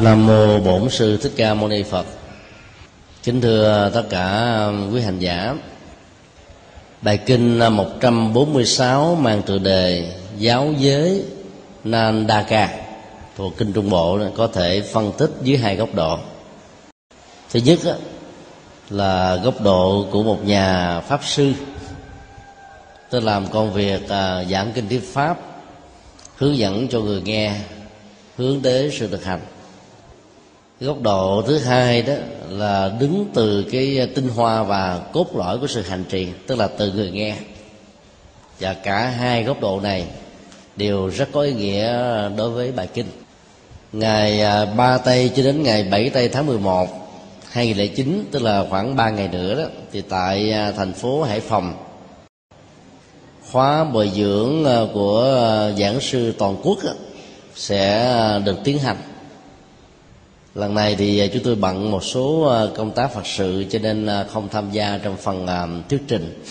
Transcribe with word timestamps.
Nam 0.00 0.26
mô 0.26 0.58
Bổn 0.58 0.90
sư 0.90 1.16
Thích 1.16 1.32
Ca 1.36 1.54
Mâu 1.54 1.68
Ni 1.68 1.82
Phật. 1.82 2.06
Kính 3.22 3.40
thưa 3.40 3.90
tất 3.94 4.02
cả 4.10 4.56
um, 4.66 4.92
quý 4.92 5.00
hành 5.00 5.18
giả. 5.18 5.54
Bài 7.02 7.18
kinh 7.26 7.60
uh, 7.66 7.72
146 7.72 9.14
mang 9.14 9.42
tựa 9.42 9.58
đề 9.58 10.12
Giáo 10.38 10.72
giới 10.78 11.24
Nandaka 11.84 12.68
thuộc 13.36 13.56
kinh 13.58 13.72
Trung 13.72 13.90
Bộ 13.90 14.18
có 14.36 14.46
thể 14.46 14.80
phân 14.92 15.12
tích 15.18 15.30
dưới 15.42 15.56
hai 15.56 15.76
góc 15.76 15.94
độ. 15.94 16.18
Thứ 17.50 17.60
nhất 17.64 17.78
uh, 17.90 17.96
là 18.90 19.36
góc 19.36 19.60
độ 19.60 20.06
của 20.10 20.22
một 20.22 20.44
nhà 20.44 21.00
pháp 21.00 21.20
sư 21.24 21.52
tôi 23.10 23.22
làm 23.22 23.46
công 23.46 23.72
việc 23.72 24.02
uh, 24.04 24.50
giảng 24.50 24.72
kinh 24.74 24.88
thuyết 24.88 25.12
pháp, 25.12 25.38
hướng 26.36 26.56
dẫn 26.56 26.88
cho 26.88 27.00
người 27.00 27.22
nghe, 27.24 27.54
hướng 28.36 28.60
tới 28.60 28.90
sự 28.98 29.08
thực 29.08 29.24
hành 29.24 29.40
góc 30.82 31.02
độ 31.02 31.42
thứ 31.46 31.58
hai 31.58 32.02
đó 32.02 32.12
là 32.48 32.92
đứng 33.00 33.26
từ 33.34 33.64
cái 33.72 34.08
tinh 34.14 34.28
hoa 34.28 34.62
và 34.62 35.00
cốt 35.12 35.36
lõi 35.36 35.58
của 35.58 35.66
sự 35.66 35.82
hành 35.82 36.04
trì, 36.08 36.28
tức 36.46 36.58
là 36.58 36.68
từ 36.78 36.92
người 36.92 37.10
nghe. 37.10 37.36
Và 38.60 38.74
cả 38.74 39.08
hai 39.08 39.44
góc 39.44 39.60
độ 39.60 39.80
này 39.80 40.06
đều 40.76 41.08
rất 41.08 41.28
có 41.32 41.40
ý 41.40 41.52
nghĩa 41.52 41.88
đối 42.36 42.50
với 42.50 42.72
bài 42.72 42.88
kinh. 42.94 43.06
Ngày 43.92 44.40
à, 44.40 44.64
3 44.64 44.98
tây 44.98 45.30
cho 45.36 45.42
đến 45.42 45.62
ngày 45.62 45.84
7 45.90 46.10
tây 46.10 46.28
tháng 46.28 46.46
11 46.46 46.88
2009 47.50 48.24
tức 48.30 48.42
là 48.42 48.66
khoảng 48.70 48.96
3 48.96 49.10
ngày 49.10 49.28
nữa 49.28 49.54
đó, 49.54 49.68
thì 49.92 50.00
tại 50.00 50.52
à, 50.52 50.72
thành 50.72 50.92
phố 50.92 51.22
Hải 51.22 51.40
Phòng, 51.40 51.74
khóa 53.52 53.84
bồi 53.84 54.10
dưỡng 54.14 54.64
à, 54.64 54.80
của 54.94 55.24
giảng 55.78 56.00
sư 56.00 56.34
toàn 56.38 56.56
quốc 56.62 56.78
sẽ 57.54 58.40
được 58.44 58.56
tiến 58.64 58.78
hành 58.78 58.96
lần 60.54 60.74
này 60.74 60.94
thì 60.98 61.18
à, 61.18 61.26
chúng 61.32 61.42
tôi 61.42 61.54
bận 61.54 61.90
một 61.90 62.04
số 62.04 62.42
à, 62.42 62.66
công 62.74 62.90
tác 62.90 63.12
phật 63.14 63.26
sự 63.26 63.64
cho 63.70 63.78
nên 63.78 64.06
à, 64.06 64.24
không 64.24 64.48
tham 64.48 64.70
gia 64.70 64.98
trong 65.02 65.16
phần 65.16 65.46
thuyết 65.88 66.02
trình 66.08 66.42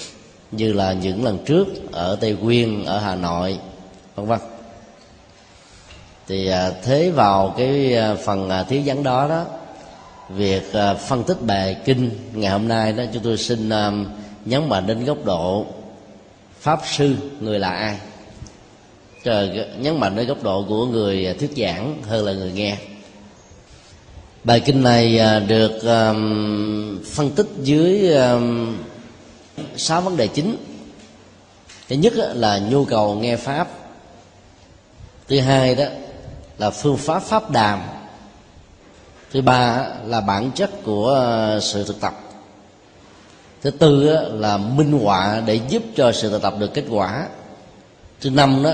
như 0.52 0.74
là 0.74 0.94
những 0.94 1.24
lần 1.24 1.38
trước 1.46 1.68
ở 1.92 2.18
tây 2.22 2.34
nguyên 2.42 2.86
ở 2.86 3.00
hà 3.00 3.16
nội 3.16 3.58
vân 4.16 4.26
vân. 4.26 4.40
Thì 6.28 6.52
thế 6.84 7.10
vào 7.10 7.54
cái 7.58 7.96
phần 8.26 8.50
thiếu 8.70 8.82
vắng 8.86 9.04
đó 9.04 9.28
đó 9.28 9.46
việc 10.30 10.72
phân 11.08 11.24
tích 11.24 11.38
bài 11.42 11.78
kinh 11.86 12.10
ngày 12.34 12.52
hôm 12.52 12.68
nay 12.68 12.92
đó 12.92 13.04
chúng 13.14 13.24
tôi 13.24 13.38
xin 13.38 13.70
nhấn 14.46 14.70
mạnh 14.70 14.88
đến 14.88 15.06
góc 15.06 15.26
độ 15.26 15.66
pháp 16.60 16.80
sư 16.86 17.16
người 17.40 17.60
là 17.60 17.70
ai. 17.70 17.98
Trời, 19.24 19.66
nhấn 19.80 20.00
mạnh 20.00 20.16
đến 20.16 20.28
góc 20.28 20.44
độ 20.44 20.66
của 20.70 20.86
người 20.86 21.36
thuyết 21.40 21.52
giảng 21.58 22.02
hơn 22.04 22.26
là 22.26 22.34
người 22.34 22.52
nghe 22.52 22.78
bài 24.44 24.60
kinh 24.60 24.84
này 24.84 25.20
à, 25.20 25.40
được 25.40 25.80
phân 27.14 27.32
tích 27.36 27.48
dưới 27.64 28.16
sáu 29.78 30.02
vấn 30.02 30.18
đề 30.18 30.28
chính. 30.28 30.58
Thứ 31.90 31.96
nhất 31.96 32.14
là 32.16 32.60
nhu 32.60 32.86
cầu 32.86 33.16
nghe 33.16 33.36
pháp. 33.36 33.68
Thứ 35.28 35.40
hai 35.40 35.76
đó 35.76 35.86
là 36.58 36.70
phương 36.70 36.98
pháp 36.98 37.24
pháp 37.24 37.52
đàm. 37.52 37.82
Thứ 39.32 39.42
ba 39.42 39.88
là 40.06 40.22
bản 40.22 40.52
chất 40.52 40.72
của 40.84 41.08
ờ, 41.08 41.60
sự 41.60 41.84
thực 41.84 42.02
tập. 42.02 42.14
Thứ 43.62 43.72
tư 43.72 44.10
là 44.34 44.58
minh 44.58 44.92
họa 44.92 45.42
để 45.46 45.60
giúp 45.70 45.84
cho 45.96 46.12
sự 46.12 46.30
thực 46.30 46.42
tập 46.42 46.54
được 46.60 46.74
kết 46.74 46.84
quả. 46.90 47.28
Thứ 48.22 48.30
năm 48.30 48.64
đó 48.64 48.72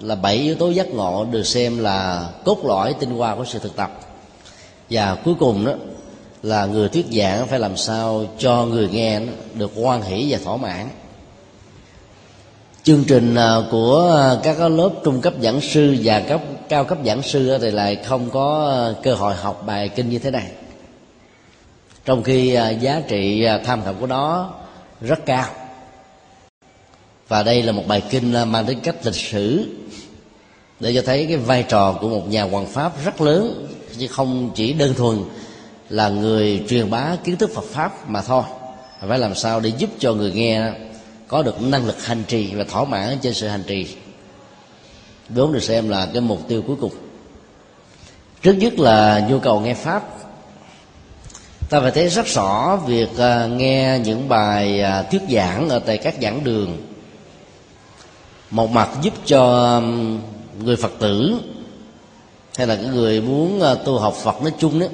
là 0.00 0.14
bảy 0.14 0.36
yếu 0.36 0.54
tố 0.54 0.70
giác 0.70 0.88
ngộ 0.88 1.24
được 1.30 1.42
xem 1.42 1.78
là 1.78 2.28
cốt 2.44 2.58
lõi 2.64 2.94
tinh 3.00 3.10
hoa 3.10 3.34
của 3.34 3.44
sự 3.44 3.58
thực 3.58 3.76
tập 3.76 4.00
và 4.90 5.14
cuối 5.24 5.34
cùng 5.40 5.64
đó 5.64 5.72
là 6.42 6.66
người 6.66 6.88
thuyết 6.88 7.06
giảng 7.12 7.46
phải 7.46 7.58
làm 7.58 7.76
sao 7.76 8.24
cho 8.38 8.64
người 8.64 8.88
nghe 8.88 9.20
được 9.54 9.72
hoan 9.76 10.02
hỷ 10.02 10.26
và 10.30 10.38
thỏa 10.44 10.56
mãn. 10.56 10.88
Chương 12.82 13.04
trình 13.04 13.34
à, 13.34 13.56
của 13.70 14.12
à, 14.16 14.40
các 14.42 14.58
lớp 14.58 14.90
trung 15.04 15.20
cấp 15.20 15.34
giảng 15.42 15.60
sư 15.60 15.96
và 16.02 16.20
cấp, 16.20 16.40
cao 16.68 16.84
cấp 16.84 16.98
giảng 17.04 17.22
sư 17.22 17.58
thì 17.60 17.70
lại 17.70 17.96
không 17.96 18.30
có 18.30 18.70
à, 18.70 19.00
cơ 19.02 19.14
hội 19.14 19.34
học 19.34 19.62
bài 19.66 19.88
kinh 19.88 20.10
như 20.10 20.18
thế 20.18 20.30
này. 20.30 20.50
Trong 22.04 22.22
khi 22.22 22.58
giá 22.80 23.02
trị 23.08 23.46
tham 23.64 23.82
khảo 23.84 23.94
của 24.00 24.06
nó 24.06 24.50
rất 25.00 25.26
cao. 25.26 25.46
Và 27.28 27.42
đây 27.42 27.62
là 27.62 27.72
một 27.72 27.86
bài 27.86 28.02
kinh 28.10 28.32
mang 28.46 28.66
tính 28.66 28.80
cách 28.80 28.96
lịch 29.04 29.14
sử 29.14 29.66
để 30.80 30.94
cho 30.94 31.02
thấy 31.06 31.26
cái 31.26 31.36
vai 31.36 31.62
trò 31.62 31.98
của 32.00 32.08
một 32.08 32.28
nhà 32.28 32.42
hoàng 32.42 32.66
pháp 32.66 33.04
rất 33.04 33.20
lớn 33.20 33.66
chứ 33.98 34.06
không 34.08 34.50
chỉ 34.54 34.72
đơn 34.72 34.94
thuần 34.94 35.18
là 35.88 36.08
người 36.08 36.64
truyền 36.68 36.90
bá 36.90 37.16
kiến 37.24 37.36
thức 37.36 37.50
Phật 37.54 37.64
pháp 37.64 38.08
mà 38.10 38.22
thôi. 38.22 38.42
Phải 39.08 39.18
làm 39.18 39.34
sao 39.34 39.60
để 39.60 39.72
giúp 39.78 39.90
cho 39.98 40.12
người 40.12 40.32
nghe 40.32 40.72
có 41.28 41.42
được 41.42 41.62
năng 41.62 41.86
lực 41.86 42.04
hành 42.04 42.22
trì 42.28 42.54
và 42.54 42.64
thỏa 42.64 42.84
mãn 42.84 43.18
trên 43.22 43.34
sự 43.34 43.48
hành 43.48 43.62
trì? 43.66 43.86
Vốn 45.28 45.52
được 45.52 45.62
xem 45.62 45.88
là 45.88 46.06
cái 46.12 46.20
mục 46.20 46.48
tiêu 46.48 46.62
cuối 46.66 46.76
cùng. 46.80 46.92
Trước 48.42 48.52
nhất 48.52 48.78
là 48.78 49.26
nhu 49.28 49.38
cầu 49.38 49.60
nghe 49.60 49.74
pháp. 49.74 50.02
Ta 51.70 51.80
phải 51.80 51.90
thấy 51.90 52.08
rất 52.08 52.26
rõ 52.26 52.76
việc 52.86 53.18
à, 53.18 53.46
nghe 53.46 54.00
những 54.04 54.28
bài 54.28 54.80
à, 54.80 55.02
thuyết 55.02 55.22
giảng 55.30 55.68
ở 55.68 55.78
tại 55.78 55.98
các 55.98 56.14
giảng 56.22 56.44
đường. 56.44 56.86
Một 58.50 58.70
mặt 58.70 58.88
giúp 59.02 59.14
cho 59.26 59.80
người 60.58 60.76
phật 60.76 60.92
tử 60.98 61.40
hay 62.56 62.66
là 62.66 62.76
cái 62.76 62.84
người 62.84 63.20
muốn 63.20 63.60
à, 63.60 63.74
tu 63.74 63.98
học 63.98 64.14
phật 64.14 64.42
nói 64.42 64.52
chung 64.58 64.80
đó 64.80 64.86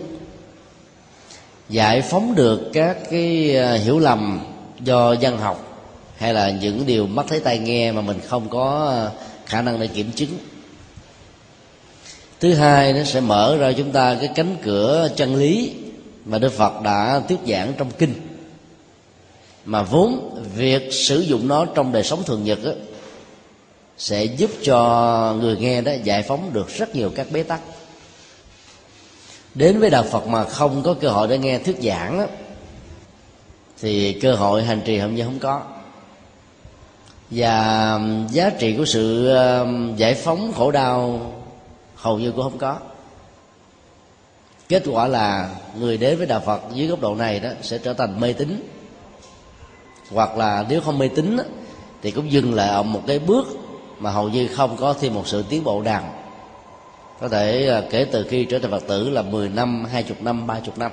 giải 1.69 2.03
phóng 2.03 2.35
được 2.35 2.71
các 2.73 2.97
cái 3.11 3.57
à, 3.57 3.73
hiểu 3.73 3.99
lầm 3.99 4.41
do 4.81 5.13
dân 5.13 5.39
học 5.39 5.71
hay 6.17 6.35
là 6.35 6.51
những 6.51 6.87
điều 6.87 7.07
mắt 7.07 7.27
thấy 7.29 7.41
tai 7.41 7.59
nghe 7.59 7.93
mà 7.93 8.01
mình 8.01 8.21
không 8.29 8.49
có 8.49 8.89
à, 8.91 9.11
khả 9.47 9.63
năng 9.63 9.81
để 9.81 9.87
kiểm 9.87 10.13
chứng. 10.13 10.31
Thứ 12.41 12.55
hai 12.55 12.93
nó 12.93 13.05
sẽ 13.05 13.21
mở 13.21 13.57
ra 13.57 13.73
chúng 13.73 13.93
ta 13.93 14.17
cái 14.21 14.31
cánh 14.35 14.57
cửa 14.63 15.09
chân 15.17 15.37
lý 15.37 15.73
mà 16.25 16.39
đức 16.39 16.53
phật 16.53 16.83
đã 16.83 17.23
thuyết 17.29 17.39
giảng 17.47 17.73
trong 17.79 17.91
kinh. 17.99 18.15
Mà 19.65 19.83
vốn 19.83 20.37
việc 20.57 20.93
sử 20.93 21.21
dụng 21.21 21.49
nó 21.49 21.65
trong 21.65 21.93
đời 21.93 22.03
sống 22.03 22.23
thường 22.27 22.45
nhật 22.45 22.65
đó, 22.65 22.73
sẽ 24.01 24.25
giúp 24.25 24.51
cho 24.63 25.37
người 25.41 25.57
nghe 25.57 25.81
đó 25.81 25.93
giải 26.05 26.23
phóng 26.23 26.53
được 26.53 26.69
rất 26.69 26.97
nhiều 26.97 27.11
các 27.15 27.27
bế 27.31 27.43
tắc. 27.43 27.61
Đến 29.55 29.81
với 29.81 29.91
đạo 29.91 30.03
phật 30.03 30.27
mà 30.27 30.45
không 30.45 30.83
có 30.83 30.95
cơ 30.95 31.09
hội 31.09 31.29
để 31.29 31.39
nghe 31.39 31.59
thuyết 31.59 31.77
giảng 31.83 32.19
đó, 32.19 32.27
thì 33.81 34.13
cơ 34.13 34.35
hội 34.35 34.65
hành 34.65 34.81
trì 34.85 34.99
hôm 34.99 35.15
nay 35.15 35.25
không 35.25 35.39
có. 35.39 35.63
Và 37.31 38.01
giá 38.31 38.51
trị 38.51 38.75
của 38.77 38.85
sự 38.85 39.35
giải 39.97 40.15
phóng 40.15 40.53
khổ 40.53 40.71
đau 40.71 41.33
hầu 41.95 42.19
như 42.19 42.33
cũng 42.33 42.43
không 42.43 42.59
có. 42.59 42.79
Kết 44.69 44.83
quả 44.91 45.07
là 45.07 45.51
người 45.79 45.97
đến 45.97 46.19
với 46.19 46.27
đạo 46.27 46.43
phật 46.47 46.63
dưới 46.75 46.87
góc 46.87 47.01
độ 47.01 47.15
này 47.15 47.41
đó 47.41 47.51
sẽ 47.63 47.79
trở 47.79 47.95
thành 47.95 48.21
mê 48.21 48.33
tín. 48.33 48.69
Hoặc 50.11 50.37
là 50.37 50.67
nếu 50.69 50.81
không 50.81 50.99
mê 50.99 51.09
tín 51.09 51.37
thì 52.03 52.11
cũng 52.11 52.33
dừng 52.33 52.55
lại 52.55 52.69
ở 52.69 52.83
một 52.83 53.03
cái 53.07 53.19
bước 53.19 53.47
mà 54.01 54.11
hầu 54.11 54.29
như 54.29 54.49
không 54.49 54.77
có 54.77 54.95
thêm 55.01 55.15
một 55.15 55.27
sự 55.27 55.45
tiến 55.49 55.65
bộ 55.65 55.83
nào. 55.83 56.03
Có 57.21 57.29
thể 57.29 57.69
à, 57.69 57.83
kể 57.91 58.07
từ 58.13 58.27
khi 58.29 58.45
trở 58.45 58.59
thành 58.59 58.71
phật 58.71 58.87
tử 58.89 59.11
là 59.11 59.23
10 59.23 59.49
năm, 59.49 59.85
20 59.85 60.17
năm, 60.21 60.47
30 60.47 60.73
năm. 60.77 60.93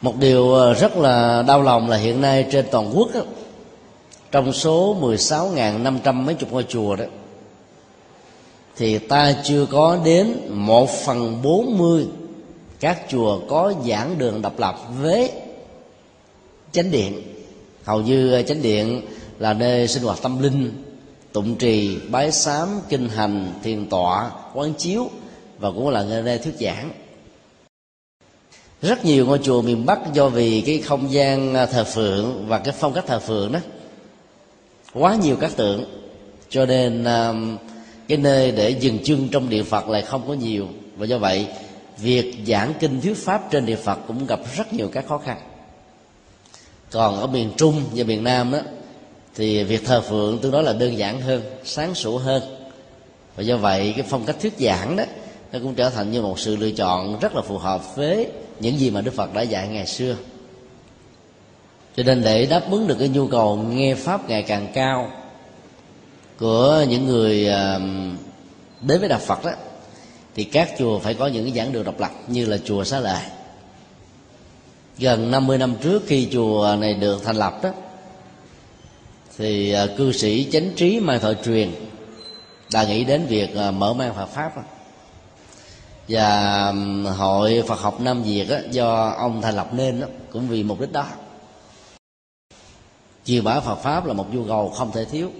Một 0.00 0.16
điều 0.16 0.54
à, 0.60 0.72
rất 0.72 0.96
là 0.96 1.42
đau 1.42 1.62
lòng 1.62 1.88
là 1.88 1.96
hiện 1.96 2.20
nay 2.20 2.46
trên 2.52 2.66
toàn 2.70 2.92
quốc 2.94 3.08
đó, 3.14 3.20
trong 4.30 4.52
số 4.52 4.96
16.500 5.00 6.12
mấy 6.12 6.34
chục 6.34 6.52
ngôi 6.52 6.64
chùa 6.68 6.96
đó 6.96 7.04
thì 8.76 8.98
ta 8.98 9.34
chưa 9.44 9.66
có 9.66 9.98
đến 10.04 10.36
một 10.48 10.90
phần 10.90 11.42
bốn 11.42 11.78
mươi 11.78 12.06
các 12.80 13.00
chùa 13.08 13.40
có 13.48 13.72
giảng 13.88 14.18
đường 14.18 14.42
độc 14.42 14.58
lập 14.58 14.76
với 15.00 15.32
chánh 16.72 16.90
điện. 16.90 17.22
Hầu 17.84 18.00
như 18.00 18.32
à, 18.32 18.42
chánh 18.42 18.62
điện 18.62 19.02
là 19.38 19.54
nơi 19.54 19.88
sinh 19.88 20.02
hoạt 20.02 20.18
tâm 20.22 20.42
linh 20.42 20.89
tụng 21.32 21.56
trì, 21.56 21.98
bái 22.10 22.32
sám, 22.32 22.68
kinh 22.88 23.08
hành, 23.08 23.52
thiền 23.62 23.88
tọa 23.88 24.30
quán 24.54 24.74
chiếu 24.74 25.10
và 25.58 25.70
cũng 25.70 25.88
là 25.88 26.02
nơi 26.02 26.38
thuyết 26.38 26.54
giảng. 26.60 26.90
Rất 28.82 29.04
nhiều 29.04 29.26
ngôi 29.26 29.38
chùa 29.42 29.62
miền 29.62 29.86
bắc 29.86 29.98
do 30.12 30.28
vì 30.28 30.62
cái 30.66 30.78
không 30.78 31.12
gian 31.12 31.54
à, 31.54 31.66
thờ 31.66 31.84
phượng 31.84 32.46
và 32.48 32.58
cái 32.58 32.74
phong 32.78 32.92
cách 32.92 33.04
thờ 33.06 33.18
phượng 33.18 33.52
đó, 33.52 33.58
quá 34.92 35.14
nhiều 35.14 35.36
các 35.40 35.56
tượng. 35.56 35.84
Cho 36.48 36.66
nên 36.66 37.04
à, 37.04 37.32
cái 38.08 38.18
nơi 38.18 38.52
để 38.52 38.70
dừng 38.70 38.98
chân 39.04 39.28
trong 39.32 39.48
điện 39.48 39.64
phật 39.64 39.88
lại 39.88 40.02
không 40.02 40.28
có 40.28 40.34
nhiều. 40.34 40.68
Và 40.96 41.06
do 41.06 41.18
vậy, 41.18 41.46
việc 41.98 42.34
giảng 42.46 42.72
kinh 42.80 43.00
thuyết 43.00 43.16
pháp 43.16 43.50
trên 43.50 43.66
điện 43.66 43.78
phật 43.84 43.98
cũng 44.06 44.26
gặp 44.26 44.40
rất 44.56 44.72
nhiều 44.72 44.88
các 44.92 45.06
khó 45.08 45.18
khăn. 45.18 45.38
Còn 46.90 47.20
ở 47.20 47.26
miền 47.26 47.50
trung 47.56 47.82
và 47.94 48.04
miền 48.04 48.24
nam 48.24 48.52
đó 48.52 48.58
thì 49.34 49.64
việc 49.64 49.84
thờ 49.84 50.00
phượng 50.00 50.38
tương 50.38 50.52
đối 50.52 50.62
là 50.62 50.72
đơn 50.72 50.98
giản 50.98 51.20
hơn, 51.20 51.42
sáng 51.64 51.94
sủa 51.94 52.18
hơn. 52.18 52.42
Và 53.36 53.42
do 53.42 53.56
vậy, 53.56 53.92
cái 53.96 54.06
phong 54.08 54.24
cách 54.24 54.36
thuyết 54.40 54.54
giảng 54.58 54.96
đó, 54.96 55.04
nó 55.52 55.58
cũng 55.58 55.74
trở 55.74 55.90
thành 55.90 56.10
như 56.10 56.22
một 56.22 56.38
sự 56.38 56.56
lựa 56.56 56.70
chọn 56.70 57.18
rất 57.20 57.34
là 57.34 57.42
phù 57.42 57.58
hợp 57.58 57.96
với 57.96 58.26
những 58.60 58.78
gì 58.78 58.90
mà 58.90 59.00
đức 59.00 59.14
phật 59.14 59.34
đã 59.34 59.42
dạy 59.42 59.68
ngày 59.68 59.86
xưa. 59.86 60.16
Cho 61.96 62.02
nên 62.02 62.22
để 62.22 62.46
đáp 62.46 62.70
ứng 62.70 62.86
được 62.86 62.96
cái 62.98 63.08
nhu 63.08 63.26
cầu 63.26 63.56
nghe 63.56 63.94
pháp 63.94 64.28
ngày 64.28 64.42
càng 64.42 64.68
cao 64.74 65.10
của 66.38 66.84
những 66.88 67.06
người 67.06 67.44
đến 68.80 69.00
với 69.00 69.08
đạo 69.08 69.20
phật 69.26 69.44
đó, 69.44 69.52
thì 70.34 70.44
các 70.44 70.70
chùa 70.78 70.98
phải 70.98 71.14
có 71.14 71.26
những 71.26 71.44
cái 71.44 71.52
giảng 71.52 71.72
đường 71.72 71.84
độc 71.84 72.00
lập 72.00 72.10
như 72.28 72.46
là 72.46 72.58
chùa 72.64 72.84
xá 72.84 73.00
lợi 73.00 73.22
gần 74.98 75.30
50 75.30 75.58
năm 75.58 75.74
trước 75.82 76.02
khi 76.06 76.28
chùa 76.32 76.76
này 76.80 76.94
được 76.94 77.24
thành 77.24 77.36
lập 77.36 77.62
đó 77.62 77.70
thì 79.40 79.72
à, 79.72 79.86
cư 79.96 80.12
sĩ 80.12 80.48
chánh 80.52 80.70
trí 80.76 81.00
mai 81.00 81.18
thoại 81.18 81.34
truyền 81.44 81.70
đã 82.72 82.84
nghĩ 82.84 83.04
đến 83.04 83.26
việc 83.26 83.56
à, 83.56 83.70
mở 83.70 83.94
mang 83.94 84.14
Phật 84.14 84.26
pháp. 84.26 84.52
Và 86.08 86.72
hội 87.16 87.62
Phật 87.66 87.80
học 87.80 88.00
Nam 88.00 88.22
Việt 88.22 88.48
do 88.70 89.14
ông 89.18 89.42
thành 89.42 89.56
lập 89.56 89.68
nên 89.72 90.02
cũng 90.32 90.48
vì 90.48 90.62
mục 90.62 90.80
đích 90.80 90.92
đó. 90.92 91.06
Truyền 93.24 93.44
bá 93.44 93.60
Phật 93.60 93.74
pháp 93.74 94.06
là 94.06 94.12
một 94.12 94.34
nhu 94.34 94.44
cầu 94.44 94.68
không 94.68 94.92
thể 94.92 95.04
thiếu. 95.04 95.30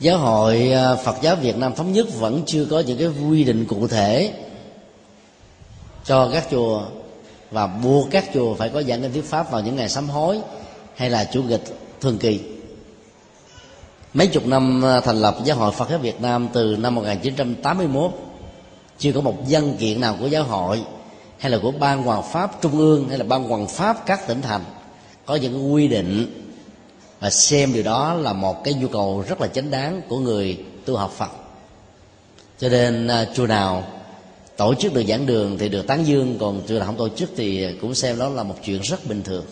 Giáo 0.00 0.18
hội 0.18 0.72
à, 0.72 0.94
Phật 0.94 1.16
giáo 1.22 1.36
Việt 1.36 1.56
Nam 1.56 1.74
thống 1.74 1.92
nhất 1.92 2.06
vẫn 2.18 2.42
chưa 2.46 2.66
có 2.70 2.80
những 2.80 2.98
cái 2.98 3.08
quy 3.08 3.44
định 3.44 3.66
cụ 3.68 3.88
thể 3.88 4.32
cho 6.04 6.30
các 6.32 6.46
chùa 6.50 6.82
và 7.50 7.66
buộc 7.66 8.08
các 8.10 8.24
chùa 8.34 8.54
phải 8.54 8.68
có 8.68 8.82
giảng 8.82 9.02
kinh 9.02 9.12
thuyết 9.12 9.24
pháp 9.24 9.50
vào 9.50 9.60
những 9.60 9.76
ngày 9.76 9.88
sám 9.88 10.08
hối 10.08 10.40
hay 10.94 11.10
là 11.10 11.30
chủ 11.32 11.42
nghịch 11.42 11.83
thường 12.04 12.18
kỳ. 12.18 12.40
Mấy 14.14 14.26
chục 14.26 14.46
năm 14.46 14.84
à, 14.84 15.00
thành 15.00 15.16
lập 15.16 15.36
giáo 15.44 15.56
hội 15.56 15.72
Phật 15.72 15.90
giáo 15.90 15.98
Việt 15.98 16.20
Nam 16.20 16.48
từ 16.52 16.76
năm 16.76 16.94
1981 16.94 18.12
chưa 18.98 19.12
có 19.12 19.20
một 19.20 19.36
văn 19.48 19.76
kiện 19.78 20.00
nào 20.00 20.16
của 20.20 20.26
giáo 20.26 20.44
hội, 20.44 20.82
hay 21.38 21.50
là 21.50 21.58
của 21.62 21.70
ban 21.70 22.02
hoàng 22.02 22.22
pháp 22.32 22.62
trung 22.62 22.78
ương, 22.78 23.08
hay 23.08 23.18
là 23.18 23.24
ban 23.24 23.44
hoàng 23.44 23.66
pháp 23.66 24.06
các 24.06 24.26
tỉnh 24.26 24.42
thành, 24.42 24.64
có 25.26 25.34
những 25.34 25.72
quy 25.72 25.88
định 25.88 26.26
và 27.20 27.30
xem 27.30 27.72
điều 27.72 27.82
đó 27.82 28.14
là 28.14 28.32
một 28.32 28.64
cái 28.64 28.74
nhu 28.74 28.88
cầu 28.88 29.24
rất 29.28 29.40
là 29.40 29.46
chính 29.46 29.70
đáng 29.70 30.00
của 30.08 30.18
người 30.18 30.58
tu 30.84 30.96
học 30.96 31.12
Phật. 31.16 31.30
Cho 32.58 32.68
nên 32.68 33.08
à, 33.08 33.26
chùa 33.34 33.46
nào 33.46 33.84
tổ 34.56 34.74
chức 34.74 34.94
được 34.94 35.04
giảng 35.08 35.26
đường 35.26 35.58
thì 35.58 35.68
được 35.68 35.86
tán 35.86 36.06
dương, 36.06 36.36
còn 36.40 36.62
chùa 36.68 36.74
nào 36.74 36.86
không 36.86 36.96
tổ 36.96 37.08
chức 37.08 37.30
thì 37.36 37.66
cũng 37.80 37.94
xem 37.94 38.18
đó 38.18 38.28
là 38.28 38.42
một 38.42 38.54
chuyện 38.64 38.80
rất 38.82 39.06
bình 39.08 39.22
thường 39.22 39.44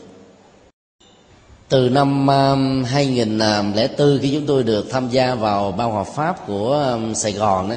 từ 1.72 1.88
năm 1.88 2.26
um, 2.26 2.84
2004 2.84 3.98
um, 3.98 4.18
khi 4.22 4.30
chúng 4.34 4.46
tôi 4.46 4.62
được 4.62 4.86
tham 4.90 5.08
gia 5.08 5.34
vào 5.34 5.72
ban 5.72 5.90
hòa 5.90 6.04
pháp 6.04 6.46
của 6.46 6.72
um, 6.92 7.14
Sài 7.14 7.32
Gòn 7.32 7.68
đó, 7.68 7.76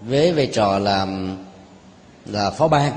với 0.00 0.32
vai 0.32 0.46
trò 0.46 0.78
là 0.78 1.06
là 2.26 2.50
phó 2.50 2.68
ban 2.68 2.92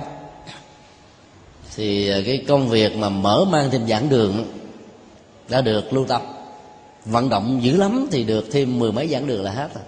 thì 1.76 2.12
uh, 2.20 2.26
cái 2.26 2.44
công 2.48 2.70
việc 2.70 2.98
mà 2.98 3.10
mở 3.10 3.46
mang 3.50 3.70
thêm 3.72 3.88
giảng 3.88 4.10
đường 4.10 4.46
đã 5.50 5.62
được 5.62 5.94
lưu 5.94 6.06
tâm. 6.06 6.22
Vận 7.06 7.30
động 7.30 7.60
dữ 7.64 7.78
lắm 7.78 8.08
thì 8.12 8.24
được 8.24 8.46
thêm 8.52 8.80
mười 8.80 8.92
mấy 8.92 9.08
giảng 9.08 9.28
đường 9.28 9.44
là 9.44 9.52
hết 9.52 9.74
rồi. 9.76 9.84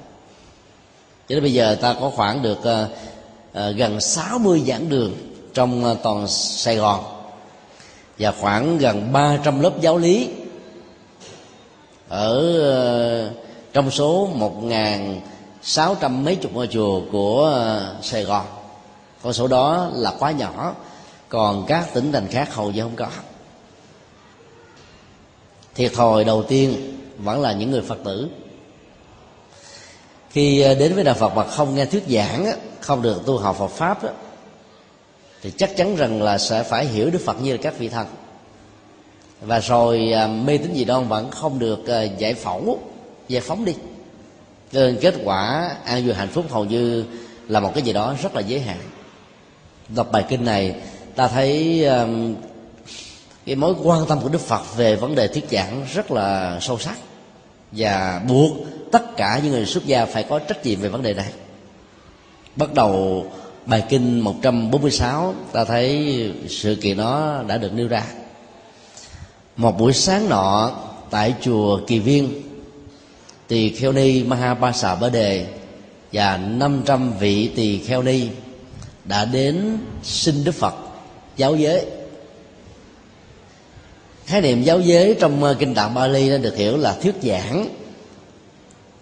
Cho 1.29 1.35
nên 1.35 1.41
bây 1.41 1.53
giờ 1.53 1.77
ta 1.81 1.95
có 2.01 2.09
khoảng 2.09 2.41
được 2.41 2.59
uh, 2.59 2.89
uh 3.69 3.75
gần 3.75 4.01
60 4.01 4.63
giảng 4.67 4.89
đường 4.89 5.13
trong 5.53 5.91
uh, 5.91 5.97
toàn 6.03 6.27
Sài 6.27 6.75
Gòn 6.75 7.16
và 8.19 8.31
khoảng 8.31 8.77
gần 8.77 9.11
300 9.13 9.59
lớp 9.59 9.81
giáo 9.81 9.97
lý. 9.97 10.29
Ở 12.09 12.59
ờ, 12.59 13.31
trong 13.73 13.91
số 13.91 14.29
một 14.33 14.63
ngàn 14.63 15.21
sáu 15.61 15.95
trăm 15.95 16.23
mấy 16.25 16.35
chục 16.35 16.53
ngôi 16.53 16.67
chùa 16.67 17.01
của 17.11 17.45
ờ, 17.45 17.95
Sài 18.01 18.23
Gòn. 18.23 18.45
Con 19.23 19.33
số 19.33 19.47
đó 19.47 19.89
là 19.93 20.13
quá 20.19 20.31
nhỏ. 20.31 20.75
Còn 21.29 21.65
các 21.67 21.93
tỉnh 21.93 22.11
thành 22.11 22.27
khác 22.27 22.53
hầu 22.53 22.71
như 22.71 22.81
không 22.81 22.95
có. 22.95 23.07
Thiệt 25.75 25.93
thòi 25.93 26.23
đầu 26.23 26.43
tiên 26.43 26.97
vẫn 27.17 27.41
là 27.41 27.53
những 27.53 27.71
người 27.71 27.81
phật 27.81 27.97
tử. 28.05 28.27
Khi 30.29 30.61
ờ, 30.61 30.75
đến 30.75 30.95
với 30.95 31.03
đạo 31.03 31.15
phật 31.15 31.35
mà 31.35 31.47
không 31.47 31.75
nghe 31.75 31.85
thuyết 31.85 32.03
giảng 32.07 32.45
không 32.79 33.01
được 33.01 33.25
tu 33.25 33.37
học 33.37 33.55
phật 33.59 33.71
pháp 33.71 33.99
thì 35.41 35.51
chắc 35.57 35.77
chắn 35.77 35.95
rằng 35.95 36.21
là 36.21 36.37
sẽ 36.37 36.63
phải 36.63 36.85
hiểu 36.85 37.09
đức 37.09 37.21
phật 37.25 37.41
như 37.41 37.51
là 37.51 37.57
các 37.61 37.79
vị 37.79 37.89
thần. 37.89 38.07
Và 39.41 39.59
rồi 39.59 40.11
à, 40.11 40.27
mê 40.27 40.57
tín 40.57 40.73
gì 40.73 40.85
đoan 40.85 41.07
vẫn 41.07 41.31
không 41.31 41.59
được 41.59 41.87
à, 41.87 42.03
giải 42.03 42.33
phẫu, 42.33 42.79
giải 43.27 43.41
phóng 43.41 43.65
đi. 43.65 43.73
Nên 44.71 44.97
kết 45.01 45.15
quả 45.23 45.71
an 45.85 46.05
vui 46.05 46.13
hạnh 46.13 46.29
phúc 46.29 46.45
hầu 46.49 46.65
như 46.65 47.05
là 47.47 47.59
một 47.59 47.71
cái 47.73 47.83
gì 47.83 47.93
đó 47.93 48.15
rất 48.21 48.35
là 48.35 48.41
giới 48.41 48.59
hạn. 48.59 48.79
Đọc 49.95 50.11
bài 50.11 50.25
kinh 50.29 50.45
này, 50.45 50.75
ta 51.15 51.27
thấy 51.27 51.85
à, 51.85 52.07
cái 53.45 53.55
mối 53.55 53.73
quan 53.83 54.05
tâm 54.05 54.19
của 54.21 54.29
đức 54.29 54.41
phật 54.41 54.77
về 54.77 54.95
vấn 54.95 55.15
đề 55.15 55.27
thuyết 55.27 55.45
giảng 55.51 55.85
rất 55.93 56.11
là 56.11 56.57
sâu 56.61 56.79
sắc. 56.79 56.97
Và 57.71 58.21
buộc 58.27 58.51
tất 58.91 59.17
cả 59.17 59.39
những 59.43 59.51
người 59.51 59.65
xuất 59.65 59.85
gia 59.85 60.05
phải 60.05 60.23
có 60.23 60.39
trách 60.39 60.65
nhiệm 60.65 60.79
về 60.79 60.89
vấn 60.89 61.01
đề 61.01 61.13
này. 61.13 61.29
Bắt 62.55 62.73
đầu 62.73 63.25
bài 63.67 63.83
kinh 63.89 64.19
146 64.19 65.33
ta 65.51 65.65
thấy 65.65 66.31
sự 66.49 66.75
kiện 66.75 66.97
đó 66.97 67.43
đã 67.47 67.57
được 67.57 67.73
nêu 67.73 67.87
ra. 67.87 68.03
Một 69.57 69.79
buổi 69.79 69.93
sáng 69.93 70.29
nọ, 70.29 70.71
tại 71.09 71.33
chùa 71.41 71.79
Kỳ 71.87 71.99
Viên, 71.99 72.41
tỳ 73.47 73.69
kheo 73.69 73.91
ni 73.91 74.23
Mahapasa 74.23 74.95
Bá 74.95 75.09
Đề 75.09 75.45
và 76.11 76.37
500 76.37 77.13
vị 77.19 77.51
tỳ 77.55 77.79
kheo 77.79 78.01
ni 78.03 78.27
đã 79.05 79.25
đến 79.25 79.77
xin 80.03 80.43
Đức 80.43 80.55
Phật 80.55 80.73
giáo 81.37 81.55
giới. 81.55 81.85
Khái 84.25 84.41
niệm 84.41 84.63
giáo 84.63 84.79
giới 84.79 85.15
trong 85.19 85.55
kinh 85.59 85.75
tạng 85.75 85.93
Bali 85.93 86.29
đã 86.29 86.37
được 86.37 86.57
hiểu 86.57 86.77
là 86.77 86.95
thuyết 87.01 87.15
giảng, 87.23 87.69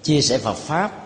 chia 0.03 0.21
sẻ 0.21 0.37
Phật 0.37 0.55
pháp 0.55 1.04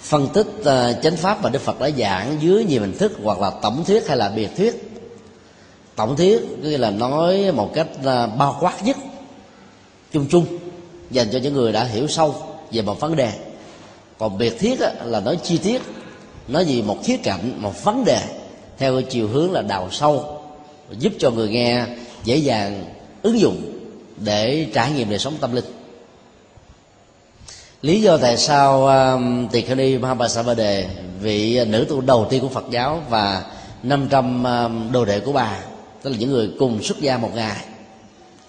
phân 0.00 0.28
tích 0.28 0.46
uh, 0.60 0.66
chánh 1.02 1.16
pháp 1.16 1.42
mà 1.42 1.50
Đức 1.50 1.62
Phật 1.62 1.80
đã 1.80 1.90
giảng 1.98 2.36
dưới 2.40 2.64
nhiều 2.64 2.80
hình 2.80 2.98
thức 2.98 3.12
hoặc 3.22 3.40
là 3.40 3.50
tổng 3.62 3.84
thuyết 3.84 4.08
hay 4.08 4.16
là 4.16 4.28
biệt 4.28 4.48
thuyết. 4.56 5.00
Tổng 5.96 6.16
thuyết 6.16 6.42
nghĩa 6.62 6.78
là 6.78 6.90
nói 6.90 7.52
một 7.52 7.70
cách 7.74 7.88
uh, 7.98 8.04
bao 8.38 8.58
quát 8.60 8.84
nhất 8.84 8.96
chung 10.12 10.26
chung 10.30 10.46
dành 11.10 11.28
cho 11.32 11.38
những 11.38 11.54
người 11.54 11.72
đã 11.72 11.84
hiểu 11.84 12.06
sâu 12.06 12.34
về 12.72 12.82
một 12.82 13.00
vấn 13.00 13.16
đề. 13.16 13.32
Còn 14.18 14.38
biệt 14.38 14.60
thuyết 14.60 14.80
là 15.04 15.20
nói 15.20 15.38
chi 15.42 15.58
tiết 15.58 15.82
nói 16.48 16.64
gì 16.64 16.82
một 16.82 16.98
khía 17.04 17.16
cạnh 17.16 17.62
một 17.62 17.84
vấn 17.84 18.04
đề 18.04 18.20
theo 18.78 19.02
chiều 19.02 19.28
hướng 19.28 19.52
là 19.52 19.62
đào 19.62 19.88
sâu 19.90 20.40
giúp 20.98 21.12
cho 21.18 21.30
người 21.30 21.48
nghe 21.48 21.86
dễ 22.24 22.36
dàng 22.36 22.84
ứng 23.22 23.40
dụng 23.40 23.78
để 24.16 24.66
trải 24.74 24.92
nghiệm 24.92 25.10
đời 25.10 25.18
sống 25.18 25.34
tâm 25.40 25.54
linh 25.54 25.64
lý 27.82 28.00
do 28.00 28.16
tại 28.16 28.36
sao 28.36 28.86
um, 28.86 29.48
tỳ 29.48 29.62
kheo 29.62 29.76
ni 29.76 29.98
Đề, 30.56 30.86
vị 31.20 31.64
nữ 31.64 31.86
tu 31.88 32.00
đầu 32.00 32.26
tiên 32.30 32.42
của 32.42 32.48
Phật 32.48 32.64
giáo 32.70 33.02
và 33.08 33.44
500 33.82 34.44
um, 34.44 34.92
đồ 34.92 35.04
đệ 35.04 35.20
của 35.20 35.32
bà 35.32 35.58
tức 36.02 36.10
là 36.10 36.16
những 36.16 36.30
người 36.30 36.50
cùng 36.58 36.82
xuất 36.82 37.00
gia 37.00 37.18
một 37.18 37.30
ngày 37.34 37.64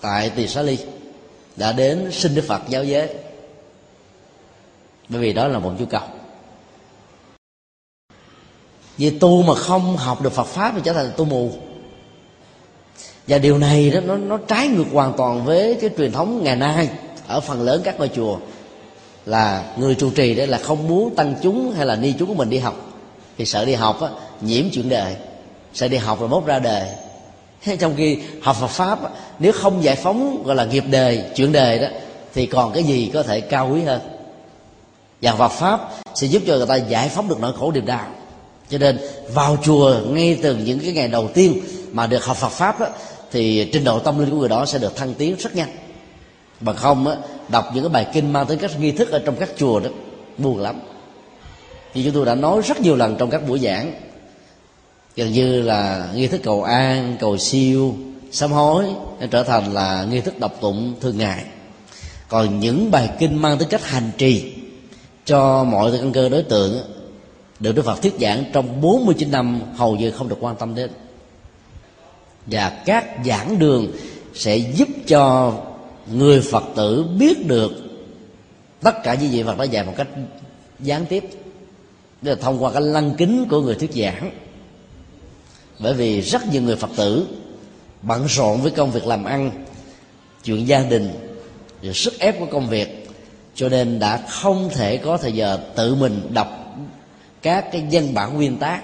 tại 0.02 0.30
tỳ 0.30 0.48
xá 0.48 0.62
ly 0.62 0.78
đã 1.56 1.72
đến 1.72 2.10
xin 2.12 2.36
đức 2.36 2.44
phật 2.48 2.62
giáo 2.68 2.84
giới. 2.84 3.10
Bởi 5.10 5.22
vì 5.22 5.34
đó 5.34 5.48
là 5.48 5.60
một 5.60 5.72
nhu 5.80 5.86
cầu. 5.86 6.02
Vì 8.98 9.10
tu 9.10 9.42
mà 9.42 9.56
không 9.56 9.98
học 9.98 10.22
được 10.22 10.34
phật 10.34 10.48
pháp 10.48 10.72
thì 10.76 10.82
trở 10.84 10.94
thành 10.94 11.12
tu 11.18 11.26
mù. 11.26 11.52
Và 13.28 13.38
điều 13.38 13.58
này 13.58 13.90
đó 13.90 14.00
nó 14.00 14.18
nó 14.18 14.38
trái 14.38 14.68
ngược 14.68 14.86
hoàn 14.94 15.14
toàn 15.18 15.46
với 15.46 15.78
cái 15.82 15.90
truyền 15.98 16.12
thống 16.12 16.44
ngày 16.44 16.56
nay 16.56 16.90
ở 17.28 17.40
phần 17.40 17.62
lớn 17.62 17.82
các 17.84 18.00
ngôi 18.00 18.10
chùa 18.16 18.40
là 19.26 19.64
người 19.78 19.96
trụ 19.96 20.10
trì 20.10 20.36
đấy 20.36 20.48
là 20.48 20.58
không 20.58 20.88
muốn 20.88 21.16
tăng 21.16 21.36
chúng 21.44 21.74
hay 21.78 21.86
là 21.86 21.96
ni 21.96 22.14
chúng 22.20 22.28
của 22.28 22.34
mình 22.34 22.50
đi 22.50 22.58
học. 22.58 22.76
Thì 23.38 23.46
sợ 23.46 23.66
đi 23.66 23.74
học 23.74 24.02
á, 24.02 24.10
nhiễm 24.42 24.66
chuyện 24.72 24.90
đời. 24.90 25.16
Sợ 25.74 25.88
đi 25.88 25.98
học 25.98 26.20
rồi 26.20 26.30
mốt 26.30 26.46
ra 26.46 26.60
đời. 26.60 26.88
Trong 27.80 27.94
khi 27.98 28.18
học 28.42 28.58
Phật 28.60 28.68
pháp 28.68 29.00
nếu 29.40 29.52
không 29.52 29.84
giải 29.84 29.96
phóng 29.96 30.44
gọi 30.44 30.56
là 30.56 30.66
nghiệp 30.66 30.84
đời 30.92 31.24
chuyện 31.36 31.52
đời 31.52 31.80
đó 31.80 31.88
thì 32.34 32.46
còn 32.46 32.74
cái 32.74 32.84
gì 32.84 33.12
có 33.14 33.24
thể 33.24 33.42
cao 33.42 33.70
quý 33.74 33.82
hơn? 33.82 34.02
Và 35.22 35.36
Phật 35.36 35.48
pháp 35.48 35.90
sẽ 36.16 36.28
giúp 36.28 36.44
cho 36.48 36.58
người 36.58 36.66
ta 36.66 36.76
giải 36.76 37.10
phóng 37.10 37.30
được 37.30 37.40
nỗi 37.40 37.54
khổ 37.60 37.72
điềm 37.72 37.86
đau. 37.86 38.06
Cho 38.70 38.78
nên 38.78 39.00
vào 39.34 39.58
chùa 39.64 39.96
ngay 40.10 40.40
từ 40.42 40.56
những 40.56 40.80
cái 40.80 40.92
ngày 40.92 41.08
đầu 41.08 41.30
tiên 41.34 41.62
mà 41.92 42.08
được 42.08 42.26
học 42.26 42.38
Phật 42.38 42.50
pháp 42.50 42.80
đó, 42.80 42.88
thì 43.32 43.70
trình 43.74 43.84
độ 43.84 44.00
tâm 44.00 44.20
linh 44.20 44.30
của 44.30 44.38
người 44.38 44.50
đó 44.50 44.66
sẽ 44.66 44.78
được 44.78 44.96
thăng 44.96 45.14
tiến 45.14 45.36
rất 45.40 45.56
nhanh 45.56 45.70
bằng 46.60 46.76
không 46.76 47.08
á, 47.08 47.16
đọc 47.50 47.66
những 47.74 47.84
cái 47.84 47.90
bài 47.90 48.08
kinh 48.14 48.34
mang 48.34 48.46
tới 48.46 48.58
các 48.58 48.80
nghi 48.80 48.92
thức 48.92 49.12
ở 49.12 49.20
trong 49.26 49.36
các 49.36 49.50
chùa 49.58 49.80
đó 49.80 49.90
buồn 50.38 50.58
lắm. 50.58 50.80
Thì 51.94 52.04
chúng 52.04 52.14
tôi 52.14 52.26
đã 52.26 52.36
nói 52.36 52.62
rất 52.62 52.82
nhiều 52.82 52.96
lần 52.96 53.16
trong 53.16 53.30
các 53.30 53.48
buổi 53.48 53.60
giảng. 53.60 53.94
Gần 55.16 55.32
như 55.32 55.62
là 55.62 56.10
nghi 56.16 56.28
thức 56.28 56.42
cầu 56.44 56.64
an 56.64 57.18
cầu 57.20 57.38
siêu 57.38 57.96
sám 58.32 58.52
hối 58.52 58.86
trở 59.32 59.44
thành 59.44 59.74
là 59.74 60.04
nghi 60.04 60.22
thức 60.22 60.40
đọc 60.40 60.54
tụng 60.62 60.94
thường 61.02 61.18
ngày. 61.18 61.44
Còn 62.28 62.60
những 62.60 62.92
bài 62.92 63.10
kinh 63.20 63.42
mang 63.42 63.58
tới 63.58 63.68
cách 63.70 63.86
hành 63.86 64.12
trì 64.18 64.54
cho 65.26 65.64
mọi 65.64 65.92
căn 65.92 66.12
cơ 66.12 66.30
đối 66.30 66.44
tượng 66.44 66.80
được 67.60 67.76
Đức 67.76 67.86
Phật 67.86 68.02
thuyết 68.02 68.14
giảng 68.20 68.44
trong 68.54 68.82
49 68.82 69.32
năm 69.32 69.62
hầu 69.76 69.96
như 69.96 70.12
không 70.12 70.30
được 70.30 70.38
quan 70.40 70.56
tâm 70.56 70.76
đến. 70.76 70.90
Và 72.46 72.70
các 72.86 73.06
giảng 73.26 73.60
đường 73.60 73.88
sẽ 74.34 74.58
giúp 74.58 74.88
cho 75.08 75.54
người 76.12 76.42
Phật 76.42 76.64
tử 76.76 77.06
biết 77.20 77.48
được 77.48 77.72
tất 78.82 79.04
cả 79.04 79.14
những 79.14 79.32
gì 79.32 79.44
Phật 79.44 79.58
đã 79.58 79.64
dạy 79.64 79.86
một 79.86 79.94
cách 79.98 80.08
gián 80.80 81.06
tiếp. 81.06 81.24
Tức 82.24 82.30
là 82.30 82.36
thông 82.42 82.64
qua 82.64 82.72
cái 82.72 82.82
lăng 82.82 83.16
kính 83.18 83.46
của 83.50 83.62
người 83.62 83.76
thuyết 83.76 83.92
giảng. 83.94 84.32
Bởi 85.80 85.94
vì 85.94 86.22
rất 86.22 86.42
nhiều 86.52 86.62
người 86.62 86.76
Phật 86.76 86.90
tử 86.96 87.28
bận 88.02 88.26
rộn 88.26 88.62
với 88.62 88.72
công 88.72 88.92
việc 88.92 89.08
làm 89.08 89.24
ăn, 89.24 89.66
chuyện 90.44 90.68
gia 90.68 90.84
đình, 90.84 91.10
rồi 91.82 91.94
sức 91.94 92.20
ép 92.20 92.40
của 92.40 92.46
công 92.46 92.70
việc, 92.70 93.10
cho 93.56 93.70
nên 93.70 94.00
đã 94.00 94.18
không 94.30 94.70
thể 94.74 94.98
có 94.98 95.18
thời 95.18 95.32
giờ 95.32 95.60
tự 95.76 95.96
mình 95.96 96.22
đọc 96.34 96.48
các 97.42 97.66
cái 97.72 97.88
văn 97.92 98.14
bản 98.14 98.36
nguyên 98.36 98.58
tác 98.58 98.82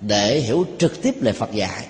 để 0.00 0.40
hiểu 0.40 0.66
trực 0.78 1.02
tiếp 1.02 1.14
lời 1.20 1.34
Phật 1.34 1.52
dạy 1.52 1.86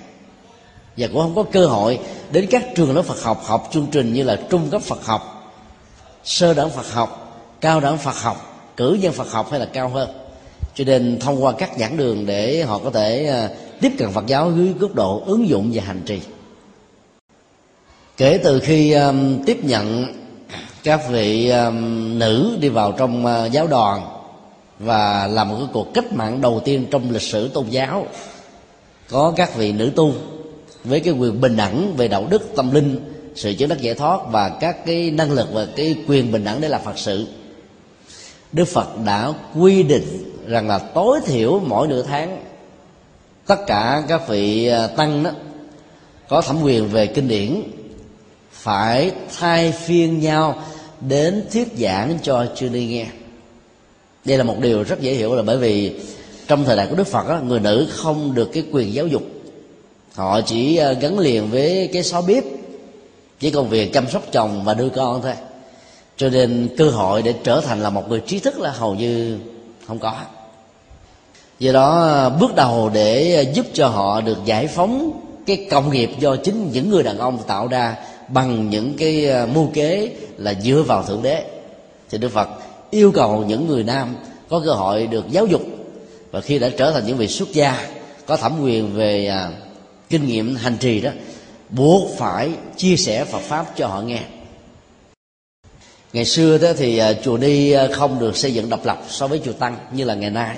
và 0.96 1.06
cũng 1.06 1.20
không 1.20 1.34
có 1.34 1.42
cơ 1.52 1.66
hội 1.66 1.98
đến 2.32 2.46
các 2.50 2.64
trường 2.74 2.96
lớp 2.96 3.02
Phật 3.02 3.22
học 3.22 3.42
học 3.44 3.68
chương 3.72 3.86
trình 3.92 4.12
như 4.12 4.22
là 4.22 4.40
trung 4.50 4.68
cấp 4.70 4.82
Phật 4.82 5.06
học 5.06 5.52
sơ 6.24 6.54
đẳng 6.54 6.70
Phật 6.70 6.92
học 6.92 7.24
cao 7.60 7.80
đẳng 7.80 7.98
Phật 7.98 8.16
học 8.16 8.54
cử 8.76 8.98
nhân 9.00 9.12
Phật 9.12 9.30
học 9.30 9.50
hay 9.50 9.60
là 9.60 9.66
cao 9.66 9.88
hơn. 9.88 10.08
Cho 10.74 10.84
nên 10.84 11.18
thông 11.20 11.44
qua 11.44 11.52
các 11.52 11.70
giảng 11.78 11.96
đường 11.96 12.26
để 12.26 12.62
họ 12.62 12.78
có 12.78 12.90
thể 12.90 13.26
à, 13.26 13.48
tiếp 13.80 13.92
cận 13.98 14.10
Phật 14.10 14.26
giáo 14.26 14.52
dưới 14.56 14.74
góc 14.78 14.94
độ 14.94 15.22
ứng 15.26 15.48
dụng 15.48 15.70
và 15.74 15.82
hành 15.82 16.02
trì. 16.06 16.20
Kể 18.16 18.40
từ 18.44 18.60
khi 18.60 18.92
um, 18.92 19.44
tiếp 19.44 19.64
nhận 19.64 20.06
các 20.84 21.00
vị 21.10 21.50
um, 21.50 22.18
nữ 22.18 22.56
đi 22.60 22.68
vào 22.68 22.92
trong 22.92 23.26
uh, 23.26 23.52
giáo 23.52 23.66
đoàn 23.66 24.06
và 24.78 25.26
làm 25.26 25.48
một 25.48 25.56
cái 25.58 25.68
cuộc 25.72 25.94
cách 25.94 26.12
mạng 26.12 26.40
đầu 26.40 26.62
tiên 26.64 26.86
trong 26.90 27.10
lịch 27.10 27.22
sử 27.22 27.48
tôn 27.48 27.68
giáo 27.68 28.06
có 29.10 29.32
các 29.36 29.56
vị 29.56 29.72
nữ 29.72 29.92
tu 29.96 30.12
với 30.84 31.00
cái 31.00 31.14
quyền 31.14 31.40
bình 31.40 31.56
đẳng 31.56 31.96
về 31.96 32.08
đạo 32.08 32.26
đức 32.30 32.42
tâm 32.56 32.74
linh 32.74 33.00
sự 33.34 33.54
chứng 33.54 33.68
đắc 33.68 33.80
giải 33.80 33.94
thoát 33.94 34.20
và 34.30 34.48
các 34.48 34.86
cái 34.86 35.10
năng 35.10 35.32
lực 35.32 35.48
và 35.52 35.66
cái 35.76 35.96
quyền 36.08 36.32
bình 36.32 36.44
đẳng 36.44 36.60
để 36.60 36.68
làm 36.68 36.80
phật 36.84 36.98
sự. 36.98 37.26
Đức 38.52 38.64
phật 38.64 38.88
đã 39.04 39.32
quy 39.54 39.82
định 39.82 40.32
rằng 40.46 40.68
là 40.68 40.78
tối 40.78 41.20
thiểu 41.26 41.60
mỗi 41.66 41.88
nửa 41.88 42.02
tháng 42.02 42.44
tất 43.46 43.66
cả 43.66 44.02
các 44.08 44.28
vị 44.28 44.66
à, 44.66 44.86
tăng 44.86 45.22
đó 45.22 45.30
có 46.28 46.40
thẩm 46.40 46.62
quyền 46.62 46.88
về 46.88 47.06
kinh 47.06 47.28
điển 47.28 47.62
phải 48.52 49.10
thay 49.38 49.72
phiên 49.72 50.20
nhau 50.20 50.62
đến 51.00 51.44
thuyết 51.52 51.68
giảng 51.78 52.18
cho 52.22 52.46
chư 52.56 52.68
ni 52.68 52.86
nghe. 52.86 53.06
Đây 54.24 54.38
là 54.38 54.44
một 54.44 54.56
điều 54.60 54.82
rất 54.82 55.00
dễ 55.00 55.14
hiểu 55.14 55.34
là 55.34 55.42
bởi 55.42 55.58
vì 55.58 56.00
trong 56.46 56.64
thời 56.64 56.76
đại 56.76 56.86
của 56.90 56.96
đức 56.96 57.06
phật 57.06 57.28
đó, 57.28 57.40
người 57.44 57.60
nữ 57.60 57.86
không 57.90 58.34
được 58.34 58.50
cái 58.52 58.64
quyền 58.72 58.94
giáo 58.94 59.06
dục 59.06 59.22
họ 60.14 60.40
chỉ 60.40 60.76
ờ, 60.76 60.92
gắn 60.92 61.18
liền 61.18 61.50
với 61.50 61.90
cái 61.92 62.02
xó 62.02 62.22
bếp 62.22 62.44
chỉ 63.40 63.50
công 63.50 63.68
việc 63.68 63.92
chăm 63.92 64.08
sóc 64.08 64.22
chồng 64.32 64.64
và 64.64 64.74
nuôi 64.74 64.90
con 64.90 65.22
thôi. 65.22 65.32
Cho 66.16 66.28
nên 66.28 66.68
cơ 66.78 66.90
hội 66.90 67.22
để 67.22 67.34
trở 67.44 67.60
thành 67.60 67.82
là 67.82 67.90
một 67.90 68.08
người 68.08 68.20
trí 68.20 68.38
thức 68.38 68.58
là 68.60 68.70
hầu 68.70 68.94
như 68.94 69.38
không 69.86 69.98
có. 69.98 70.14
Do 71.58 71.72
đó 71.72 72.00
ờ, 72.00 72.30
bước 72.30 72.54
đầu 72.54 72.90
để 72.94 73.34
ờ, 73.34 73.52
giúp 73.52 73.66
cho 73.72 73.88
họ 73.88 74.20
được 74.20 74.38
giải 74.44 74.66
phóng 74.66 75.20
cái 75.46 75.66
công 75.70 75.92
nghiệp 75.92 76.10
do 76.20 76.36
chính 76.36 76.70
những 76.72 76.90
người 76.90 77.02
đàn 77.02 77.18
ông 77.18 77.38
tạo 77.46 77.66
ra 77.66 77.96
bằng 78.28 78.70
những 78.70 78.94
cái 78.98 79.28
mưu 79.54 79.66
kế 79.74 80.10
là 80.38 80.54
dựa 80.54 80.82
vào 80.86 81.02
thượng 81.02 81.22
đế. 81.22 81.44
Thì 82.10 82.18
đức 82.18 82.28
phật 82.28 82.48
yêu 82.90 83.12
cầu 83.12 83.44
những 83.48 83.68
người 83.68 83.82
nam 83.82 84.16
có 84.48 84.62
cơ 84.64 84.72
hội 84.72 85.06
được 85.06 85.24
giáo 85.30 85.46
dục 85.46 85.62
và 86.30 86.40
khi 86.40 86.58
đã 86.58 86.68
trở 86.78 86.92
thành 86.92 87.06
những 87.06 87.16
vị 87.16 87.28
xuất 87.28 87.48
gia, 87.52 87.86
có 88.26 88.36
thẩm 88.36 88.60
quyền 88.62 88.94
về 88.94 89.30
kinh 90.14 90.26
nghiệm 90.26 90.56
hành 90.56 90.76
trì 90.80 91.00
đó, 91.00 91.10
buộc 91.70 92.10
phải 92.16 92.50
chia 92.76 92.96
sẻ 92.96 93.24
Phật 93.24 93.40
pháp 93.40 93.76
cho 93.76 93.86
họ 93.86 94.00
nghe. 94.00 94.20
Ngày 96.12 96.24
xưa 96.24 96.58
đó 96.58 96.68
thì 96.78 96.98
à, 96.98 97.12
chùa 97.12 97.36
đi 97.36 97.72
à, 97.72 97.88
không 97.92 98.18
được 98.18 98.36
xây 98.36 98.54
dựng 98.54 98.68
độc 98.70 98.86
lập 98.86 99.02
so 99.08 99.26
với 99.26 99.40
chùa 99.44 99.52
tăng 99.52 99.76
như 99.92 100.04
là 100.04 100.14
ngày 100.14 100.30
nay. 100.30 100.56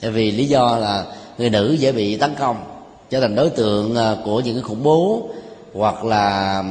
Tại 0.00 0.10
vì 0.10 0.30
lý 0.30 0.44
do 0.46 0.76
là 0.78 1.04
người 1.38 1.50
nữ 1.50 1.76
dễ 1.78 1.92
bị 1.92 2.16
tấn 2.16 2.34
công, 2.38 2.64
trở 3.10 3.20
thành 3.20 3.34
đối 3.34 3.50
tượng 3.50 3.96
à, 3.96 4.16
của 4.24 4.40
những 4.40 4.54
cái 4.54 4.62
khủng 4.62 4.82
bố 4.82 5.28
hoặc 5.72 6.04
là 6.04 6.64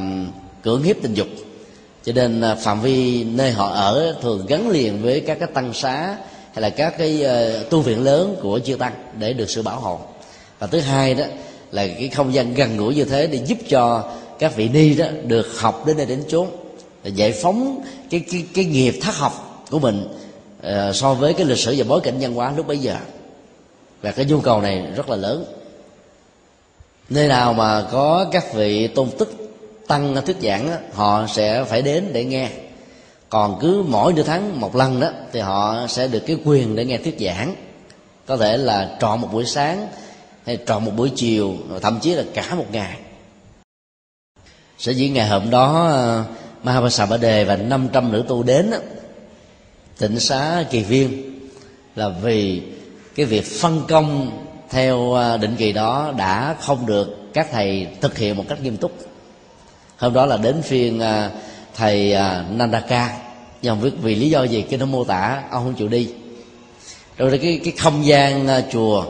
cưỡng 0.62 0.82
hiếp 0.82 0.96
tình 1.02 1.14
dục. 1.14 1.28
Cho 2.04 2.12
nên 2.12 2.42
phạm 2.62 2.80
vi 2.82 3.24
nơi 3.24 3.52
họ 3.52 3.68
ở 3.68 4.16
thường 4.22 4.46
gắn 4.46 4.68
liền 4.68 5.02
với 5.02 5.20
các 5.20 5.38
cái 5.40 5.48
tăng 5.54 5.74
xá 5.74 6.16
hay 6.52 6.62
là 6.62 6.70
các 6.70 6.98
cái 6.98 7.24
tu 7.70 7.80
viện 7.80 8.04
lớn 8.04 8.36
của 8.42 8.60
chư 8.64 8.76
tăng 8.76 8.92
để 9.18 9.32
được 9.32 9.50
sự 9.50 9.62
bảo 9.62 9.80
hộ. 9.80 9.98
Và 10.58 10.66
thứ 10.66 10.80
hai 10.80 11.14
đó 11.14 11.24
là 11.74 11.86
cái 11.86 12.08
không 12.08 12.34
gian 12.34 12.54
gần 12.54 12.76
gũi 12.76 12.94
như 12.94 13.04
thế 13.04 13.26
để 13.26 13.40
giúp 13.46 13.58
cho 13.68 14.12
các 14.38 14.56
vị 14.56 14.68
ni 14.68 14.94
đó 14.94 15.06
được 15.26 15.46
học 15.58 15.86
đến 15.86 15.96
đây 15.96 16.06
đến 16.06 16.22
chốn 16.28 16.48
giải 17.04 17.32
phóng 17.32 17.82
cái 18.10 18.24
cái 18.32 18.46
cái 18.54 18.64
nghiệp 18.64 18.94
thất 19.02 19.14
học 19.14 19.64
của 19.70 19.78
mình 19.78 20.08
uh, 20.66 20.96
so 20.96 21.14
với 21.14 21.34
cái 21.34 21.46
lịch 21.46 21.58
sử 21.58 21.74
và 21.78 21.84
bối 21.88 22.00
cảnh 22.00 22.14
văn 22.20 22.34
hóa 22.34 22.52
lúc 22.56 22.66
bấy 22.66 22.78
giờ. 22.78 22.96
Và 24.02 24.10
cái 24.10 24.24
nhu 24.24 24.40
cầu 24.40 24.60
này 24.60 24.86
rất 24.96 25.08
là 25.08 25.16
lớn. 25.16 25.44
Nơi 27.08 27.28
nào 27.28 27.52
mà 27.52 27.86
có 27.92 28.26
các 28.32 28.54
vị 28.54 28.86
tôn 28.86 29.10
tức 29.18 29.34
tăng 29.86 30.16
thuyết 30.26 30.36
giảng 30.42 30.70
đó, 30.70 30.76
họ 30.92 31.26
sẽ 31.26 31.64
phải 31.64 31.82
đến 31.82 32.04
để 32.12 32.24
nghe. 32.24 32.50
Còn 33.28 33.58
cứ 33.60 33.84
mỗi 33.88 34.12
nửa 34.12 34.22
tháng 34.22 34.60
một 34.60 34.76
lần 34.76 35.00
đó 35.00 35.10
thì 35.32 35.40
họ 35.40 35.86
sẽ 35.88 36.08
được 36.08 36.22
cái 36.26 36.36
quyền 36.44 36.76
để 36.76 36.84
nghe 36.84 36.98
thuyết 36.98 37.16
giảng. 37.20 37.54
Có 38.26 38.36
thể 38.36 38.56
là 38.56 38.96
trọn 39.00 39.20
một 39.20 39.28
buổi 39.32 39.44
sáng 39.44 39.88
hay 40.46 40.58
trọn 40.66 40.84
một 40.84 40.92
buổi 40.96 41.12
chiều 41.16 41.56
thậm 41.82 41.98
chí 42.02 42.14
là 42.14 42.22
cả 42.34 42.54
một 42.54 42.66
ngày. 42.72 42.96
Sở 44.78 44.92
dĩ 44.92 45.08
ngày 45.08 45.28
hôm 45.28 45.50
đó 45.50 45.86
ờ, 45.88 46.24
Mahabhasa 46.62 47.06
Ba 47.06 47.16
Đề 47.16 47.44
và 47.44 47.56
500 47.56 48.12
nữ 48.12 48.24
tu 48.28 48.42
đến 48.42 48.70
tịnh 49.98 50.20
xá 50.20 50.64
kỳ 50.70 50.82
viên, 50.82 51.40
là 51.96 52.08
vì 52.08 52.62
cái 53.14 53.26
việc 53.26 53.46
phân 53.60 53.82
công 53.88 54.38
theo 54.70 55.12
ờ, 55.12 55.36
định 55.36 55.56
kỳ 55.58 55.72
đó 55.72 56.12
đã 56.16 56.56
không 56.60 56.86
được 56.86 57.34
các 57.34 57.48
thầy 57.52 57.88
thực 58.00 58.18
hiện 58.18 58.36
một 58.36 58.44
cách 58.48 58.62
nghiêm 58.62 58.76
túc. 58.76 58.92
Hôm 59.96 60.12
đó 60.12 60.26
là 60.26 60.36
đến 60.36 60.62
phiên 60.62 61.00
ờ, 61.00 61.30
thầy 61.74 62.16
Nandaka, 62.50 63.18
nhưng 63.62 63.74
không 63.74 63.84
biết 63.84 63.96
vì 64.02 64.14
lý 64.14 64.30
do 64.30 64.42
gì 64.42 64.62
cái 64.62 64.78
nó 64.78 64.86
mô 64.86 65.04
tả, 65.04 65.42
ông 65.50 65.64
không 65.64 65.74
chịu 65.74 65.88
đi. 65.88 66.08
Rồi 67.16 67.38
cái 67.42 67.60
cái 67.64 67.72
không 67.78 68.06
gian 68.06 68.48
chùa 68.72 69.04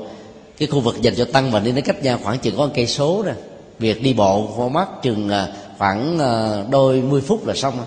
cái 0.58 0.68
khu 0.68 0.80
vực 0.80 1.02
dành 1.02 1.14
cho 1.16 1.25
tăng 1.25 1.50
và 1.50 1.61
đi 1.61 1.73
nó 1.73 1.80
cách 1.84 2.02
nhau 2.02 2.18
khoảng 2.23 2.38
chừng 2.38 2.56
có 2.56 2.66
một 2.66 2.73
cây 2.75 2.87
số 2.87 3.23
nè. 3.26 3.32
Việc 3.78 4.02
đi 4.02 4.12
bộ 4.12 4.42
vô 4.42 4.68
mắt 4.68 4.88
chừng 5.02 5.28
à, 5.28 5.49
khoảng 5.78 6.18
à, 6.18 6.62
đôi 6.70 7.00
mươi 7.00 7.20
phút 7.20 7.46
là 7.46 7.54
xong 7.54 7.78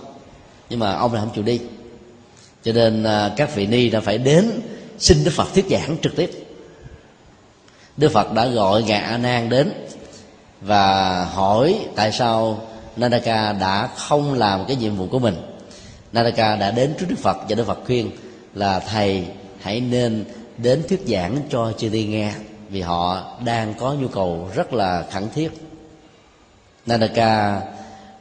nhưng 0.69 0.79
mà 0.79 0.93
ông 0.93 1.13
lại 1.13 1.23
không 1.25 1.35
chịu 1.35 1.43
đi. 1.43 1.59
Cho 2.63 2.71
nên 2.73 3.03
à, 3.03 3.33
các 3.37 3.55
vị 3.55 3.65
ni 3.67 3.89
đã 3.89 3.99
phải 3.99 4.17
đến 4.17 4.51
xin 4.99 5.23
đức 5.23 5.31
phật 5.31 5.53
thuyết 5.53 5.65
giảng 5.69 5.97
trực 6.01 6.15
tiếp. 6.15 6.31
Đức 7.97 8.11
phật 8.11 8.33
đã 8.33 8.45
gọi 8.45 8.83
ngài 8.83 8.99
a 8.99 9.17
nan 9.17 9.49
đến 9.49 9.71
và 10.61 11.23
hỏi 11.25 11.79
tại 11.95 12.11
sao 12.11 12.61
Nandaka 12.95 13.53
đã 13.53 13.87
không 13.87 14.33
làm 14.33 14.65
cái 14.67 14.75
nhiệm 14.75 14.95
vụ 14.95 15.07
của 15.11 15.19
mình. 15.19 15.35
Nandaka 16.13 16.55
đã 16.55 16.71
đến 16.71 16.93
trước 16.99 17.05
Đức 17.09 17.19
Phật 17.19 17.37
và 17.49 17.55
Đức 17.55 17.67
Phật 17.67 17.79
khuyên 17.85 18.11
là, 18.53 18.79
thầy, 18.79 19.23
hãy 19.61 19.81
nên 19.81 20.25
đến 20.57 20.83
thuyết 20.89 21.01
giảng 21.07 21.37
cho 21.49 21.73
chư 21.77 21.89
đi 21.89 22.05
nghe 22.05 22.33
vì 22.69 22.81
họ 22.81 23.31
đang 23.45 23.73
có 23.79 23.93
nhu 23.93 24.07
cầu 24.07 24.49
rất 24.55 24.73
là 24.73 25.05
khẩn 25.11 25.29
thiết. 25.35 25.49
Nanaka 26.85 27.61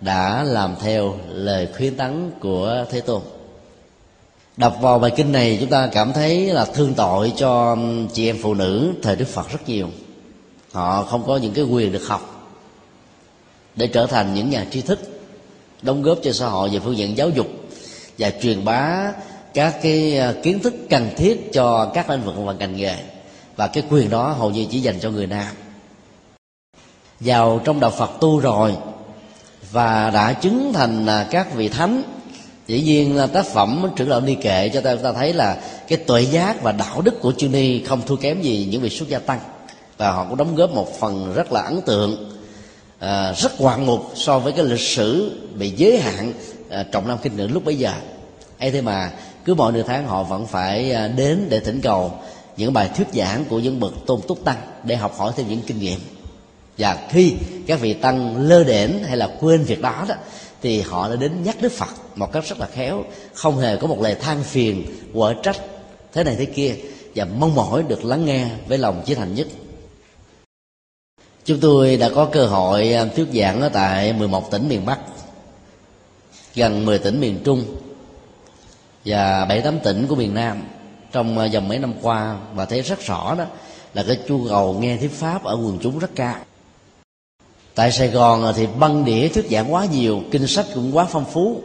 đã 0.00 0.42
làm 0.42 0.74
theo 0.80 1.14
lời 1.28 1.68
khuyến 1.76 1.96
tấn 1.96 2.30
của 2.40 2.84
Thế 2.90 3.00
Tôn. 3.00 3.22
Đọc 4.56 4.76
vào 4.80 4.98
bài 4.98 5.10
kinh 5.16 5.32
này, 5.32 5.56
chúng 5.60 5.70
ta 5.70 5.88
cảm 5.92 6.12
thấy 6.12 6.46
là 6.46 6.64
thương 6.64 6.94
tội 6.94 7.32
cho 7.36 7.76
chị 8.12 8.28
em 8.28 8.38
phụ 8.42 8.54
nữ 8.54 8.92
thời 9.02 9.16
Đức 9.16 9.28
Phật 9.28 9.50
rất 9.50 9.68
nhiều. 9.68 9.88
Họ 10.72 11.02
không 11.02 11.26
có 11.26 11.36
những 11.36 11.54
cái 11.54 11.64
quyền 11.64 11.92
được 11.92 12.06
học 12.06 12.50
Để 13.76 13.86
trở 13.86 14.06
thành 14.06 14.34
những 14.34 14.50
nhà 14.50 14.66
tri 14.70 14.80
thức, 14.80 14.98
Đóng 15.82 16.02
góp 16.02 16.18
cho 16.22 16.32
xã 16.32 16.46
hội 16.46 16.70
về 16.70 16.78
phương 16.78 16.96
diện 16.96 17.16
giáo 17.16 17.30
dục 17.30 17.46
Và 18.18 18.32
truyền 18.42 18.64
bá 18.64 19.12
các 19.56 19.74
cái 19.82 20.18
à, 20.18 20.34
kiến 20.42 20.60
thức 20.60 20.74
cần 20.90 21.10
thiết 21.16 21.52
cho 21.52 21.90
các 21.94 22.10
lĩnh 22.10 22.22
vực 22.22 22.34
và 22.38 22.52
ngành 22.52 22.76
nghề 22.76 22.96
và 23.56 23.66
cái 23.66 23.84
quyền 23.90 24.10
đó 24.10 24.32
hầu 24.38 24.50
như 24.50 24.66
chỉ 24.70 24.80
dành 24.80 25.00
cho 25.00 25.10
người 25.10 25.26
nam. 25.26 25.46
Vào 27.20 27.60
trong 27.64 27.80
đạo 27.80 27.90
phật 27.90 28.10
tu 28.20 28.38
rồi 28.38 28.76
và 29.70 30.10
đã 30.10 30.32
chứng 30.32 30.72
thành 30.72 31.06
à, 31.06 31.26
các 31.30 31.54
vị 31.54 31.68
thánh 31.68 32.02
dĩ 32.66 32.80
nhiên 32.80 33.18
tác 33.32 33.46
phẩm 33.46 33.86
trưởng 33.96 34.08
lão 34.08 34.20
ni 34.20 34.34
kệ 34.34 34.68
cho 34.68 34.80
ta 34.80 34.94
ta 34.94 35.12
thấy 35.12 35.32
là 35.32 35.56
cái 35.88 35.98
tuệ 35.98 36.22
giác 36.22 36.62
và 36.62 36.72
đạo 36.72 37.00
đức 37.00 37.20
của 37.20 37.32
chư 37.32 37.48
ni 37.48 37.84
không 37.84 38.02
thua 38.06 38.16
kém 38.16 38.42
gì 38.42 38.68
những 38.70 38.82
vị 38.82 38.90
xuất 38.90 39.08
gia 39.08 39.18
tăng. 39.18 39.40
Và 39.96 40.10
họ 40.10 40.26
cũng 40.28 40.36
đóng 40.36 40.56
góp 40.56 40.70
một 40.70 41.00
phần 41.00 41.32
rất 41.34 41.52
là 41.52 41.62
ấn 41.62 41.80
tượng 41.80 42.32
à, 42.98 43.32
rất 43.32 43.60
ngoạn 43.60 43.86
mục 43.86 44.12
so 44.14 44.38
với 44.38 44.52
cái 44.52 44.64
lịch 44.64 44.80
sử 44.80 45.38
bị 45.54 45.70
giới 45.70 45.98
hạn 45.98 46.32
à, 46.70 46.82
trọng 46.92 47.08
nam 47.08 47.18
kinh 47.22 47.36
nữ 47.36 47.48
lúc 47.48 47.64
bấy 47.64 47.76
giờ. 47.76 47.92
Ấy 48.58 48.70
thế 48.70 48.80
mà 48.80 49.10
cứ 49.44 49.54
mỗi 49.54 49.72
nửa 49.72 49.82
tháng 49.82 50.06
họ 50.06 50.22
vẫn 50.22 50.46
phải 50.46 50.92
à, 50.92 51.08
đến 51.08 51.46
để 51.48 51.60
thỉnh 51.60 51.80
cầu 51.80 52.12
những 52.56 52.72
bài 52.72 52.90
thuyết 52.96 53.06
giảng 53.12 53.44
của 53.44 53.58
những 53.58 53.80
bậc 53.80 53.92
tôn 54.06 54.20
túc 54.28 54.44
tăng 54.44 54.58
để 54.84 54.96
học 54.96 55.14
hỏi 55.18 55.32
thêm 55.36 55.48
những 55.48 55.62
kinh 55.66 55.78
nghiệm. 55.78 56.00
Và 56.78 57.06
khi 57.10 57.34
các 57.66 57.80
vị 57.80 57.94
tăng 57.94 58.36
lơ 58.36 58.64
đễnh 58.64 59.04
hay 59.04 59.16
là 59.16 59.36
quên 59.40 59.62
việc 59.62 59.82
đó 59.82 60.04
đó, 60.08 60.14
thì 60.62 60.80
họ 60.80 61.08
đã 61.08 61.16
đến 61.16 61.42
nhắc 61.42 61.56
đức 61.60 61.72
phật 61.72 61.94
một 62.14 62.32
cách 62.32 62.44
rất 62.48 62.60
là 62.60 62.66
khéo, 62.66 63.04
không 63.34 63.58
hề 63.58 63.76
có 63.76 63.86
một 63.86 64.00
lời 64.00 64.14
than 64.14 64.42
phiền, 64.42 64.86
quở 65.14 65.34
trách, 65.42 65.56
thế 66.12 66.24
này 66.24 66.36
thế 66.38 66.44
kia, 66.44 66.74
và 67.14 67.24
mong 67.24 67.54
mỏi 67.54 67.82
được 67.82 68.04
lắng 68.04 68.24
nghe 68.24 68.48
với 68.68 68.78
lòng 68.78 69.02
chí 69.06 69.14
thành 69.14 69.34
nhất. 69.34 69.46
Chúng 71.44 71.60
tôi 71.60 71.96
đã 71.96 72.08
có 72.14 72.24
cơ 72.24 72.46
hội 72.46 72.92
à, 72.92 73.04
thuyết 73.16 73.26
giảng 73.34 73.60
ở 73.60 73.68
tại 73.68 74.12
11 74.12 74.50
tỉnh 74.50 74.68
miền 74.68 74.86
Bắc, 74.86 74.98
gần 76.54 76.86
10 76.86 76.98
tỉnh 76.98 77.20
miền 77.20 77.40
Trung 77.44 77.64
và 79.04 79.44
bảy 79.44 79.60
tám 79.60 79.80
tỉnh 79.80 80.06
của 80.06 80.14
miền 80.14 80.34
Nam 80.34 80.62
trong 81.16 81.38
ờ, 81.38 81.48
vòng 81.52 81.68
mấy 81.68 81.78
năm 81.78 81.92
qua 82.02 82.36
và 82.54 82.64
thấy 82.64 82.82
rất 82.82 83.00
rõ 83.06 83.34
đó 83.38 83.44
là 83.94 84.04
cái 84.08 84.18
chu 84.28 84.46
cầu 84.48 84.76
nghe 84.80 84.96
thuyết 84.96 85.12
pháp 85.12 85.44
ở 85.44 85.54
quần 85.54 85.78
chúng 85.82 85.98
rất 85.98 86.10
cao. 86.14 86.36
Tại 87.74 87.92
sài 87.92 88.08
gòn 88.08 88.42
ờ, 88.42 88.52
thì 88.52 88.66
băng 88.78 89.04
đĩa 89.04 89.28
thuyết 89.28 89.46
giảng 89.50 89.74
quá 89.74 89.86
nhiều 89.92 90.22
kinh 90.30 90.46
sách 90.46 90.66
cũng 90.74 90.96
quá 90.96 91.06
phong 91.10 91.24
phú. 91.24 91.60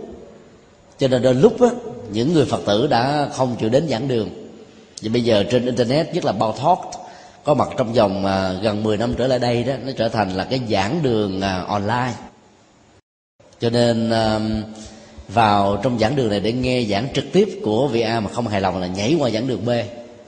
Cho 1.00 1.08
nên 1.08 1.22
đôi 1.22 1.34
lúc 1.34 1.62
á, 1.62 1.68
những 2.12 2.34
người 2.34 2.46
phật 2.46 2.62
tử 2.66 2.88
đã 2.88 3.30
không 3.34 3.56
chịu 3.60 3.70
đến 3.70 3.88
giảng 3.90 4.08
đường. 4.08 4.30
Và 5.02 5.10
bây 5.14 5.24
giờ 5.24 5.44
trên 5.52 5.66
internet 5.66 6.14
nhất 6.14 6.26
là 6.26 6.32
bao 6.32 6.52
thoát 6.52 6.80
có 7.44 7.54
mặt 7.54 7.70
trong 7.78 7.94
vòng 7.94 8.26
ờ, 8.26 8.60
gần 8.62 8.84
10 8.84 8.98
năm 8.98 9.14
trở 9.18 9.28
lại 9.28 9.40
đây 9.40 9.64
đó 9.64 9.74
nó 9.86 9.92
trở 9.98 10.10
thành 10.10 10.30
là 10.30 10.44
cái 10.44 10.62
giảng 10.70 11.04
đường 11.04 11.42
online. 11.68 12.14
Cho 13.60 13.70
nên 13.70 14.12
vào 15.34 15.80
trong 15.84 16.00
giảng 16.00 16.16
đường 16.16 16.30
này 16.30 16.40
để 16.40 16.54
nghe 16.54 16.84
giảng 16.84 17.08
trực 17.14 17.26
tiếp 17.32 17.60
của 17.64 17.88
vị 17.88 18.02
A 18.02 18.20
mà 18.20 18.30
không 18.30 18.48
hài 18.48 18.62
lòng 18.62 18.82
là 18.82 18.88
nhảy 18.88 19.16
qua 19.20 19.30
giảng 19.30 19.48
đường 19.48 19.66
B. 19.66 19.70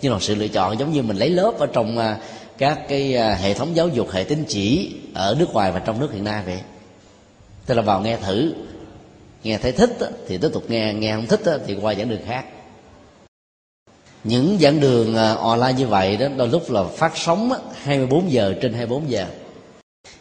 Nhưng 0.02 0.14
là 0.14 0.20
sự 0.20 0.36
lựa 0.36 0.48
chọn 0.48 0.80
giống 0.80 0.94
như 0.94 1.02
mình 1.02 1.18
lấy 1.18 1.30
lớp 1.30 1.54
ở 1.60 1.66
trong 1.66 1.98
à, 1.98 2.18
các 2.58 2.80
cái 2.90 3.16
à, 3.16 3.36
hệ 3.36 3.54
thống 3.54 3.76
giáo 3.76 3.88
dục, 3.88 4.12
hệ 4.12 4.24
tín 4.24 4.44
chỉ 4.48 4.96
ở 5.14 5.36
nước 5.40 5.54
ngoài 5.54 5.72
và 5.72 5.80
trong 5.80 6.00
nước 6.00 6.14
hiện 6.14 6.24
nay 6.24 6.44
vậy. 6.46 6.60
Tức 7.66 7.76
là 7.76 7.82
vào 7.82 8.02
nghe 8.02 8.18
thử, 8.18 8.54
nghe 9.44 9.58
thấy 9.58 9.72
thích 9.72 9.98
thì 10.28 10.38
tiếp 10.38 10.50
tục 10.54 10.64
nghe 10.68 10.94
nghe 10.94 11.16
không 11.16 11.28
thích 11.28 11.42
thì 11.68 11.76
qua 11.82 11.96
giảng 11.96 12.10
đường 12.10 12.22
khác. 12.28 12.46
Những 14.24 14.58
giảng 14.62 14.80
đường 14.80 15.16
à, 15.16 15.34
online 15.34 15.74
như 15.78 15.88
vậy 15.88 16.18
đó, 16.18 16.28
đôi 16.38 16.48
lúc 16.48 16.72
là 16.72 16.84
phát 16.84 17.12
sóng 17.16 17.52
24 17.82 18.32
giờ, 18.32 18.54
trên 18.62 18.74
24 18.74 19.10
giờ. 19.10 19.26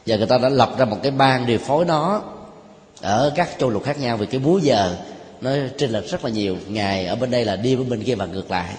Và 0.07 0.17
người 0.17 0.27
ta 0.27 0.39
đã 0.39 0.49
lập 0.49 0.75
ra 0.79 0.85
một 0.85 0.97
cái 1.03 1.13
ban 1.13 1.47
điều 1.47 1.59
phối 1.59 1.85
nó 1.85 2.23
ở 3.03 3.33
các 3.37 3.49
châu 3.59 3.71
lục 3.71 3.85
khác 3.85 4.01
nhau 4.01 4.17
vì 4.17 4.27
cái 4.27 4.41
múi 4.41 4.61
giờ 4.61 4.97
nó 5.41 5.51
trên 5.79 5.91
lệch 5.91 6.11
rất 6.11 6.25
là 6.25 6.31
nhiều. 6.31 6.57
Ngày 6.69 7.07
ở 7.07 7.17
bên 7.17 7.31
đây 7.31 7.45
là 7.45 7.57
đi 7.57 7.77
bên 7.77 8.03
kia 8.03 8.15
và 8.15 8.27
ngược 8.27 8.51
lại. 8.51 8.75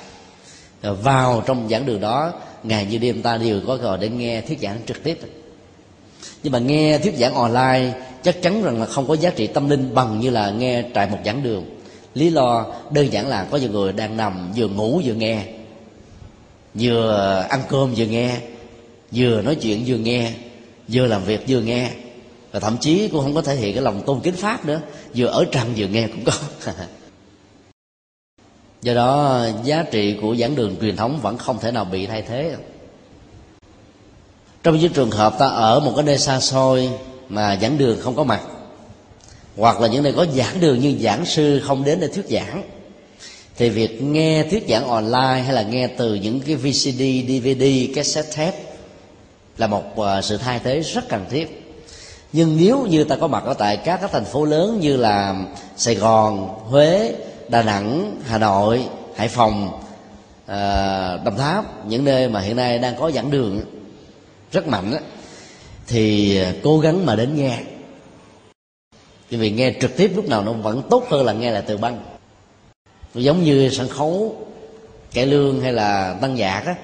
Rồi 0.81 0.95
vào 0.95 1.43
trong 1.45 1.69
giảng 1.69 1.85
đường 1.85 1.99
đó 1.99 2.33
ngày 2.63 2.85
như 2.85 2.97
đêm 2.97 3.21
ta 3.21 3.37
đều 3.37 3.61
có 3.67 3.77
cơ 3.77 3.83
hội 3.83 3.97
để 4.01 4.09
nghe 4.09 4.41
thuyết 4.41 4.59
giảng 4.59 4.77
trực 4.85 5.03
tiếp. 5.03 5.19
Nhưng 6.43 6.53
mà 6.53 6.59
nghe 6.59 6.97
thuyết 6.97 7.15
giảng 7.15 7.33
online, 7.33 7.91
chắc 8.23 8.41
chắn 8.41 8.63
rằng 8.63 8.79
là 8.79 8.85
không 8.85 9.07
có 9.07 9.13
giá 9.13 9.29
trị 9.29 9.47
tâm 9.47 9.69
linh 9.69 9.93
bằng 9.93 10.19
như 10.19 10.29
là 10.29 10.51
nghe 10.51 10.81
tại 10.81 11.07
một 11.07 11.17
giảng 11.25 11.43
đường. 11.43 11.65
Lý 12.13 12.31
do 12.31 12.65
đơn 12.91 13.13
giản 13.13 13.27
là 13.27 13.43
có 13.51 13.57
nhiều 13.57 13.69
người 13.69 13.91
đang 13.91 14.17
nằm 14.17 14.51
vừa 14.55 14.67
ngủ 14.67 15.01
vừa 15.05 15.13
nghe, 15.13 15.43
vừa 16.73 17.45
ăn 17.49 17.61
cơm 17.69 17.93
vừa 17.97 18.05
nghe, 18.05 18.37
vừa 19.11 19.41
nói 19.41 19.55
chuyện 19.55 19.83
vừa 19.87 19.97
nghe, 19.97 20.31
vừa 20.87 21.05
làm 21.05 21.23
việc 21.23 21.43
vừa 21.47 21.59
nghe 21.61 21.89
và 22.53 22.59
thậm 22.59 22.77
chí 22.77 23.07
cũng 23.07 23.21
không 23.21 23.35
có 23.35 23.41
thể 23.41 23.55
hiện 23.55 23.73
cái 23.73 23.83
lòng 23.83 24.01
tôn 24.05 24.19
kính 24.19 24.35
pháp 24.35 24.65
nữa. 24.65 24.81
Vừa 25.15 25.25
ở 25.25 25.45
trần 25.51 25.73
vừa 25.77 25.87
nghe 25.87 26.07
cũng 26.07 26.23
có. 26.23 26.31
Do 28.81 28.93
đó 28.93 29.45
giá 29.63 29.83
trị 29.91 30.17
của 30.21 30.35
giảng 30.35 30.55
đường 30.55 30.75
truyền 30.81 30.95
thống 30.95 31.19
vẫn 31.21 31.37
không 31.37 31.59
thể 31.59 31.71
nào 31.71 31.85
bị 31.85 32.05
thay 32.05 32.21
thế. 32.21 32.55
Trong 34.63 34.79
những 34.79 34.93
trường 34.93 35.11
hợp 35.11 35.35
ta 35.39 35.47
ở 35.47 35.79
một 35.79 35.93
cái 35.95 36.03
nơi 36.03 36.17
xa 36.17 36.39
xôi 36.39 36.89
mà 37.29 37.57
giảng 37.61 37.77
đường 37.77 37.97
không 38.01 38.15
có 38.15 38.23
mặt 38.23 38.41
hoặc 39.57 39.81
là 39.81 39.87
những 39.87 40.03
nơi 40.03 40.13
có 40.13 40.25
giảng 40.35 40.59
đường 40.59 40.79
nhưng 40.81 40.99
giảng 40.99 41.25
sư 41.25 41.61
không 41.63 41.83
đến 41.83 41.99
để 41.99 42.07
thuyết 42.07 42.25
giảng 42.29 42.63
thì 43.57 43.69
việc 43.69 44.01
nghe 44.01 44.43
thuyết 44.43 44.65
giảng 44.69 44.87
online 44.87 45.43
hay 45.43 45.53
là 45.53 45.63
nghe 45.63 45.87
từ 45.87 46.15
những 46.15 46.39
cái 46.39 46.55
VCD, 46.55 47.01
DVD, 47.27 47.95
cassette 47.95 48.31
tape 48.37 48.63
là 49.57 49.67
một 49.67 49.97
ờ, 49.97 50.21
sự 50.21 50.37
thay 50.37 50.59
thế 50.63 50.79
rất 50.79 51.09
cần 51.09 51.25
thiết 51.29 51.62
nhưng 52.33 52.57
nếu 52.57 52.85
như 52.85 53.03
ta 53.03 53.15
có 53.15 53.27
mặt 53.27 53.43
ở 53.45 53.53
tại 53.53 53.77
các 53.77 53.97
các 54.01 54.11
thành 54.11 54.25
phố 54.25 54.45
lớn 54.45 54.79
như 54.79 54.97
là 54.97 55.35
Sài 55.77 55.95
Gòn, 55.95 56.47
Huế, 56.69 57.15
Đà 57.49 57.63
Nẵng, 57.63 58.21
Hà 58.25 58.37
Nội, 58.37 58.85
Hải 59.15 59.27
Phòng, 59.27 59.81
à, 60.45 61.17
Đồng 61.25 61.37
Tháp 61.37 61.85
những 61.85 62.05
nơi 62.05 62.29
mà 62.29 62.39
hiện 62.39 62.55
nay 62.55 62.79
đang 62.79 62.95
có 62.99 63.11
giảng 63.11 63.31
đường 63.31 63.61
rất 64.51 64.67
mạnh 64.67 64.91
đó, 64.91 64.97
thì 65.87 66.39
cố 66.63 66.79
gắng 66.79 67.05
mà 67.05 67.15
đến 67.15 67.35
nghe. 67.35 67.59
Bởi 69.31 69.39
vì 69.39 69.51
nghe 69.51 69.73
trực 69.81 69.97
tiếp 69.97 70.11
lúc 70.15 70.29
nào 70.29 70.43
nó 70.43 70.53
vẫn 70.53 70.81
tốt 70.89 71.05
hơn 71.09 71.25
là 71.25 71.33
nghe 71.33 71.51
lại 71.51 71.63
từ 71.67 71.77
băng. 71.77 72.03
Giống 73.13 73.43
như 73.43 73.69
sân 73.69 73.87
khấu 73.87 74.35
cải 75.13 75.25
lương 75.25 75.61
hay 75.61 75.73
là 75.73 76.17
tăng 76.21 76.35
nhạc 76.35 76.63
á. 76.65 76.75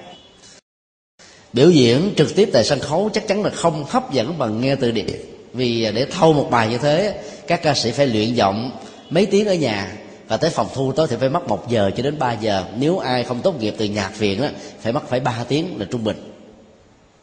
Biểu 1.53 1.69
diễn 1.69 2.13
trực 2.17 2.35
tiếp 2.35 2.49
tại 2.53 2.63
sân 2.63 2.79
khấu 2.79 3.09
chắc 3.13 3.27
chắn 3.27 3.43
là 3.43 3.49
không 3.49 3.85
hấp 3.89 4.13
dẫn 4.13 4.37
bằng 4.37 4.61
nghe 4.61 4.75
từ 4.75 4.91
điện 4.91 5.38
vì 5.53 5.91
để 5.95 6.05
thâu 6.05 6.33
một 6.33 6.47
bài 6.51 6.67
như 6.69 6.77
thế, 6.77 7.21
các 7.47 7.63
ca 7.63 7.73
sĩ 7.73 7.91
phải 7.91 8.07
luyện 8.07 8.33
giọng 8.33 8.71
mấy 9.09 9.25
tiếng 9.25 9.47
ở 9.47 9.53
nhà. 9.53 9.93
Và 10.27 10.37
tới 10.37 10.49
phòng 10.49 10.67
thu 10.73 10.91
tối 10.91 11.07
thì 11.09 11.15
phải 11.19 11.29
mất 11.29 11.47
một 11.47 11.69
giờ 11.69 11.91
cho 11.97 12.03
đến 12.03 12.19
3 12.19 12.33
giờ. 12.33 12.63
Nếu 12.77 12.97
ai 12.97 13.23
không 13.23 13.41
tốt 13.41 13.59
nghiệp 13.59 13.75
từ 13.77 13.85
nhạc 13.85 14.17
viện 14.17 14.41
đó 14.41 14.47
phải 14.81 14.93
mất 14.93 15.09
phải 15.09 15.19
3 15.19 15.35
tiếng 15.47 15.75
là 15.79 15.85
trung 15.91 16.03
bình. 16.03 16.33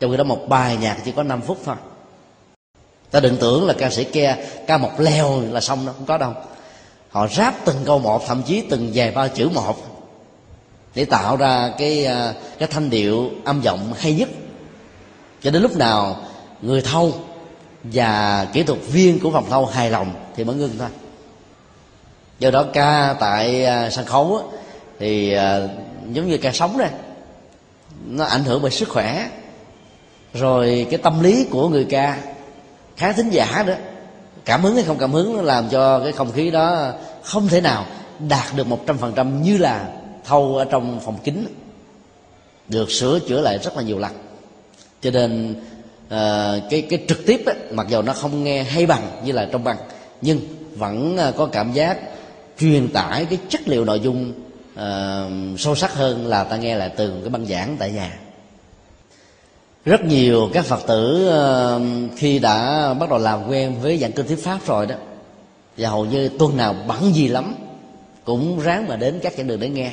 Trong 0.01 0.11
khi 0.11 0.17
đó 0.17 0.25
một 0.25 0.49
bài 0.49 0.77
nhạc 0.81 0.97
chỉ 1.05 1.13
có 1.13 1.23
5 1.23 1.41
phút 1.41 1.59
thôi. 1.65 1.77
Ta 3.11 3.21
đừng 3.21 3.37
tưởng 3.37 3.67
là 3.67 3.75
ca 3.79 3.91
sĩ 3.91 4.05
kia 4.05 4.37
ca 4.67 4.77
một 4.77 4.91
leo 4.99 5.43
là 5.51 5.61
xong 5.61 5.87
đâu, 5.87 5.95
không 5.99 6.07
có 6.07 6.19
đâu. 6.19 6.33
Họ 7.11 7.29
ráp 7.29 7.65
từng 7.65 7.77
câu 7.85 7.99
một, 7.99 8.27
thậm 8.27 8.43
chí 8.43 8.63
từng 8.71 8.91
vài 8.95 9.11
ba 9.11 9.29
chữ 9.29 9.49
một, 9.49 9.77
để 10.95 11.05
tạo 11.05 11.37
ra 11.37 11.73
cái 11.79 12.05
à, 12.05 12.35
cái 12.59 12.69
thanh 12.69 12.91
điệu 12.91 13.31
âm 13.45 13.61
giọng 13.61 13.93
hay 13.99 14.13
nhất. 14.15 14.29
Cho 15.43 15.51
đến 15.51 15.63
lúc 15.63 15.77
nào 15.77 16.17
người 16.63 16.83
thâu 16.83 17.15
và 17.93 18.47
kỹ 18.53 18.63
thuật 18.63 18.79
viên 18.93 19.21
của 19.21 19.31
phòng 19.31 19.51
thâu 19.51 19.67
hài 19.67 19.91
lòng 19.91 20.13
thì 20.37 20.45
mới 20.45 20.57
ngưng 20.57 20.79
thôi. 20.79 20.89
Do 22.39 22.51
đó 22.51 22.65
ca 22.73 23.17
tại 23.21 23.65
à, 23.65 23.91
sân 23.91 24.07
khấu 24.07 24.37
á, 24.37 24.59
thì 24.99 25.33
à, 25.33 25.61
giống 26.13 26.29
như 26.29 26.39
ca 26.39 26.53
sống 26.53 26.79
đây 26.79 26.91
nó 28.07 28.25
ảnh 28.25 28.45
hưởng 28.45 28.63
bởi 28.63 28.71
sức 28.71 28.89
khỏe 28.89 29.29
rồi 30.35 30.87
cái 30.91 30.99
tâm 30.99 31.23
lý 31.23 31.47
của 31.51 31.69
người 31.69 31.85
ca 31.85 32.19
khá 32.97 33.13
thính 33.13 33.31
giả 33.31 33.65
đó. 33.67 33.75
Cảm 34.45 34.63
hứng 34.63 34.75
hay 34.75 34.85
không 34.85 34.99
cảm 34.99 35.13
hứng 35.13 35.37
nó 35.37 35.43
làm 35.43 35.69
cho 35.69 36.01
cái 36.01 36.13
không 36.13 36.33
khí 36.33 36.51
đó 36.51 36.93
không 37.23 37.49
thể 37.49 37.61
nào 37.61 37.87
đạt 38.29 38.45
được 38.57 38.67
một 38.67 38.81
trăm 38.87 38.99
phần 38.99 39.13
trăm 39.17 39.43
như 39.43 39.57
là 39.57 39.89
thâu 40.25 40.57
ở 40.57 40.65
trong 40.65 41.01
phòng 41.05 41.19
kính 41.25 41.47
được 42.69 42.91
sửa 42.91 43.19
chữa 43.19 43.41
lại 43.41 43.59
rất 43.59 43.77
là 43.77 43.83
nhiều 43.83 43.99
lần. 43.99 44.13
Cho 45.03 45.11
nên 45.11 45.61
uh, 46.07 46.71
cái 46.71 46.83
cái 46.91 47.05
trực 47.09 47.27
tiếp 47.27 47.43
ấy, 47.47 47.57
mặc 47.71 47.87
dù 47.91 48.03
nó 48.03 48.13
không 48.13 48.45
nghe 48.45 48.63
hay 48.63 48.87
bằng 48.87 49.21
như 49.25 49.33
là 49.33 49.49
trong 49.53 49.65
băng 49.65 49.77
nhưng 50.21 50.41
vẫn 50.77 51.17
ờ, 51.17 51.33
có 51.37 51.47
cảm 51.47 51.73
giác 51.73 51.99
truyền 52.59 52.89
tải 52.89 53.25
cái 53.25 53.39
chất 53.49 53.69
liệu 53.69 53.85
nội 53.85 54.01
dung 54.01 54.33
uh, 54.73 55.61
sâu 55.61 55.75
sắc 55.75 55.95
hơn 55.95 56.27
là 56.27 56.45
ta 56.45 56.57
nghe 56.57 56.77
lại 56.77 56.91
từ 56.97 57.21
cái 57.21 57.31
băng 57.31 57.47
giảng 57.47 57.77
tại 57.79 57.93
nhà. 57.93 58.19
Rất 59.85 60.05
nhiều 60.05 60.51
các 60.53 60.65
phật 60.65 60.87
tử 60.87 61.29
uh, 61.29 61.83
khi 62.19 62.39
đã 62.39 62.95
bắt 62.95 63.11
đầu 63.11 63.19
làm 63.19 63.49
quen 63.49 63.81
với 63.83 63.99
dạng 63.99 64.13
kinh 64.13 64.27
thuyết 64.27 64.45
pháp 64.45 64.67
rồi 64.67 64.87
đó 64.87 64.95
và 65.77 65.89
hầu 65.89 66.05
như 66.05 66.29
tuần 66.29 66.57
nào 66.57 66.75
bận 66.89 67.15
gì 67.15 67.29
lắm 67.29 67.55
cũng 68.25 68.61
ráng 68.61 68.89
mà 68.89 68.97
đến 68.97 69.21
các 69.23 69.33
giảng 69.37 69.47
đường 69.47 69.61
để 69.61 69.69
nghe. 69.69 69.93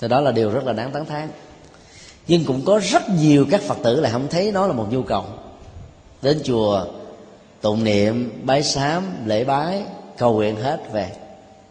Thì 0.00 0.08
đó 0.08 0.20
là 0.20 0.32
điều 0.32 0.50
rất 0.50 0.64
là 0.64 0.72
đáng 0.72 0.90
tán 0.92 1.06
thán 1.06 1.28
nhưng 2.28 2.44
cũng 2.44 2.64
có 2.64 2.80
rất 2.82 3.08
nhiều 3.08 3.46
các 3.50 3.60
phật 3.62 3.78
tử 3.82 4.00
lại 4.00 4.12
không 4.12 4.28
thấy 4.30 4.52
nó 4.52 4.66
là 4.66 4.72
một 4.72 4.86
nhu 4.90 5.02
cầu. 5.02 5.24
Đến 6.22 6.40
chùa, 6.44 6.84
tụng 7.60 7.84
niệm, 7.84 8.40
bái 8.44 8.62
sám, 8.62 9.04
lễ 9.26 9.44
bái, 9.44 9.82
cầu 10.18 10.32
nguyện 10.32 10.56
hết 10.56 10.92
về. 10.92 11.12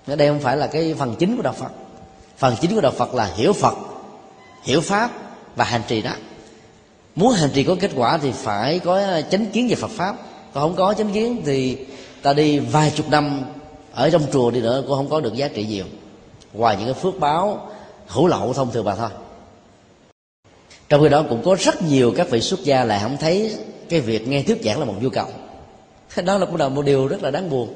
Ở 0.08 0.16
đây 0.16 0.28
không 0.28 0.40
phải 0.40 0.58
là 0.58 0.68
cái 0.68 0.94
phần 0.94 1.16
chính 1.20 1.36
của 1.36 1.42
đạo 1.42 1.54
phật. 1.54 1.72
Phần 2.38 2.56
chính 2.62 2.76
của 2.76 2.82
đạo 2.82 2.92
phật 2.92 3.14
là 3.16 3.26
hiểu 3.36 3.54
phật, 3.54 3.74
hiểu 4.64 4.82
pháp 4.82 5.12
và 5.56 5.66
hành 5.66 5.82
trì 5.88 6.02
đó. 6.02 6.12
Muốn 7.16 7.34
hành 7.34 7.50
trì 7.54 7.64
có 7.64 7.76
kết 7.80 7.92
quả 7.96 8.18
thì 8.18 8.32
phải 8.32 8.80
có 8.80 9.22
chánh 9.32 9.46
kiến 9.46 9.68
về 9.68 9.76
phật 9.76 9.92
pháp. 9.92 10.16
Còn 10.54 10.64
không 10.64 10.76
có 10.76 10.94
chánh 10.94 11.12
kiến 11.12 11.42
thì 11.46 11.78
ta 12.22 12.34
đi 12.34 12.60
vài 12.60 12.92
chục 12.96 13.10
năm 13.10 13.42
ở 13.94 14.10
trong 14.10 14.22
chùa 14.34 14.52
đi 14.52 14.62
nữa 14.62 14.84
cũng 14.88 14.98
không 14.98 15.10
có 15.10 15.20
được 15.20 15.34
giá 15.34 15.48
trị 15.48 15.66
nhiều. 15.66 15.86
Ngoài 16.54 16.76
những 16.78 16.86
cái 16.86 16.94
phước 16.94 17.20
báo 17.20 17.70
hữu 18.08 18.28
lậu 18.28 18.54
thông 18.54 18.72
thường 18.72 18.86
mà 18.86 18.96
thôi 18.96 19.10
trong 20.90 21.04
khi 21.04 21.10
đó 21.10 21.24
cũng 21.30 21.42
có 21.46 21.56
rất 21.60 21.82
nhiều 21.82 22.14
các 22.18 22.30
vị 22.30 22.42
xuất 22.42 22.64
gia 22.64 22.84
lại 22.84 23.00
không 23.02 23.18
thấy 23.18 23.58
cái 23.90 24.00
việc 24.00 24.28
nghe 24.28 24.44
thuyết 24.44 24.62
giảng 24.64 24.80
là 24.80 24.86
một 24.86 24.96
nhu 25.02 25.10
cầu. 25.10 25.28
Đó 26.26 26.38
là 26.38 26.46
cũng 26.46 26.56
là 26.56 26.70
một 26.70 26.86
điều 26.86 27.08
rất 27.08 27.24
là 27.24 27.32
đáng 27.32 27.50
buồn. 27.50 27.74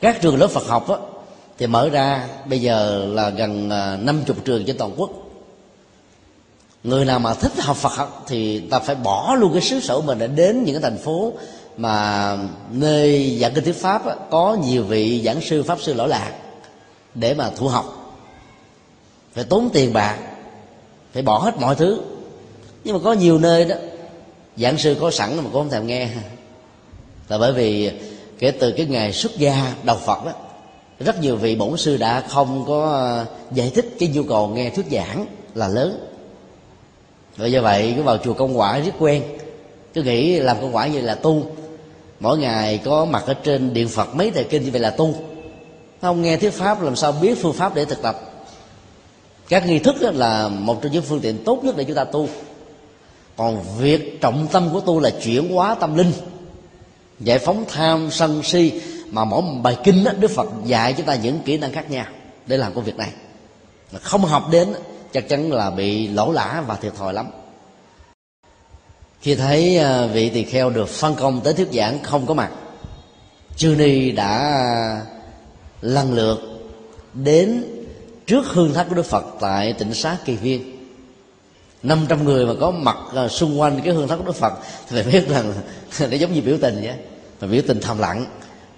Các 0.00 0.20
trường 0.20 0.38
lớp 0.38 0.46
phật 0.46 0.66
học 0.66 0.88
á, 0.88 0.96
thì 1.58 1.66
mở 1.66 1.88
ra 1.88 2.28
bây 2.46 2.60
giờ 2.60 3.06
là 3.06 3.30
gần 3.30 3.70
à, 3.70 3.96
50 3.96 4.36
trường 4.44 4.64
trên 4.64 4.78
toàn 4.78 4.92
quốc. 4.96 5.10
Người 6.84 7.04
nào 7.04 7.18
mà 7.18 7.34
thích 7.34 7.52
học 7.58 7.76
Phật 7.76 8.08
thì 8.26 8.60
ta 8.60 8.78
phải 8.78 8.94
bỏ 8.94 9.34
luôn 9.38 9.52
cái 9.52 9.62
xứ 9.62 9.80
sở 9.80 10.00
mình 10.00 10.18
để 10.18 10.26
đến 10.26 10.64
những 10.64 10.74
cái 10.74 10.90
thành 10.90 10.98
phố 10.98 11.32
mà 11.76 12.36
nơi 12.70 13.38
giảng 13.40 13.54
kinh 13.54 13.64
thuyết 13.64 13.82
pháp 13.82 14.02
có 14.30 14.56
nhiều 14.66 14.84
vị 14.84 15.22
giảng 15.24 15.40
sư 15.40 15.62
pháp 15.62 15.80
sư 15.80 15.94
lỗi 15.94 16.08
lạc 16.08 16.32
để 17.14 17.34
mà 17.34 17.50
thu 17.56 17.68
học. 17.68 18.16
Phải 19.34 19.44
tốn 19.44 19.70
tiền 19.72 19.92
bạc 19.92 20.18
phải 21.12 21.22
bỏ 21.22 21.38
hết 21.38 21.56
mọi 21.60 21.74
thứ. 21.74 22.00
Nhưng 22.84 22.94
mà 22.94 23.00
có 23.04 23.12
nhiều 23.12 23.38
nơi 23.38 23.64
đó, 23.64 23.76
giảng 24.56 24.78
sư 24.78 24.96
có 25.00 25.10
sẵn 25.10 25.36
mà 25.36 25.42
cũng 25.42 25.52
không 25.52 25.70
thèm 25.70 25.86
nghe. 25.86 26.08
Là 27.28 27.38
bởi 27.38 27.52
vì 27.52 27.90
kể 28.38 28.50
từ 28.50 28.72
cái 28.72 28.86
ngày 28.86 29.12
xuất 29.12 29.36
gia 29.36 29.74
đầu 29.82 29.96
phật 29.96 30.24
đó, 30.24 30.32
rất 31.00 31.20
nhiều 31.20 31.36
vị 31.36 31.56
bổn 31.56 31.76
sư 31.76 31.96
đã 31.96 32.20
không 32.28 32.64
có 32.66 32.92
ờ, 32.92 33.26
giải 33.52 33.70
thích 33.74 33.94
cái 33.98 34.08
nhu 34.08 34.22
cầu 34.22 34.48
nghe 34.48 34.70
thuyết 34.70 34.86
giảng 34.90 35.26
là 35.54 35.68
lớn. 35.68 36.06
Rồi 37.36 37.52
do 37.52 37.62
vậy, 37.62 37.94
cứ 37.96 38.02
vào 38.02 38.18
chùa 38.18 38.32
công 38.32 38.58
quả 38.58 38.78
rất 38.78 38.92
quen. 38.98 39.22
Cứ 39.94 40.02
nghĩ 40.02 40.38
làm 40.38 40.56
công 40.60 40.76
quả 40.76 40.86
như 40.86 41.00
là 41.00 41.14
tu. 41.14 41.42
Mỗi 42.20 42.38
ngày 42.38 42.78
có 42.84 43.04
mặt 43.04 43.24
ở 43.26 43.34
trên 43.34 43.74
điện 43.74 43.88
phật 43.88 44.14
mấy 44.14 44.30
thời 44.30 44.44
kinh 44.44 44.64
như 44.64 44.70
vậy 44.70 44.80
là 44.80 44.90
tu. 44.90 45.14
Không 46.00 46.22
nghe 46.22 46.36
thuyết 46.36 46.52
pháp, 46.52 46.82
làm 46.82 46.96
sao 46.96 47.12
biết 47.12 47.38
phương 47.42 47.52
pháp 47.52 47.74
để 47.74 47.84
thực 47.84 48.02
tập? 48.02 48.29
Các 49.50 49.66
nghi 49.66 49.78
thức 49.78 49.96
là 50.02 50.48
một 50.48 50.82
trong 50.82 50.92
những 50.92 51.02
phương 51.02 51.20
tiện 51.20 51.44
tốt 51.44 51.60
nhất 51.64 51.76
để 51.76 51.84
chúng 51.84 51.96
ta 51.96 52.04
tu. 52.04 52.28
Còn 53.36 53.62
việc 53.78 54.20
trọng 54.20 54.46
tâm 54.52 54.68
của 54.72 54.80
tu 54.80 55.00
là 55.00 55.10
chuyển 55.10 55.54
hóa 55.54 55.74
tâm 55.74 55.96
linh 55.96 56.12
giải 57.20 57.38
phóng 57.38 57.64
tham 57.68 58.10
sân 58.10 58.42
si 58.42 58.80
mà 59.10 59.24
mỗi 59.24 59.42
một 59.42 59.60
bài 59.62 59.76
kinh 59.84 60.04
đó, 60.04 60.12
đức 60.18 60.30
phật 60.30 60.48
dạy 60.64 60.92
chúng 60.92 61.06
ta 61.06 61.14
những 61.14 61.40
kỹ 61.44 61.58
năng 61.58 61.72
khác 61.72 61.90
nhau 61.90 62.06
để 62.46 62.56
làm 62.56 62.74
công 62.74 62.84
việc 62.84 62.96
này. 62.96 63.10
Mà 63.92 63.98
không 63.98 64.24
học 64.24 64.48
đến 64.50 64.68
chắc 65.12 65.28
chắn 65.28 65.52
là 65.52 65.70
bị 65.70 66.08
lỗ 66.08 66.32
lã 66.32 66.64
và 66.66 66.76
thiệt 66.76 66.94
thòi 66.94 67.14
lắm. 67.14 67.26
Khi 69.20 69.34
thấy 69.34 69.78
à, 69.78 70.06
vị 70.06 70.28
tỳ 70.28 70.44
kheo 70.44 70.70
được 70.70 70.88
phân 70.88 71.14
công 71.14 71.40
tới 71.40 71.52
thuyết 71.54 71.68
giảng 71.72 72.02
không 72.02 72.26
có 72.26 72.34
mặt 72.34 72.50
chư 73.56 73.74
ni 73.78 74.10
đã 74.10 74.60
lần 75.80 76.12
lượt 76.12 76.38
đến 77.14 77.64
trước 78.30 78.46
hương 78.46 78.74
tháp 78.74 78.88
của 78.88 78.94
đức 78.94 79.06
phật 79.06 79.24
tại 79.40 79.72
tỉnh 79.72 79.94
xá 79.94 80.16
kỳ 80.24 80.36
viên. 80.36 80.76
500 81.82 82.24
người 82.24 82.46
mà 82.46 82.52
có 82.60 82.70
mặt 82.70 82.96
à, 83.14 83.28
xung 83.28 83.60
quanh 83.60 83.80
cái 83.84 83.94
hương 83.94 84.08
tháp 84.08 84.18
của 84.18 84.24
đức 84.24 84.36
phật 84.36 84.52
thì 84.88 85.02
phải 85.02 85.12
biết 85.12 85.28
rằng 85.28 85.52
nó 86.00 86.16
giống 86.16 86.32
như 86.32 86.40
biểu 86.40 86.56
tình 86.60 86.80
vậy. 86.82 86.94
Mà 87.40 87.48
biểu 87.48 87.62
tình 87.66 87.80
thầm 87.80 87.98
lặng, 87.98 88.26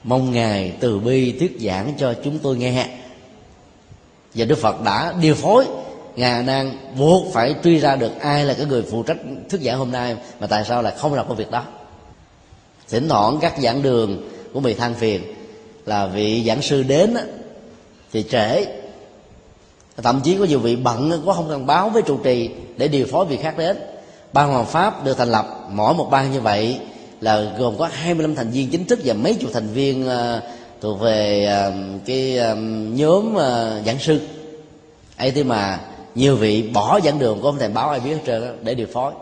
mong 0.05 0.33
ngài 0.33 0.73
từ 0.81 0.99
bi 0.99 1.33
thuyết 1.39 1.57
giảng 1.61 1.95
cho 1.99 2.15
chúng 2.25 2.39
tôi 2.39 2.57
nghe. 2.57 2.87
Và 4.35 4.45
đức 4.45 4.59
phật 4.59 4.83
đã 4.83 5.15
điều 5.21 5.35
phối 5.35 5.65
ngài 6.17 6.43
đang 6.43 6.77
buộc 6.99 7.33
phải 7.33 7.55
truy 7.65 7.79
ra 7.79 7.97
được 7.97 8.21
ai 8.21 8.45
là 8.45 8.55
cái 8.55 8.67
người 8.67 8.83
phụ 8.91 9.03
trách 9.03 9.17
thuyết 9.51 9.61
giảng 9.61 9.79
hôm 9.79 9.93
nay 9.93 10.17
mà 10.41 10.47
tại 10.47 10.65
sao 10.69 10.83
lại 10.83 10.95
không 10.99 11.15
làm 11.15 11.29
công 11.29 11.37
việc 11.37 11.51
đó. 11.51 11.65
Thỉnh 12.89 13.09
thoảng 13.09 13.39
các 13.41 13.55
giảng 13.63 13.83
đường 13.83 14.31
của 14.53 14.61
bị 14.61 14.75
than 14.75 14.95
phiền 14.95 15.23
là 15.87 16.07
vị 16.07 16.45
giảng 16.47 16.63
sư 16.63 16.83
đến 16.83 17.17
thì 18.13 18.25
trễ 18.31 18.65
thậm 19.97 20.21
chí 20.25 20.37
có 20.37 20.45
nhiều 20.45 20.59
vị 20.59 20.77
bận 20.77 21.23
có 21.27 21.33
không 21.33 21.49
cần 21.49 21.67
báo 21.67 21.91
với 21.91 22.03
trụ 22.03 22.17
trì 22.17 22.51
để 22.77 22.89
điều 22.89 23.07
phối 23.07 23.25
việc 23.25 23.43
khác 23.43 23.59
đến. 23.59 23.77
Ban 24.33 24.53
hoàng 24.53 24.67
pháp 24.67 25.05
được 25.05 25.19
thành 25.19 25.31
lập 25.31 25.47
mỗi 25.71 25.95
một 25.95 26.09
ban 26.11 26.33
như 26.33 26.41
vậy 26.41 26.79
là 27.21 27.43
gồm 27.59 27.79
có 27.79 27.89
25 27.93 28.35
thành 28.35 28.51
viên 28.51 28.71
chính 28.71 28.85
thức 28.85 28.99
và 29.05 29.15
mấy 29.15 29.35
chục 29.35 29.51
thành 29.53 29.69
viên 29.69 30.07
uh, 30.07 30.43
thuộc 30.81 31.01
về 31.01 31.49
uh, 31.69 31.75
cái 32.07 32.39
uh, 32.53 32.59
nhóm 32.95 33.35
uh, 33.35 33.87
giảng 33.87 33.99
sư. 34.01 34.21
Ấy 35.17 35.31
thế 35.31 35.43
mà 35.43 35.81
nhiều 36.15 36.37
vị 36.37 36.63
bỏ 36.63 37.01
giảng 37.01 37.19
đường 37.19 37.35
cũng 37.35 37.43
không 37.43 37.59
thể 37.59 37.69
báo 37.69 37.91
ai 37.91 38.01
biết 38.01 38.11
hết 38.11 38.21
trơn 38.27 38.59
để 38.63 38.75
điều 38.75 38.87
phối. 38.87 39.13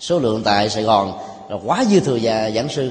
Số 0.00 0.18
lượng 0.18 0.42
tại 0.44 0.70
sài 0.70 0.82
gòn 0.82 1.18
là 1.48 1.56
quá 1.64 1.84
dư 1.90 2.00
thừa 2.00 2.18
và 2.22 2.50
giảng 2.50 2.68
sư. 2.68 2.90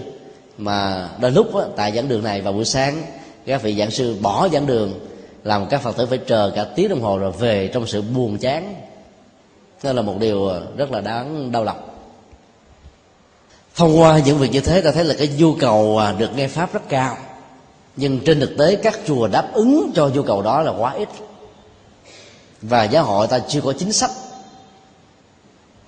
Mà 0.57 1.09
đôi 1.21 1.31
lúc 1.31 1.55
đó, 1.55 1.65
tại 1.75 1.91
giảng 1.95 2.07
đường 2.07 2.23
này 2.23 2.41
vào 2.41 2.53
buổi 2.53 2.65
sáng 2.65 3.03
các 3.45 3.63
vị 3.63 3.75
giảng 3.75 3.91
sư 3.91 4.15
bỏ 4.21 4.49
giảng 4.49 4.67
đường 4.67 4.93
làm 5.43 5.67
các 5.69 5.81
phật 5.81 5.97
tử 5.97 6.05
phải 6.05 6.17
chờ 6.17 6.51
cả 6.55 6.63
tiếng 6.75 6.89
đồng 6.89 7.01
hồ 7.01 7.17
rồi 7.17 7.31
về 7.31 7.69
trong 7.73 7.87
sự 7.87 8.01
buồn 8.01 8.37
chán. 8.37 8.75
Đó 9.83 9.93
là 9.93 10.01
một 10.01 10.15
điều 10.19 10.47
ờ, 10.47 10.67
rất 10.77 10.91
là 10.91 11.01
đáng 11.01 11.51
đau 11.51 11.63
lòng. 11.63 11.89
Thông 13.75 13.99
qua 13.99 14.19
những 14.25 14.37
việc 14.37 14.51
như 14.51 14.59
thế, 14.59 14.81
ta 14.81 14.91
thấy 14.91 15.03
là 15.03 15.15
cái 15.17 15.27
nhu 15.37 15.55
cầu 15.55 15.97
à, 15.97 16.11
được 16.11 16.35
nghe 16.35 16.47
pháp 16.47 16.73
rất 16.73 16.89
cao. 16.89 17.17
Nhưng 17.95 18.19
trên 18.25 18.39
thực 18.39 18.57
tế, 18.57 18.75
các 18.75 18.99
chùa 19.07 19.27
đáp 19.27 19.49
ứng 19.53 19.91
cho 19.95 20.07
nhu 20.07 20.23
cầu 20.23 20.41
đó 20.41 20.61
là 20.61 20.71
quá 20.71 20.93
ít. 20.93 21.09
Và 22.61 22.83
giáo 22.83 23.03
hội 23.03 23.27
ta 23.27 23.39
chưa 23.39 23.61
có 23.61 23.73
chính 23.73 23.93
sách 23.93 24.11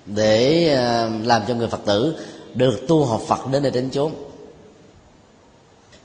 để 0.06 0.68
à, 0.74 1.10
làm 1.24 1.42
cho 1.48 1.54
người 1.54 1.68
phật 1.68 1.80
tử 1.86 2.16
được 2.54 2.80
tu 2.88 3.04
học 3.04 3.20
phật 3.28 3.50
đến 3.52 3.62
nơi 3.62 3.72
đến 3.72 3.90
chốn 3.90 4.12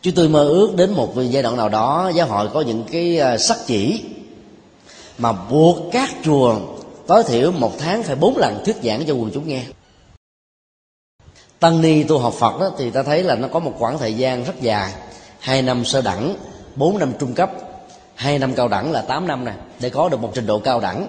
chúng 0.01 0.13
tôi 0.13 0.29
mơ 0.29 0.43
ước 0.47 0.75
đến 0.75 0.91
một 0.91 1.13
giai 1.29 1.43
đoạn 1.43 1.57
nào 1.57 1.69
đó 1.69 2.11
giáo 2.15 2.27
hội 2.27 2.49
có 2.53 2.61
những 2.61 2.83
cái 2.91 3.17
ờ, 3.17 3.37
sắc 3.37 3.57
chỉ 3.65 4.03
mà 5.17 5.31
buộc 5.31 5.77
các 5.91 6.09
chùa 6.23 6.55
tối 7.07 7.23
thiểu 7.23 7.51
một 7.51 7.71
tháng 7.79 8.03
phải 8.03 8.15
bốn 8.15 8.37
lần 8.37 8.61
thuyết 8.65 8.75
giảng 8.83 9.05
cho 9.07 9.13
quần 9.13 9.31
chúng 9.33 9.47
nghe. 9.47 9.63
Tăng 11.59 11.81
ni 11.81 12.03
tu 12.03 12.17
học 12.17 12.33
phật 12.33 12.59
đó, 12.59 12.71
thì 12.77 12.89
ta 12.89 13.03
thấy 13.03 13.23
là 13.23 13.35
nó 13.35 13.47
có 13.47 13.59
một 13.59 13.73
khoảng 13.79 13.97
thời 13.97 14.13
gian 14.13 14.43
rất 14.43 14.61
dài. 14.61 14.93
Hai 15.39 15.61
năm 15.61 15.85
sơ 15.85 16.01
đẳng 16.01 16.35
bốn 16.75 16.99
năm 16.99 17.13
trung 17.19 17.33
cấp. 17.33 17.51
Hai 18.15 18.39
năm 18.39 18.53
cao 18.53 18.67
đẳng 18.67 18.91
là 18.91 19.01
8 19.01 19.27
năm 19.27 19.45
này 19.45 19.55
để 19.79 19.89
có 19.89 20.09
được 20.09 20.19
một 20.19 20.31
trình 20.35 20.45
độ 20.45 20.59
cao 20.59 20.79
đẳng. 20.79 21.07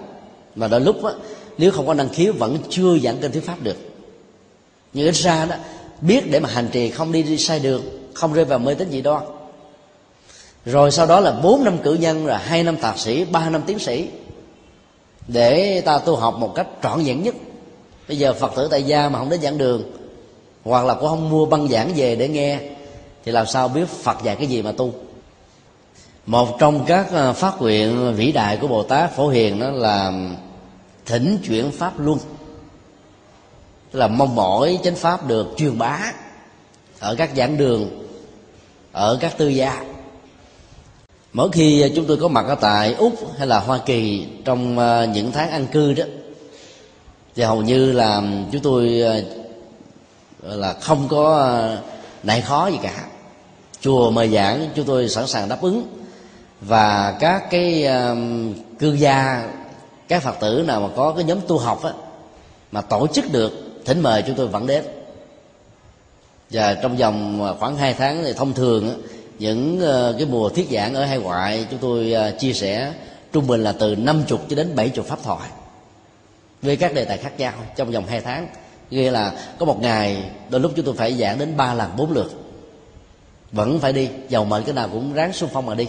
Mà 0.55 0.69
đôi 0.69 0.81
lúc 0.81 1.03
đó, 1.03 1.13
nếu 1.59 1.71
không 1.71 1.87
có 1.87 1.95
năng 1.95 2.09
khiếu 2.09 2.33
vẫn 2.33 2.59
chưa 2.71 2.99
giảng 2.99 3.19
kinh 3.19 3.33
thuyết 3.33 3.47
pháp 3.47 3.63
được. 3.63 3.77
Nhưng 4.93 5.07
ít 5.07 5.15
ra 5.15 5.47
đó 5.47 5.57
biết 6.01 6.31
để 6.31 6.41
mà 6.41 6.49
hành 6.49 6.69
trì 6.73 6.91
không 6.91 7.13
đi, 7.13 7.23
đi 7.23 7.39
sai 7.39 7.61
đường 7.61 8.00
không 8.15 8.33
rơi 8.33 8.45
vào 8.45 8.59
mê 8.59 8.75
tín 8.75 8.91
dị 8.91 9.01
đoan 9.01 9.23
rồi 10.65 10.91
sau 10.91 11.07
đó 11.07 11.21
là 11.21 11.33
4 11.33 11.65
năm 11.65 11.79
cử 11.83 11.95
nhân 11.95 12.27
là 12.27 12.39
hai 12.39 12.63
năm 12.63 12.77
thạc 12.77 12.99
sĩ, 12.99 13.25
ba 13.25 13.51
năm 13.51 13.63
tiến 13.67 13.79
sĩ, 13.79 14.09
để 15.29 15.81
ta 15.81 15.99
tu 15.99 16.17
học 16.17 16.35
một 16.39 16.55
cách 16.55 16.67
trọn 16.83 17.05
vẹn 17.05 17.23
nhất. 17.23 17.35
Bây 18.09 18.19
giờ 18.19 18.33
phật 18.33 18.53
tử 18.57 18.69
tại 18.71 18.83
gia 18.83 19.09
mà 19.09 19.19
không 19.19 19.29
đến 19.29 19.41
giảng 19.41 19.59
đường, 19.59 19.83
hoặc 20.65 20.85
là 20.85 20.95
cũng 20.95 21.09
không 21.09 21.31
mua 21.31 21.47
băng 21.47 21.69
giảng 21.69 21.93
về 21.97 22.17
để 22.17 22.29
nghe, 22.29 22.59
thì 23.25 23.33
làm 23.33 23.47
sao 23.47 23.69
biết 23.69 23.89
phật 23.89 24.17
dạy 24.25 24.37
cái 24.37 24.47
gì 24.47 24.63
mà 24.63 24.73
tu? 24.73 24.93
Một 26.27 26.59
trong 26.59 26.85
các 26.87 27.07
ờ, 27.13 27.33
phát 27.33 27.55
nguyện 27.61 28.15
vĩ 28.17 28.33
đại 28.33 28.57
của 28.57 28.69
bồ 28.69 28.83
tát 28.83 29.17
phổ 29.17 29.29
hiền 29.29 29.61
đó 29.61 29.71
là 29.71 30.13
thỉnh 31.07 31.39
chuyển 31.45 31.71
pháp 31.71 32.01
luân. 32.01 32.19
Tức 33.91 33.99
là 33.99 34.09
mong 34.09 34.35
mỏi 34.35 34.79
chánh 34.83 34.95
pháp 34.95 35.27
được 35.27 35.47
truyền 35.57 35.79
bá 35.79 36.13
ở 37.01 37.15
các 37.15 37.31
giảng 37.37 37.57
đường, 37.57 38.07
ở 38.93 39.19
các 39.21 39.39
tư 39.39 39.49
gia. 39.49 39.85
Mỗi 41.33 41.49
khi 41.53 41.93
chúng 41.97 42.05
tôi 42.07 42.17
có 42.17 42.29
mặt 42.29 42.47
ở 42.49 42.55
tại 42.55 42.95
úc 42.95 43.15
hay 43.39 43.47
là 43.47 43.61
hoa 43.61 43.79
kỳ 43.87 44.27
trong 44.45 44.79
ờ, 44.79 45.07
những 45.07 45.33
tháng 45.33 45.51
ăn 45.51 45.67
cư 45.67 45.93
đó, 45.93 46.05
thì 47.35 47.43
hầu 47.43 47.63
như 47.63 47.93
là 47.93 48.23
chúng 48.53 48.63
tôi 48.63 49.01
ờ, 50.43 50.57
là 50.57 50.73
không 50.73 51.09
có 51.09 51.37
ờ, 51.37 51.79
nại 52.23 52.41
khó 52.41 52.67
gì 52.67 52.79
cả. 52.83 53.05
Chùa 53.81 54.11
mời 54.11 54.29
giảng 54.29 54.69
chúng 54.75 54.85
tôi 54.85 55.09
sẵn 55.09 55.27
sàng 55.27 55.49
đáp 55.49 55.63
ứng 55.63 55.87
và 56.61 57.17
các 57.21 57.51
cái 57.51 57.89
cư 58.79 58.93
gia, 58.93 59.49
các 60.09 60.23
phật 60.23 60.41
tử 60.41 60.65
nào 60.67 60.81
mà 60.81 60.89
có 60.97 61.13
cái 61.13 61.25
nhóm 61.25 61.39
tu 61.49 61.59
học 61.59 61.83
á, 61.83 61.93
mà 62.73 62.81
tổ 62.81 63.07
chức 63.07 63.33
được, 63.33 63.53
thỉnh 63.85 64.01
mời 64.01 64.23
chúng 64.27 64.37
tôi 64.37 64.49
vẫn 64.49 64.67
đến 64.67 64.85
và 66.51 66.75
trong 66.75 66.97
vòng 66.97 67.45
à, 67.45 67.53
khoảng 67.61 67.77
2 67.77 67.95
tháng 67.95 68.25
thì 68.25 68.33
thông 68.33 68.53
thường 68.53 69.03
những 69.39 69.81
ờ, 69.81 70.15
cái 70.19 70.27
mùa 70.27 70.49
thuyết 70.49 70.69
giảng 70.71 70.95
ở 70.95 71.05
hai 71.05 71.19
ngoại 71.19 71.67
chúng 71.71 71.79
tôi 71.79 72.13
à, 72.13 72.31
chia 72.31 72.53
sẻ 72.53 72.93
trung 73.33 73.47
bình 73.47 73.63
là 73.63 73.73
từ 73.73 73.97
50 73.97 74.39
cho 74.49 74.57
đến 74.57 74.75
70 74.77 75.05
pháp 75.09 75.19
thoại 75.23 75.51
với 76.63 76.77
các 76.77 76.95
đề 76.95 77.05
tài 77.05 77.19
khác 77.19 77.33
nhau 77.39 77.53
trong 77.77 77.91
vòng 77.91 78.07
2 78.07 78.21
tháng. 78.21 78.49
Nghĩa 78.91 79.11
là 79.11 79.33
có 79.59 79.67
một 79.67 79.81
ngày 79.81 80.31
đôi 80.51 80.61
lúc 80.61 80.73
chúng 80.77 80.85
tôi 80.85 80.95
phải 80.95 81.15
giảng 81.15 81.39
đến 81.39 81.57
ba 81.57 81.75
lần 81.75 81.91
bốn 81.97 82.13
lượt 82.13 82.33
vẫn 83.53 83.79
phải 83.79 83.93
đi 83.93 84.09
giàu 84.29 84.45
mệnh 84.45 84.65
cái 84.65 84.75
nào 84.75 84.89
cũng 84.93 85.13
ráng 85.13 85.33
xung 85.33 85.51
phong 85.53 85.67
mà 85.67 85.75
đi. 85.75 85.89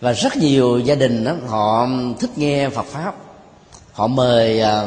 Và 0.00 0.12
rất 0.12 0.36
nhiều 0.36 0.78
gia 0.78 0.94
đình 0.94 1.24
đó, 1.24 1.34
họ 1.46 1.88
thích 2.20 2.30
nghe 2.36 2.68
Phật 2.68 2.86
pháp 2.86 3.14
họ 3.92 4.06
mời 4.06 4.60
à, 4.60 4.86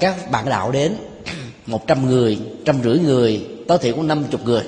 các 0.00 0.30
bạn 0.30 0.48
đạo 0.48 0.72
đến 0.72 0.96
một 1.70 1.86
trăm 1.86 2.06
người 2.06 2.38
trăm 2.64 2.82
rưỡi 2.82 2.98
người 2.98 3.46
tối 3.68 3.78
thiểu 3.78 3.94
cũng 3.94 4.08
năm 4.08 4.24
chục 4.30 4.44
người. 4.44 4.62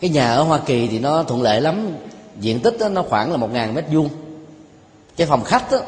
Cái 0.00 0.10
nhà 0.10 0.34
ở 0.34 0.42
Hoa 0.42 0.58
Kỳ 0.66 0.88
thì 0.88 0.98
nó 0.98 1.22
thuận 1.22 1.42
lợi 1.42 1.60
lắm 1.60 1.88
diện 2.40 2.60
tích 2.60 2.76
đó, 2.78 2.88
nó 2.88 3.02
khoảng 3.02 3.30
là 3.30 3.36
một 3.36 3.52
ngàn 3.52 3.74
mét 3.74 3.84
vuông. 3.92 4.08
Cái 5.16 5.26
phòng 5.26 5.44
khách 5.44 5.72
đó, 5.72 5.78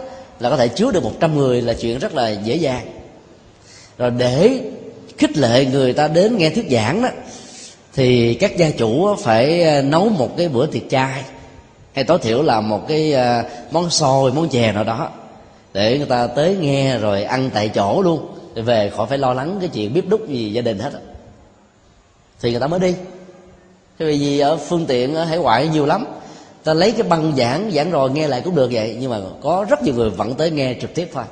là 0.41 0.51
có 0.51 0.57
thể 0.57 0.69
chứa 0.69 0.91
được 0.91 1.05
một 1.05 1.13
trăm 1.21 1.37
người 1.37 1.63
là 1.63 1.75
chuyện 1.75 1.99
rất 1.99 2.15
là 2.15 2.31
dễ 2.31 2.57
dàng. 2.57 2.87
Rồi 3.99 4.11
để 4.11 4.61
khích 5.19 5.37
lệ 5.37 5.67
người 5.73 5.93
ta 5.93 6.09
đến 6.09 6.39
nghe 6.39 6.51
thuyết 6.51 6.67
giảng 6.71 7.03
đó 7.03 7.09
thì 7.95 8.35
các 8.35 8.57
gia 8.57 8.71
chủ 8.71 9.15
phải 9.15 9.63
ờ, 9.63 9.83
nấu 9.83 10.09
một 10.09 10.37
cái 10.37 10.49
bữa 10.49 10.67
tiệc 10.67 10.83
chay 10.91 11.23
hay 11.95 12.05
tối 12.05 12.19
thiểu 12.23 12.43
là 12.43 12.61
một 12.61 12.89
cái 12.89 13.13
ờ, 13.13 13.43
món 13.71 13.91
xôi 13.91 14.33
món 14.33 14.49
chè 14.49 14.73
nào 14.73 14.85
đó 14.85 15.11
để 15.73 15.99
người 15.99 16.07
ta 16.07 16.27
tới 16.27 16.57
nghe 16.61 16.99
rồi 16.99 17.25
ăn 17.25 17.51
tại 17.55 17.69
chỗ 17.69 18.03
luôn 18.03 18.34
về 18.55 18.91
khỏi 18.97 19.07
phải 19.07 19.19
lo 19.19 19.35
lắng 19.35 19.57
cái 19.61 19.69
chuyện 19.69 19.95
bếp 19.95 20.09
đúc 20.09 20.29
gì 20.29 20.53
gia 20.53 20.63
đình 20.63 20.79
hết 20.79 20.93
thì 22.41 22.51
người 22.51 22.61
ta 22.61 22.67
mới 22.67 22.81
đi. 22.81 22.95
Bởi 23.99 24.19
vì 24.19 24.39
ở 24.39 24.57
phương 24.57 24.87
tiện, 24.87 25.15
ở 25.15 25.25
hải 25.25 25.39
ngoại 25.39 25.69
nhiều 25.69 25.87
lắm. 25.87 26.07
Ta 26.65 26.75
lấy 26.75 26.93
cái 26.93 27.03
băng 27.03 27.37
giảng 27.37 27.71
giảng 27.75 27.91
rồi 27.91 28.11
nghe 28.11 28.29
lại 28.29 28.43
cũng 28.45 28.55
được 28.55 28.71
vậy. 28.73 28.97
Nhưng 29.01 29.11
mà 29.11 29.21
có 29.43 29.67
rất 29.69 29.83
nhiều 29.83 29.95
người 29.95 30.11
vẫn 30.11 30.35
tới 30.35 30.51
nghe 30.51 30.77
trực 30.81 30.95
tiếp 30.95 31.11
thôi. 31.13 31.25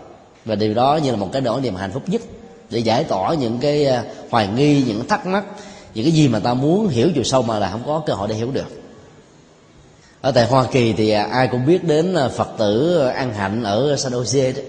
Và 0.45 0.55
điều 0.55 0.75
đó 0.75 0.97
như 1.03 1.11
là 1.11 1.17
một 1.17 1.29
cái 1.33 1.43
nỗi 1.43 1.61
niềm 1.61 1.75
hạnh 1.75 1.91
phúc 1.93 2.03
nhất. 2.07 2.23
Để 2.71 2.79
giải 2.79 3.05
tỏa 3.05 3.35
những 3.35 3.59
cái 3.61 3.87
à, 3.87 4.05
hoài 4.31 4.49
nghi, 4.57 4.85
những 4.87 5.09
thắc 5.09 5.27
mắc, 5.27 5.45
những 5.95 6.05
cái 6.05 6.13
gì 6.13 6.29
mà 6.29 6.39
ta 6.39 6.55
muốn 6.55 6.89
hiểu 6.89 7.09
chiều 7.15 7.25
sâu 7.25 7.43
mà 7.43 7.59
là 7.59 7.71
không 7.71 7.83
có 7.87 8.03
cơ 8.07 8.15
hội 8.15 8.29
để 8.29 8.35
hiểu 8.35 8.51
được. 8.53 8.83
Ở 10.21 10.33
tại 10.33 10.47
Hoa 10.47 10.65
Kỳ 10.73 10.93
thì 10.93 11.11
à, 11.11 11.29
ai 11.33 11.49
cũng 11.49 11.67
biết 11.67 11.85
đến 11.85 12.15
à, 12.15 12.29
Phật 12.29 12.49
tử 12.59 12.99
An 12.99 13.35
Hạnh 13.35 13.63
ở 13.63 13.97
San 13.97 14.13
Jose 14.13 14.53
đó 14.57 14.63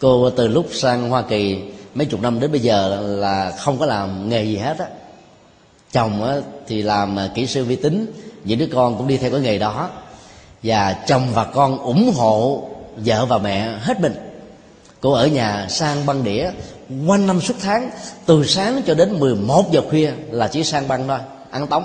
cô 0.00 0.30
từ 0.30 0.48
lúc 0.48 0.66
sang 0.72 1.10
Hoa 1.10 1.22
Kỳ 1.22 1.58
mấy 1.94 2.06
chục 2.06 2.22
năm 2.22 2.40
đến 2.40 2.52
bây 2.52 2.60
giờ 2.60 3.00
là 3.06 3.52
không 3.58 3.78
có 3.78 3.86
làm 3.86 4.28
nghề 4.28 4.44
gì 4.44 4.56
hết 4.56 4.78
á. 4.78 4.86
Chồng 5.92 6.24
á 6.24 6.36
thì 6.66 6.82
làm 6.82 7.18
à, 7.18 7.30
kỹ 7.34 7.46
sư 7.46 7.64
vi 7.64 7.76
tính, 7.76 8.06
những 8.44 8.58
đứa 8.58 8.66
con 8.66 8.98
cũng 8.98 9.08
đi 9.08 9.16
theo 9.16 9.30
cái 9.30 9.40
nghề 9.40 9.58
đó. 9.58 9.90
Và 10.62 10.92
chồng 11.06 11.28
và 11.34 11.44
con 11.44 11.78
ủng 11.78 12.12
hộ 12.16 12.68
vợ 12.96 13.26
và 13.26 13.38
mẹ 13.38 13.76
hết 13.80 14.00
mình. 14.00 14.14
Cô 15.00 15.12
ở 15.12 15.26
nhà 15.26 15.66
sang 15.68 16.06
băng 16.06 16.24
đĩa 16.24 16.50
quanh 17.06 17.26
năm 17.26 17.40
suốt 17.40 17.54
tháng, 17.60 17.90
từ 18.26 18.44
sáng 18.46 18.82
cho 18.86 18.94
đến 18.94 19.20
11 19.20 19.72
giờ 19.72 19.80
khuya 19.90 20.12
là 20.30 20.48
chỉ 20.48 20.64
sang 20.64 20.88
băng 20.88 21.08
thôi, 21.08 21.18
ăn 21.50 21.66
tống. 21.66 21.84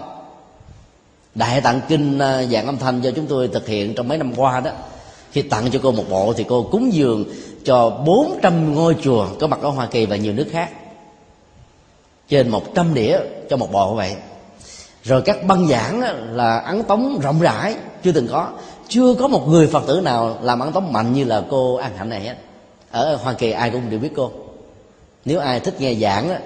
Đại 1.35 1.61
tặng 1.61 1.81
kinh 1.87 2.19
à, 2.19 2.43
dạng 2.43 2.65
âm 2.65 2.77
thanh 2.77 3.01
do 3.01 3.11
chúng 3.15 3.27
tôi 3.27 3.47
thực 3.47 3.67
hiện 3.67 3.95
trong 3.95 4.07
mấy 4.07 4.17
năm 4.17 4.33
qua 4.35 4.59
đó, 4.59 4.71
khi 5.31 5.41
tặng 5.41 5.71
cho 5.71 5.79
cô 5.83 5.91
một 5.91 6.05
bộ 6.09 6.33
thì 6.37 6.45
cô 6.49 6.63
cúng 6.71 6.93
dường 6.93 7.25
cho 7.63 7.89
400 7.89 8.75
ngôi 8.75 8.95
chùa 9.01 9.27
có 9.39 9.47
mặt 9.47 9.59
ở 9.61 9.69
Hoa 9.69 9.85
Kỳ 9.85 10.05
và 10.05 10.15
nhiều 10.15 10.33
nước 10.33 10.47
khác. 10.51 10.69
Trên 12.29 12.49
100 12.49 12.93
đĩa 12.93 13.19
cho 13.49 13.57
một 13.57 13.71
bộ 13.71 13.95
vậy. 13.95 14.15
Rồi 15.03 15.21
các 15.21 15.43
băng 15.43 15.67
giảng 15.67 16.01
là 16.35 16.57
ấn 16.57 16.83
tống 16.83 17.19
rộng 17.23 17.41
rãi, 17.41 17.75
chưa 18.03 18.11
từng 18.11 18.27
có. 18.27 18.49
Chưa 18.87 19.13
có 19.13 19.27
một 19.27 19.47
người 19.47 19.67
phật 19.67 19.83
tử 19.87 20.01
nào 20.03 20.37
làm 20.41 20.59
ấn 20.59 20.71
tống 20.71 20.93
mạnh 20.93 21.13
như 21.13 21.23
là 21.23 21.43
cô 21.49 21.75
an 21.75 21.91
hạnh 21.97 22.09
này 22.09 22.21
hết. 22.21 22.35
Ở 22.91 23.15
hoa 23.15 23.33
kỳ 23.33 23.51
ai 23.51 23.69
cũng 23.69 23.89
đều 23.89 23.99
biết 23.99 24.11
cô. 24.15 24.31
Nếu 25.25 25.39
ai 25.39 25.59
thích 25.59 25.81
nghe 25.81 25.93
giảng 25.95 26.39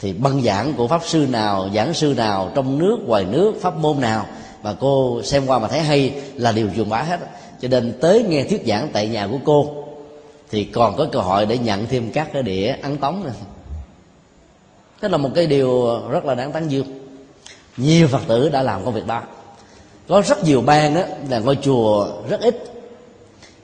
thì 0.00 0.12
băng 0.12 0.42
giảng 0.42 0.72
của 0.74 0.86
pháp 0.86 1.00
sư 1.04 1.26
nào, 1.30 1.68
giảng 1.74 1.94
sư 1.94 2.14
nào, 2.16 2.50
trong 2.54 2.78
nước, 2.78 2.96
ngoài 3.06 3.24
nước, 3.24 3.54
pháp 3.60 3.76
môn 3.76 4.00
nào, 4.00 4.26
mà 4.62 4.74
cô 4.80 5.22
xem 5.22 5.46
qua 5.46 5.58
mà 5.58 5.68
thấy 5.68 5.80
hay 5.80 6.14
là 6.34 6.52
điều 6.52 6.68
dùng 6.76 6.88
bá 6.88 7.02
hết. 7.02 7.20
Cho 7.60 7.68
nên 7.68 7.98
tới 8.00 8.22
nghe 8.22 8.44
thuyết 8.44 8.62
giảng 8.66 8.88
tại 8.92 9.08
nhà 9.08 9.28
của 9.30 9.38
cô 9.44 9.85
thì 10.50 10.64
còn 10.64 10.96
có 10.96 11.06
cơ 11.12 11.18
hội 11.20 11.46
để 11.46 11.58
nhận 11.58 11.86
thêm 11.86 12.10
các 12.12 12.28
cái 12.32 12.42
đĩa 12.42 12.76
ấn 12.82 12.96
tống 12.96 13.24
nữa. 13.24 13.32
Đó 15.02 15.08
là 15.08 15.16
một 15.16 15.30
cái 15.34 15.46
điều 15.46 16.00
rất 16.08 16.24
là 16.24 16.34
đáng 16.34 16.52
tán 16.52 16.68
dương. 16.68 17.08
Nhiều 17.76 18.08
phật 18.08 18.22
tử 18.26 18.48
đã 18.48 18.62
làm 18.62 18.84
công 18.84 18.94
việc 18.94 19.06
đó. 19.06 19.22
Có 20.08 20.22
rất 20.22 20.44
nhiều 20.44 20.60
bang 20.60 20.94
đó 20.94 21.02
là 21.28 21.38
ngôi 21.38 21.58
chùa 21.62 22.08
rất 22.28 22.40
ít. 22.40 22.64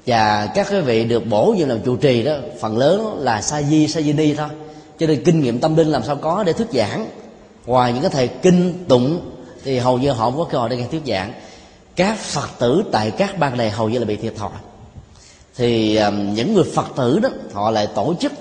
Và 0.06 0.46
các 0.54 0.66
cái 0.70 0.80
vị 0.80 1.04
được 1.04 1.26
bổ 1.26 1.54
nhiệm 1.56 1.68
làm 1.68 1.80
trụ 1.80 1.96
trì 1.96 2.22
đó, 2.22 2.32
phần 2.60 2.78
lớn 2.78 3.16
là 3.18 3.42
sa 3.42 3.62
di 3.62 3.88
sa 3.88 4.00
di 4.00 4.12
đi 4.12 4.34
thôi. 4.34 4.48
Cho 4.98 5.06
nên 5.06 5.24
kinh 5.24 5.40
nghiệm 5.40 5.60
tâm 5.60 5.76
linh 5.76 5.88
làm 5.88 6.02
sao 6.02 6.16
có 6.16 6.44
để 6.44 6.52
thuyết 6.52 6.68
giảng. 6.72 7.06
Ngoài 7.66 7.92
những 7.92 8.02
cái 8.02 8.10
thầy 8.10 8.28
kinh, 8.28 8.84
tụng, 8.88 9.30
thì 9.64 9.78
hầu 9.78 9.98
như 9.98 10.10
họ 10.10 10.30
không 10.30 10.38
có 10.38 10.44
cơ 10.44 10.58
hội 10.58 10.68
để 10.68 10.76
nghe 10.76 10.86
thuyết 10.90 11.02
giảng. 11.06 11.32
Các 11.96 12.18
phật 12.18 12.48
tử 12.58 12.82
tại 12.92 13.10
các 13.10 13.38
bang 13.38 13.56
này 13.56 13.70
hầu 13.70 13.88
như 13.88 13.98
là 13.98 14.04
bị 14.04 14.16
thiệt 14.16 14.36
thòi 14.36 14.50
thì 15.56 15.96
um, 15.96 16.34
những 16.34 16.54
người 16.54 16.64
phật 16.74 16.86
tử 16.96 17.18
đó, 17.18 17.28
họ 17.52 17.70
lại 17.70 17.88
tổ 17.94 18.14
chức 18.20 18.32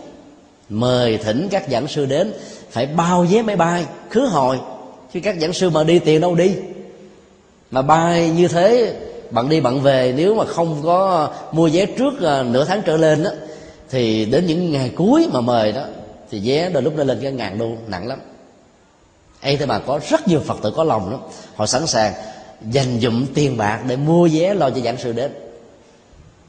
mời 0.69 1.17
thỉnh 1.17 1.47
các 1.51 1.63
giảng 1.71 1.87
sư 1.87 2.05
đến, 2.05 2.33
phải 2.69 2.85
bao 2.85 3.25
vé 3.29 3.41
máy 3.41 3.55
bay, 3.55 3.85
khứ 4.09 4.25
hồi. 4.25 4.59
Chứ 5.13 5.19
các 5.23 5.35
giảng 5.41 5.53
sư 5.53 5.69
mà 5.69 5.83
đi 5.83 5.99
tiền 5.99 6.21
đâu 6.21 6.35
đi. 6.35 6.55
Mà 7.71 7.81
bay 7.81 8.29
như 8.29 8.47
thế, 8.47 8.95
bạn 9.31 9.49
đi 9.49 9.61
bạn 9.61 9.81
về, 9.81 10.13
nếu 10.17 10.35
mà 10.35 10.45
không 10.45 10.81
có 10.83 11.29
mua 11.51 11.69
vé 11.73 11.85
trước 11.85 12.21
à, 12.21 12.43
nửa 12.43 12.65
tháng 12.65 12.81
trở 12.85 12.97
lên 12.97 13.23
đó, 13.23 13.29
thì 13.89 14.25
đến 14.25 14.45
những 14.45 14.71
ngày 14.71 14.91
cuối 14.95 15.27
mà 15.33 15.41
mời 15.41 15.71
đó, 15.71 15.85
thì 16.31 16.41
vé 16.43 16.69
đôi 16.69 16.83
lúc 16.83 16.93
nó 16.97 17.03
lên 17.03 17.19
cái 17.21 17.31
ngàn 17.31 17.57
đô, 17.57 17.71
nặng 17.87 18.07
lắm. 18.07 18.19
Ấy 19.41 19.57
thế 19.57 19.65
mà 19.65 19.79
có 19.79 19.99
rất 20.09 20.27
nhiều 20.27 20.39
phật 20.39 20.57
tử 20.61 20.71
có 20.75 20.83
lòng 20.83 21.11
đó 21.11 21.19
họ 21.55 21.65
sẵn 21.65 21.87
sàng 21.87 22.13
dành 22.71 22.99
dụm 22.99 23.25
tiền 23.33 23.57
bạc 23.57 23.79
để 23.87 23.95
mua 23.95 24.27
vé 24.33 24.53
lo 24.53 24.69
cho 24.69 24.81
giảng 24.81 24.97
sư 24.97 25.11
đến 25.11 25.31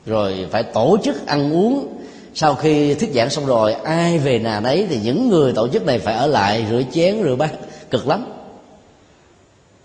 rồi 0.07 0.47
phải 0.51 0.63
tổ 0.63 0.99
chức 1.05 1.27
ăn 1.27 1.53
uống. 1.53 1.99
Sau 2.35 2.55
khi 2.55 2.95
thuyết 2.95 3.11
giảng 3.15 3.31
xong 3.31 3.47
rồi, 3.47 3.73
ai 3.73 4.19
về 4.19 4.39
nhà 4.39 4.61
đấy 4.61 4.87
thì 4.91 4.99
những 5.03 5.29
người 5.29 5.53
tổ 5.53 5.69
chức 5.69 5.87
này 5.87 5.99
phải 5.99 6.15
ở 6.15 6.27
lại 6.27 6.67
rửa 6.71 6.83
chén, 6.93 7.23
rửa 7.23 7.37
bát, 7.37 7.53
cực 7.91 8.09
lắm. 8.09 8.25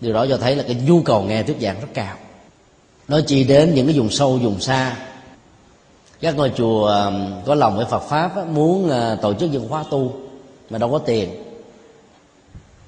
Điều 0.00 0.12
đó 0.12 0.26
cho 0.28 0.36
thấy 0.36 0.56
là 0.56 0.62
cái 0.62 0.76
nhu 0.86 1.02
cầu 1.02 1.22
nghe 1.22 1.42
thuyết 1.42 1.56
giảng 1.60 1.80
rất 1.80 1.88
cao. 1.94 2.16
Nó 3.08 3.20
chỉ 3.26 3.44
đến 3.44 3.74
những 3.74 3.86
cái 3.86 3.98
vùng 3.98 4.10
sâu, 4.10 4.36
vùng 4.36 4.60
xa. 4.60 4.96
Các 6.20 6.36
ngôi 6.36 6.52
chùa 6.56 7.10
có 7.46 7.54
lòng 7.54 7.76
với 7.76 7.86
Phật 7.86 8.02
pháp 8.08 8.46
muốn 8.46 8.88
ờ, 8.88 9.18
tổ 9.22 9.34
chức 9.34 9.50
những 9.52 9.68
khóa 9.68 9.84
tu 9.90 10.12
mà 10.70 10.78
đâu 10.78 10.90
có 10.90 10.98
tiền. 10.98 11.28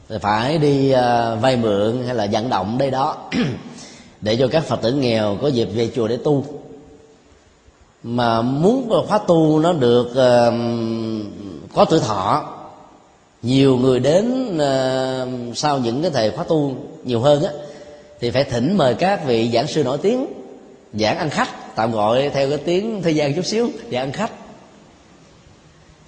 Thì 0.09 0.17
phải 0.19 0.59
đi 0.59 0.91
ờ, 0.91 1.39
vay 1.41 1.57
mượn 1.57 2.03
hay 2.07 2.15
là 2.15 2.29
vận 2.33 2.51
động 2.51 2.79
đây 2.79 2.91
đó. 2.91 3.17
Để 4.21 4.37
cho 4.37 4.49
các 4.49 4.65
phật 4.65 4.83
tử 4.83 4.93
nghèo 4.93 5.39
có 5.43 5.49
dịp 5.49 5.65
về 5.65 5.91
chùa 5.95 6.09
để 6.09 6.19
tu 6.25 6.45
mà 8.03 8.43
muốn 8.43 9.05
khóa 9.09 9.19
tu 9.19 9.59
nó 9.59 9.73
được 9.73 10.07
uh, 10.07 10.55
có 11.75 11.85
tuổi 11.85 12.01
thọ. 12.01 12.57
Nhiều 13.43 13.77
người 13.77 14.01
đến 14.01 14.57
uh, 14.57 15.57
sau 15.57 15.79
những 15.79 16.03
cái 16.03 16.11
thầy 16.11 16.31
khóa 16.31 16.45
tu 16.45 16.75
nhiều 17.05 17.21
hơn 17.21 17.43
á 17.45 17.53
thì 18.21 18.31
phải 18.31 18.45
thỉnh 18.45 18.77
mời 18.77 18.95
các 18.95 19.27
vị 19.27 19.51
giảng 19.55 19.67
sư 19.67 19.85
nổi 19.85 19.99
tiếng 19.99 20.27
giảng 20.95 21.19
ăn 21.19 21.31
khách 21.31 21.77
tạm 21.77 21.93
gọi 21.93 22.31
theo 22.35 22.49
cái 22.49 22.59
tiếng 22.59 23.03
thời 23.03 23.15
gian 23.15 23.35
chút 23.35 23.47
xíu 23.47 23.69
giảng 23.93 24.03
ăn 24.03 24.13
khách. 24.13 24.31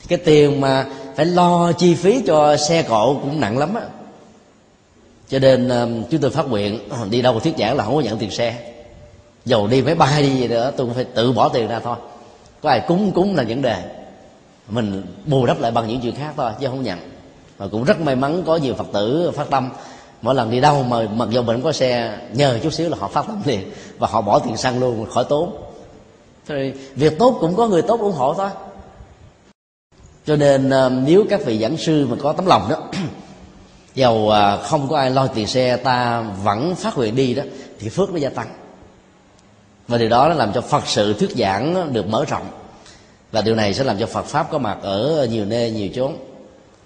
Cái 0.09 0.19
tiền 0.19 0.61
mà 0.61 0.87
phải 1.17 1.27
lo 1.27 1.73
chi 1.73 1.95
phí 1.95 2.23
cho 2.27 2.57
xe 2.57 2.83
cộ 2.83 3.15
cũng 3.15 3.41
nặng 3.41 3.59
lắm 3.59 3.75
á. 3.75 3.83
Cho 5.29 5.39
nên 5.39 5.67
uh, 5.67 6.11
chúng 6.11 6.21
tôi 6.21 6.31
phát 6.31 6.49
nguyện 6.49 6.79
đi 7.11 7.23
đâu 7.23 7.41
thuyết 7.41 7.55
giảng 7.59 7.77
là 7.77 7.85
không 7.85 7.95
có 7.95 8.01
nhận 8.01 8.19
tiền 8.19 8.31
xe 8.31 8.72
dầu 9.45 9.67
đi 9.67 9.83
máy 9.83 9.95
bay 9.95 10.23
đi 10.23 10.31
gì 10.31 10.49
nữa 10.49 10.73
tôi 10.77 10.87
cũng 10.87 10.95
phải 10.95 11.05
tự 11.05 11.33
bỏ 11.33 11.49
tiền 11.49 11.69
ra 11.69 11.81
thôi. 11.81 11.97
Có 12.63 12.71
ai 12.71 12.81
cúng 12.89 13.13
cúng 13.15 13.37
là 13.37 13.45
vấn 13.49 13.63
đề. 13.63 13.83
Mình 14.69 15.03
bù 15.27 15.47
đắp 15.47 15.61
lại 15.61 15.71
bằng 15.71 15.89
những 15.89 16.01
chuyện 16.01 16.15
khác 16.15 16.35
thôi, 16.37 16.51
chứ 16.61 16.67
không 16.67 16.83
nhận. 16.83 16.99
Và 17.59 17.69
cũng 17.69 17.85
rất 17.85 18.01
may 18.01 18.17
mắn 18.17 18.43
có 18.47 18.57
nhiều 18.57 18.75
phật 18.75 18.87
tử 18.93 19.31
phát 19.35 19.51
tâm. 19.51 19.71
Mỗi 20.23 20.35
lần 20.35 20.51
đi 20.51 20.61
đâu 20.61 20.83
mà 20.83 20.97
mặc 21.15 21.29
dù 21.31 21.43
mình 21.43 21.63
có 21.63 21.73
xe, 21.73 22.19
nhờ 22.33 22.59
chút 22.63 22.73
xíu 22.73 22.89
là 22.89 22.97
họ 23.01 23.09
phát 23.09 23.27
tâm 23.27 23.43
liền. 23.45 23.71
Và 23.99 24.09
họ 24.09 24.21
bỏ 24.21 24.39
tiền 24.39 24.57
xăng 24.57 24.81
luôn, 24.81 25.07
khỏi 25.11 25.25
tốn. 25.29 25.57
Thì 26.49 26.73
việc 26.95 27.19
tốt 27.19 27.37
cũng 27.41 27.57
có 27.57 27.69
người 27.69 27.83
tốt 27.83 28.01
ủng 28.01 28.13
hộ 28.13 28.35
thôi. 28.35 28.49
Cho 30.27 30.37
nên 30.37 30.71
ờ, 30.71 30.89
nếu 30.89 31.25
các 31.31 31.45
vị 31.45 31.59
giảng 31.59 31.77
sư 31.77 32.07
mà 32.11 32.17
có 32.23 32.33
tấm 32.33 32.47
lòng 32.47 32.69
đó, 32.71 32.77
dầu 33.95 34.29
ờ, 34.29 34.63
không 34.63 34.89
có 34.89 34.97
ai 34.97 35.11
lo 35.11 35.27
tiền 35.27 35.47
xe, 35.47 35.77
ta 35.77 36.21
vẫn 36.43 36.75
phát 36.75 36.99
nguyện 36.99 37.17
đi 37.17 37.35
đó, 37.35 37.43
thì 37.79 37.89
phước 37.89 38.11
nó 38.11 38.17
gia 38.17 38.29
tăng 38.29 38.62
và 39.93 39.99
điều 39.99 40.09
đó 40.09 40.29
nó 40.29 40.35
làm 40.35 40.53
cho 40.53 40.61
phật 40.61 40.87
sự 40.87 41.15
thuyết 41.15 41.31
giảng 41.31 41.93
được 41.93 42.09
mở 42.09 42.25
rộng. 42.25 42.47
Và 43.33 43.41
điều 43.41 43.55
này 43.55 43.75
sẽ 43.75 43.85
làm 43.85 43.99
cho 43.99 44.07
phật 44.07 44.25
pháp 44.25 44.51
có 44.51 44.59
mặt 44.59 44.79
ở 44.83 45.27
nhiều 45.31 45.45
nơi, 45.45 45.71
nhiều 45.71 45.89
chốn. 45.95 46.17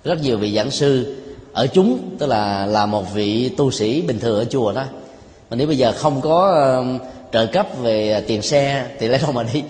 Rất 0.05 0.21
nhiều 0.21 0.39
vị 0.39 0.55
giảng 0.57 0.71
sư 0.71 1.17
ở 1.53 1.67
chúng, 1.67 2.17
tức 2.19 2.27
là 2.27 2.67
là 2.67 2.87
một 2.87 3.15
vị 3.15 3.51
tu 3.57 3.71
sĩ 3.71 4.03
bình 4.03 4.19
thường 4.19 4.39
ở 4.39 4.45
chùa 4.45 4.73
đó. 4.73 4.85
Mà 5.51 5.57
nếu 5.57 5.67
bây 5.67 5.79
giờ 5.79 5.93
không 5.97 6.21
có 6.21 6.65
um, 6.79 6.99
trợ 7.33 7.47
cấp 7.47 7.67
về 7.83 8.25
tiền 8.27 8.43
xe 8.43 8.87
thì 8.99 9.09
lấy 9.09 9.19
đâu 9.19 9.33
mà 9.33 9.43
đi? 9.53 9.63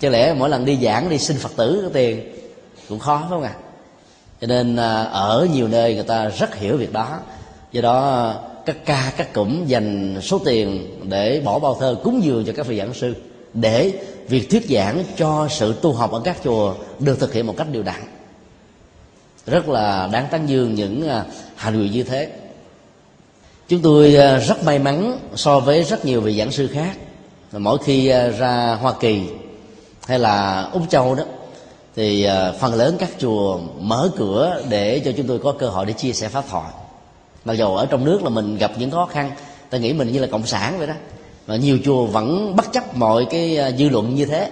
Chứ 0.00 0.08
lẽ 0.08 0.34
mỗi 0.34 0.48
lần 0.48 0.64
đi 0.64 0.78
giảng, 0.82 1.08
đi 1.08 1.18
xin 1.18 1.36
phật 1.36 1.52
tử 1.56 1.80
có 1.84 1.90
tiền 1.92 2.32
cũng 2.88 2.98
khó, 2.98 3.18
phải 3.18 3.28
không 3.28 3.42
ạ? 3.42 3.54
À? 3.56 3.60
cho 4.40 4.46
nên 4.46 4.76
à, 4.76 5.02
ở 5.02 5.48
nhiều 5.52 5.68
nơi 5.68 5.94
người 5.94 6.04
ta 6.04 6.28
rất 6.28 6.54
hiểu 6.54 6.76
việc 6.76 6.92
đó. 6.92 7.18
Do 7.72 7.80
đó 7.80 8.34
các 8.66 8.76
ca, 8.86 9.12
các 9.16 9.32
cụm 9.32 9.66
dành 9.66 10.16
số 10.22 10.38
tiền 10.38 10.88
để 11.08 11.42
bỏ 11.44 11.58
bao 11.58 11.76
thơ 11.80 11.96
cúng 12.04 12.24
dường 12.24 12.44
cho 12.44 12.52
các 12.56 12.66
vị 12.66 12.78
giảng 12.78 12.94
sư 12.94 13.14
để 13.54 13.92
việc 14.28 14.50
thuyết 14.50 14.66
giảng 14.68 15.04
cho 15.16 15.48
sự 15.50 15.74
tu 15.82 15.92
học 15.92 16.12
ở 16.12 16.20
các 16.24 16.36
chùa 16.44 16.74
được 16.98 17.20
thực 17.20 17.32
hiện 17.32 17.46
một 17.46 17.54
cách 17.56 17.66
đều 17.72 17.82
đặn. 17.82 18.00
Rất 19.46 19.68
là 19.68 20.08
đáng 20.12 20.26
tán 20.30 20.46
dương 20.46 20.74
những 20.74 21.08
à, 21.08 21.24
hành 21.56 21.78
vi 21.78 21.88
như 21.88 22.02
thế. 22.02 22.28
Chúng 23.68 23.82
tôi 23.82 24.16
à, 24.16 24.38
rất 24.38 24.64
may 24.64 24.78
mắn 24.78 25.18
so 25.34 25.60
với 25.60 25.84
rất 25.84 26.04
nhiều 26.04 26.20
vị 26.20 26.38
giảng 26.38 26.52
sư 26.52 26.68
khác. 26.72 26.96
Mỗi 27.52 27.78
khi 27.84 28.08
à, 28.08 28.28
ra 28.28 28.74
hoa 28.80 28.94
kỳ 29.00 29.22
hay 30.06 30.18
là 30.18 30.68
úc 30.72 30.82
châu 30.90 31.14
đó, 31.14 31.24
thì 31.96 32.26
phần 32.60 32.74
lớn 32.74 32.96
các 32.98 33.10
chùa 33.18 33.58
mở 33.80 34.10
cửa 34.16 34.62
để 34.68 35.02
cho 35.04 35.12
chúng 35.16 35.26
tôi 35.26 35.38
có 35.38 35.54
cơ 35.58 35.68
hội 35.68 35.86
để 35.86 35.92
chia 35.92 36.12
sẻ 36.12 36.28
pháp 36.28 36.44
thoại 36.50 36.72
mặc 37.44 37.52
dù 37.52 37.74
ở 37.74 37.86
trong 37.86 38.04
nước 38.04 38.22
là 38.22 38.30
mình 38.30 38.56
gặp 38.58 38.72
những 38.78 38.90
khó 38.90 39.06
khăn 39.06 39.30
ta 39.70 39.78
nghĩ 39.78 39.92
mình 39.92 40.12
như 40.12 40.18
là 40.18 40.26
cộng 40.26 40.46
sản 40.46 40.78
vậy 40.78 40.86
đó. 40.86 40.94
Mà 41.46 41.56
nhiều 41.56 41.78
chùa 41.84 42.06
vẫn 42.06 42.56
bất 42.56 42.72
chấp 42.72 42.96
mọi 42.96 43.26
cái 43.30 43.58
à, 43.58 43.70
dư 43.70 43.88
luận 43.88 44.14
như 44.14 44.24
thế 44.24 44.50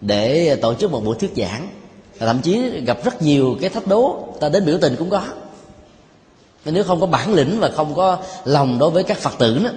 để 0.00 0.56
tổ 0.56 0.74
chức 0.74 0.92
một 0.92 1.04
buổi 1.04 1.16
thuyết 1.18 1.32
giảng. 1.36 1.68
Và 2.18 2.26
thậm 2.26 2.40
chí 2.40 2.80
gặp 2.86 2.98
rất 3.04 3.22
nhiều 3.22 3.56
cái 3.60 3.70
thách 3.70 3.86
đố 3.86 4.28
ta 4.40 4.48
đến 4.48 4.66
biểu 4.66 4.78
tình 4.80 4.96
cũng 4.98 5.10
có. 5.10 5.22
Nếu 6.64 6.84
không 6.84 7.00
có 7.00 7.06
bản 7.06 7.34
lĩnh 7.34 7.60
và 7.60 7.70
không 7.76 7.94
có 7.94 8.18
lòng 8.44 8.78
đối 8.78 8.90
với 8.90 9.02
các 9.02 9.18
phật 9.18 9.38
tử 9.38 9.60
đó, 9.64 9.70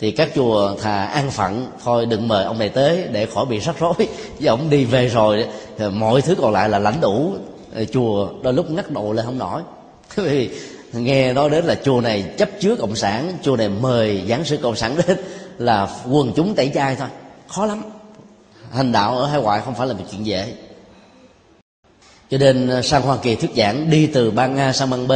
thì 0.00 0.10
các 0.10 0.30
chùa 0.34 0.74
thà 0.82 1.04
an 1.04 1.30
phận 1.30 1.66
thôi 1.84 2.06
đừng 2.06 2.28
mời 2.28 2.44
ông 2.44 2.58
này 2.58 2.68
tới 2.68 3.04
để 3.12 3.26
khỏi 3.26 3.46
bị 3.46 3.58
rắc 3.58 3.78
rối 3.78 3.92
với 3.96 4.08
ông 4.46 4.70
đi 4.70 4.84
về 4.84 5.08
rồi 5.08 5.46
thì 5.78 5.84
mọi 5.92 6.20
thứ 6.20 6.34
còn 6.34 6.52
lại 6.52 6.68
là 6.68 6.78
lãnh 6.78 7.00
đủ. 7.00 7.32
Chùa 7.92 8.28
đôi 8.42 8.52
lúc 8.52 8.70
ngắt 8.70 8.90
độ 8.90 9.12
lên 9.12 9.26
không 9.26 9.38
nổi. 9.38 9.62
Vì 10.14 10.50
nghe 10.94 11.32
nói 11.32 11.50
đến 11.50 11.64
là 11.64 11.74
chùa 11.84 12.00
này 12.00 12.24
chấp 12.38 12.48
chứa 12.60 12.76
cộng 12.76 12.96
sản 12.96 13.32
chùa 13.42 13.56
này 13.56 13.68
mời 13.68 14.22
giảng 14.28 14.44
sư 14.44 14.58
cộng 14.62 14.76
sản 14.76 14.96
đến 15.06 15.18
là 15.58 15.88
quần 16.10 16.32
chúng 16.36 16.54
tẩy 16.54 16.70
chay 16.74 16.96
thôi. 16.96 17.08
Khó 17.48 17.66
lắm. 17.66 17.82
Hành 18.72 18.92
đạo 18.92 19.18
ở 19.18 19.26
hải 19.26 19.40
ngoại 19.40 19.60
không 19.64 19.74
phải 19.74 19.86
là 19.86 19.94
một 19.94 20.04
chuyện 20.10 20.26
dễ. 20.26 20.54
Cho 22.30 22.38
nên 22.38 22.70
à, 22.70 22.82
sang 22.82 23.02
hoa 23.02 23.16
kỳ 23.22 23.34
thuyết 23.34 23.50
giảng 23.56 23.90
đi 23.90 24.06
từ 24.06 24.30
bang 24.30 24.58
a 24.58 24.72
sang 24.72 24.90
bang 24.90 25.08
b 25.08 25.12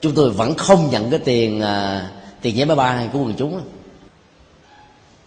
chúng 0.00 0.14
tôi 0.14 0.30
vẫn 0.30 0.54
không 0.54 0.90
nhận 0.90 1.10
cái 1.10 1.20
tiền 1.24 1.60
à, 1.60 2.08
tiền 2.42 2.56
vé 2.56 2.64
máy 2.64 2.76
bay 2.76 3.08
của 3.12 3.18
quần 3.18 3.34
chúng 3.34 3.60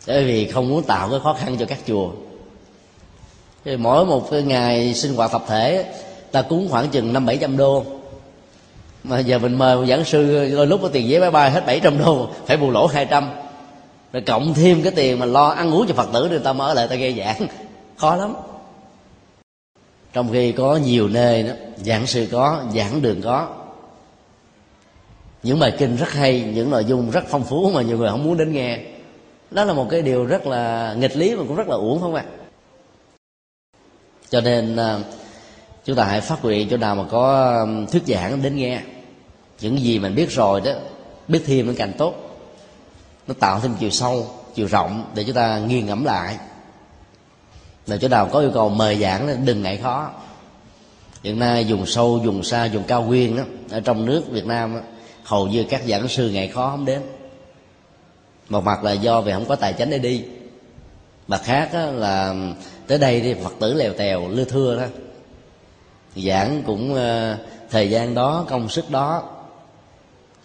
bởi 0.07 0.23
vì 0.23 0.47
không 0.47 0.69
muốn 0.69 0.83
tạo 0.83 1.09
cái 1.09 1.19
khó 1.19 1.33
khăn 1.33 1.57
cho 1.59 1.65
các 1.65 1.79
chùa. 1.87 2.11
Thì 3.65 3.77
mỗi 3.77 4.05
một 4.05 4.31
cái 4.31 4.41
ngày 4.41 4.93
sinh 4.93 5.15
hoạt 5.15 5.31
tập 5.31 5.43
thể 5.47 5.93
ta 6.31 6.41
cúng 6.41 6.67
khoảng 6.71 6.89
chừng 6.89 7.13
năm 7.13 7.25
bảy 7.25 7.37
trăm 7.37 7.57
đô 7.57 7.85
mà 9.03 9.19
giờ 9.19 9.39
mình 9.39 9.57
mời 9.57 9.75
một 9.75 9.85
giảng 9.85 10.05
sư, 10.05 10.49
đôi 10.55 10.67
lúc 10.67 10.79
có 10.81 10.87
tiền 10.87 11.07
vé 11.09 11.19
máy 11.19 11.31
bay 11.31 11.51
hết 11.51 11.65
bảy 11.65 11.79
trăm 11.79 11.97
đô, 11.97 12.29
phải 12.45 12.57
bù 12.57 12.71
lỗ 12.71 12.87
hai 12.87 13.05
trăm. 13.05 13.29
Rồi 14.13 14.21
cộng 14.21 14.53
thêm 14.53 14.83
cái 14.83 14.91
tiền 14.95 15.19
mà 15.19 15.25
lo 15.25 15.47
ăn 15.47 15.71
uống 15.71 15.87
cho 15.87 15.93
phật 15.93 16.09
tử 16.13 16.29
người 16.29 16.39
ta 16.39 16.53
mở 16.53 16.67
ở 16.67 16.73
lại 16.73 16.87
ta 16.87 16.95
nghe 16.95 17.11
giảng. 17.11 17.47
Khó 17.97 18.15
lắm. 18.15 18.33
Trong 20.13 20.29
khi 20.31 20.51
có 20.51 20.75
nhiều 20.77 21.07
nơi 21.07 21.43
đó, 21.43 21.53
giảng 21.77 22.07
sư 22.07 22.27
có, 22.31 22.63
giảng 22.75 23.01
đường 23.01 23.21
có. 23.21 23.47
Những 25.43 25.59
bài 25.59 25.73
kinh 25.77 25.95
rất 25.95 26.11
hay, 26.11 26.41
những 26.41 26.69
nội 26.69 26.85
dung 26.85 27.11
rất 27.11 27.23
phong 27.27 27.43
phú 27.43 27.71
mà 27.73 27.81
nhiều 27.81 27.97
người 27.97 28.09
không 28.09 28.23
muốn 28.23 28.37
đến 28.37 28.53
nghe. 28.53 28.79
Đó 29.51 29.63
là 29.63 29.73
một 29.73 29.87
cái 29.89 30.01
điều 30.01 30.25
rất 30.25 30.47
là 30.47 30.93
nghịch 30.97 31.17
lý 31.17 31.35
mà 31.35 31.43
cũng 31.47 31.55
rất 31.55 31.67
là 31.67 31.75
uổng 31.75 32.01
không 32.01 32.15
ạ? 32.15 32.23
Cho 34.29 34.41
nên 34.41 34.75
à, 34.75 34.99
chúng 35.89 35.97
ta 35.97 36.03
hãy 36.03 36.21
phát 36.21 36.45
nguyện 36.45 36.67
chỗ 36.69 36.77
nào 36.77 36.95
mà 36.95 37.03
có 37.11 37.55
um, 37.59 37.85
thuyết 37.85 38.03
giảng 38.07 38.41
đến 38.41 38.55
nghe. 38.55 38.81
Những 39.59 39.79
gì 39.79 39.99
mình 39.99 40.15
biết 40.15 40.31
rồi 40.31 40.61
đó 40.61 40.71
biết 41.27 41.43
thêm 41.45 41.67
nó 41.67 41.73
càng 41.77 41.93
tốt. 41.97 42.15
Nó 43.27 43.33
tạo 43.39 43.59
thêm 43.59 43.75
chiều 43.79 43.89
sâu 43.89 44.27
chiều 44.55 44.67
rộng 44.67 45.05
để 45.15 45.23
chúng 45.23 45.35
ta 45.35 45.59
nghiền 45.59 45.85
ngẫm 45.85 46.05
lại. 46.05 46.37
Là 47.87 47.97
chỗ 47.97 48.07
nào 48.07 48.29
có 48.31 48.39
yêu 48.39 48.51
cầu 48.53 48.69
mời 48.69 48.97
giảng 48.97 49.45
đừng 49.45 49.61
ngại 49.61 49.77
khó. 49.77 50.09
Hiện 51.23 51.39
nay 51.39 51.65
dùng 51.65 51.85
sâu 51.85 52.21
dùng 52.25 52.43
xa 52.43 52.65
dùng 52.65 52.83
cao 52.83 53.03
nguyên 53.03 53.37
đó, 53.37 53.43
ở 53.69 53.79
trong 53.79 54.05
nước 54.05 54.23
việt 54.31 54.45
nam 54.45 54.75
đó, 54.75 54.81
hầu 55.23 55.47
như 55.47 55.63
các 55.69 55.81
giảng 55.87 56.07
sư 56.07 56.29
ngại 56.29 56.47
khó 56.47 56.69
không 56.69 56.85
đến. 56.85 57.01
Một 58.49 58.63
mặt 58.63 58.83
là 58.83 58.91
do 58.91 59.21
vì 59.21 59.31
không 59.31 59.45
có 59.45 59.55
tài 59.55 59.73
chính 59.73 59.89
để 59.89 59.99
đi. 59.99 60.23
Mặt 61.27 61.41
khác 61.43 61.69
là 61.73 62.29
um, 62.29 62.53
tới 62.87 62.97
đây 62.97 63.21
thì 63.21 63.33
phật 63.33 63.53
tử 63.59 63.73
lèo 63.73 63.93
tèo 63.93 64.27
lưa 64.27 64.45
thưa 64.45 64.77
đó 64.79 64.85
giảng 66.15 66.63
cũng 66.65 66.95
ờ, 66.95 67.37
thời 67.69 67.89
gian 67.89 68.15
đó, 68.15 68.45
công 68.49 68.69
sức 68.69 68.91
đó. 68.91 69.23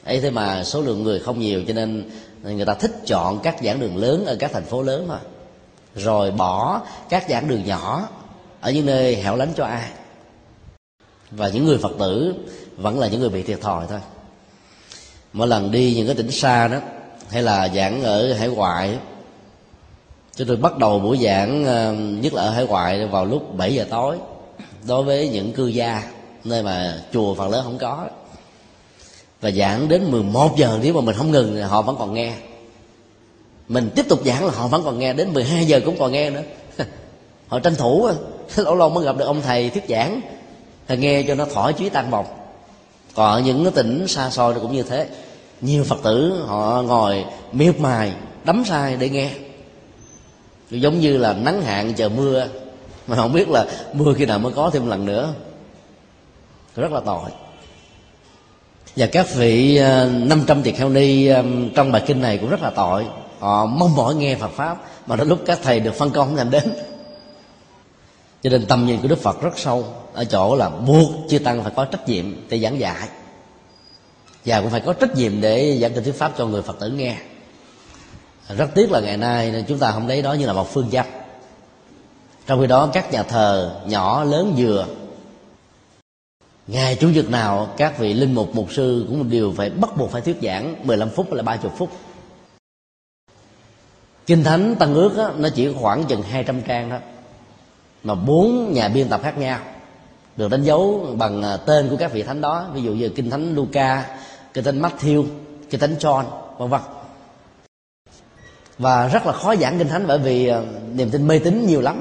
Ấy 0.05 0.21
thế 0.21 0.31
mà 0.31 0.65
số 0.65 0.83
lượng 0.83 1.03
người 1.03 1.21
không 1.21 1.41
nhiều 1.41 1.63
cho 1.69 1.75
nên 1.75 2.11
người 2.43 2.65
ta 2.65 2.75
thích 2.75 2.93
chọn 3.07 3.39
các 3.43 3.57
giảng 3.63 3.81
đường 3.81 3.97
lớn 3.97 4.27
ở 4.27 4.37
các 4.39 4.53
thành 4.53 4.65
phố 4.65 4.83
lớn 4.83 5.05
thôi. 5.09 5.19
Rồi 5.95 6.31
bỏ 6.31 6.81
các 7.09 7.25
giảng 7.29 7.49
đường 7.49 7.65
nhỏ 7.65 8.09
ở 8.61 8.71
những 8.71 8.87
nơi 8.87 9.17
hẻo 9.17 9.37
lánh 9.37 9.53
cho 9.57 9.65
ai. 9.65 9.91
Và 11.31 11.49
những 11.49 11.65
người 11.65 11.79
phật 11.79 11.93
tử 11.99 12.35
vẫn 12.77 12.99
là 12.99 13.09
những 13.09 13.21
người 13.21 13.29
bị 13.29 13.43
thiệt 13.43 13.61
thòi 13.61 13.87
thôi. 13.87 14.01
Mỗi 15.33 15.49
lần 15.49 15.71
đi 15.71 15.95
những 15.95 16.07
cái 16.07 16.17
tỉnh 16.17 16.31
xa 16.31 16.69
đó, 16.69 16.79
hay 17.31 17.43
là 17.43 17.69
giảng 17.69 18.03
ở 18.03 18.33
hải 18.35 18.49
ngoại, 18.49 18.99
chúng 20.37 20.49
tôi 20.49 20.57
bắt 20.57 20.79
đầu 20.79 20.99
buổi 20.99 21.19
giảng 21.19 21.65
ờ, 21.65 21.93
nhất 21.93 22.35
là 22.35 22.43
ở 22.43 22.51
hải 22.51 22.67
ngoại 22.67 23.07
vào 23.07 23.25
lúc 23.25 23.55
7 23.57 23.75
giờ 23.75 23.87
tối 23.91 24.19
đối 24.87 25.03
với 25.03 25.29
những 25.29 25.53
cư 25.53 25.67
gia 25.67 26.03
nơi 26.45 26.63
mà 26.63 27.03
chùa 27.13 27.35
phần 27.35 27.51
lớn 27.51 27.61
không 27.65 27.79
có, 27.79 28.09
và 29.41 29.51
giảng 29.51 29.89
đến 29.89 30.11
11 30.11 30.57
giờ, 30.57 30.79
nếu 30.83 30.95
mà 30.95 31.01
mình 31.01 31.17
không 31.17 31.31
ngừng 31.31 31.55
thì 31.55 31.61
họ 31.61 31.83
vẫn 31.83 31.97
còn 31.99 32.15
nghe. 32.15 32.33
Mình 33.69 33.91
tiếp 33.95 34.07
tục 34.09 34.21
giảng 34.25 34.47
là 34.47 34.53
họ 34.53 34.67
vẫn 34.67 34.83
còn 34.85 34.99
nghe, 34.99 35.13
đến 35.13 35.33
12 35.33 35.65
giờ 35.65 35.81
cũng 35.85 35.99
còn 35.99 36.13
nghe 36.13 36.31
nữa. 36.31 36.43
Họ 37.49 37.59
tranh 37.59 37.75
thủ, 37.75 38.09
lâu 38.57 38.75
lâu 38.75 38.91
mới 38.91 39.05
gặp 39.05 39.17
được 39.17 39.25
ông 39.25 39.43
thầy 39.43 39.71
thuyết 39.71 39.85
giảng 39.89 40.21
thì 40.89 40.97
nghe 40.97 41.23
cho 41.23 41.35
nó 41.35 41.45
thỏa 41.45 41.73
chí 41.73 41.89
tan 41.89 42.11
bồng. 42.11 42.27
Còn 43.15 43.33
ở 43.33 43.41
những 43.41 43.65
cái 43.65 43.73
tỉnh 43.73 44.09
xa 44.09 44.31
xôi 44.31 44.55
nó 44.55 44.61
cũng 44.61 44.73
như 44.73 44.83
thế. 44.83 45.09
Nhiều 45.61 45.85
phật 45.85 45.99
tử 46.03 46.45
họ 46.47 46.83
ngồi 46.83 47.25
miệt 47.53 47.81
mài, 47.81 48.13
đắm 48.45 48.65
sai 48.67 48.97
để 48.97 49.09
nghe. 49.09 49.31
Giống 50.71 51.01
như 51.01 51.17
là 51.17 51.33
nắng 51.33 51.63
hạn 51.63 51.95
chờ 51.95 52.09
mưa 52.09 52.47
mà 53.07 53.17
không 53.17 53.33
biết 53.33 53.49
là 53.49 53.67
mưa 53.93 54.15
khi 54.17 54.27
nào 54.27 54.39
mới 54.39 54.53
có 54.53 54.71
thêm 54.71 54.87
lần 54.87 55.07
nữa. 55.07 55.35
Rất 56.77 56.93
là 56.93 57.01
tội. 57.01 57.31
Và 58.97 59.07
các 59.07 59.35
vị 59.35 59.77
à, 59.77 60.09
500 60.13 60.63
tỳ 60.63 60.73
kheo 60.73 60.89
ni 60.89 61.27
à, 61.27 61.43
trong 61.75 61.93
bài 61.93 62.03
kinh 62.07 62.21
này 62.21 62.39
cũng 62.39 62.51
rất 62.51 62.63
là 62.63 62.71
tội. 62.71 63.07
Họ 63.39 63.67
mong 63.67 63.97
mỏi 63.97 64.15
nghe 64.15 64.35
Phật 64.35 64.51
pháp, 64.51 64.77
mà 65.07 65.17
đến 65.17 65.29
lúc 65.29 65.39
các 65.47 65.59
thầy 65.63 65.81
được 65.81 65.95
phân 65.95 66.11
công 66.11 66.27
không 66.27 66.37
thèm 66.37 66.51
đến. 66.51 66.75
Cho 68.43 68.51
nên 68.51 68.67
tầm 68.67 68.87
nhìn 68.87 69.01
của 69.01 69.09
Đức 69.09 69.19
Phật 69.19 69.43
rất 69.43 69.59
sâu, 69.59 69.87
ở 70.13 70.25
chỗ 70.25 70.57
là 70.57 70.69
buộc 70.71 71.11
chư 71.29 71.39
tăng 71.39 71.63
phải 71.63 71.73
có 71.77 71.85
trách 71.85 72.09
nhiệm 72.09 72.49
để 72.49 72.59
giảng 72.59 72.81
dạy. 72.81 73.09
Và 74.45 74.61
cũng 74.61 74.71
phải 74.71 74.81
có 74.81 74.93
trách 74.93 75.17
nhiệm 75.17 75.41
để 75.41 75.79
giảng 75.81 75.95
kinh 75.95 76.05
thuyết 76.05 76.19
pháp 76.19 76.33
cho 76.39 76.47
người 76.47 76.63
Phật 76.63 76.81
tử 76.81 76.91
nghe. 76.91 77.17
Rất 78.57 78.71
tiếc 78.75 78.91
là 78.91 79.01
ngày 79.01 79.17
nay 79.17 79.65
chúng 79.69 79.79
ta 79.79 79.91
không 79.91 80.09
lấy 80.09 80.23
đó 80.23 80.33
như 80.33 80.47
là 80.47 80.53
một 80.53 80.73
phương 80.73 80.91
châm 80.91 81.07
trong 82.47 82.61
khi 82.61 82.67
đó 82.67 82.91
các 82.93 83.13
nhà 83.13 83.23
thờ 83.23 83.81
nhỏ 83.87 84.25
lớn 84.25 84.55
vừa. 84.57 84.87
Ngày 86.67 86.97
chủ 87.01 87.09
nhật 87.09 87.31
nào 87.31 87.69
các 87.77 87.99
vị 87.99 88.15
linh 88.15 88.35
mục 88.35 88.55
mục 88.55 88.73
sư 88.73 89.07
cũng 89.09 89.31
đều 89.31 89.53
phải 89.57 89.71
bắt 89.71 89.97
buộc 89.97 90.11
phải 90.11 90.21
thuyết 90.21 90.37
giảng 90.43 90.87
15 90.87 91.11
phút 91.11 91.27
hay 91.27 91.37
là 91.37 91.43
30 91.43 91.73
phút. 91.79 91.91
Kinh 94.27 94.45
thánh 94.45 94.77
tăng 94.77 94.95
ước 94.95 95.17
đó, 95.17 95.31
nó 95.37 95.49
chỉ 95.55 95.73
khoảng 95.73 96.05
chừng 96.05 96.23
200 96.23 96.63
trang 96.63 96.91
đó 96.91 96.99
mà 98.05 98.15
bốn 98.15 98.73
nhà 98.73 98.89
biên 98.89 99.09
tập 99.09 99.21
khác 99.23 99.39
nhau 99.39 99.59
được 100.37 100.51
đánh 100.51 100.63
dấu 100.63 101.07
bằng 101.19 101.43
à, 101.43 101.57
tên 101.57 101.89
của 101.89 101.97
các 101.97 102.13
vị 102.13 102.23
thánh 102.23 102.41
đó. 102.41 102.67
Ví 102.75 102.83
dụ 102.83 102.93
như 102.93 103.09
kinh 103.09 103.31
thánh 103.31 103.55
Luca 103.55 104.17
kinh 104.55 104.65
thánh 104.65 104.83
Matthew 104.83 105.25
kinh 105.71 105.81
thánh 105.81 105.95
John 105.99 106.25
vân 106.59 106.69
vân. 106.69 106.81
Và 108.79 109.09
rất 109.09 109.27
là 109.27 109.33
khó 109.33 109.57
giảng 109.57 109.79
kinh 109.79 109.89
thánh 109.89 110.07
bởi 110.07 110.19
vì 110.19 110.47
à, 110.47 110.61
niềm 110.95 111.11
tin 111.11 111.29
mê 111.29 111.39
tín 111.39 111.67
nhiều 111.67 111.81
lắm 111.81 112.01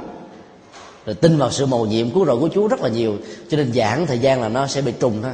rồi 1.06 1.16
tin 1.16 1.38
vào 1.38 1.52
sự 1.52 1.66
mầu 1.66 1.86
nhiệm 1.86 2.12
cứu 2.12 2.26
rỗi 2.26 2.40
của 2.40 2.50
Chúa 2.54 2.68
rất 2.68 2.82
là 2.82 2.90
nhiều. 2.90 3.18
Cho 3.50 3.58
nên 3.58 3.74
giảng 3.74 4.08
thời 4.08 4.20
gian 4.20 4.42
là 4.42 4.50
nó 4.50 4.68
sẽ 4.68 4.82
bị 4.82 4.92
trùng 5.00 5.22
thôi. 5.22 5.32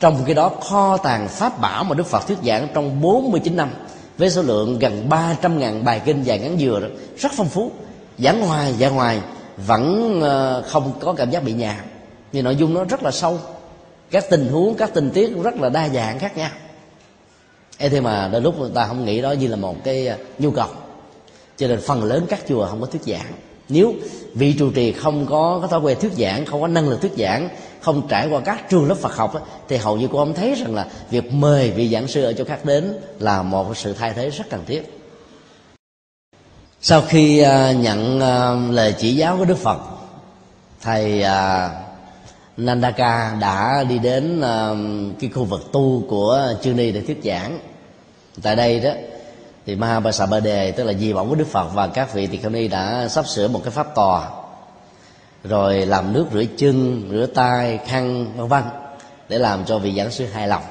Trong 0.00 0.24
khi 0.24 0.34
đó 0.34 0.48
kho 0.48 0.96
tàng 0.96 1.28
pháp 1.28 1.60
bảo 1.60 1.84
mà 1.84 1.94
Đức 1.94 2.06
Phật 2.06 2.26
thuyết 2.26 2.38
giảng 2.44 2.68
trong 2.74 3.00
49 3.00 3.56
năm 3.56 3.70
với 4.18 4.30
số 4.30 4.42
lượng 4.42 4.78
gần 4.78 5.08
300 5.08 5.58
ngàn 5.58 5.84
bài 5.84 6.02
kinh 6.04 6.22
dài 6.22 6.38
ngắn 6.38 6.58
dừa 6.58 6.80
đó, 6.80 6.88
rất 7.18 7.32
phong 7.36 7.48
phú. 7.48 7.70
Giảng 8.18 8.40
ngoài 8.40 8.74
giảng 8.80 8.94
ngoài 8.94 9.20
vẫn 9.56 10.20
ờ, 10.20 10.62
không 10.68 10.92
có 11.00 11.12
cảm 11.12 11.30
giác 11.30 11.44
bị 11.44 11.52
nhạt 11.52 11.76
vì 12.32 12.42
nội 12.42 12.56
dung 12.56 12.74
nó 12.74 12.84
rất 12.84 13.02
là 13.02 13.10
sâu. 13.10 13.38
Các 14.10 14.24
tình 14.30 14.48
huống 14.48 14.74
các 14.74 14.90
tình 14.94 15.10
tiết 15.10 15.30
rất 15.42 15.56
là 15.56 15.68
đa 15.68 15.88
dạng 15.88 16.18
khác 16.18 16.36
nhau. 16.36 16.50
Ê 17.78 17.88
thế 17.88 18.00
mà 18.00 18.28
đôi 18.32 18.40
lúc 18.40 18.58
người 18.58 18.70
ta 18.74 18.86
không 18.86 19.04
nghĩ 19.04 19.22
đó 19.22 19.32
như 19.32 19.46
là 19.46 19.56
một 19.56 19.84
cái 19.84 20.06
ờ, 20.06 20.16
nhu 20.38 20.50
cầu. 20.50 20.68
Cho 21.56 21.68
nên 21.68 21.80
phần 21.80 22.04
lớn 22.04 22.26
các 22.28 22.40
chùa 22.48 22.66
không 22.66 22.80
có 22.80 22.86
thuyết 22.86 23.02
giảng 23.02 23.32
nếu 23.68 23.94
vị 24.34 24.54
trụ 24.58 24.70
trì 24.70 24.92
không 24.92 25.26
có 25.26 25.58
cái 25.62 25.70
thói 25.70 25.80
quen 25.80 25.98
thuyết 26.00 26.12
giảng, 26.12 26.46
không 26.46 26.60
có 26.60 26.66
năng 26.66 26.88
lực 26.88 27.00
thuyết 27.00 27.12
giảng, 27.18 27.48
không 27.80 28.08
trải 28.08 28.28
qua 28.28 28.40
các 28.40 28.70
trường 28.70 28.88
lớp 28.88 28.94
Phật 28.94 29.16
học 29.16 29.46
thì 29.68 29.76
hầu 29.76 29.96
như 29.96 30.08
cô 30.12 30.18
không 30.18 30.34
thấy 30.34 30.54
rằng 30.54 30.74
là 30.74 30.86
việc 31.10 31.32
mời 31.32 31.70
vị 31.70 31.88
giảng 31.88 32.08
sư 32.08 32.24
ở 32.24 32.32
chỗ 32.32 32.44
khác 32.44 32.64
đến 32.64 32.94
là 33.18 33.42
một 33.42 33.76
sự 33.76 33.92
thay 33.92 34.12
thế 34.12 34.30
rất 34.30 34.44
cần 34.50 34.64
thiết. 34.66 34.98
Sau 36.80 37.02
khi 37.08 37.38
à, 37.38 37.72
nhận 37.72 38.20
à, 38.20 38.54
lời 38.70 38.94
chỉ 38.98 39.16
giáo 39.16 39.36
của 39.38 39.44
Đức 39.44 39.58
Phật, 39.58 39.78
thầy 40.82 41.22
à, 41.22 41.70
Nandaka 42.56 43.36
đã 43.40 43.84
đi 43.88 43.98
đến 43.98 44.40
cái 45.20 45.30
khu 45.34 45.44
vực 45.44 45.72
tu 45.72 46.02
của 46.08 46.54
Chư 46.62 46.72
Ni 46.72 46.92
để 46.92 47.00
thuyết 47.00 47.20
giảng. 47.24 47.58
Tại 48.42 48.56
đây 48.56 48.80
đó 48.80 48.90
thì 49.66 49.76
Mahabasa 49.76 50.26
Ba 50.26 50.40
Đề 50.40 50.72
tức 50.72 50.84
là 50.84 50.92
di 50.92 51.12
vọng 51.12 51.28
của 51.28 51.34
Đức 51.34 51.46
Phật, 51.46 51.68
và 51.74 51.86
các 51.86 52.14
vị 52.14 52.26
tỳ 52.26 52.36
kheo 52.36 52.50
ni 52.50 52.68
đã 52.68 53.08
sắp 53.08 53.26
sửa 53.26 53.48
một 53.48 53.60
cái 53.64 53.70
pháp 53.70 53.94
tòa. 53.94 54.28
Rồi 55.44 55.86
làm 55.86 56.12
nước 56.12 56.26
rửa 56.32 56.44
chân, 56.56 57.08
rửa 57.10 57.26
tay, 57.26 57.78
khăn, 57.86 58.32
vân 58.36 58.48
vân, 58.48 58.62
để 59.28 59.38
làm 59.38 59.64
cho 59.64 59.78
vị 59.78 59.94
giảng 59.96 60.10
sư 60.10 60.26
hài 60.26 60.48
lòng. 60.48 60.62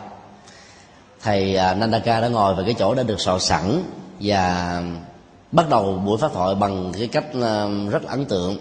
Thầy 1.22 1.56
à, 1.56 1.74
Nandaka 1.74 2.22
đã 2.22 2.28
ngồi 2.28 2.56
về 2.56 2.64
cái 2.66 2.76
chỗ 2.80 2.96
đã 2.96 3.04
được 3.04 3.20
soạn 3.20 3.40
sẵn 3.40 3.84
và 4.20 4.82
bắt 5.52 5.70
đầu 5.70 6.02
buổi 6.06 6.18
pháp 6.18 6.34
thoại 6.34 6.56
bằng 6.56 6.92
cái 6.98 7.08
cách 7.08 7.26
à, 7.42 7.66
rất 7.90 8.04
là 8.04 8.12
ấn 8.12 8.26
tượng. 8.26 8.58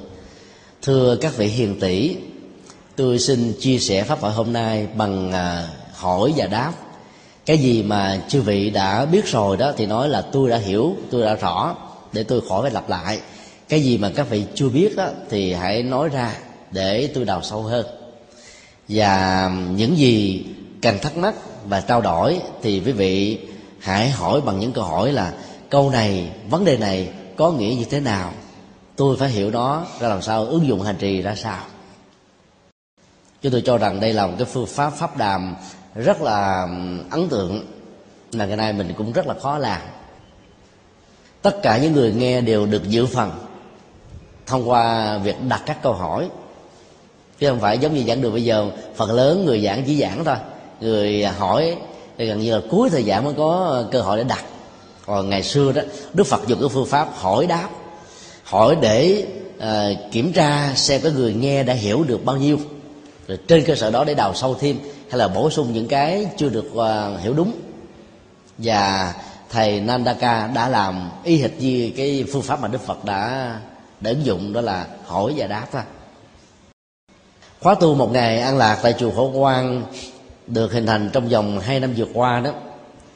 Thưa 0.82 1.16
các 1.16 1.36
vị 1.36 1.46
hiền 1.46 1.80
tỷ, 1.80 2.16
tôi 2.96 3.18
xin 3.18 3.52
chia 3.60 3.78
sẻ 3.78 4.02
pháp 4.02 4.20
thoại 4.20 4.32
hôm 4.32 4.52
nay 4.52 4.86
bằng 4.96 5.32
à, 5.32 5.68
hỏi 5.94 6.32
và 6.36 6.46
đáp 6.46 6.72
cái 7.46 7.58
gì 7.58 7.82
mà 7.82 8.20
chư 8.28 8.42
vị 8.42 8.70
đã 8.70 9.04
biết 9.04 9.26
rồi 9.26 9.56
đó 9.56 9.72
thì 9.76 9.86
nói 9.86 10.08
là 10.08 10.22
tôi 10.22 10.50
đã 10.50 10.56
hiểu, 10.56 10.96
tôi 11.10 11.22
đã 11.22 11.34
rõ, 11.34 11.76
để 12.12 12.22
tôi 12.22 12.40
khỏi 12.48 12.62
phải 12.62 12.70
lặp 12.70 12.88
lại. 12.88 13.20
Cái 13.68 13.82
gì 13.82 13.98
mà 13.98 14.10
các 14.16 14.30
vị 14.30 14.44
chưa 14.54 14.68
biết 14.68 14.96
đó 14.96 15.08
thì 15.30 15.52
hãy 15.52 15.82
nói 15.82 16.08
ra 16.08 16.36
để 16.70 17.10
tôi 17.14 17.24
đào 17.24 17.42
sâu 17.42 17.62
hơn. 17.62 17.86
Và 18.88 19.50
những 19.76 19.98
gì 19.98 20.44
cần 20.82 20.98
thắc 21.02 21.16
mắc 21.16 21.34
và 21.68 21.80
trao 21.80 22.00
đổi 22.00 22.40
thì 22.62 22.82
quý 22.84 22.92
vị 22.92 23.38
hãy 23.78 24.10
hỏi 24.10 24.40
bằng 24.40 24.60
những 24.60 24.72
câu 24.72 24.84
hỏi 24.84 25.12
là, 25.12 25.32
câu 25.70 25.90
này, 25.90 26.30
vấn 26.50 26.64
đề 26.64 26.76
này 26.76 27.08
có 27.36 27.52
nghĩa 27.52 27.74
như 27.78 27.84
thế 27.84 28.00
nào? 28.00 28.32
Tôi 28.96 29.16
phải 29.16 29.28
hiểu 29.28 29.50
nó 29.50 29.86
ra 30.00 30.08
làm 30.08 30.22
sao, 30.22 30.44
ứng 30.44 30.66
dụng 30.66 30.82
hành 30.82 30.96
trì 30.98 31.22
ra 31.22 31.34
sao? 31.34 31.60
Chúng 33.42 33.52
tôi 33.52 33.62
cho 33.66 33.78
rằng 33.78 34.00
đây 34.00 34.12
là 34.12 34.26
một 34.26 34.34
cái 34.38 34.46
phương 34.52 34.66
pháp 34.66 34.90
pháp 34.90 35.16
đàm 35.16 35.54
rất 35.94 36.22
là 36.22 36.68
ấn 37.10 37.28
tượng. 37.28 37.66
Là 38.32 38.46
ngày 38.46 38.56
nay 38.56 38.72
mình 38.72 38.94
cũng 38.96 39.12
rất 39.12 39.26
là 39.26 39.34
khó 39.34 39.58
làm. 39.58 39.80
Tất 41.42 41.62
cả 41.62 41.78
những 41.78 41.92
người 41.92 42.12
nghe 42.12 42.40
đều 42.40 42.66
được 42.66 42.88
dự 42.88 43.06
phần 43.06 43.30
thông 44.46 44.70
qua 44.70 45.18
việc 45.18 45.36
đặt 45.48 45.62
các 45.66 45.82
câu 45.82 45.92
hỏi. 45.92 46.28
Chứ 47.38 47.48
không 47.48 47.60
phải 47.60 47.78
giống 47.78 47.94
như 47.94 48.04
giảng 48.04 48.20
đường 48.20 48.32
bây 48.32 48.44
giờ 48.44 48.70
phần 48.96 49.12
lớn 49.12 49.44
người 49.44 49.64
giảng 49.64 49.84
chỉ 49.86 50.00
giảng 50.00 50.24
thôi. 50.24 50.36
Người 50.80 51.24
hỏi 51.24 51.76
thì 52.18 52.26
gần 52.26 52.40
như 52.40 52.54
là 52.54 52.60
cuối 52.70 52.90
thời 52.90 53.04
gian 53.04 53.24
mới 53.24 53.34
có 53.34 53.82
cơ 53.92 54.00
hội 54.00 54.16
để 54.16 54.24
đặt. 54.24 54.44
Còn 55.06 55.30
ngày 55.30 55.42
xưa 55.42 55.72
đó 55.72 55.82
đức 56.14 56.26
phật 56.26 56.46
dùng 56.46 56.60
cái 56.60 56.68
phương 56.68 56.86
pháp 56.86 57.08
hỏi 57.14 57.46
đáp 57.46 57.68
hỏi 58.44 58.76
để 58.80 59.26
uh, 59.56 60.12
kiểm 60.12 60.32
tra 60.32 60.72
xem 60.74 61.00
cái 61.02 61.12
người 61.12 61.34
nghe 61.34 61.62
đã 61.62 61.74
hiểu 61.74 62.04
được 62.04 62.24
bao 62.24 62.36
nhiêu 62.36 62.58
rồi 63.28 63.38
trên 63.48 63.64
cơ 63.64 63.74
sở 63.74 63.90
đó 63.90 64.04
để 64.04 64.14
đào 64.14 64.34
sâu 64.34 64.54
thêm 64.54 64.78
hay 65.10 65.18
là 65.18 65.28
bổ 65.28 65.50
sung 65.50 65.72
những 65.72 65.88
cái 65.88 66.26
chưa 66.36 66.48
được 66.48 66.72
uh, 66.74 67.20
hiểu 67.20 67.34
đúng. 67.34 67.52
Và 68.58 69.14
thầy 69.50 69.80
Nandaka 69.80 70.46
đã 70.54 70.68
làm 70.68 71.10
y 71.24 71.36
hệt 71.36 71.50
như 71.58 71.90
cái 71.96 72.24
phương 72.32 72.42
pháp 72.42 72.60
mà 72.60 72.68
Đức 72.68 72.80
Phật 72.80 73.04
đã 73.04 73.50
đã 74.00 74.10
ứng 74.10 74.24
dụng 74.24 74.52
đó 74.52 74.60
là 74.60 74.86
hỏi 75.06 75.34
và 75.36 75.46
đáp 75.46 75.66
thôi. 75.72 75.82
Khóa 77.60 77.74
tu 77.74 77.94
một 77.94 78.12
ngày 78.12 78.38
an 78.38 78.58
lạc 78.58 78.78
tại 78.82 78.94
chùa 78.98 79.10
Phổ 79.10 79.30
Quang 79.32 79.82
được 80.46 80.72
hình 80.72 80.86
thành 80.86 81.10
trong 81.12 81.28
vòng 81.28 81.60
hai 81.60 81.80
năm 81.80 81.94
vừa 81.96 82.06
qua 82.14 82.40
đó. 82.40 82.50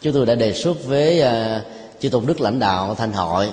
Chúng 0.01 0.13
tôi 0.13 0.27
đã 0.27 0.35
đề 0.35 0.53
xuất 0.53 0.85
với 0.87 1.23
uh, 1.23 1.63
chư 2.01 2.09
tôn 2.09 2.27
đức 2.27 2.41
lãnh 2.41 2.59
đạo 2.59 2.95
thanh 2.95 3.13
hội 3.13 3.51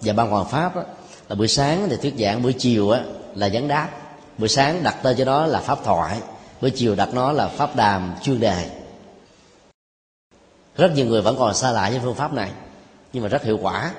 và 0.00 0.12
ban 0.12 0.30
hoàng 0.30 0.48
pháp 0.50 0.76
đó, 0.76 0.82
là 1.28 1.34
buổi 1.34 1.48
sáng 1.48 1.86
thì 1.90 1.96
thuyết 1.96 2.14
giảng 2.18 2.42
buổi 2.42 2.52
chiều 2.52 2.90
á, 2.90 3.00
là 3.34 3.50
vấn 3.52 3.68
đáp 3.68 3.88
buổi 4.38 4.48
sáng 4.48 4.82
đặt 4.82 4.96
tên 5.02 5.16
cho 5.16 5.24
nó 5.24 5.46
là 5.46 5.60
pháp 5.60 5.78
thoại 5.84 6.20
buổi 6.60 6.70
chiều 6.70 6.94
đặt 6.94 7.14
nó 7.14 7.32
là 7.32 7.48
pháp 7.48 7.76
đàm 7.76 8.14
chuyên 8.22 8.40
đề. 8.40 8.70
Rất 10.76 10.92
nhiều 10.94 11.06
người 11.06 11.22
vẫn 11.22 11.36
còn 11.38 11.54
xa 11.54 11.70
lạ 11.70 11.90
với 11.90 12.00
phương 12.02 12.14
pháp 12.14 12.32
này 12.32 12.50
nhưng 13.12 13.22
mà 13.22 13.28
rất 13.28 13.44
hiệu 13.44 13.58
quả. 13.62 13.92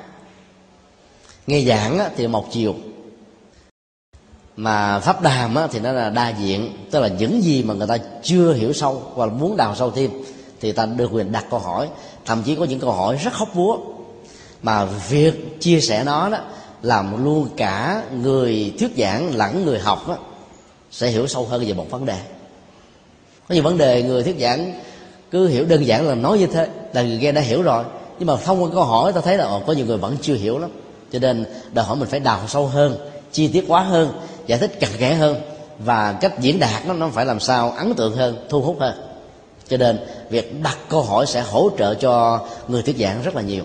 Nghe 1.48 1.62
giảng 1.62 2.00
thì 2.18 2.28
một 2.28 2.52
chiều. 2.52 2.76
Mà 4.56 5.00
pháp 5.00 5.22
đàm 5.22 5.58
thì 5.72 5.80
nó 5.80 5.92
là 5.92 6.10
đa 6.10 6.30
diện 6.30 6.88
tức 6.92 7.00
là 7.00 7.08
những 7.08 7.44
gì 7.44 7.64
mà 7.64 7.74
người 7.74 7.88
ta 7.88 7.98
chưa 8.24 8.54
hiểu 8.54 8.74
sâu 8.74 9.02
hoặc 9.16 9.26
là 9.26 9.34
muốn 9.34 9.58
đào 9.58 9.76
sâu 9.76 9.92
thêm 9.92 10.12
thì 10.62 10.72
ta 10.72 10.86
được 10.86 11.10
quyền 11.12 11.32
đặt 11.32 11.46
câu 11.50 11.60
hỏi. 11.60 11.90
Thậm 12.26 12.44
chí 12.44 12.56
có 12.56 12.66
những 12.66 12.80
câu 12.80 12.92
hỏi 12.92 13.16
rất 13.16 13.34
hóc 13.34 13.50
búa. 13.56 13.78
Mà 14.62 14.86
việc 14.86 15.62
chia 15.62 15.82
sẻ 15.82 16.04
nó 16.04 16.30
đó 16.30 16.38
làm 16.82 17.24
luôn 17.24 17.50
cả 17.58 18.04
người 18.22 18.74
thuyết 18.80 18.92
giảng 18.98 19.36
lẫn 19.36 19.66
người 19.66 19.80
học 19.80 20.08
đó, 20.08 20.18
sẽ 20.92 21.08
hiểu 21.08 21.28
sâu 21.28 21.46
hơn 21.46 21.66
về 21.66 21.74
một 21.74 21.86
vấn 21.90 22.06
đề. 22.06 22.20
Có 23.50 23.56
nhiều 23.56 23.64
vấn 23.64 23.78
đề 23.78 24.04
người 24.04 24.24
thuyết 24.24 24.36
giảng 24.40 24.74
cứ 25.32 25.48
hiểu 25.48 25.66
đơn 25.66 25.86
giản 25.86 26.08
là 26.08 26.16
nói 26.16 26.38
như 26.38 26.48
thế, 26.48 26.68
là 26.94 27.02
người 27.02 27.18
nghe 27.18 27.32
đã 27.32 27.42
hiểu 27.42 27.62
rồi, 27.62 27.84
nhưng 28.20 28.28
mà 28.28 28.36
thông 28.36 28.64
qua 28.64 28.70
câu 28.74 28.84
hỏi, 28.84 29.14
ta 29.14 29.22
thấy 29.22 29.38
là 29.38 29.46
ờ, 29.46 29.62
có 29.68 29.74
nhiều 29.74 29.86
người 29.86 29.98
vẫn 29.98 30.18
chưa 30.22 30.36
hiểu 30.36 30.58
lắm. 30.58 30.70
Cho 31.12 31.20
nên 31.20 31.46
đòi 31.74 31.86
hỏi 31.86 31.98
mình 31.98 32.10
phải 32.10 32.20
đào 32.20 32.40
sâu 32.48 32.68
hơn, 32.68 32.98
chi 33.32 33.48
tiết 33.48 33.66
quá 33.68 33.82
hơn, 33.82 34.12
giải 34.48 34.60
thích 34.60 34.80
cặn 34.80 34.90
kẽ 34.98 35.14
hơn, 35.14 35.42
và 35.80 36.14
cách 36.14 36.40
diễn 36.40 36.60
đạt 36.60 36.86
nó 36.86 36.94
nó 36.94 37.10
phải 37.10 37.26
làm 37.26 37.40
sao 37.40 37.72
ấn 37.72 37.94
tượng 37.94 38.16
hơn, 38.16 38.46
thu 38.50 38.62
hút 38.62 38.78
hơn. 38.80 38.94
Cho 39.68 39.78
nên 39.78 40.00
việc 40.30 40.62
đặt 40.64 40.78
câu 40.90 41.02
hỏi 41.02 41.26
sẽ 41.26 41.42
hỗ 41.42 41.70
trợ 41.78 41.96
cho 41.96 42.46
người 42.68 42.82
thuyết 42.82 42.98
giảng 42.98 43.22
rất 43.24 43.36
là 43.36 43.42
nhiều. 43.42 43.64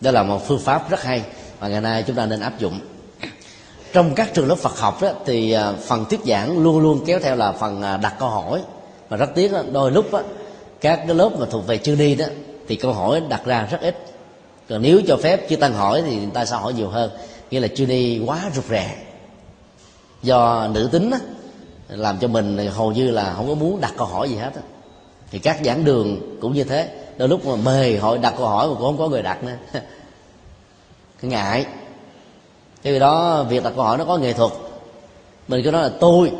Đó 0.00 0.10
là 0.10 0.22
một 0.22 0.46
phương 0.46 0.60
pháp 0.60 0.90
rất 0.90 1.02
hay 1.02 1.22
mà 1.60 1.68
ngày 1.68 1.80
nay 1.80 2.04
chúng 2.06 2.16
ta 2.16 2.26
nên 2.26 2.40
áp 2.40 2.58
dụng 2.58 2.80
trong 3.92 4.14
các 4.14 4.34
trường 4.34 4.48
lớp 4.48 4.54
Phật 4.54 4.78
học 4.78 5.02
đó, 5.02 5.12
thì 5.26 5.52
à, 5.52 5.72
phần 5.72 6.04
thuyết 6.04 6.20
giảng 6.26 6.62
luôn 6.62 6.80
luôn 6.80 7.04
kéo 7.06 7.18
theo 7.22 7.36
là 7.36 7.52
phần 7.52 7.82
à, 7.82 7.96
đặt 7.96 8.14
câu 8.18 8.28
hỏi. 8.28 8.62
Và 9.08 9.16
rất 9.16 9.30
tiếc 9.34 9.52
đó, 9.52 9.62
đôi 9.72 9.90
lúc 9.90 10.12
đó, 10.12 10.22
các 10.80 10.96
cái 11.06 11.14
lớp 11.14 11.30
mà 11.38 11.46
thuộc 11.50 11.66
về 11.66 11.78
chưa 11.78 11.94
đi 11.94 12.14
đó 12.14 12.26
thì 12.68 12.76
câu 12.76 12.92
hỏi 12.92 13.22
đặt 13.28 13.44
ra 13.44 13.68
rất 13.70 13.80
ít. 13.80 13.96
Còn 14.68 14.82
nếu 14.82 15.00
cho 15.06 15.16
phép 15.16 15.48
chưa 15.48 15.56
tăng 15.56 15.74
hỏi 15.74 16.02
thì 16.06 16.16
người 16.16 16.30
ta 16.34 16.44
sẽ 16.44 16.56
hỏi 16.56 16.72
nhiều 16.72 16.88
hơn. 16.88 17.10
Nghĩa 17.50 17.60
là 17.60 17.68
chưa 17.74 17.84
đi 17.84 18.22
quá 18.26 18.50
rụt 18.54 18.64
rè. 18.64 18.96
Do 20.22 20.68
nữ 20.74 20.88
tính 20.92 21.10
đó, 21.10 21.18
làm 21.88 22.18
cho 22.18 22.28
mình 22.28 22.70
hầu 22.74 22.92
như 22.92 23.10
là 23.10 23.34
không 23.36 23.48
có 23.48 23.54
muốn 23.54 23.80
đặt 23.80 23.92
câu 23.96 24.06
hỏi 24.06 24.28
gì 24.28 24.36
hết 24.36 24.50
đó. 24.54 24.62
thì 25.30 25.38
các 25.38 25.58
giảng 25.64 25.84
đường 25.84 26.38
cũng 26.40 26.52
như 26.52 26.64
thế. 26.64 26.88
Đôi 27.16 27.28
lúc 27.28 27.46
mà 27.46 27.56
mời 27.56 27.98
hội 27.98 28.18
đặt 28.18 28.34
câu 28.36 28.48
hỏi 28.48 28.68
mà 28.68 28.74
cũng 28.74 28.82
không 28.82 28.98
có 28.98 29.08
người 29.08 29.22
đặt 29.22 29.44
nữa. 29.44 29.56
Ngại 31.22 31.66
cái 32.82 32.98
đó, 32.98 33.42
việc 33.42 33.64
đặt 33.64 33.72
câu 33.76 33.84
hỏi 33.84 33.98
nó 33.98 34.04
có 34.04 34.16
nghệ 34.16 34.32
thuật. 34.32 34.52
Mình 35.48 35.62
cứ 35.64 35.70
nói 35.70 35.82
là 35.82 35.90
tôi, 36.00 36.30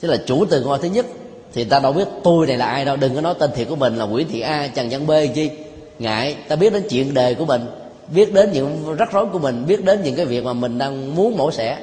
tức 0.00 0.08
là 0.08 0.16
chủ 0.26 0.44
từ 0.50 0.60
câu 0.60 0.68
hỏi 0.68 0.78
thứ 0.82 0.88
nhất, 0.88 1.06
thì 1.52 1.64
ta 1.64 1.78
đâu 1.78 1.92
biết 1.92 2.08
tôi 2.22 2.46
này 2.46 2.56
là 2.56 2.66
ai 2.66 2.84
đâu, 2.84 2.96
đừng 2.96 3.14
có 3.14 3.20
nói 3.20 3.34
tên 3.38 3.50
thiệt 3.54 3.68
của 3.68 3.76
mình 3.76 3.96
là 3.96 4.04
nguyễn 4.04 4.28
thị 4.28 4.40
a, 4.40 4.68
trần 4.74 4.88
văn 4.90 5.06
b 5.06 5.10
chi? 5.34 5.50
Ngại, 5.98 6.36
ta 6.48 6.56
biết 6.56 6.72
đến 6.72 6.86
chuyện 6.90 7.14
đề 7.14 7.34
của 7.34 7.44
mình, 7.44 7.66
biết 8.14 8.32
đến 8.32 8.50
những 8.52 8.96
rắc 8.98 9.12
rối 9.12 9.26
của 9.26 9.38
mình, 9.38 9.64
biết 9.66 9.84
đến 9.84 10.02
những 10.02 10.14
cái 10.14 10.26
việc 10.26 10.44
mà 10.44 10.52
mình 10.52 10.78
đang 10.78 11.16
muốn 11.16 11.36
mổ 11.36 11.50
xẻ. 11.50 11.78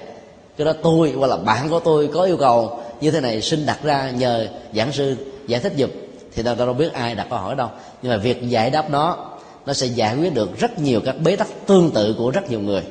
Cho 0.57 0.65
đó 0.65 0.73
tôi, 0.83 1.13
hoặc 1.17 1.27
là 1.27 1.37
bạn 1.37 1.69
của 1.69 1.79
tôi 1.79 2.09
có 2.13 2.23
yêu 2.23 2.37
cầu 2.37 2.79
như 3.01 3.11
thế 3.11 3.21
này, 3.21 3.41
xin 3.41 3.65
đặt 3.65 3.79
ra 3.83 4.11
nhờ 4.11 4.47
giảng 4.73 4.91
sư 4.91 5.15
giải 5.47 5.59
thích 5.59 5.73
giùm, 5.77 5.89
thì 6.35 6.43
ta 6.43 6.55
đâu 6.55 6.73
biết 6.73 6.93
ai 6.93 7.15
đặt 7.15 7.27
câu 7.29 7.39
hỏi 7.39 7.55
đâu. 7.55 7.67
Nhưng 8.01 8.11
mà 8.11 8.17
việc 8.17 8.49
giải 8.49 8.69
đáp 8.69 8.89
nó 8.89 9.17
nó 9.65 9.73
sẽ 9.73 9.87
giải 9.87 10.15
quyết 10.17 10.33
được 10.33 10.59
rất 10.59 10.79
nhiều 10.79 11.01
các 11.05 11.15
bế 11.23 11.35
tắc 11.35 11.47
tương 11.67 11.91
tự 11.91 12.15
của 12.17 12.31
rất 12.31 12.49
nhiều 12.49 12.59
người 12.59 12.81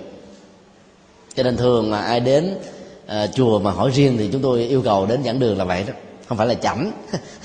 cho 1.34 1.42
nên 1.42 1.56
thường 1.56 1.90
mà 1.90 1.98
ai 1.98 2.20
đến 2.20 2.58
uh, 3.06 3.34
chùa 3.34 3.58
mà 3.58 3.70
hỏi 3.70 3.90
riêng 3.90 4.16
thì 4.18 4.28
chúng 4.32 4.42
tôi 4.42 4.62
yêu 4.62 4.82
cầu 4.82 5.06
đến 5.06 5.24
giảng 5.24 5.38
đường 5.38 5.58
là 5.58 5.64
vậy 5.64 5.84
đó. 5.86 5.92
Không 6.28 6.38
phải 6.38 6.46
là 6.46 6.54
chậm 6.54 6.92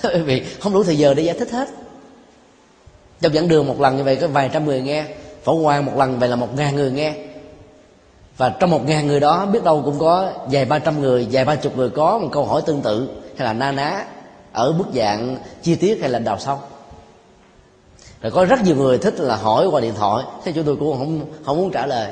bởi 0.03 0.19
vì 0.25 0.43
không 0.59 0.73
đủ 0.73 0.83
thời 0.83 0.97
giờ 0.97 1.13
để 1.13 1.23
giải 1.23 1.35
thích 1.39 1.51
hết. 1.51 1.69
Trong 3.21 3.33
giảng 3.33 3.47
đường 3.47 3.67
một 3.67 3.81
lần 3.81 3.97
như 3.97 4.03
vậy 4.03 4.15
có 4.15 4.27
vài 4.27 4.49
trăm 4.53 4.65
người 4.65 4.81
nghe 4.81 5.05
phổ 5.43 5.53
quan 5.53 5.85
một 5.85 5.97
lần 5.97 6.19
vậy 6.19 6.29
là 6.29 6.35
một 6.35 6.55
ngàn 6.55 6.75
người 6.75 6.91
nghe. 6.91 7.13
Và 8.37 8.49
trong 8.49 8.69
một 8.69 8.85
ngàn 8.85 9.07
người 9.07 9.19
đó 9.19 9.45
biết 9.45 9.63
đâu 9.63 9.81
cũng 9.85 9.99
có 9.99 10.31
vài 10.51 10.65
ba 10.65 10.79
trăm 10.79 11.01
người 11.01 11.27
vài 11.31 11.45
ba 11.45 11.55
chục 11.55 11.77
người 11.77 11.89
có 11.89 12.17
một 12.17 12.29
câu 12.31 12.45
hỏi 12.45 12.61
tương 12.65 12.81
tự 12.81 13.09
hay 13.37 13.45
là 13.45 13.53
na 13.53 13.71
ná 13.71 14.05
ở 14.51 14.71
bức 14.71 14.87
dạng 14.93 15.37
chi 15.61 15.75
tiết 15.75 15.97
hay 16.01 16.09
là 16.09 16.19
đào 16.19 16.39
sâu 16.39 16.59
rồi 18.21 18.31
có 18.31 18.45
rất 18.45 18.63
nhiều 18.63 18.75
người 18.75 18.97
thích 18.97 19.19
là 19.19 19.35
hỏi 19.35 19.67
qua 19.67 19.81
điện 19.81 19.93
thoại 19.97 20.25
thế 20.43 20.51
chúng 20.51 20.63
tôi 20.63 20.75
cũng 20.75 20.97
không 20.97 21.25
không 21.45 21.57
muốn 21.57 21.71
trả 21.71 21.85
lời 21.85 22.11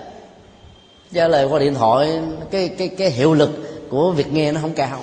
trả 1.14 1.28
lời 1.28 1.46
qua 1.46 1.60
điện 1.60 1.74
thoại, 1.74 2.20
cái 2.52 2.68
cái 2.68 2.88
cái 2.88 3.10
hiệu 3.10 3.34
lực 3.34 3.50
của 3.90 4.12
việc 4.12 4.34
nghe 4.34 4.52
nó 4.52 4.62
không 4.62 4.74
cao. 4.74 5.00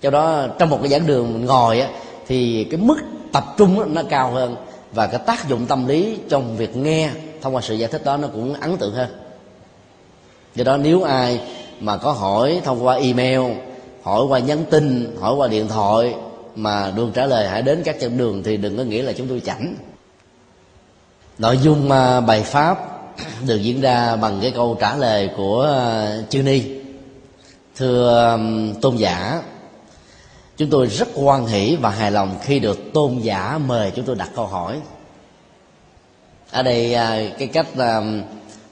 Do 0.00 0.10
đó 0.10 0.46
trong 0.58 0.70
một 0.70 0.78
cái 0.80 0.88
giảng 0.88 1.06
đường 1.06 1.32
mình 1.32 1.44
ngồi 1.44 1.80
á, 1.80 1.88
thì 2.26 2.64
cái 2.70 2.80
mức 2.80 2.96
tập 3.32 3.44
trung 3.56 3.94
nó 3.94 4.02
cao 4.10 4.30
hơn. 4.30 4.56
Và 4.92 5.06
cái 5.06 5.20
tác 5.26 5.48
dụng 5.48 5.66
tâm 5.66 5.86
lý 5.86 6.18
trong 6.28 6.56
việc 6.56 6.76
nghe 6.76 7.10
thông 7.42 7.54
qua 7.54 7.62
sự 7.62 7.74
giải 7.74 7.90
thích 7.90 8.04
đó 8.04 8.16
nó 8.16 8.28
cũng 8.28 8.54
ấn 8.54 8.76
tượng 8.76 8.94
hơn. 8.94 9.08
Do 10.54 10.64
đó 10.64 10.76
nếu 10.76 11.02
ai 11.02 11.40
mà 11.80 11.96
có 11.96 12.12
hỏi 12.12 12.60
thông 12.64 12.84
qua 12.84 12.94
email, 12.94 13.40
hỏi 14.02 14.24
qua 14.28 14.38
nhắn 14.38 14.64
tin, 14.70 15.16
hỏi 15.20 15.34
qua 15.34 15.48
điện 15.48 15.68
thoại 15.68 16.14
mà 16.56 16.92
được 16.96 17.08
trả 17.14 17.26
lời 17.26 17.48
hãy 17.48 17.62
đến 17.62 17.82
các 17.84 18.00
chân 18.00 18.18
đường 18.18 18.42
thì 18.42 18.56
đừng 18.56 18.76
có 18.76 18.82
nghĩ 18.82 19.02
là 19.02 19.12
chúng 19.12 19.28
tôi 19.28 19.40
chảnh. 19.40 19.74
Nội 21.38 21.58
dung 21.62 21.88
bài 22.26 22.42
pháp 22.42 22.93
được 23.46 23.56
diễn 23.56 23.80
ra 23.80 24.16
bằng 24.16 24.38
cái 24.42 24.50
câu 24.50 24.76
trả 24.80 24.96
lời 24.96 25.30
của 25.36 25.60
ờ, 25.60 26.22
chư 26.30 26.42
ni. 26.42 26.62
Thưa 27.76 28.38
tôn 28.82 28.96
giả 28.96 29.42
chúng 30.56 30.70
tôi 30.70 30.86
rất 30.86 31.08
hoan 31.14 31.46
hỷ 31.46 31.76
và 31.76 31.90
hài 31.90 32.10
lòng 32.10 32.38
khi 32.42 32.58
được 32.58 32.92
tôn 32.94 33.18
giả 33.18 33.58
mời 33.66 33.92
chúng 33.96 34.04
tôi 34.04 34.16
đặt 34.16 34.30
câu 34.36 34.46
hỏi. 34.46 34.80
Ở 36.50 36.62
đây 36.62 36.94
ờ, 36.94 37.18
cái 37.38 37.48
cách 37.48 37.66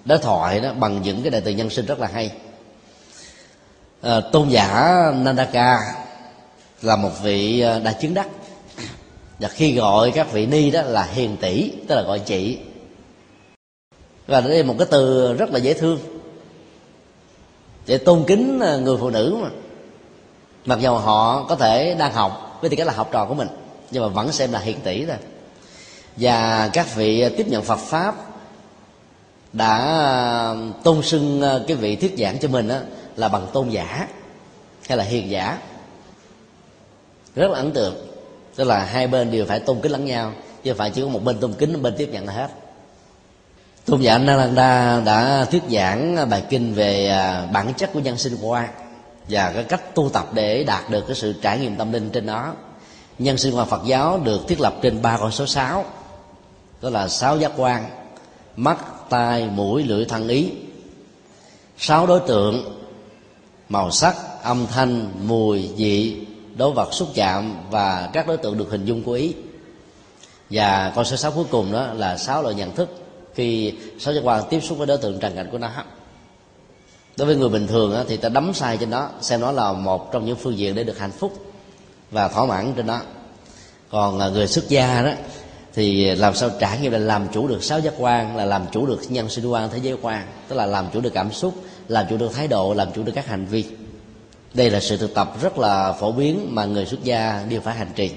đối 0.04 0.18
thoại 0.18 0.60
đó 0.60 0.72
bằng 0.72 1.02
những 1.02 1.22
cái 1.22 1.30
đề 1.30 1.40
từ 1.40 1.50
nhân 1.50 1.70
sinh 1.70 1.86
rất 1.86 2.00
là 2.00 2.08
hay. 2.12 2.30
À, 4.02 4.20
tôn 4.32 4.48
giả 4.48 4.92
Nandaka 5.14 5.78
là 6.82 6.96
một 6.96 7.22
vị 7.22 7.60
đại 7.60 7.80
đã 7.80 7.92
chứng 7.92 8.14
đắc. 8.14 8.28
Và 9.38 9.48
khi 9.48 9.74
gọi 9.74 10.10
các 10.10 10.32
vị 10.32 10.46
ni 10.46 10.70
đó 10.70 10.82
là 10.82 11.02
hiền 11.02 11.36
tỷ 11.36 11.70
tức 11.88 11.94
là 11.94 12.02
gọi 12.02 12.18
chị 12.18 12.58
và 14.32 14.40
đây 14.40 14.58
là 14.58 14.62
một 14.62 14.74
cái 14.78 14.88
từ 14.90 15.32
rất 15.34 15.50
là 15.50 15.58
dễ 15.58 15.74
thương. 15.74 15.98
Để 17.86 17.98
tôn 17.98 18.24
kính 18.26 18.60
à, 18.60 18.76
người 18.76 18.96
phụ 19.00 19.10
nữ 19.10 19.36
mà. 19.42 19.48
Mặc 20.64 20.78
dù 20.80 20.94
họ 20.94 21.44
có 21.48 21.56
thể 21.56 21.94
đang 21.98 22.12
học, 22.12 22.58
với 22.60 22.70
tư 22.70 22.76
cách 22.76 22.86
là 22.86 22.92
học 22.92 23.08
trò 23.12 23.24
của 23.24 23.34
mình, 23.34 23.48
nhưng 23.90 24.02
mà 24.02 24.08
vẫn 24.08 24.32
xem 24.32 24.52
là 24.52 24.58
hiền 24.58 24.80
tỷ 24.80 25.04
thôi. 25.04 25.16
Và 26.16 26.70
các 26.72 26.94
vị 26.94 27.28
tiếp 27.36 27.48
nhận 27.48 27.62
Phật 27.62 27.78
pháp 27.78 28.14
đã 29.52 29.76
à, 29.78 30.54
tôn 30.84 31.02
xưng 31.02 31.42
à, 31.42 31.58
cái 31.68 31.76
vị 31.76 31.96
thuyết 31.96 32.14
giảng 32.18 32.38
cho 32.38 32.48
mình 32.48 32.68
là 33.16 33.28
bằng 33.28 33.46
tôn 33.52 33.68
giả 33.68 34.08
hay 34.88 34.98
là 34.98 35.04
hiền 35.04 35.30
giả. 35.30 35.58
Rất 37.34 37.50
là 37.50 37.58
ấn 37.58 37.72
tượng. 37.72 37.94
Tức 38.56 38.64
là 38.64 38.84
hai 38.84 39.06
bên 39.06 39.30
đều 39.30 39.46
phải 39.46 39.60
tôn 39.60 39.80
kính 39.80 39.92
lẫn 39.92 40.04
nhau, 40.04 40.32
chứ 40.64 40.70
không 40.70 40.78
phải 40.78 40.90
chỉ 40.90 41.02
có 41.02 41.08
một 41.08 41.24
bên 41.24 41.38
tôn 41.38 41.52
kính, 41.52 41.82
bên 41.82 41.94
tiếp 41.98 42.08
nhận 42.12 42.26
là 42.26 42.32
hết 42.32 42.48
tôn 43.84 44.00
giả 44.00 44.18
Nalanda 44.18 45.00
đã 45.00 45.46
thuyết 45.50 45.62
giảng 45.70 46.28
bài 46.30 46.42
kinh 46.50 46.74
về 46.74 47.08
à, 47.08 47.46
bản 47.52 47.74
chất 47.74 47.90
của 47.92 48.00
nhân 48.00 48.18
sinh 48.18 48.36
quan 48.42 48.68
và 49.28 49.52
cái 49.54 49.64
cách 49.64 49.94
tu 49.94 50.08
tập 50.08 50.26
để 50.32 50.64
đạt 50.64 50.90
được 50.90 51.04
cái 51.06 51.16
sự 51.16 51.34
trải 51.42 51.58
nghiệm 51.58 51.76
tâm 51.76 51.92
linh 51.92 52.10
trên 52.10 52.26
đó. 52.26 52.54
Nhân 53.18 53.38
sinh 53.38 53.56
quan 53.56 53.68
Phật 53.68 53.82
giáo 53.84 54.20
được 54.24 54.48
thiết 54.48 54.60
lập 54.60 54.74
trên 54.82 55.02
ba 55.02 55.18
con 55.18 55.32
số 55.32 55.46
sáu, 55.46 55.84
đó 56.82 56.90
là 56.90 57.08
sáu 57.08 57.38
giác 57.38 57.52
quan, 57.56 57.84
mắt, 58.56 58.78
tai, 59.08 59.48
mũi, 59.48 59.82
lưỡi, 59.82 60.04
thân, 60.04 60.28
ý. 60.28 60.50
Sáu 61.78 62.06
đối 62.06 62.20
tượng, 62.20 62.82
màu 63.68 63.90
sắc, 63.90 64.16
âm 64.42 64.66
thanh, 64.66 65.10
mùi, 65.28 65.70
vị 65.76 66.26
đối 66.56 66.72
vật, 66.72 66.88
xúc 66.92 67.08
chạm 67.14 67.54
và 67.70 68.10
các 68.12 68.26
đối 68.26 68.36
tượng 68.36 68.58
được 68.58 68.70
hình 68.70 68.84
dung 68.84 69.02
của 69.02 69.12
ý. 69.12 69.34
Và 70.50 70.92
con 70.94 71.04
số 71.04 71.16
sáu 71.16 71.30
cuối 71.30 71.44
cùng 71.50 71.72
đó 71.72 71.86
là 71.94 72.18
sáu 72.18 72.42
loại 72.42 72.54
nhận 72.54 72.74
thức 72.74 73.01
khi 73.34 73.74
sáu 73.98 74.14
giác 74.14 74.20
quan 74.24 74.42
tiếp 74.50 74.60
xúc 74.60 74.78
với 74.78 74.86
đối 74.86 74.98
tượng 74.98 75.18
trần 75.18 75.36
cảnh 75.36 75.48
của 75.52 75.58
nó. 75.58 75.68
Đối 77.16 77.26
với 77.26 77.36
người 77.36 77.48
bình 77.48 77.66
thường 77.66 78.04
thì 78.08 78.16
ta 78.16 78.28
đấm 78.28 78.54
sai 78.54 78.76
trên 78.76 78.90
đó, 78.90 79.10
xem 79.20 79.40
nó 79.40 79.52
là 79.52 79.72
một 79.72 80.12
trong 80.12 80.26
những 80.26 80.36
phương 80.36 80.58
diện 80.58 80.74
để 80.74 80.84
được 80.84 80.98
hạnh 80.98 81.10
phúc 81.10 81.52
và 82.10 82.28
thỏa 82.28 82.46
mãn 82.46 82.72
trên 82.76 82.86
đó. 82.86 83.00
Còn 83.90 84.18
à, 84.18 84.28
người 84.28 84.46
xuất 84.46 84.68
gia 84.68 85.02
đó, 85.02 85.12
thì 85.74 86.14
làm 86.14 86.34
sao 86.34 86.50
trải 86.60 86.78
nghiệm 86.78 86.92
là 86.92 86.98
làm 86.98 87.28
chủ 87.32 87.48
được 87.48 87.64
sáu 87.64 87.80
giác 87.80 87.94
quan, 87.98 88.36
là 88.36 88.44
làm 88.44 88.66
chủ 88.72 88.86
được 88.86 89.00
nhân 89.08 89.28
sinh 89.28 89.46
quan 89.46 89.70
thế 89.70 89.78
giới 89.82 89.96
quan, 90.02 90.26
tức 90.48 90.56
là 90.56 90.66
làm 90.66 90.86
chủ 90.92 91.00
được 91.00 91.14
cảm 91.14 91.32
xúc, 91.32 91.54
làm 91.88 92.06
chủ 92.10 92.16
được 92.16 92.32
thái 92.34 92.48
độ, 92.48 92.74
làm 92.74 92.92
chủ 92.92 93.02
được 93.02 93.12
các 93.14 93.26
hành 93.26 93.46
vi. 93.46 93.64
Đây 94.54 94.70
là 94.70 94.80
sự 94.80 94.96
thực 94.96 95.14
tập 95.14 95.36
rất 95.42 95.58
là 95.58 95.92
phổ 95.92 96.12
biến 96.12 96.46
mà 96.50 96.64
người 96.64 96.86
xuất 96.86 97.04
gia 97.04 97.44
đều 97.48 97.60
phải 97.60 97.74
hành 97.74 97.90
trì 97.94 98.10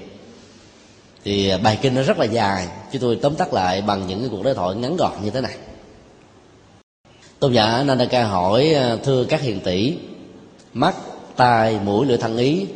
thì 1.26 1.48
à, 1.48 1.58
bài 1.58 1.78
kinh 1.82 1.94
nó 1.94 2.02
rất 2.02 2.18
là 2.18 2.24
dài, 2.24 2.68
chứ 2.92 2.98
tôi 2.98 3.18
tóm 3.22 3.34
tắt 3.34 3.52
lại 3.52 3.82
bằng 3.82 4.06
những 4.06 4.20
cái 4.20 4.28
cuộc 4.28 4.42
đối 4.42 4.54
thoại 4.54 4.76
ngắn 4.76 4.96
gọn 4.96 5.12
như 5.24 5.30
thế 5.30 5.40
này. 5.40 5.56
Tôn 7.38 7.52
giả 7.52 7.82
Nandaka 7.82 8.24
hỏi 8.24 8.74
à, 8.74 8.96
thưa 9.04 9.24
các 9.24 9.40
hiền 9.40 9.60
tỷ, 9.60 9.96
mắt, 10.72 10.94
tai, 11.36 11.78
mũi, 11.84 12.06
lưỡi 12.06 12.18
thân 12.18 12.36
ý 12.36 12.66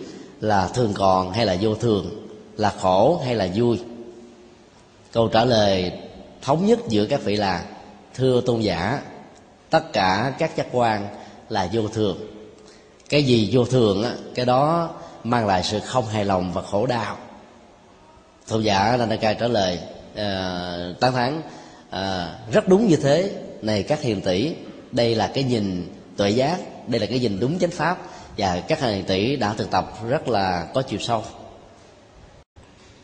là 0.41 0.69
thường 0.69 0.93
còn 0.95 1.33
hay 1.33 1.47
là 1.47 1.57
vô 1.61 1.75
thường? 1.75 2.29
Là 2.57 2.73
khổ 2.81 3.21
hay 3.25 3.35
là 3.35 3.49
vui? 3.55 3.81
Câu 5.13 5.29
trả 5.29 5.45
lời 5.45 5.93
thống 6.43 6.67
nhất 6.67 6.79
giữa 6.89 7.07
các 7.07 7.25
vị 7.25 7.37
là, 7.37 7.65
thưa 8.15 8.41
tôn 8.41 8.61
giả, 8.61 9.03
tất 9.71 9.93
cả 9.93 10.35
các 10.39 10.57
giác 10.57 10.67
quan 10.73 11.09
là 11.49 11.69
vô 11.73 11.89
thường. 11.89 12.19
Cái 13.09 13.23
gì 13.23 13.49
vô 13.53 13.65
thường 13.65 14.03
á, 14.03 14.13
cái 14.35 14.47
đó 14.47 14.91
mang 15.25 15.47
lại 15.47 15.63
sự 15.63 15.81
không 15.81 16.07
hài 16.07 16.25
lòng 16.25 16.53
và 16.53 16.63
khổ 16.63 16.87
đau 16.87 17.17
tôn 18.51 18.63
giả 18.63 18.97
Nanaka 18.99 19.33
trả 19.33 19.49
lời 19.49 19.79
uh, 20.13 21.01
tán 21.01 21.13
thán 21.13 21.43
uh, 21.89 22.53
rất 22.53 22.69
đúng 22.69 22.89
như 22.89 22.97
thế. 22.97 23.31
Này 23.63 23.83
các 23.83 24.01
hiền 24.01 24.21
tỷ 24.21 24.55
đây 24.93 25.15
là 25.15 25.31
cái 25.35 25.45
nhìn 25.45 25.95
tuệ 26.17 26.31
giác 26.31 26.59
đây 26.89 27.01
là 27.01 27.07
cái 27.07 27.19
nhìn 27.19 27.41
đúng 27.41 27.59
chánh 27.59 27.71
pháp 27.71 27.99
và 28.39 28.61
các 28.61 28.81
hiền 28.81 29.05
tỷ 29.05 29.37
đã 29.37 29.55
thực 29.55 29.71
tập 29.71 29.93
rất 30.09 30.29
là 30.29 30.67
có 30.75 30.83
chiều 30.83 30.99
sâu. 30.99 31.25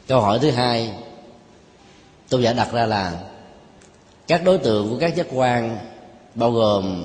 Câu 0.09 0.21
hỏi 0.21 0.39
thứ 0.43 0.51
hai 0.51 0.95
tôn 2.29 2.43
giả 2.43 2.53
đặt 2.53 2.73
ra 2.73 2.87
là 2.87 3.13
các 4.27 4.45
đối 4.45 4.59
tượng 4.59 4.91
của 4.91 4.99
các 5.01 5.17
giác 5.17 5.27
quan 5.33 5.79
bao 6.35 6.51
gồm 6.51 7.05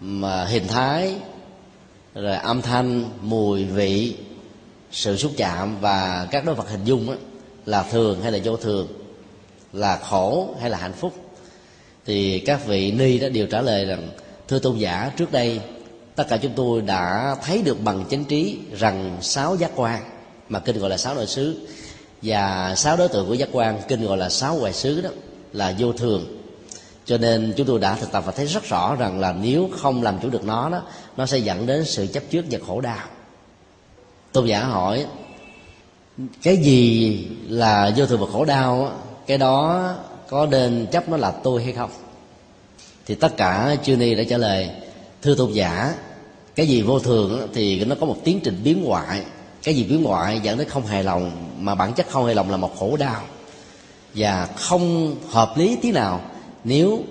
mà 0.00 0.44
hình 0.44 0.68
thái 0.68 1.14
rồi 2.14 2.36
âm 2.36 2.62
thanh 2.62 3.04
mùi 3.20 3.64
vị 3.64 4.16
sự 4.92 5.16
xúc 5.16 5.32
chạm 5.36 5.80
và 5.80 6.28
các 6.30 6.44
đối 6.44 6.54
vật 6.54 6.68
hình 6.68 6.84
dung 6.84 7.06
đó, 7.06 7.14
là 7.66 7.82
thường 7.82 8.22
hay 8.22 8.32
là 8.32 8.38
vô 8.44 8.56
thường, 8.56 8.88
là 9.72 9.96
khổ 9.96 10.54
hay 10.60 10.70
là 10.70 10.78
hạnh 10.78 10.92
phúc. 10.92 11.12
Thì 12.06 12.38
các 12.38 12.66
vị 12.66 12.92
ni 12.92 13.18
đã 13.18 13.28
đều 13.28 13.46
trả 13.46 13.60
lời 13.60 13.84
rằng, 13.84 14.08
thưa 14.48 14.58
tôn 14.58 14.78
giả, 14.78 15.12
trước 15.16 15.32
đây 15.32 15.60
tất 16.16 16.24
cả 16.28 16.36
chúng 16.36 16.52
tôi 16.56 16.80
đã 16.80 17.36
thấy 17.44 17.62
được 17.62 17.80
bằng 17.84 18.04
chánh 18.10 18.24
trí 18.24 18.58
rằng 18.78 19.18
sáu 19.20 19.56
giác 19.56 19.70
quan 19.76 20.02
mà 20.48 20.58
kinh 20.58 20.78
gọi 20.78 20.90
là 20.90 20.96
sáu 20.96 21.14
nội 21.14 21.26
xứ, 21.26 21.66
và 22.22 22.74
sáu 22.76 22.96
đối 22.96 23.08
tượng 23.08 23.28
của 23.28 23.34
giác 23.34 23.48
quan 23.52 23.80
kinh 23.88 24.06
gọi 24.06 24.16
là 24.16 24.28
sáu 24.28 24.56
ngoại 24.56 24.72
xứ 24.72 25.00
đó 25.00 25.10
là 25.52 25.74
vô 25.78 25.92
thường. 25.92 26.40
Cho 27.04 27.18
nên 27.18 27.54
chúng 27.56 27.66
tôi 27.66 27.78
đã 27.78 27.94
thực 27.94 28.12
tập 28.12 28.22
và 28.26 28.32
thấy 28.32 28.46
rất 28.46 28.64
rõ 28.64 28.96
rằng 28.96 29.20
là 29.20 29.32
nếu 29.32 29.70
không 29.76 30.02
làm 30.02 30.18
chủ 30.22 30.30
được 30.30 30.44
nó 30.44 30.68
đó, 30.68 30.82
nó 31.16 31.26
sẽ 31.26 31.38
dẫn 31.38 31.66
đến 31.66 31.84
sự 31.84 32.06
chấp 32.06 32.22
trước 32.30 32.44
và 32.50 32.58
khổ 32.66 32.80
đau. 32.80 33.06
Tôn 34.32 34.46
giả 34.46 34.64
hỏi 34.64 35.06
cái 36.42 36.56
gì 36.56 37.26
là 37.48 37.92
vô 37.96 38.06
thường 38.06 38.20
và 38.20 38.26
khổ 38.32 38.44
đau 38.44 38.92
cái 39.26 39.38
đó 39.38 39.90
có 40.28 40.46
nên 40.46 40.86
chấp 40.92 41.08
nó 41.08 41.16
là 41.16 41.30
tôi 41.30 41.64
hay 41.64 41.72
không? 41.72 41.90
Thì 43.06 43.14
tất 43.14 43.36
cả 43.36 43.76
chư 43.82 43.96
ni 43.96 44.14
đã 44.14 44.22
trả 44.28 44.36
lời, 44.36 44.70
thưa 45.22 45.34
tôn 45.34 45.52
giả, 45.52 45.94
cái 46.54 46.66
gì 46.66 46.82
vô 46.82 46.98
thường 46.98 47.48
thì 47.54 47.84
nó 47.84 47.96
có 48.00 48.06
một 48.06 48.16
tiến 48.24 48.40
trình 48.44 48.60
biến 48.64 48.84
ngoại 48.84 49.22
cái 49.62 49.74
gì 49.74 49.84
biến 49.84 50.02
ngoại 50.02 50.40
dẫn 50.42 50.58
đến 50.58 50.68
không 50.68 50.86
hài 50.86 51.04
lòng, 51.04 51.30
mà 51.58 51.74
bản 51.74 51.92
chất 51.92 52.06
không 52.10 52.24
hài 52.24 52.34
lòng 52.34 52.50
là 52.50 52.56
một 52.56 52.78
khổ 52.78 52.96
đau. 52.96 53.20
Và 54.14 54.48
không 54.56 55.16
hợp 55.30 55.52
lý 55.56 55.76
tí 55.82 55.92
nào 55.92 56.20
nếu 56.64 57.02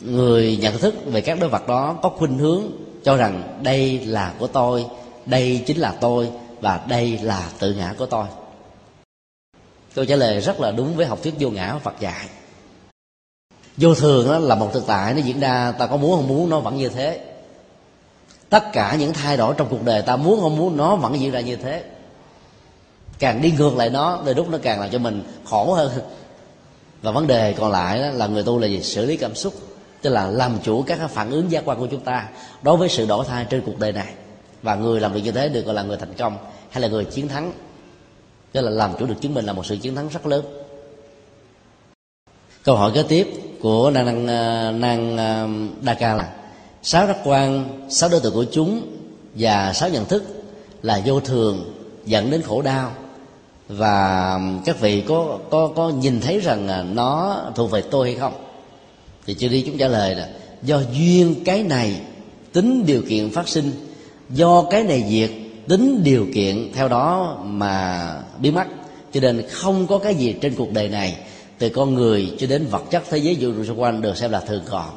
người 0.00 0.56
nhận 0.56 0.78
thức 0.78 0.94
về 1.06 1.20
các 1.20 1.40
đối 1.40 1.48
vật 1.48 1.68
đó 1.68 1.98
có 2.02 2.08
khuynh 2.08 2.38
hướng 2.38 2.62
cho 3.04 3.16
rằng 3.16 3.58
đây 3.62 3.98
là 3.98 4.34
của 4.38 4.46
tôi, 4.46 4.84
đây 5.26 5.62
chính 5.66 5.76
là 5.76 5.94
tôi 6.00 6.28
và 6.60 6.80
đây 6.88 7.18
là 7.22 7.50
tự 7.58 7.74
ngã 7.74 7.94
của 7.98 8.06
tôi. 8.06 8.26
Câu 9.94 10.04
trả 10.04 10.16
lời 10.16 10.40
rất 10.40 10.60
là 10.60 10.70
đúng 10.70 10.96
với 10.96 11.06
học 11.06 11.18
thuyết 11.22 11.34
vô 11.38 11.50
ngã 11.50 11.78
phật 11.82 11.94
dạy. 12.00 12.28
Vô 13.76 13.94
thường 13.94 14.28
đó 14.28 14.38
là 14.38 14.54
một 14.54 14.70
thực 14.72 14.86
tại 14.86 15.14
nó 15.14 15.20
diễn 15.20 15.40
ra, 15.40 15.72
ta 15.72 15.86
có 15.86 15.96
muốn 15.96 16.16
không 16.16 16.28
muốn, 16.28 16.50
nó 16.50 16.60
vẫn 16.60 16.76
như 16.76 16.88
thế. 16.88 17.20
Tất 18.48 18.72
cả 18.72 18.94
những 18.94 19.12
thay 19.12 19.36
đổi 19.36 19.54
trong 19.56 19.68
cuộc 19.70 19.84
đời 19.84 20.02
ta 20.02 20.16
muốn 20.16 20.40
không 20.40 20.56
muốn, 20.56 20.76
nó 20.76 20.96
vẫn 20.96 21.20
diễn 21.20 21.30
ra 21.30 21.40
như 21.40 21.56
thế. 21.56 21.84
Càng 23.18 23.42
đi 23.42 23.50
ngược 23.50 23.76
lại 23.76 23.90
nó, 23.90 24.22
đôi 24.24 24.34
lúc 24.34 24.48
nó 24.48 24.58
càng 24.62 24.80
làm 24.80 24.90
cho 24.90 24.98
mình 24.98 25.22
khổ 25.44 25.74
hơn. 25.74 25.92
Và 27.02 27.10
vấn 27.10 27.26
đề 27.26 27.52
còn 27.52 27.70
lại 27.70 28.02
đó 28.02 28.08
là 28.10 28.26
người 28.26 28.42
tu 28.42 28.58
là 28.58 28.66
gì? 28.66 28.82
Xử 28.82 29.06
lý 29.06 29.16
cảm 29.16 29.34
xúc, 29.34 29.54
tức 30.02 30.10
là 30.10 30.26
làm 30.26 30.58
chủ 30.62 30.82
các 30.82 31.10
phản 31.10 31.30
ứng 31.30 31.50
giác 31.50 31.62
quan 31.64 31.78
của 31.78 31.86
chúng 31.86 32.00
ta 32.00 32.28
đối 32.62 32.76
với 32.76 32.88
sự 32.88 33.06
đổi 33.06 33.24
thay 33.28 33.46
trên 33.50 33.62
cuộc 33.66 33.78
đời 33.78 33.92
này 33.92 34.14
và 34.62 34.74
người 34.74 35.00
làm 35.00 35.12
việc 35.12 35.24
như 35.24 35.32
thế 35.32 35.48
được 35.48 35.64
gọi 35.64 35.74
là 35.74 35.82
người 35.82 35.96
thành 35.96 36.14
công 36.18 36.38
hay 36.70 36.80
là 36.80 36.88
người 36.88 37.04
chiến 37.04 37.28
thắng. 37.28 37.52
Tức 38.52 38.60
là 38.60 38.70
làm 38.70 38.92
chủ 38.98 39.06
được 39.06 39.14
chứng 39.20 39.34
minh 39.34 39.44
là 39.44 39.52
một 39.52 39.66
sự 39.66 39.76
chiến 39.76 39.94
thắng 39.94 40.08
rất 40.08 40.26
lớn. 40.26 40.44
Câu 42.64 42.76
hỏi 42.76 42.90
kế 42.94 43.02
tiếp 43.02 43.28
của 43.60 43.90
năng 43.90 44.06
năng 44.06 44.26
à, 44.28 44.70
năng 44.70 45.16
à, 45.16 45.48
đa 45.82 45.94
ca 45.94 46.14
là 46.14 46.32
sáu 46.82 47.06
giác 47.06 47.16
quan, 47.24 47.64
sáu 47.90 48.08
đối 48.08 48.20
tượng 48.20 48.34
của 48.34 48.44
chúng 48.52 48.82
và 49.34 49.72
sáu 49.72 49.88
nhận 49.88 50.04
thức 50.04 50.24
là 50.82 51.02
vô 51.04 51.20
thường, 51.20 51.74
dẫn 52.06 52.30
đến 52.30 52.42
khổ 52.42 52.62
đau. 52.62 52.92
Và 53.68 54.40
các 54.64 54.80
vị 54.80 55.04
có 55.08 55.38
có 55.50 55.70
có 55.76 55.88
nhìn 55.88 56.20
thấy 56.20 56.40
rằng 56.40 56.68
à, 56.68 56.82
nó 56.82 57.40
thuộc 57.54 57.70
về 57.70 57.82
tôi 57.90 58.10
hay 58.10 58.18
không? 58.18 58.34
Thì 59.26 59.34
chưa 59.34 59.48
đi 59.48 59.62
chúng 59.66 59.78
trả 59.78 59.88
lời 59.88 60.14
là 60.14 60.28
do 60.62 60.80
duyên 60.92 61.34
cái 61.44 61.62
này, 61.62 62.00
tính 62.52 62.84
điều 62.86 63.02
kiện 63.08 63.30
phát 63.30 63.48
sinh 63.48 63.72
do 64.30 64.62
cái 64.70 64.82
này 64.82 65.04
diệt 65.08 65.30
tính 65.68 66.00
điều 66.04 66.26
kiện 66.34 66.72
theo 66.74 66.88
đó 66.88 67.38
mà 67.44 68.06
biến 68.38 68.54
mất. 68.54 68.64
Cho 69.12 69.20
nên 69.20 69.42
không 69.50 69.86
có 69.86 69.98
cái 69.98 70.14
gì 70.14 70.34
trên 70.40 70.54
cuộc 70.54 70.72
đời 70.72 70.88
này, 70.88 71.16
từ 71.58 71.68
con 71.68 71.94
người 71.94 72.36
cho 72.38 72.46
đến 72.46 72.66
vật 72.66 72.82
chất 72.90 73.02
thế 73.10 73.18
giới 73.18 73.34
vũ 73.34 73.52
trụ 73.52 73.64
xung 73.64 73.80
quanh 73.80 74.00
được 74.00 74.16
xem 74.16 74.30
là 74.30 74.40
thường 74.40 74.62
còn. 74.70 74.90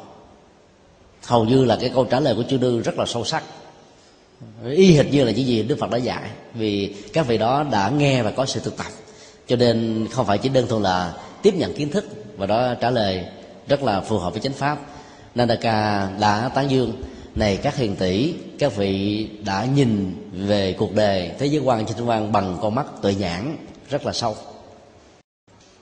Hầu 1.26 1.44
như 1.44 1.64
là 1.64 1.76
cái 1.80 1.90
câu 1.94 2.04
trả 2.04 2.20
lời 2.20 2.34
của 2.34 2.42
chư 2.42 2.56
đư 2.56 2.80
rất 2.80 2.98
là 2.98 3.06
sâu 3.06 3.24
sắc. 3.24 3.42
Y 4.70 4.94
hệt 4.94 5.06
như 5.12 5.24
là 5.24 5.30
những 5.30 5.46
gì 5.46 5.62
đức 5.62 5.78
phật 5.78 5.90
đã 5.90 5.98
dạy, 5.98 6.22
vì 6.54 6.94
các 7.12 7.26
vị 7.26 7.38
đó 7.38 7.64
đã 7.70 7.88
nghe 7.88 8.22
và 8.22 8.30
có 8.30 8.46
sự 8.46 8.60
thực 8.64 8.76
tập. 8.76 8.86
Cho 9.46 9.56
nên 9.56 10.06
không 10.10 10.26
phải 10.26 10.38
chỉ 10.38 10.48
đơn 10.48 10.66
thuần 10.68 10.82
là 10.82 11.14
tiếp 11.42 11.54
nhận 11.54 11.74
kiến 11.74 11.90
thức 11.90 12.04
và 12.36 12.46
đó 12.46 12.74
trả 12.74 12.90
lời 12.90 13.24
rất 13.68 13.82
là 13.82 14.00
phù 14.00 14.18
hợp 14.18 14.32
với 14.32 14.42
chánh 14.42 14.52
pháp. 14.52 14.78
Nandaka 15.34 16.08
đã 16.20 16.50
tán 16.54 16.70
dương 16.70 16.92
này 17.34 17.56
các 17.56 17.76
hiền 17.76 17.96
tỷ 17.96 18.34
các 18.58 18.76
vị 18.76 19.28
đã 19.44 19.64
nhìn 19.74 20.16
về 20.32 20.72
cuộc 20.78 20.94
đời 20.94 21.30
thế 21.38 21.46
giới 21.46 21.60
quan 21.60 21.86
trên 21.86 22.06
quan 22.06 22.32
bằng 22.32 22.58
con 22.62 22.74
mắt 22.74 22.86
tuệ 23.02 23.14
nhãn 23.14 23.56
rất 23.90 24.06
là 24.06 24.12
sâu. 24.12 24.36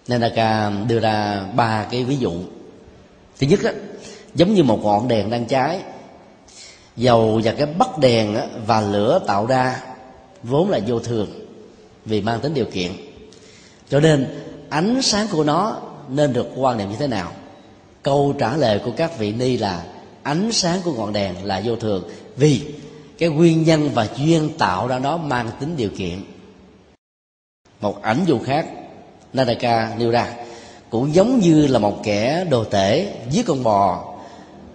Nandaka 0.08 0.70
đưa 0.88 1.00
ra 1.00 1.44
ba 1.54 1.86
cái 1.90 2.04
ví 2.04 2.16
dụ. 2.16 2.32
Thứ 3.38 3.46
nhất 3.46 3.60
á, 3.64 3.72
giống 4.34 4.54
như 4.54 4.62
một 4.62 4.80
ngọn 4.82 5.08
đèn 5.08 5.30
đang 5.30 5.46
cháy 5.46 5.80
dầu 6.96 7.40
và 7.44 7.52
cái 7.52 7.66
bắt 7.66 7.98
đèn 7.98 8.36
và 8.66 8.80
lửa 8.80 9.20
tạo 9.26 9.46
ra 9.46 9.82
vốn 10.42 10.70
là 10.70 10.80
vô 10.86 10.98
thường 10.98 11.28
vì 12.04 12.20
mang 12.20 12.40
tính 12.40 12.54
điều 12.54 12.64
kiện. 12.64 12.92
Cho 13.90 14.00
nên 14.00 14.26
ánh 14.68 15.02
sáng 15.02 15.26
của 15.32 15.44
nó 15.44 15.80
nên 16.08 16.32
được 16.32 16.46
quan 16.56 16.78
niệm 16.78 16.90
như 16.90 16.96
thế 16.98 17.06
nào? 17.06 17.32
Câu 18.02 18.34
trả 18.38 18.56
lời 18.56 18.80
của 18.84 18.92
các 18.96 19.18
vị 19.18 19.32
ni 19.32 19.56
là 19.56 19.84
ánh 20.22 20.52
sáng 20.52 20.80
của 20.84 20.92
ngọn 20.92 21.12
đèn 21.12 21.44
là 21.44 21.62
vô 21.64 21.76
thường, 21.76 22.04
vì 22.36 22.74
cái 23.18 23.28
nguyên 23.28 23.64
nhân 23.64 23.90
và 23.94 24.08
duyên 24.16 24.50
tạo 24.58 24.88
ra 24.88 24.98
nó 24.98 25.16
mang 25.16 25.50
tính 25.60 25.76
điều 25.76 25.90
kiện. 25.98 26.22
Một 27.80 28.02
ảnh 28.02 28.24
dụ 28.26 28.38
khác 28.38 28.66
Nadaka 29.32 29.94
nêu 29.98 30.10
ra, 30.10 30.34
cũng 30.90 31.14
giống 31.14 31.38
như 31.38 31.66
là 31.66 31.78
một 31.78 32.00
kẻ 32.04 32.46
đồ 32.50 32.64
tể 32.64 33.14
giết 33.30 33.46
con 33.46 33.62
bò, 33.62 34.14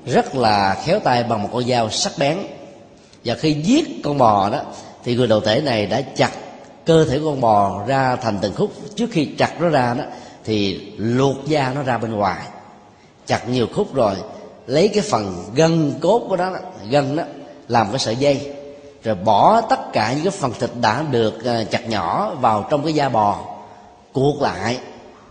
rất 0.05 0.35
là 0.35 0.81
khéo 0.85 0.99
tay 0.99 1.23
bằng 1.23 1.43
một 1.43 1.49
con 1.53 1.67
dao 1.67 1.89
sắc 1.89 2.11
bén. 2.17 2.37
Và 3.25 3.35
khi 3.35 3.53
giết 3.53 4.03
con 4.03 4.17
bò 4.17 4.49
đó, 4.49 4.61
thì 5.03 5.15
người 5.15 5.27
đồ 5.27 5.39
tể 5.39 5.61
này 5.61 5.85
đã 5.85 6.01
chặt 6.01 6.31
cơ 6.85 7.05
thể 7.05 7.19
con 7.25 7.41
bò 7.41 7.85
ra 7.87 8.15
thành 8.15 8.37
từng 8.41 8.55
khúc. 8.55 8.73
Trước 8.95 9.07
khi 9.11 9.25
chặt 9.25 9.61
nó 9.61 9.69
ra 9.69 9.93
đó, 9.93 10.03
thì 10.43 10.75
luộc 10.97 11.45
da 11.45 11.71
nó 11.75 11.83
ra 11.83 11.97
bên 11.97 12.11
ngoài. 12.11 12.41
Chặt 13.25 13.49
nhiều 13.49 13.67
khúc 13.75 13.93
rồi 13.93 14.15
lấy 14.67 14.87
cái 14.87 15.03
phần 15.03 15.45
gân 15.55 15.93
cốt 16.01 16.25
của 16.29 16.35
đó 16.35 16.51
gân 16.89 17.15
đó, 17.15 17.23
làm 17.67 17.87
cái 17.91 17.99
sợi 17.99 18.15
dây. 18.15 18.51
Rồi 19.03 19.15
bỏ 19.15 19.61
tất 19.61 19.79
cả 19.93 20.13
những 20.13 20.23
cái 20.23 20.31
phần 20.31 20.53
thịt 20.59 20.69
đã 20.81 21.03
được 21.11 21.45
à, 21.45 21.63
chặt 21.71 21.89
nhỏ 21.89 22.35
vào 22.41 22.67
trong 22.69 22.83
cái 22.83 22.93
da 22.93 23.09
bò, 23.09 23.45
cuộn 24.13 24.37
lại 24.41 24.77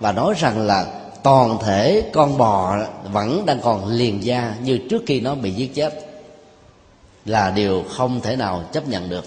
và 0.01 0.13
nói 0.13 0.35
rằng 0.39 0.67
là 0.67 0.87
toàn 1.23 1.59
thể 1.65 2.11
con 2.13 2.39
bò 2.39 2.77
vẫn 3.13 3.47
đang 3.47 3.61
còn 3.61 3.87
liền 3.87 4.25
da 4.25 4.55
như 4.63 4.79
trước 4.91 5.03
khi 5.07 5.21
nó 5.21 5.35
bị 5.35 5.51
giết 5.51 5.75
chết. 5.75 6.07
Là 7.25 7.51
điều 7.51 7.85
không 7.91 8.21
thể 8.21 8.37
nào 8.37 8.63
chấp 8.73 8.89
nhận 8.89 9.09
được. 9.09 9.25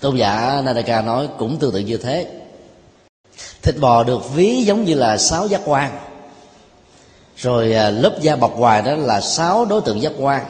Tôn 0.00 0.16
giả 0.16 0.62
Nadaka 0.64 1.00
nói 1.00 1.28
cũng 1.38 1.58
tương 1.58 1.72
tự 1.72 1.78
như 1.78 1.96
thế. 1.96 2.26
Thịt 3.62 3.74
bò 3.80 4.02
được 4.02 4.34
ví 4.34 4.62
giống 4.62 4.84
như 4.84 4.94
là 4.94 5.16
sáu 5.16 5.46
giác 5.46 5.60
quan 5.64 6.09
rồi 7.40 7.72
à, 7.72 7.90
lớp 7.90 8.16
da 8.20 8.36
bọc 8.36 8.58
ngoài 8.58 8.82
đó 8.82 8.94
là 8.96 9.20
sáu 9.20 9.64
đối 9.64 9.80
tượng 9.80 10.02
giác 10.02 10.12
quan. 10.18 10.44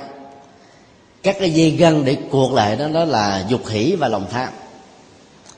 Các 1.22 1.36
cái 1.40 1.50
dây 1.50 1.70
gân 1.70 2.04
để 2.04 2.16
cuột 2.30 2.52
lại 2.52 2.76
đó 2.76 2.88
đó 2.88 3.04
là 3.04 3.44
dục 3.48 3.68
hỷ 3.68 3.94
và 3.94 4.08
lòng 4.08 4.26
tham. 4.30 4.48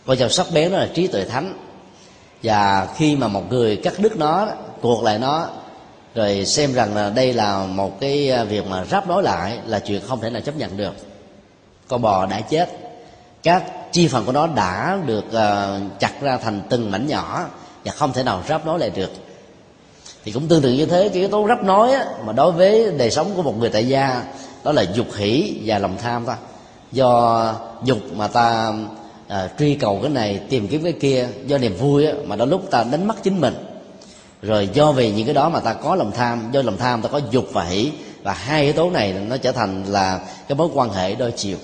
Con 0.07 0.17
dao 0.17 0.29
sắc 0.29 0.47
bén 0.55 0.73
đó 0.73 0.79
là 0.79 0.89
trí 0.95 1.07
tuệ 1.07 1.25
thánh. 1.25 1.55
Và 2.43 2.89
khi 2.97 3.17
mà 3.17 3.29
một 3.29 3.51
người 3.51 3.77
cắt 3.77 3.93
đứt 3.99 4.17
nó 4.17 4.49
cuột 4.81 5.05
lại 5.05 5.19
nó, 5.19 5.49
rồi 6.15 6.45
xem 6.47 6.75
rằng 6.75 6.95
là 6.95 7.11
đây 7.11 7.33
là 7.33 7.67
một 7.67 8.01
cái 8.01 8.31
à, 8.31 8.45
việc 8.45 8.67
mà 8.67 8.85
ráp 8.85 9.09
nối 9.09 9.23
lại 9.23 9.59
là 9.67 9.79
chuyện 9.79 10.01
không 10.09 10.21
thể 10.21 10.31
nào 10.31 10.43
chấp 10.43 10.57
nhận 10.57 10.77
được. 10.77 10.95
Con 11.89 12.03
bò 12.03 12.27
đã 12.27 12.41
chết. 12.41 12.69
Các 13.43 13.63
chi 13.93 14.09
phần 14.09 14.25
của 14.25 14.33
nó 14.33 14.47
đã 14.47 14.99
được 15.07 15.33
à, 15.33 15.79
chặt 15.99 16.13
ra 16.21 16.37
thành 16.37 16.61
từng 16.69 16.91
mảnh 16.91 17.07
nhỏ 17.07 17.47
và 17.85 17.93
không 17.93 18.13
thể 18.13 18.23
nào 18.23 18.43
ráp 18.49 18.67
nối 18.67 18.79
lại 18.79 18.91
được 18.91 19.11
thì 20.25 20.33
cũng 20.33 20.49
tương 20.49 20.63
tự 20.63 20.73
như 20.73 20.87
thế 20.87 21.09
cái 21.09 21.19
yếu 21.19 21.29
tố 21.29 21.47
ráp 21.49 21.65
nói 21.65 21.93
á, 21.93 22.07
mà 22.27 22.33
đối 22.33 22.53
với 22.53 22.93
đời 22.99 23.11
sống 23.11 23.33
của 23.37 23.43
một 23.43 23.59
người 23.59 23.69
tại 23.69 23.89
gia 23.89 24.23
đó 24.65 24.73
là 24.73 24.83
dục 24.83 25.07
hỷ 25.17 25.55
và 25.65 25.79
lòng 25.79 25.97
tham 26.03 26.25
ta. 26.25 26.37
Do 26.93 27.55
dục 27.85 27.99
mà 28.17 28.29
ta 28.29 28.73
à, 29.29 29.49
truy 29.59 29.75
cầu 29.75 29.99
cái 30.03 30.11
này 30.11 30.41
tìm 30.49 30.69
kiếm 30.69 30.83
cái 30.83 30.93
kia 30.93 31.29
do 31.47 31.59
niềm 31.59 31.77
vui 31.77 32.07
á, 32.07 32.13
mà 32.27 32.37
đôi 32.37 32.47
lúc 32.49 32.71
ta 32.71 32.85
đánh 32.85 33.09
mất 33.09 33.23
chính 33.23 33.41
mình. 33.41 33.55
Rồi 34.43 34.69
do 34.73 34.93
vì 34.93 35.13
những 35.13 35.27
cái 35.27 35.35
đó 35.35 35.49
mà 35.49 35.61
ta 35.61 35.75
có 35.75 35.95
lòng 35.95 36.13
tham 36.13 36.49
do 36.53 36.63
lòng 36.63 36.77
tham 36.77 37.03
ta 37.03 37.09
có 37.09 37.21
dục 37.31 37.47
và 37.53 37.65
hỷ 37.65 37.93
và 38.23 38.33
hai 38.33 38.63
yếu 38.63 38.73
tố 38.73 38.91
này 38.91 39.15
nó 39.29 39.37
trở 39.37 39.53
thành 39.53 39.85
là 39.89 40.21
cái 40.49 40.57
mối 40.57 40.69
quan 40.75 40.91
hệ 40.91 41.15
đôi 41.15 41.33
chiều. 41.33 41.57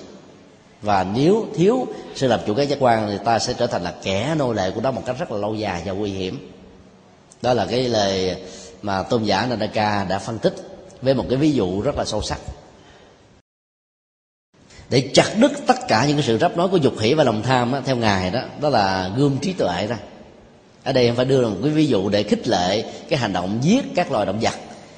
Và 0.81 1.05
nếu 1.15 1.45
thiếu 1.55 1.87
sự 2.15 2.27
làm 2.27 2.39
chủ 2.47 2.53
các 2.53 2.63
giác 2.63 2.77
quan 2.79 3.07
thì 3.11 3.17
ta 3.25 3.39
sẽ 3.39 3.53
trở 3.53 3.67
thành 3.67 3.83
là 3.83 3.93
kẻ 4.03 4.35
nô 4.37 4.53
lệ 4.53 4.71
của 4.71 4.81
nó 4.81 4.91
một 4.91 5.01
cách 5.05 5.15
rất 5.19 5.31
là 5.31 5.37
lâu 5.37 5.55
dài 5.55 5.81
và 5.85 5.91
nguy 5.91 6.11
hiểm 6.11 6.51
đó 7.41 7.53
là 7.53 7.65
cái 7.65 7.89
lời 7.89 8.35
mà 8.81 9.03
tôn 9.03 9.23
giả 9.23 9.45
Nanaka 9.45 10.05
đã 10.09 10.19
phân 10.19 10.39
tích 10.39 10.55
với 11.01 11.13
một 11.13 11.25
cái 11.29 11.37
ví 11.37 11.51
dụ 11.51 11.81
rất 11.81 11.95
là 11.97 12.05
sâu 12.05 12.21
sắc. 12.21 12.39
Để 14.89 15.09
chặt 15.13 15.31
đứt 15.37 15.51
tất 15.67 15.87
cả 15.87 16.05
những 16.07 16.17
cái 16.17 16.25
sự 16.27 16.37
rắp 16.37 16.57
nối 16.57 16.67
của 16.67 16.77
dục 16.77 16.93
hỷ 16.99 17.13
và 17.13 17.23
lòng 17.23 17.43
tham 17.43 17.71
đó, 17.71 17.79
theo 17.85 17.95
ngài 17.95 18.31
đó 18.31 18.41
đó 18.61 18.69
là 18.69 19.11
gươm 19.17 19.37
trí 19.37 19.53
tuệ 19.53 19.87
ra 19.87 19.97
ở 20.83 20.93
đây 20.93 21.05
em 21.05 21.15
phải 21.15 21.25
đưa 21.25 21.41
ra 21.41 21.47
một 21.47 21.57
cái 21.63 21.71
ví 21.71 21.87
dụ 21.87 22.09
để 22.09 22.23
khích 22.23 22.47
lệ 22.47 22.83
cái 23.09 23.19
hành 23.19 23.33
động 23.33 23.59
giết 23.61 23.85
các 23.95 24.11
loài 24.11 24.25
động 24.25 24.39
vật 24.39 24.53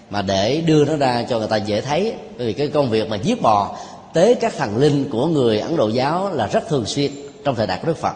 mà 0.10 0.22
để 0.22 0.62
đưa 0.62 0.86
nó 0.86 0.96
ra 0.96 1.26
cho 1.30 1.40
người 1.40 1.48
ta 1.48 1.58
dễ 1.58 1.82
thấy. 1.82 2.14
Bởi 2.38 2.48
vì 2.48 2.54
cái 2.54 2.68
công 2.68 2.90
việc 2.90 3.10
mà 3.10 3.16
giết 3.16 3.42
bò 3.42 3.78
tế 4.14 4.34
các 4.34 4.54
thần 4.58 4.78
linh 4.78 5.10
của 5.10 5.28
người 5.28 5.60
ấn 5.60 5.76
độ 5.76 5.88
giáo 5.88 6.34
là 6.34 6.48
rất 6.48 6.68
thường 6.68 6.86
xuyên 6.86 7.12
trong 7.44 7.56
thời 7.56 7.68
đại 7.68 7.80
của 7.82 7.88
đức 7.88 7.98
phật. 7.98 8.14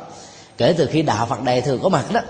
Kể 0.57 0.73
từ 0.77 0.85
khi 0.85 1.01
đạo 1.01 1.25
phật 1.25 1.43
đại 1.43 1.61
thừa 1.61 1.77
có 1.83 1.89
mặt 1.89 2.11
đó 2.13 2.21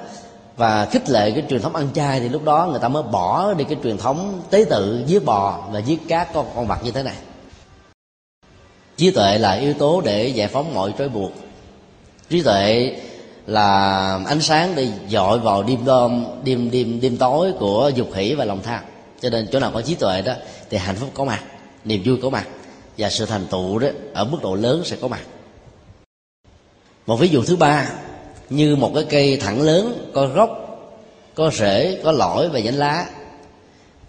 và 0.57 0.85
khích 0.85 1.09
lệ 1.09 1.31
cái 1.31 1.43
truyền 1.49 1.61
thống 1.61 1.75
ăn 1.75 1.87
chay 1.93 2.19
thì 2.19 2.29
lúc 2.29 2.43
đó 2.43 2.67
người 2.71 2.79
ta 2.79 2.87
mới 2.87 3.03
bỏ 3.03 3.53
đi 3.53 3.63
cái 3.63 3.77
truyền 3.83 3.97
thống 3.97 4.41
tế 4.49 4.65
tự 4.69 5.03
giết 5.07 5.25
bò 5.25 5.67
và 5.71 5.79
giết 5.79 6.01
các 6.07 6.33
con 6.33 6.45
con 6.55 6.67
vật 6.67 6.77
như 6.83 6.91
thế 6.91 7.03
này. 7.03 7.15
Trí 8.97 9.11
tuệ 9.11 9.37
là 9.37 9.51
yếu 9.51 9.73
tố 9.73 10.01
để 10.01 10.27
giải 10.27 10.47
phóng 10.47 10.73
mọi 10.73 10.93
trói 10.97 11.09
buộc. 11.09 11.31
Trí 12.29 12.41
tuệ 12.41 12.95
là 13.47 14.19
ánh 14.27 14.41
sáng 14.41 14.75
để 14.75 14.87
dọi 15.07 15.39
vào 15.39 15.63
đêm 15.63 15.85
đom, 15.85 16.25
đêm 16.43 16.71
đêm 16.71 16.99
đêm 17.01 17.17
tối 17.17 17.53
của 17.59 17.91
dục 17.95 18.07
hỷ 18.15 18.33
và 18.33 18.45
lòng 18.45 18.61
tham. 18.63 18.83
Cho 19.21 19.29
nên 19.29 19.47
chỗ 19.51 19.59
nào 19.59 19.71
có 19.73 19.81
trí 19.81 19.95
tuệ 19.95 20.21
đó 20.21 20.33
thì 20.69 20.77
hạnh 20.77 20.95
phúc 20.95 21.09
có 21.13 21.25
mặt, 21.25 21.43
niềm 21.85 22.01
vui 22.05 22.17
có 22.21 22.29
mặt 22.29 22.47
và 22.97 23.09
sự 23.09 23.25
thành 23.25 23.45
tựu 23.51 23.79
đó 23.79 23.87
ở 24.13 24.23
mức 24.23 24.37
độ 24.43 24.55
lớn 24.55 24.81
sẽ 24.85 24.97
có 25.01 25.07
mặt. 25.07 25.21
Một 27.05 27.15
ví 27.15 27.27
dụ 27.27 27.43
thứ 27.43 27.55
ba 27.55 27.87
như 28.49 28.75
một 28.75 28.91
cái 28.95 29.03
cây 29.09 29.37
thẳng 29.37 29.61
lớn 29.61 30.09
có 30.13 30.27
gốc 30.27 30.61
có 31.35 31.51
rễ 31.53 32.01
có 32.03 32.11
lõi 32.11 32.49
và 32.49 32.59
nhánh 32.59 32.77
lá. 32.77 33.05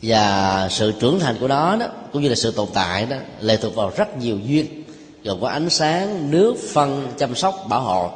Và 0.03 0.69
sự 0.71 0.93
trưởng 1.01 1.21
thành 1.21 1.37
của 1.41 1.49
nó 1.49 1.77
đó 1.77 1.87
cũng 2.13 2.23
như 2.23 2.29
là 2.29 2.35
sự 2.35 2.51
tồn 2.51 2.69
tại 2.75 3.07
đó 3.07 3.17
lệ 3.41 3.57
thuộc 3.57 3.75
vào 3.75 3.93
rất 3.97 4.19
nhiều 4.19 4.39
duyên 4.39 4.85
gồm 5.27 5.41
có 5.41 5.49
ánh 5.49 5.71
sáng 5.71 6.31
nước 6.31 6.55
phân 6.73 7.09
chăm 7.19 7.35
sóc 7.35 7.65
bảo 7.69 7.81
hộ. 7.81 8.11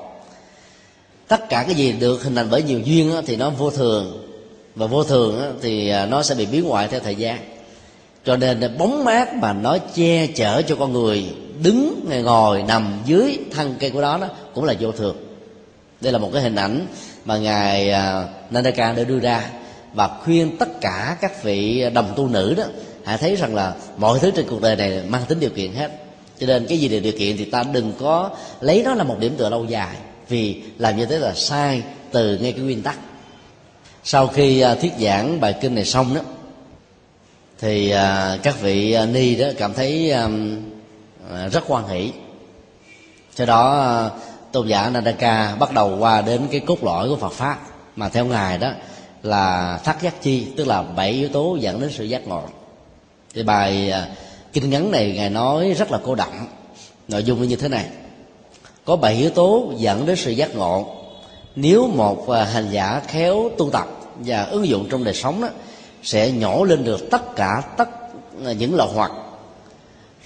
Tất 1.28 1.48
cả 1.48 1.64
cái 1.66 1.74
gì 1.74 1.92
được 1.92 2.22
hình 2.22 2.34
thành 2.34 2.48
bởi 2.50 2.62
nhiều 2.62 2.80
duyên 2.80 3.14
đó, 3.14 3.22
thì 3.26 3.36
nó 3.36 3.50
vô 3.50 3.70
thường. 3.70 4.26
Và 4.74 4.86
vô 4.86 5.04
thường 5.04 5.40
đó, 5.40 5.46
thì 5.62 5.88
à, 5.88 6.06
nó 6.06 6.22
sẽ 6.22 6.34
bị 6.34 6.46
biến 6.46 6.64
hoại 6.64 6.88
theo 6.88 7.00
thời 7.00 7.14
gian. 7.14 7.38
Cho 8.24 8.36
nên 8.36 8.78
bóng 8.78 9.04
mát 9.04 9.34
mà 9.34 9.52
nó 9.52 9.78
che 9.94 10.26
chở 10.26 10.62
cho 10.62 10.76
con 10.76 10.92
người 10.92 11.24
đứng 11.62 12.08
ngồi 12.24 12.62
nằm 12.62 13.00
dưới 13.06 13.38
thân 13.50 13.74
cây 13.80 13.90
của 13.90 14.02
đó, 14.02 14.18
đó 14.20 14.28
cũng 14.54 14.64
là 14.64 14.74
vô 14.80 14.92
thường 14.92 15.16
đây 16.00 16.12
là 16.12 16.18
một 16.18 16.30
cái 16.32 16.42
hình 16.42 16.54
ảnh 16.54 16.86
mà 17.24 17.38
ngài 17.38 17.90
à, 17.90 18.24
Nandaka 18.50 18.92
đã 18.92 19.04
đưa 19.04 19.18
ra 19.18 19.50
và 19.94 20.08
khuyên 20.08 20.56
tất 20.56 20.80
cả 20.80 21.16
các 21.20 21.42
vị 21.42 21.84
đồng 21.94 22.12
tu 22.16 22.28
nữ 22.28 22.54
đó 22.56 22.64
hãy 23.04 23.18
thấy 23.18 23.36
rằng 23.36 23.54
là 23.54 23.74
mọi 23.96 24.18
thứ 24.18 24.30
trên 24.30 24.46
cuộc 24.48 24.62
đời 24.62 24.76
này 24.76 25.02
mang 25.08 25.22
tính 25.28 25.40
điều 25.40 25.50
kiện 25.50 25.72
hết. 25.72 25.90
Cho 26.38 26.46
nên 26.46 26.66
cái 26.66 26.78
gì 26.78 26.88
đều 26.88 27.00
điều 27.00 27.12
kiện 27.12 27.36
thì 27.36 27.44
ta 27.44 27.62
đừng 27.72 27.92
có 28.00 28.30
lấy 28.60 28.82
nó 28.82 28.94
là 28.94 29.04
một 29.04 29.16
điểm 29.18 29.34
tựa 29.36 29.48
lâu 29.48 29.64
dài, 29.64 29.96
vì 30.28 30.62
làm 30.78 30.96
như 30.96 31.06
thế 31.06 31.18
là 31.18 31.34
sai 31.34 31.82
từ 32.12 32.38
ngay 32.38 32.52
cái 32.52 32.60
nguyên 32.60 32.82
tắc. 32.82 32.98
Sau 34.04 34.26
khi 34.26 34.60
à, 34.60 34.74
thuyết 34.74 34.92
giảng 35.00 35.40
bài 35.40 35.54
kinh 35.60 35.74
này 35.74 35.84
xong 35.84 36.14
đó, 36.14 36.20
thì 37.58 37.90
à, 37.90 38.38
các 38.42 38.60
vị 38.60 38.96
ni 39.12 39.34
đó 39.34 39.46
cảm 39.58 39.74
thấy 39.74 40.12
rất 41.52 41.64
quan 41.68 41.88
hỷ. 41.88 42.12
Cho 43.34 43.46
đó 43.46 44.10
tôn 44.52 44.68
giả 44.68 44.90
Nandaka 44.90 45.56
bắt 45.58 45.72
đầu 45.72 45.96
qua 45.98 46.22
đến 46.22 46.48
cái 46.50 46.60
cốt 46.60 46.84
lõi 46.84 47.08
của 47.08 47.16
Phật 47.16 47.32
pháp. 47.32 47.58
Mà 47.96 48.08
theo 48.08 48.24
ngài 48.24 48.58
đó 48.58 48.70
là 49.22 49.78
thắt 49.84 50.02
giác 50.02 50.22
chi, 50.22 50.46
tức 50.56 50.66
là 50.66 50.82
bảy 50.82 51.10
yếu 51.10 51.28
tố 51.28 51.56
dẫn 51.60 51.80
đến 51.80 51.90
sự 51.92 52.04
giác 52.04 52.28
ngộ. 52.28 52.42
Thì 53.34 53.42
bài 53.42 53.90
à, 53.90 54.08
kinh 54.52 54.70
ngắn 54.70 54.90
này 54.90 55.12
ngài 55.16 55.30
nói 55.30 55.74
rất 55.78 55.90
là 55.90 55.98
cô 56.04 56.14
đậm 56.14 56.46
nội 57.08 57.24
dung 57.24 57.48
như 57.48 57.56
thế 57.56 57.68
này. 57.68 57.86
Có 58.84 58.96
bảy 58.96 59.14
yếu 59.14 59.30
tố 59.30 59.72
dẫn 59.76 60.06
đến 60.06 60.16
sự 60.16 60.30
giác 60.30 60.54
ngộ. 60.54 60.96
Nếu 61.56 61.86
một 61.86 62.28
à, 62.28 62.44
hành 62.44 62.68
giả 62.70 63.00
khéo 63.06 63.50
tu 63.58 63.70
tập 63.70 63.86
và 64.16 64.42
ứng 64.42 64.68
dụng 64.68 64.86
trong 64.90 65.04
đời 65.04 65.14
sống 65.14 65.40
đó, 65.40 65.48
sẽ 66.02 66.30
nhổ 66.30 66.64
lên 66.64 66.84
được 66.84 67.10
tất 67.10 67.36
cả 67.36 67.62
tất 67.76 67.88
à, 68.46 68.52
những 68.52 68.74
lậu 68.74 68.88
hoặc. 68.94 69.12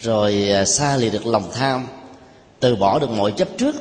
Rồi 0.01 0.49
xa 0.67 0.97
lìa 0.97 1.11
được 1.11 1.27
lòng 1.27 1.51
tham, 1.55 1.87
từ 2.61 2.77
bỏ 2.77 2.99
được 2.99 3.11
mọi 3.11 3.33
chấp 3.33 3.49
trước 3.59 3.75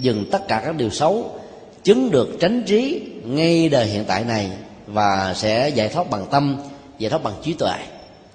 dừng 0.00 0.24
tất 0.30 0.48
cả 0.48 0.62
các 0.64 0.76
điều 0.76 0.90
xấu, 0.90 1.40
chứng 1.82 2.10
được 2.10 2.28
tránh 2.40 2.62
trí 2.66 3.02
ngay 3.24 3.68
đời 3.68 3.86
hiện 3.86 4.04
tại 4.04 4.24
này 4.24 4.50
và 4.86 5.34
sẽ 5.36 5.68
giải 5.68 5.88
thoát 5.88 6.10
bằng 6.10 6.26
tâm, 6.30 6.56
giải 6.98 7.10
thoát 7.10 7.22
bằng 7.22 7.34
trí 7.42 7.52
tuệ. 7.52 7.76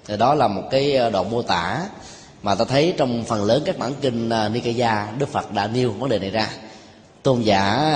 Thì 0.06 0.16
đó 0.16 0.34
là 0.34 0.48
một 0.48 0.62
cái 0.70 0.96
ờ, 0.96 1.10
đoạn 1.10 1.30
mô 1.30 1.42
tả 1.42 1.86
mà 2.42 2.54
ta 2.54 2.64
thấy 2.64 2.94
trong 2.96 3.24
phần 3.24 3.44
lớn 3.44 3.62
các 3.64 3.78
bản 3.78 3.92
kinh 4.00 4.28
ờ, 4.28 4.48
Nikaya, 4.48 5.08
Đức 5.18 5.28
Phật 5.28 5.52
đã 5.52 5.66
nêu 5.66 5.90
vấn 5.92 6.08
đề 6.08 6.18
này 6.18 6.30
ra. 6.30 6.48
Tôn 7.22 7.40
giả 7.40 7.90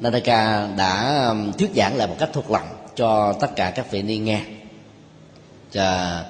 Nanaka 0.00 0.68
đã 0.76 1.34
thuyết 1.58 1.70
giảng 1.76 1.96
lại 1.96 2.08
một 2.08 2.16
cách 2.18 2.30
thuộc 2.32 2.50
lòng 2.50 2.66
cho 2.96 3.32
tất 3.32 3.56
cả 3.56 3.70
các 3.70 3.90
vị 3.90 4.02
ni 4.02 4.18
nghe. 4.18 4.40
Và 5.72 6.24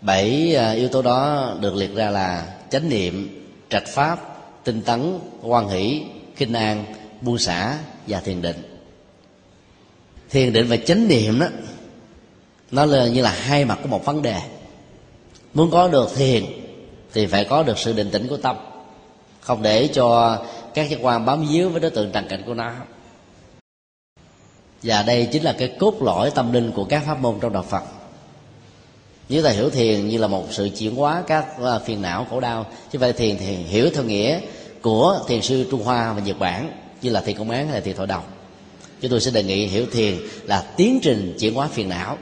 bảy 0.00 0.54
ờ, 0.54 0.72
yếu 0.72 0.88
tố 0.88 1.02
đó 1.02 1.50
được 1.60 1.74
liệt 1.74 1.94
ra 1.94 2.10
là 2.10 2.46
chánh 2.70 2.88
niệm, 2.88 3.44
trạch 3.70 3.86
pháp 3.86 4.29
tinh 4.64 4.82
tấn 4.82 5.18
quan 5.42 5.68
hỷ, 5.68 6.02
kinh 6.36 6.52
an, 6.52 6.84
buông 7.20 7.38
xả 7.38 7.78
và 8.06 8.20
thiền 8.20 8.42
định. 8.42 8.56
Thiền 10.30 10.52
định 10.52 10.66
và 10.68 10.76
chánh 10.76 11.08
niệm 11.08 11.40
đó, 11.40 11.46
nó 12.70 12.84
là 12.84 13.06
như 13.06 13.22
là 13.22 13.30
hai 13.30 13.64
mặt 13.64 13.78
của 13.82 13.88
một 13.88 14.04
vấn 14.04 14.22
đề. 14.22 14.40
Muốn 15.54 15.70
có 15.70 15.88
được 15.88 16.14
thiền 16.14 16.44
thì 17.12 17.26
phải 17.26 17.44
có 17.44 17.62
được 17.62 17.78
sự 17.78 17.92
định 17.92 18.10
tĩnh 18.10 18.28
của 18.28 18.36
tâm. 18.36 18.56
Không 19.40 19.62
để 19.62 19.88
cho 19.92 20.38
các 20.74 20.90
giác 20.90 20.98
quan 21.02 21.24
bám 21.24 21.46
víu 21.46 21.70
với 21.70 21.80
đối 21.80 21.90
tượng 21.90 22.12
trần 22.12 22.26
cảnh 22.28 22.42
của 22.46 22.54
nó. 22.54 22.72
Và 24.82 25.02
đây 25.02 25.28
chính 25.32 25.42
là 25.42 25.54
cái 25.58 25.76
cốt 25.78 25.94
lõi 26.02 26.30
tâm 26.30 26.52
linh 26.52 26.72
của 26.72 26.84
các 26.84 27.02
pháp 27.06 27.20
môn 27.20 27.38
trong 27.40 27.52
đạo 27.52 27.62
phật 27.62 27.82
nếu 29.30 29.42
ta 29.42 29.50
hiểu 29.50 29.70
thiền 29.70 30.08
như 30.08 30.18
là 30.18 30.26
một 30.26 30.44
sự 30.50 30.68
chuyển 30.78 30.96
hóa 30.96 31.22
các 31.26 31.46
à, 31.64 31.78
phiền 31.78 32.02
não, 32.02 32.26
khổ 32.30 32.40
đau, 32.40 32.66
chứ 32.92 32.98
vậy 32.98 33.12
thiền 33.12 33.38
thì 33.38 33.46
hiểu 33.46 33.90
theo 33.94 34.04
nghĩa 34.04 34.40
của 34.82 35.18
thiền 35.28 35.42
sư 35.42 35.66
trung 35.70 35.84
hoa 35.84 36.12
và 36.12 36.20
nhật 36.20 36.38
bản, 36.38 36.72
như 37.02 37.10
là 37.10 37.20
thiền 37.20 37.36
công 37.36 37.50
án 37.50 37.66
hay 37.66 37.74
là 37.74 37.80
thiền 37.80 37.96
thọ 37.96 38.06
đồng. 38.06 38.24
Chúng 39.00 39.10
tôi 39.10 39.20
sẽ 39.20 39.30
đề 39.30 39.42
nghị 39.42 39.66
hiểu 39.66 39.86
thiền 39.92 40.18
là 40.44 40.64
tiến 40.76 40.98
trình 41.02 41.36
chuyển 41.38 41.54
hóa 41.54 41.68
phiền 41.72 41.88
não. 41.88 42.18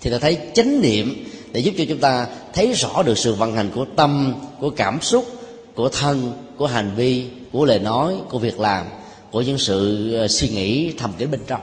Thì 0.00 0.10
ta 0.10 0.18
thấy 0.18 0.38
chánh 0.54 0.80
niệm 0.80 1.24
để 1.52 1.60
giúp 1.60 1.74
cho 1.78 1.84
chúng 1.88 1.98
ta 1.98 2.26
thấy 2.52 2.72
rõ 2.72 3.02
được 3.02 3.18
sự 3.18 3.34
vận 3.34 3.56
hành 3.56 3.70
của 3.74 3.86
tâm, 3.96 4.34
của 4.60 4.70
cảm 4.70 5.00
xúc, 5.00 5.26
của 5.74 5.88
thân, 5.88 6.32
của 6.56 6.66
hành 6.66 6.94
vi, 6.96 7.26
của 7.52 7.64
lời 7.64 7.78
nói, 7.78 8.14
của 8.30 8.38
việc 8.38 8.60
làm, 8.60 8.86
của 9.30 9.42
những 9.42 9.58
sự 9.58 10.12
à, 10.16 10.28
suy 10.28 10.48
nghĩ 10.48 10.92
thầm 10.98 11.12
kín 11.18 11.30
bên 11.30 11.40
trong. 11.46 11.60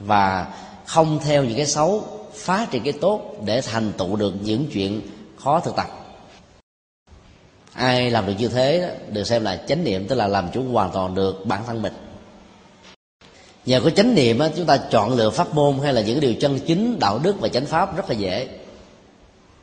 Và 0.00 0.46
không 0.86 1.20
theo 1.24 1.44
những 1.44 1.56
cái 1.56 1.66
xấu 1.66 2.19
phá 2.40 2.66
trị 2.70 2.80
cái 2.84 2.92
tốt 2.92 3.36
để 3.44 3.60
thành 3.60 3.92
tựu 3.98 4.16
được 4.16 4.34
những 4.42 4.66
chuyện 4.72 5.00
khó 5.36 5.60
thực 5.60 5.76
tập. 5.76 5.86
Ai 7.72 8.10
làm 8.10 8.26
được 8.26 8.34
như 8.38 8.48
thế 8.48 8.80
đó, 8.80 8.88
được 9.12 9.24
xem 9.24 9.44
là 9.44 9.56
chánh 9.56 9.84
niệm 9.84 10.06
tức 10.08 10.14
là 10.14 10.26
làm 10.26 10.48
chủ 10.52 10.62
hoàn 10.72 10.90
toàn 10.90 11.14
được 11.14 11.46
bản 11.46 11.62
thân 11.66 11.82
mình. 11.82 11.92
Nhờ 13.66 13.80
có 13.80 13.90
chánh 13.90 14.14
niệm 14.14 14.38
đó, 14.38 14.48
chúng 14.56 14.66
ta 14.66 14.76
chọn 14.76 15.14
lựa 15.14 15.30
pháp 15.30 15.54
môn 15.54 15.78
hay 15.82 15.92
là 15.92 16.00
những 16.00 16.20
điều 16.20 16.34
chân 16.34 16.58
chính 16.66 16.98
đạo 16.98 17.20
đức 17.22 17.40
và 17.40 17.48
chánh 17.48 17.66
pháp 17.66 17.96
rất 17.96 18.10
là 18.10 18.14
dễ. 18.16 18.48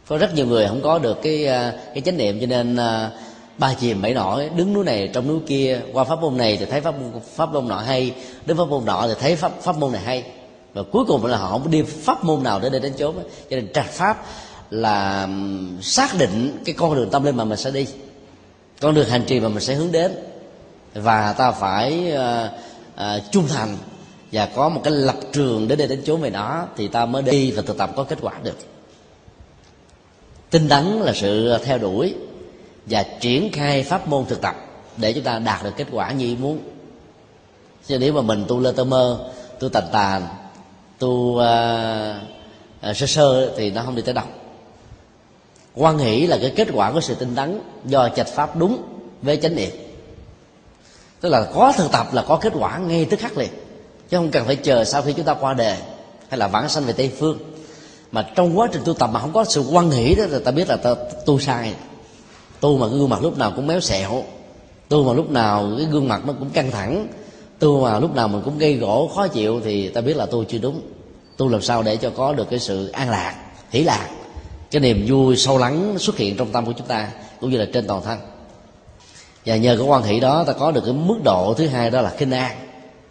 Có 0.07 0.17
rất 0.17 0.34
nhiều 0.34 0.45
người 0.45 0.67
không 0.67 0.82
có 0.82 0.99
được 0.99 1.17
cái 1.23 1.47
à, 1.47 1.73
cái 1.93 2.01
chánh 2.01 2.17
niệm 2.17 2.39
cho 2.39 2.47
nên 2.47 2.75
à, 2.75 3.11
ba 3.57 3.73
chìm 3.73 4.01
bảy 4.01 4.13
nổi 4.13 4.49
đứng 4.55 4.73
núi 4.73 4.86
này 4.86 5.09
trong 5.13 5.28
núi 5.28 5.39
kia 5.47 5.82
qua 5.93 6.03
pháp 6.03 6.21
môn 6.21 6.38
này 6.38 6.57
thì 6.57 6.65
thấy 6.65 6.82
pháp 6.82 6.95
môn 6.99 7.21
pháp 7.36 7.49
môn 7.53 7.67
nọ 7.67 7.78
hay 7.78 8.13
đứng 8.45 8.57
pháp 8.57 8.67
môn 8.69 8.86
nọ 8.86 9.07
thì 9.07 9.13
thấy 9.19 9.36
pháp 9.36 9.51
pháp 9.61 9.78
môn 9.78 9.91
này 9.91 10.01
hay 10.01 10.23
và 10.74 10.84
cuối 10.91 11.05
cùng 11.05 11.26
là 11.26 11.38
họ 11.38 11.49
không 11.49 11.72
đi 11.72 11.82
pháp 11.82 12.24
môn 12.24 12.43
nào 12.43 12.59
để 12.59 12.70
đi 12.70 12.80
đến 12.80 12.93
chốn. 12.97 13.15
Cho 13.49 13.55
nên 13.55 13.74
trạch 13.74 13.89
pháp 13.89 14.26
là 14.70 15.28
xác 15.82 16.18
định 16.18 16.61
cái 16.65 16.76
con 16.78 16.95
đường 16.95 17.09
tâm 17.09 17.24
linh 17.24 17.36
mà 17.36 17.43
mình 17.43 17.57
sẽ 17.57 17.72
đi. 17.72 17.88
Con 18.82 18.95
đường 18.95 19.09
hành 19.09 19.24
trì 19.28 19.39
mà 19.39 19.49
mình 19.49 19.63
sẽ 19.63 19.74
hướng 19.74 19.91
đến. 19.91 20.11
Và 20.93 21.34
ta 21.34 21.51
phải 21.51 22.13
uh, 22.13 22.51
uh, 22.95 23.32
trung 23.32 23.47
thành 23.47 23.78
và 24.32 24.45
có 24.45 24.70
một 24.70 24.82
cái 24.84 24.93
lập 24.93 25.15
trường 25.34 25.68
để 25.68 25.76
đi 25.76 25.88
đến 25.88 26.01
chốn 26.05 26.22
về 26.22 26.30
đó 26.30 26.68
thì 26.78 26.88
ta 26.88 27.05
mới 27.05 27.22
đi 27.22 27.51
và 27.51 27.61
thực 27.61 27.78
tập 27.78 27.91
có 27.95 28.03
kết 28.03 28.18
quả 28.22 28.34
được. 28.43 28.57
Tinh 30.49 30.70
tấn 30.70 30.86
là 30.86 31.13
sự 31.13 31.57
theo 31.63 31.78
đuổi 31.78 32.15
và 32.86 33.05
triển 33.20 33.51
khai 33.51 33.84
pháp 33.84 34.07
môn 34.07 34.26
thực 34.26 34.41
tập 34.41 34.55
để 34.97 35.13
chúng 35.13 35.24
ta 35.24 35.39
đạt 35.39 35.63
được 35.63 35.72
kết 35.78 35.88
quả 35.91 36.11
như 36.11 36.26
ý 36.26 36.36
muốn. 36.36 36.59
Chứ 37.88 37.97
nếu 37.99 38.13
mà 38.13 38.22
mình 38.22 38.45
tu 38.47 38.59
lơ 38.59 38.72
tơ 38.72 38.84
mơ 38.84 39.30
tu 39.59 39.70
tàn 39.70 39.84
tàn 39.91 40.28
tu 40.99 41.09
uh, 41.09 41.39
uh, 42.89 42.97
sơ 42.97 43.05
sơ 43.05 43.55
thì 43.57 43.71
nó 43.71 43.81
không 43.81 43.95
đi 43.95 44.01
tới 44.01 44.13
đâu. 44.13 44.25
Quan 45.75 45.97
hỷ 45.97 46.27
là 46.27 46.37
cái 46.41 46.53
kết 46.55 46.67
quả 46.73 46.91
của 46.91 47.01
sự 47.01 47.15
tinh 47.15 47.35
tấn 47.35 47.59
do 47.85 48.09
chạch 48.09 48.27
pháp 48.27 48.55
đúng 48.55 48.83
với 49.21 49.37
chánh 49.37 49.55
niệm. 49.55 49.69
Tức 51.21 51.29
là 51.29 51.47
có 51.53 51.73
thực 51.77 51.91
tập 51.91 52.07
là 52.13 52.21
có 52.21 52.35
kết 52.35 52.53
quả 52.59 52.77
ngay 52.77 53.05
tức 53.05 53.19
khắc 53.19 53.37
liền. 53.37 53.49
Chứ 54.09 54.17
không 54.17 54.31
cần 54.31 54.45
phải 54.45 54.55
chờ 54.55 54.83
sau 54.83 55.01
khi 55.01 55.13
chúng 55.13 55.25
ta 55.25 55.33
qua 55.33 55.53
đề 55.53 55.77
hay 56.29 56.37
là 56.37 56.47
vãng 56.47 56.69
sanh 56.69 56.83
về 56.83 56.93
tây 56.93 57.11
phương. 57.19 57.39
Mà 58.11 58.29
trong 58.35 58.59
quá 58.59 58.67
trình 58.73 58.81
tu 58.85 58.93
tập 58.93 59.09
mà 59.13 59.19
không 59.19 59.33
có 59.33 59.43
sự 59.43 59.63
quan 59.71 59.91
hỷ 59.91 60.15
đó 60.15 60.23
thì 60.29 60.39
ta 60.45 60.51
biết 60.51 60.69
là 60.69 60.75
ta 60.75 60.95
tu 61.25 61.39
sai. 61.39 61.73
Tu 62.59 62.77
mà 62.77 62.87
cái 62.89 62.97
gương 62.97 63.09
mặt 63.09 63.19
lúc 63.21 63.37
nào 63.37 63.53
cũng 63.55 63.67
méo 63.67 63.79
xẹo. 63.79 64.23
Tu 64.89 65.03
mà 65.03 65.13
lúc 65.13 65.31
nào 65.31 65.71
cái 65.77 65.85
gương 65.85 66.07
mặt 66.07 66.21
nó 66.25 66.33
cũng 66.39 66.49
căng 66.49 66.71
thẳng 66.71 67.07
tu 67.60 67.84
mà 67.84 67.99
lúc 67.99 68.16
nào 68.16 68.28
mình 68.28 68.41
cũng 68.45 68.58
gây 68.58 68.74
gỗ, 68.74 69.12
khó 69.16 69.28
chịu 69.28 69.62
thì 69.64 69.89
ta 69.89 70.01
biết 70.01 70.18
là 70.18 70.26
tu 70.26 70.43
chưa 70.43 70.58
đúng. 70.58 70.82
Tu 71.38 71.49
làm 71.49 71.62
sao 71.62 71.84
để 71.84 71.97
cho 71.97 72.10
có 72.10 72.34
được 72.34 72.49
cái 72.49 72.60
sự 72.60 72.88
an 72.88 73.10
lạc, 73.10 73.36
hỷ 73.70 73.84
lạc, 73.84 74.10
cái 74.72 74.80
niềm 74.80 75.05
vui 75.08 75.38
sâu 75.38 75.58
lắng 75.58 75.95
xuất 75.99 76.18
hiện 76.18 76.38
trong 76.38 76.51
tâm 76.51 76.66
của 76.66 76.74
chúng 76.78 76.88
ta, 76.88 77.10
cũng 77.39 77.49
như 77.49 77.58
là 77.58 77.66
trên 77.74 77.88
toàn 77.88 78.01
thân. 78.03 78.20
Và 79.45 79.55
nhờ 79.55 79.76
cái 79.78 79.88
quan 79.88 80.03
hệ 80.03 80.20
đó, 80.20 80.43
ta 80.43 80.53
có 80.53 80.72
được 80.72 80.82
cái 80.86 80.93
mức 80.93 81.18
độ 81.24 81.53
thứ 81.58 81.68
hai 81.68 81.89
đó 81.89 82.01
là 82.01 82.14
kinh 82.18 82.32
an, 82.32 82.58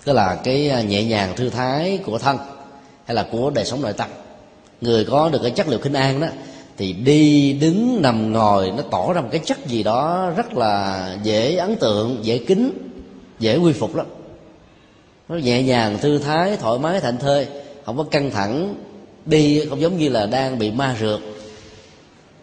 tức 0.04 0.12
là 0.12 0.34
cái 0.44 0.68
à, 0.68 0.82
nhẹ 0.82 1.04
nhàng 1.04 1.36
thư 1.36 1.50
thái 1.50 1.98
của 2.06 2.18
thân, 2.18 2.38
hay 3.04 3.14
là 3.14 3.26
của 3.32 3.50
đời 3.50 3.64
sống 3.64 3.82
nội 3.82 3.92
tâm. 3.92 4.08
Người 4.80 5.04
có 5.04 5.28
được 5.28 5.38
cái 5.42 5.50
chất 5.50 5.68
liệu 5.68 5.78
kinh 5.78 5.92
an 5.92 6.20
đó, 6.20 6.26
thì 6.78 6.92
đi 6.92 7.52
đứng, 7.52 8.02
nằm 8.02 8.32
ngồi, 8.32 8.70
nó 8.70 8.82
tỏ 8.90 9.12
ra 9.12 9.20
một 9.20 9.28
cái 9.32 9.40
chất 9.44 9.66
gì 9.66 9.82
đó 9.82 10.30
rất 10.36 10.54
là 10.54 11.16
dễ 11.22 11.56
ấn 11.56 11.76
tượng, 11.76 12.18
dễ 12.22 12.38
kính, 12.38 12.72
dễ 13.38 13.56
quy 13.56 13.72
phục 13.72 13.96
lắm 13.96 14.06
nó 15.28 15.36
nhẹ 15.36 15.62
nhàng, 15.62 15.98
thư 15.98 16.18
thái, 16.18 16.56
thoải 16.56 16.78
mái, 16.78 17.00
thảnh 17.00 17.18
thơi. 17.18 17.46
Không 17.84 17.96
có 17.96 18.04
căng 18.04 18.30
thẳng. 18.30 18.74
Đi 19.24 19.64
không 19.68 19.80
giống 19.80 19.98
như 19.98 20.08
là 20.08 20.26
đang 20.26 20.58
bị 20.58 20.70
ma 20.70 20.96
rượt. 21.00 21.20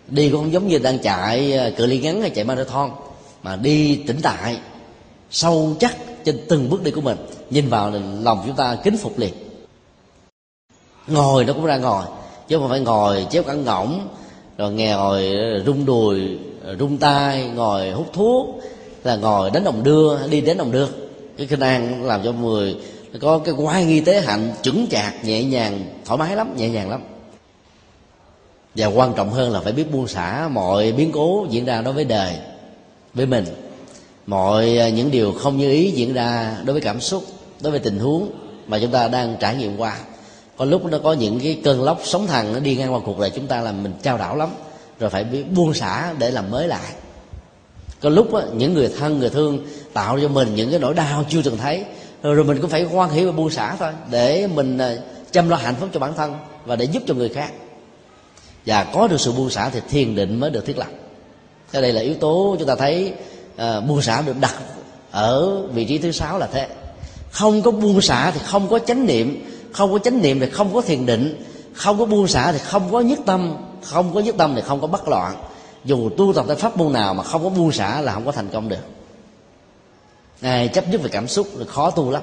Đi 0.07 0.29
cũng 0.29 0.41
không 0.41 0.53
giống 0.53 0.67
như 0.67 0.77
đang 0.77 0.99
chạy 0.99 1.57
à, 1.57 1.69
cự 1.77 1.85
ly 1.85 1.99
ngắn 1.99 2.21
hay 2.21 2.29
chạy 2.29 2.45
marathon. 2.45 2.91
Mà 3.43 3.55
đi 3.55 3.95
tĩnh 3.95 4.19
tại, 4.21 4.57
sâu 5.31 5.75
chắc 5.79 5.97
trên 6.25 6.39
từng 6.49 6.69
bước 6.69 6.83
đi 6.83 6.91
của 6.91 7.01
mình. 7.01 7.17
Nhìn 7.49 7.69
vào 7.69 7.91
là 7.91 7.99
lòng 8.21 8.43
chúng 8.45 8.55
ta 8.55 8.77
kính 8.83 8.97
phục 8.97 9.19
liền. 9.19 9.33
Ngồi 11.07 11.45
nó 11.45 11.53
cũng 11.53 11.65
ra 11.65 11.77
ngồi, 11.77 12.05
chứ 12.47 12.57
không 12.57 12.69
phải 12.69 12.79
ngồi 12.79 13.27
chéo 13.29 13.43
cẳng 13.43 13.65
ngỗng, 13.65 14.07
rồi 14.57 14.73
nghe 14.73 14.93
ngồi 14.95 15.31
rung 15.65 15.85
đùi, 15.85 16.37
rung 16.79 16.97
tay, 16.97 17.51
ngồi 17.55 17.91
hút 17.91 18.07
thuốc, 18.13 18.59
là 19.03 19.15
ngồi 19.15 19.51
đến 19.51 19.63
đồng 19.63 19.83
đưa, 19.83 20.27
đi 20.27 20.41
đến 20.41 20.57
đồng 20.57 20.71
đưa 20.71 20.87
cái 21.37 21.47
kinh 21.47 21.59
an 21.59 22.05
làm 22.05 22.23
cho 22.23 22.31
người 22.31 22.75
có 23.21 23.37
cái 23.37 23.53
quái 23.57 23.85
nghi 23.85 23.99
tế 23.99 24.21
hạnh 24.21 24.53
chững 24.61 24.87
chạc 24.91 25.25
nhẹ 25.25 25.43
nhàng 25.43 25.83
thoải 26.05 26.17
mái 26.17 26.35
lắm 26.35 26.55
nhẹ 26.57 26.69
nhàng 26.69 26.89
lắm. 26.89 27.03
Và 28.75 28.87
quan 28.87 29.13
trọng 29.13 29.29
hơn 29.29 29.51
là 29.51 29.59
phải 29.59 29.73
biết 29.73 29.91
buông 29.91 30.07
xả 30.07 30.49
mọi 30.51 30.91
biến 30.91 31.11
cố 31.11 31.45
diễn 31.49 31.65
ra 31.65 31.81
đối 31.81 31.93
với 31.93 32.05
đời 32.05 32.33
với 33.13 33.25
mình. 33.25 33.45
Mọi 34.27 34.77
à, 34.77 34.89
những 34.89 35.11
điều 35.11 35.31
không 35.31 35.57
như 35.57 35.71
ý 35.71 35.91
diễn 35.91 36.13
ra 36.13 36.57
đối 36.65 36.73
với 36.73 36.81
cảm 36.81 37.01
xúc 37.01 37.23
đối 37.61 37.71
với 37.71 37.79
tình 37.79 37.99
huống 37.99 38.31
mà 38.67 38.79
chúng 38.79 38.91
ta 38.91 39.07
đang 39.07 39.35
trải 39.39 39.55
nghiệm 39.55 39.77
qua. 39.77 39.97
Có 40.57 40.65
lúc 40.65 40.85
nó 40.85 40.97
có 41.03 41.13
những 41.13 41.39
cái 41.39 41.61
cơn 41.63 41.83
lốc 41.83 42.01
sóng 42.03 42.27
thần 42.27 42.53
nó 42.53 42.59
đi 42.59 42.75
ngang 42.75 42.93
qua 42.93 42.99
cuộc 43.05 43.19
đời 43.19 43.29
chúng 43.29 43.47
ta 43.47 43.61
làm 43.61 43.83
mình 43.83 43.93
trao 44.03 44.17
đảo 44.17 44.35
lắm 44.35 44.49
rồi 44.99 45.09
phải 45.09 45.23
biết 45.23 45.43
buông 45.55 45.73
xả 45.73 46.13
để 46.19 46.31
làm 46.31 46.51
mới 46.51 46.67
lại. 46.67 46.93
Có 48.01 48.09
lúc 48.09 48.33
á, 48.33 48.41
những 48.53 48.73
người 48.73 48.89
thân 48.99 49.19
người 49.19 49.29
thương 49.29 49.59
tạo 49.93 50.19
cho 50.21 50.27
mình 50.27 50.55
những 50.55 50.69
cái 50.69 50.79
nỗi 50.79 50.93
đau 50.93 51.25
chưa 51.29 51.41
từng 51.41 51.57
thấy. 51.57 51.83
Rồi, 52.23 52.35
rồi 52.35 52.45
mình 52.45 52.61
cũng 52.61 52.69
phải 52.69 52.85
quan 52.93 53.09
hỷ 53.09 53.25
và 53.25 53.31
buông 53.31 53.49
xả 53.49 53.75
thôi 53.79 53.91
để 54.11 54.47
mình 54.47 54.77
à, 54.77 54.95
chăm 55.31 55.49
lo 55.49 55.55
hạnh 55.55 55.75
phúc 55.79 55.89
cho 55.93 55.99
bản 55.99 56.13
thân 56.13 56.35
và 56.65 56.75
để 56.75 56.85
giúp 56.85 57.03
cho 57.07 57.13
người 57.13 57.29
khác. 57.29 57.51
Và 58.65 58.83
có 58.83 59.07
được 59.07 59.19
sự 59.19 59.31
buông 59.31 59.49
xả 59.49 59.69
thì 59.69 59.79
thiền 59.89 60.15
định 60.15 60.39
mới 60.39 60.49
được 60.49 60.65
thiết 60.65 60.77
lập. 60.77 60.87
Thế 61.71 61.81
đây 61.81 61.93
là 61.93 62.01
yếu 62.01 62.15
tố 62.15 62.55
chúng 62.59 62.67
ta 62.67 62.75
thấy 62.75 63.13
à, 63.57 63.79
buông 63.79 64.01
xả 64.01 64.21
được 64.21 64.35
đặt 64.41 64.55
ở 65.11 65.61
vị 65.67 65.85
trí 65.85 65.97
thứ 65.97 66.11
sáu 66.11 66.39
là 66.39 66.47
thế. 66.53 66.67
Không 67.31 67.61
có 67.61 67.71
buông 67.71 68.01
xả 68.01 68.31
thì 68.31 68.39
không 68.45 68.67
có 68.69 68.79
chánh 68.79 69.05
niệm 69.05 69.45
không 69.73 69.93
có 69.93 69.99
chánh 69.99 70.21
niệm 70.21 70.39
thì 70.39 70.49
không 70.49 70.73
có 70.73 70.81
thiền 70.81 71.05
định 71.05 71.43
không 71.73 71.99
có 71.99 72.05
buông 72.05 72.27
xả 72.27 72.51
thì 72.51 72.57
không 72.57 72.91
có 72.91 73.01
nhất 73.01 73.19
tâm 73.25 73.55
không 73.83 74.13
có 74.13 74.19
nhất 74.19 74.35
tâm 74.37 74.55
thì 74.55 74.61
không 74.61 74.81
có 74.81 74.87
bất 74.87 75.07
loạn. 75.07 75.35
Dù 75.85 76.09
tu 76.17 76.33
tập 76.33 76.45
tại 76.47 76.57
pháp 76.57 76.77
môn 76.77 76.93
nào 76.93 77.13
mà 77.13 77.23
không 77.23 77.43
có 77.43 77.49
buông 77.49 77.71
xả 77.71 78.01
là 78.01 78.13
không 78.13 78.25
có 78.25 78.31
thành 78.31 78.47
công 78.53 78.69
được 78.69 78.77
ai 80.43 80.67
chấp 80.67 80.89
nhất 80.89 81.01
về 81.01 81.09
cảm 81.09 81.27
xúc 81.27 81.47
là 81.55 81.65
khó 81.65 81.91
tu 81.91 82.11
lắm. 82.11 82.21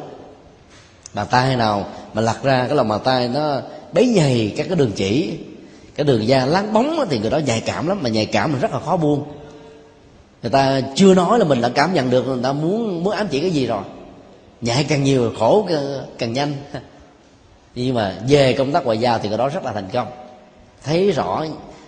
Bàn 1.15 1.27
tay 1.31 1.57
nào 1.57 1.87
mà 2.15 2.23
lặt 2.23 2.37
ra, 2.43 2.67
cái 2.67 2.77
lòng 2.77 2.89
bàn 2.89 3.01
tay 3.05 3.29
nó 3.29 3.61
bấy 3.93 4.07
nhầy 4.07 4.55
các 4.57 4.67
cái 4.69 4.77
đường 4.77 4.93
chỉ, 4.97 5.39
cái 5.95 6.05
đường 6.05 6.27
da 6.27 6.47
láng 6.47 6.73
bóng 6.73 7.07
thì 7.11 7.19
người 7.19 7.31
đó 7.31 7.39
nhạy 7.39 7.61
cảm 7.61 7.89
lắm, 7.89 7.99
mà 8.03 8.09
nhạy 8.09 8.27
cảm 8.27 8.53
là 8.53 8.59
rất 8.59 8.73
là 8.73 8.81
khó 8.81 8.97
buông. 8.97 9.25
Người 10.43 10.51
ta 10.51 10.81
chưa 10.95 11.15
nói 11.15 11.39
là 11.39 11.45
mình 11.45 11.61
đã 11.61 11.69
cảm 11.69 11.95
nhận 11.95 12.11
được, 12.11 12.27
người 12.27 12.43
ta 12.43 12.53
muốn 12.53 13.05
muốn 13.05 13.13
ám 13.13 13.29
chỉ 13.31 13.41
cái 13.41 13.51
gì 13.51 13.67
rồi. 13.67 13.83
Nhạy 14.61 14.85
càng 14.85 15.05
nhiều 15.05 15.33
khổ 15.39 15.69
càng 16.19 16.33
nhanh. 16.33 16.53
Nhưng 17.75 17.95
mà 17.95 18.15
về 18.29 18.53
công 18.53 18.73
tác 18.73 18.85
ngoại 18.85 18.99
giao 18.99 19.19
thì 19.19 19.29
cái 19.29 19.39
đó 19.39 19.49
rất 19.49 19.65
là 19.65 19.73
thành 19.73 19.89
công. 19.93 20.09
Thấy 20.85 21.11
rõ 21.11 21.45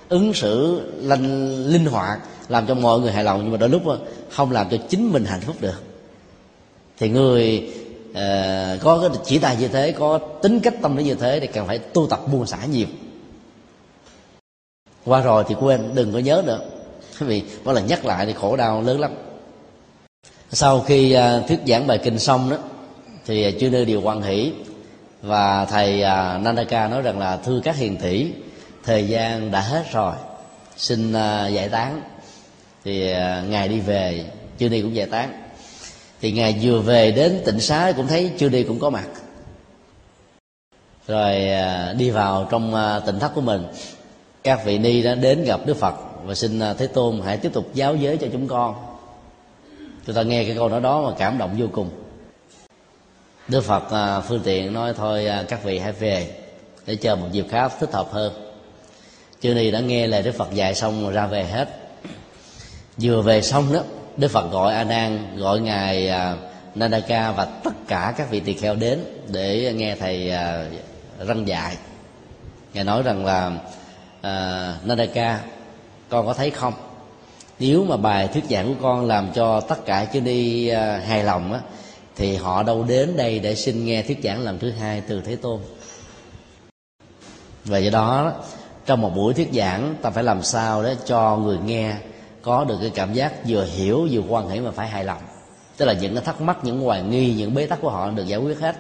ứng 0.09 0.35
xử 0.35 0.81
linh 1.01 1.57
linh 1.67 1.87
hoạt, 1.87 2.19
làm 2.49 2.67
cho 2.67 2.75
mọi 2.75 3.01
người 3.01 3.13
hài 3.13 3.25
lòng, 3.25 3.41
nhưng 3.43 3.53
mà 3.53 3.57
đôi 3.57 3.69
lúc 3.69 3.83
không 4.31 4.53
làm 4.53 4.69
cho 4.71 4.77
chính 4.89 5.13
mình 5.13 5.25
hạnh 5.25 5.41
phúc 5.41 5.57
được 5.61 5.92
thì 7.03 7.09
người 7.09 7.69
uh, 8.11 8.17
có 8.81 8.99
cái 9.01 9.21
chỉ 9.25 9.39
tài 9.39 9.57
như 9.57 9.69
thế 9.69 9.93
có 9.93 10.19
tính 10.19 10.61
cách 10.61 10.75
tâm 10.83 10.97
lý 10.97 11.05
như 11.05 11.15
thế 11.15 11.41
thì 11.41 11.47
cần 11.47 11.67
phải 11.67 11.79
tu 11.79 12.07
tập 12.07 12.21
buông 12.33 12.47
xả 12.47 12.59
nhiều. 12.65 12.87
Qua 15.05 15.21
rồi 15.21 15.45
thì 15.49 15.55
quên 15.61 15.91
đừng 15.95 16.13
có 16.13 16.19
nhớ 16.19 16.43
nữa. 16.47 16.61
Vì 17.19 17.43
mỗi 17.65 17.75
lần 17.75 17.87
nhắc 17.87 18.05
lại 18.05 18.27
thì 18.27 18.33
khổ 18.33 18.57
đau 18.57 18.83
lớn 18.83 19.01
lắm. 19.01 19.15
Sau 20.51 20.81
khi 20.81 21.17
uh, 21.17 21.49
thuyết 21.49 21.61
giảng 21.67 21.87
bài 21.87 21.99
kinh 21.99 22.19
xong 22.19 22.51
đó 22.51 22.57
thì 23.27 23.45
ờ, 23.45 23.51
chư 23.61 23.71
nơi 23.71 23.85
đều 23.85 24.01
quan 24.01 24.23
hỷ 24.23 24.53
và 25.23 25.65
thầy 25.65 25.95
uh, 25.95 26.43
Nandaka 26.43 26.89
nói 26.89 27.03
rằng 27.03 27.19
là 27.19 27.37
thưa 27.37 27.61
các 27.65 27.77
hiền 27.77 27.97
tỷ 27.97 28.33
thời 28.85 29.09
gian 29.09 29.51
đã 29.51 29.61
hết 29.61 29.85
rồi 29.93 30.15
xin 30.77 31.11
uh, 31.11 31.53
giải 31.53 31.69
tán. 31.69 32.01
Thì 32.85 33.13
uh, 33.13 33.49
ngài 33.49 33.69
đi 33.69 33.81
về 33.81 34.25
chư 34.59 34.69
ni 34.69 34.83
cũng 34.83 34.95
giải 34.95 35.07
tán 35.07 35.42
thì 36.23 36.33
ngài 36.33 36.59
vừa 36.63 36.81
về 36.81 37.13
đến 37.13 37.43
tịnh 37.45 37.61
xá 37.61 37.93
cũng 37.97 38.07
thấy 38.07 38.33
chưa 38.39 38.49
đi 38.49 38.63
cũng 38.63 38.79
có 38.79 38.91
mặt. 38.91 39.07
Rồi 41.07 41.49
à, 41.49 41.95
đi 41.99 42.11
vào 42.11 42.49
trong 42.51 42.75
à, 42.75 42.99
tỉnh 42.99 43.07
tịnh 43.07 43.21
thất 43.21 43.33
của 43.35 43.41
mình. 43.41 43.67
Các 44.43 44.65
vị 44.65 44.79
ni 44.79 45.03
đã 45.03 45.15
đến 45.15 45.45
gặp 45.45 45.61
đức 45.67 45.77
phật 45.77 45.95
và 46.25 46.35
xin 46.35 46.59
à, 46.59 46.75
thế 46.75 46.87
tôn 46.87 47.21
hãy 47.25 47.37
tiếp 47.37 47.53
tục 47.53 47.71
giáo 47.75 47.97
giới 47.97 48.17
cho 48.17 48.27
chúng 48.33 48.49
con. 48.49 48.75
Chúng 50.07 50.15
ta 50.15 50.23
nghe 50.23 50.45
cái 50.45 50.55
câu 50.55 50.69
nói 50.69 50.81
đó 50.81 51.03
mà 51.03 51.15
cảm 51.19 51.39
động 51.39 51.55
vô 51.59 51.67
cùng. 51.73 51.91
Đức 53.49 53.65
phật 53.65 54.21
phương 54.29 54.41
tiện 54.45 54.73
nói 54.73 54.95
thôi 54.97 55.27
các 55.49 55.65
vị 55.65 55.79
hãy 55.79 55.93
về 55.93 56.31
để 56.87 56.97
chờ 56.97 57.17
một 57.17 57.27
dịp 57.33 57.47
khác 57.51 57.73
thích 57.81 57.93
hợp 57.93 58.09
hơn. 58.13 58.33
Chư 59.41 59.55
ni 59.55 59.71
đã 59.71 59.81
nghe 59.81 60.07
lời 60.07 60.23
đức 60.23 60.33
phật 60.33 60.55
dạy 60.55 60.75
xong 60.75 61.03
rồi 61.03 61.13
ra 61.13 61.27
về 61.27 61.45
hết. 61.45 61.69
Vừa 62.97 63.23
về 63.23 63.43
xong 63.43 63.73
đó 63.73 63.81
đức 64.17 64.29
phật 64.29 64.51
gọi 64.51 64.75
a 64.75 64.85
nan 64.85 65.37
gọi 65.37 65.61
ngài 65.61 66.11
uh, 66.11 66.39
nandaka 66.75 67.33
và 67.33 67.45
tất 67.45 67.75
cả 67.89 68.15
các 68.17 68.31
vị 68.31 68.41
tỳ 68.41 68.55
kheo 68.55 68.75
đến 68.75 69.05
để 69.29 69.73
nghe 69.77 69.97
thầy 69.97 70.31
à, 70.31 70.65
răng 71.27 71.49
dạy. 71.49 71.77
Ngài 72.75 72.85
nói 72.85 73.03
rằng 73.03 73.25
là 73.25 73.47
uh, 73.47 74.87
nandaka 74.87 75.41
con 76.09 76.27
có 76.27 76.35
thấy 76.35 76.51
không? 76.51 76.75
Nếu 77.59 77.85
mà 77.85 77.97
bài 77.97 78.29
thuyết 78.29 78.45
giảng 78.51 78.67
của 78.67 78.81
con 78.83 79.07
làm 79.07 79.33
cho 79.35 79.61
tất 79.61 79.87
cả 79.87 80.07
chư 80.13 80.21
đi 80.21 80.71
uh, 80.73 81.05
hài 81.05 81.25
lòng 81.25 81.53
á 81.53 81.61
thì 82.17 82.37
họ 82.37 82.63
đâu 82.63 82.85
đến 82.85 83.17
đây 83.17 83.39
để 83.39 83.55
xin 83.55 83.85
nghe 83.85 84.03
thuyết 84.03 84.19
giảng 84.25 84.41
lần 84.41 84.59
thứ 84.59 84.71
hai 84.71 85.01
từ 85.01 85.21
thế 85.21 85.37
tôn. 85.37 85.61
Và 87.65 87.79
do 87.79 87.91
đó 87.91 88.33
trong 88.87 89.01
một 89.01 89.11
buổi 89.15 89.35
thuyết 89.35 89.49
giảng 89.53 89.95
ta 90.03 90.11
phải 90.11 90.25
làm 90.25 90.43
sao 90.43 90.83
để 90.83 90.97
cho 91.07 91.37
người 91.37 91.59
nghe 91.65 91.95
có 92.43 92.65
được 92.65 92.77
cái 92.81 92.91
cảm 92.95 93.15
giác 93.15 93.33
vừa 93.49 93.65
hiểu 93.65 94.09
vừa 94.11 94.23
quan 94.29 94.49
hệ 94.49 94.61
mà 94.61 94.71
phải 94.71 94.89
hài 94.89 95.05
lòng. 95.05 95.23
Tức 95.77 95.85
là 95.85 95.93
những 95.93 96.15
cái 96.15 96.25
thắc 96.25 96.41
mắc 96.41 96.57
những 96.63 96.81
hoài 96.81 97.03
nghi 97.03 97.35
những 97.35 97.55
bế 97.55 97.67
tắc 97.67 97.81
của 97.81 97.91
họ 97.91 98.11
được 98.11 98.27
giải 98.27 98.39
quyết 98.39 98.61
hết. 98.61 98.77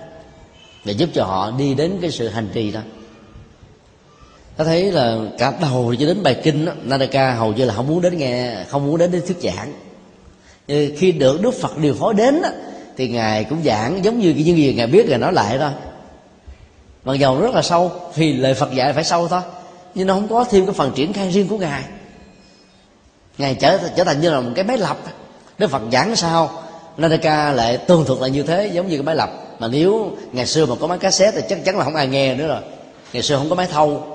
Để 0.84 0.92
giúp 0.92 1.08
cho 1.14 1.24
họ 1.24 1.50
đi 1.50 1.74
đến 1.74 1.98
cái 2.00 2.10
sự 2.10 2.28
hành 2.28 2.48
trì 2.54 2.72
đó. 2.72 2.80
Ta 4.56 4.64
thấy 4.64 4.92
là 4.92 5.18
cả 5.38 5.52
đầu 5.60 5.94
cho 5.98 6.06
đến 6.06 6.22
bài 6.22 6.40
kinh 6.42 6.64
đó, 6.64 6.72
Nadaka 6.82 7.34
hầu 7.34 7.52
như 7.52 7.64
là 7.64 7.74
không 7.74 7.86
muốn 7.86 8.00
đến 8.00 8.18
nghe 8.18 8.64
không 8.68 8.86
muốn 8.86 8.98
đến 8.98 9.10
đến 9.10 9.22
thuyết 9.26 9.36
giảng. 9.42 9.72
Khi 10.96 11.12
được 11.12 11.42
Đức 11.42 11.54
Phật 11.60 11.78
điều 11.78 11.94
phối 11.94 12.14
đến 12.14 12.42
đó, 12.42 12.48
thì 12.96 13.08
ngài 13.08 13.44
cũng 13.44 13.62
giảng 13.64 14.04
giống 14.04 14.18
như 14.18 14.34
những 14.36 14.56
gì 14.56 14.74
ngài 14.74 14.86
biết 14.86 15.08
ngài 15.08 15.18
nói 15.18 15.32
lại 15.32 15.58
thôi. 15.58 15.70
Mặc 17.04 17.14
dầu 17.14 17.40
rất 17.40 17.54
là 17.54 17.62
sâu 17.62 17.92
vì 18.14 18.32
lời 18.32 18.54
Phật 18.54 18.74
dạy 18.74 18.92
phải 18.92 19.04
sâu 19.04 19.28
thôi 19.28 19.40
nhưng 19.94 20.06
nó 20.06 20.14
không 20.14 20.28
có 20.28 20.44
thêm 20.44 20.66
cái 20.66 20.74
phần 20.74 20.92
triển 20.94 21.12
khai 21.12 21.30
riêng 21.30 21.48
của 21.48 21.58
ngài 21.58 21.82
ngài 23.38 23.54
trở 23.54 23.78
trở 23.96 24.04
thành 24.04 24.20
như 24.20 24.30
là 24.30 24.40
một 24.40 24.50
cái 24.54 24.64
máy 24.64 24.78
lập 24.78 24.96
đức 25.58 25.70
phật 25.70 25.82
giảng 25.92 26.16
sao? 26.16 26.62
Nadaka 26.96 27.52
lại 27.52 27.76
tương 27.76 28.04
thuật 28.04 28.20
lại 28.20 28.30
như 28.30 28.42
thế, 28.42 28.70
giống 28.72 28.88
như 28.88 28.96
cái 28.96 29.02
máy 29.02 29.14
lập 29.14 29.30
mà 29.58 29.68
nếu 29.68 30.10
ngày 30.32 30.46
xưa 30.46 30.66
mà 30.66 30.74
có 30.80 30.86
máy 30.86 30.98
cassette 30.98 31.40
thì 31.40 31.46
chắc 31.48 31.64
chắn 31.64 31.78
là 31.78 31.84
không 31.84 31.94
ai 31.94 32.06
nghe 32.06 32.34
nữa 32.34 32.46
rồi. 32.46 32.60
Ngày 33.12 33.22
xưa 33.22 33.36
không 33.36 33.48
có 33.48 33.54
máy 33.54 33.66
thâu. 33.70 34.06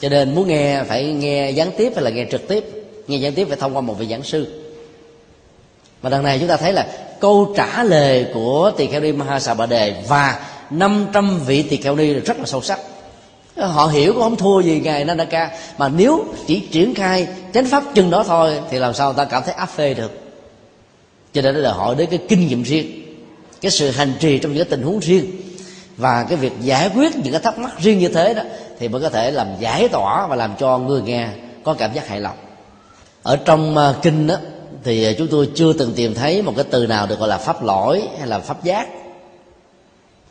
Cho 0.00 0.08
nên 0.08 0.34
muốn 0.34 0.48
nghe 0.48 0.82
phải 0.84 1.04
nghe 1.04 1.50
gián 1.50 1.70
tiếp 1.76 1.92
hay 1.94 2.04
là 2.04 2.10
nghe 2.10 2.26
trực 2.30 2.48
tiếp? 2.48 2.64
Nghe 3.08 3.16
gián 3.16 3.34
tiếp 3.34 3.46
phải 3.48 3.56
thông 3.56 3.76
qua 3.76 3.80
một 3.80 3.94
vị 3.98 4.06
giảng 4.06 4.22
sư. 4.22 4.62
Và 6.02 6.10
đằng 6.10 6.22
này 6.22 6.38
chúng 6.38 6.48
ta 6.48 6.56
thấy 6.56 6.72
là 6.72 6.86
câu 7.20 7.54
trả 7.56 7.82
lời 7.82 8.26
của 8.34 8.72
tỳ 8.76 8.86
kheo 8.86 9.00
ni 9.00 9.12
Bà 9.58 9.66
đề 9.66 9.94
và 10.08 10.46
500 10.70 11.40
vị 11.46 11.62
tỳ 11.62 11.76
kheo 11.76 11.96
ni 11.96 12.12
rất 12.12 12.38
là 12.38 12.46
sâu 12.46 12.62
sắc 12.62 12.78
họ 13.56 13.86
hiểu 13.86 14.12
cũng 14.12 14.22
không 14.22 14.36
thua 14.36 14.60
gì 14.60 14.80
ngài 14.80 15.04
Nanaka. 15.04 15.50
Mà 15.78 15.88
nếu 15.88 16.24
chỉ 16.46 16.60
triển 16.60 16.94
khai 16.94 17.26
chánh 17.54 17.66
pháp 17.66 17.84
chừng 17.94 18.10
đó 18.10 18.24
thôi, 18.26 18.60
thì 18.70 18.78
làm 18.78 18.94
sao 18.94 19.12
ta 19.12 19.24
cảm 19.24 19.42
thấy 19.46 19.54
áp 19.54 19.66
phê 19.66 19.94
được? 19.94 20.20
Cho 21.32 21.42
nên 21.42 21.54
là 21.54 21.72
họ 21.72 21.94
đến 21.94 22.08
cái 22.10 22.18
kinh 22.28 22.46
nghiệm 22.46 22.62
riêng, 22.62 23.16
cái 23.60 23.70
sự 23.70 23.90
hành 23.90 24.12
trì 24.20 24.38
trong 24.38 24.52
những 24.52 24.64
cái 24.64 24.70
tình 24.70 24.82
huống 24.82 24.98
riêng. 24.98 25.30
Và 25.96 26.26
cái 26.28 26.36
việc 26.36 26.52
giải 26.60 26.90
quyết 26.94 27.16
những 27.16 27.32
cái 27.32 27.42
thắc 27.42 27.58
mắc 27.58 27.72
riêng 27.78 27.98
như 27.98 28.08
thế 28.08 28.34
đó, 28.34 28.42
thì 28.78 28.88
mới 28.88 29.00
có 29.00 29.08
thể 29.08 29.30
làm 29.30 29.46
giải 29.60 29.88
tỏa 29.88 30.26
và 30.26 30.36
làm 30.36 30.54
cho 30.58 30.78
người 30.78 31.02
nghe 31.02 31.28
có 31.64 31.74
cảm 31.74 31.94
giác 31.94 32.08
hài 32.08 32.20
lòng. 32.20 32.36
Ở 33.22 33.36
trong 33.36 33.76
à, 33.76 33.94
kinh 34.02 34.26
đó, 34.26 34.36
thì 34.84 35.04
à, 35.04 35.12
chúng 35.18 35.28
tôi 35.28 35.48
chưa 35.54 35.72
từng 35.72 35.92
tìm 35.96 36.14
thấy 36.14 36.42
một 36.42 36.52
cái 36.56 36.64
từ 36.70 36.86
nào 36.86 37.06
được 37.06 37.18
gọi 37.18 37.28
là 37.28 37.38
pháp 37.38 37.62
lỗi 37.64 38.02
hay 38.18 38.28
là 38.28 38.38
pháp 38.38 38.64
giác 38.64 38.88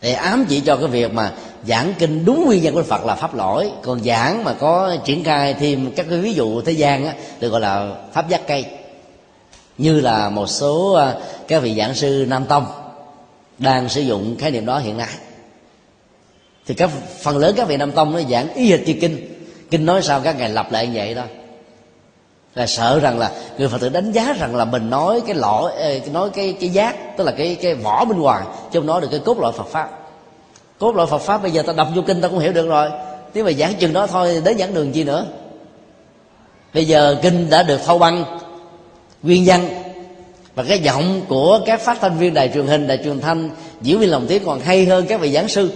để 0.04 0.14
ám 0.14 0.46
chỉ 0.50 0.60
cho 0.60 0.76
cái 0.76 0.88
việc 0.88 1.14
mà 1.14 1.32
giảng 1.68 1.94
kinh 2.00 2.26
đúng 2.26 2.46
nguyên 2.46 2.64
nhân 2.64 2.74
của 2.74 2.84
phật 2.84 3.06
là 3.06 3.16
pháp 3.16 3.36
lỗi. 3.36 3.72
Còn 3.82 4.04
giảng 4.04 4.44
mà 4.44 4.54
có 4.54 4.96
triển 5.06 5.24
khai 5.24 5.54
thêm 5.54 5.92
các 5.96 6.06
cái 6.10 6.20
ví 6.20 6.34
dụ 6.34 6.62
thế 6.62 6.72
gian 6.72 7.06
á, 7.06 7.14
được 7.40 7.50
gọi 7.50 7.62
là 7.62 7.96
pháp 8.14 8.30
giác 8.30 8.48
cây. 8.48 8.66
Như 9.78 10.02
là 10.02 10.30
một 10.30 10.48
số 10.48 10.94
à, 10.94 11.16
các 11.48 11.60
vị 11.60 11.76
giảng 11.76 11.96
sư 11.96 12.26
nam 12.30 12.46
tông 12.46 12.66
đang 13.60 13.90
sử 13.90 14.02
dụng 14.02 14.36
khái 14.40 14.52
niệm 14.52 14.66
đó 14.66 14.80
hiện 14.80 14.98
nay. 14.98 15.10
Thì 16.66 16.74
các 16.74 16.90
phần 17.22 17.38
lớn 17.38 17.54
các 17.58 17.68
vị 17.68 17.78
nam 17.78 17.92
tông 17.92 18.14
nó 18.14 18.22
giảng 18.30 18.54
y 18.54 18.72
hệt 18.72 18.88
như 18.88 18.94
kinh. 19.02 19.46
Kinh 19.72 19.86
nói 19.86 20.02
sao 20.02 20.22
các 20.22 20.38
ngài 20.38 20.50
lặp 20.50 20.72
lại 20.72 20.88
như 20.88 20.94
vậy 20.96 21.16
thôi 21.16 21.43
là 22.56 22.68
sợ 22.68 23.00
rằng 23.00 23.20
là 23.20 23.32
người 23.58 23.68
phật 23.68 23.82
tử 23.82 23.90
đánh 23.90 24.12
giá 24.12 24.34
rằng 24.40 24.56
là 24.56 24.66
mình 24.66 24.90
nói 24.90 25.22
cái 25.28 25.36
lõi 25.36 25.72
nói 26.12 26.30
cái 26.30 26.58
cái 26.60 26.70
giác, 26.70 27.18
tức 27.18 27.24
là 27.24 27.32
cái 27.32 27.56
cái 27.62 27.76
vỏ 27.76 28.06
bên 28.06 28.20
ngoài, 28.20 28.44
chứ 28.72 28.80
không 28.80 28.88
nói 28.88 29.02
được 29.02 29.08
cái 29.12 29.20
cốt 29.20 29.40
lõi 29.40 29.52
phật 29.52 29.68
pháp. 29.68 30.00
Cốt 30.80 30.96
lõi 30.96 31.08
phật 31.08 31.18
pháp 31.18 31.42
bây 31.42 31.52
giờ 31.52 31.62
ta 31.62 31.74
đọc 31.74 31.88
vô 31.96 32.02
kinh 32.08 32.22
ta 32.22 32.28
cũng 32.28 32.40
hiểu 32.40 32.52
được 32.52 32.68
rồi. 32.68 32.90
Nếu 33.34 33.46
mà 33.46 33.52
giảng 33.52 33.74
chừng 33.74 33.94
đó 33.94 34.08
thôi, 34.08 34.42
đến 34.46 34.58
giảng 34.58 34.74
đường 34.74 34.92
chi 34.92 35.04
nữa? 35.04 35.26
Bây 36.74 36.86
giờ 36.86 37.16
kinh 37.22 37.50
đã 37.50 37.64
được 37.64 37.80
thâu 37.86 38.00
băng, 38.00 38.40
nguyên 39.24 39.44
văn, 39.46 39.70
và 40.56 40.64
cái 40.64 40.80
giọng 40.80 41.22
của 41.28 41.60
các 41.66 41.82
phát 41.82 41.98
thanh 42.02 42.18
viên 42.18 42.34
đài 42.34 42.52
truyền 42.54 42.68
hình, 42.68 42.88
đài 42.88 42.98
truyền 42.98 43.20
thanh 43.20 43.50
diễn 43.82 44.00
viên 44.00 44.12
lòng 44.12 44.26
tiếng 44.28 44.46
còn 44.46 44.60
hay 44.60 44.86
hơn 44.86 45.06
các 45.08 45.20
vị 45.20 45.32
giảng 45.32 45.48
sư. 45.48 45.72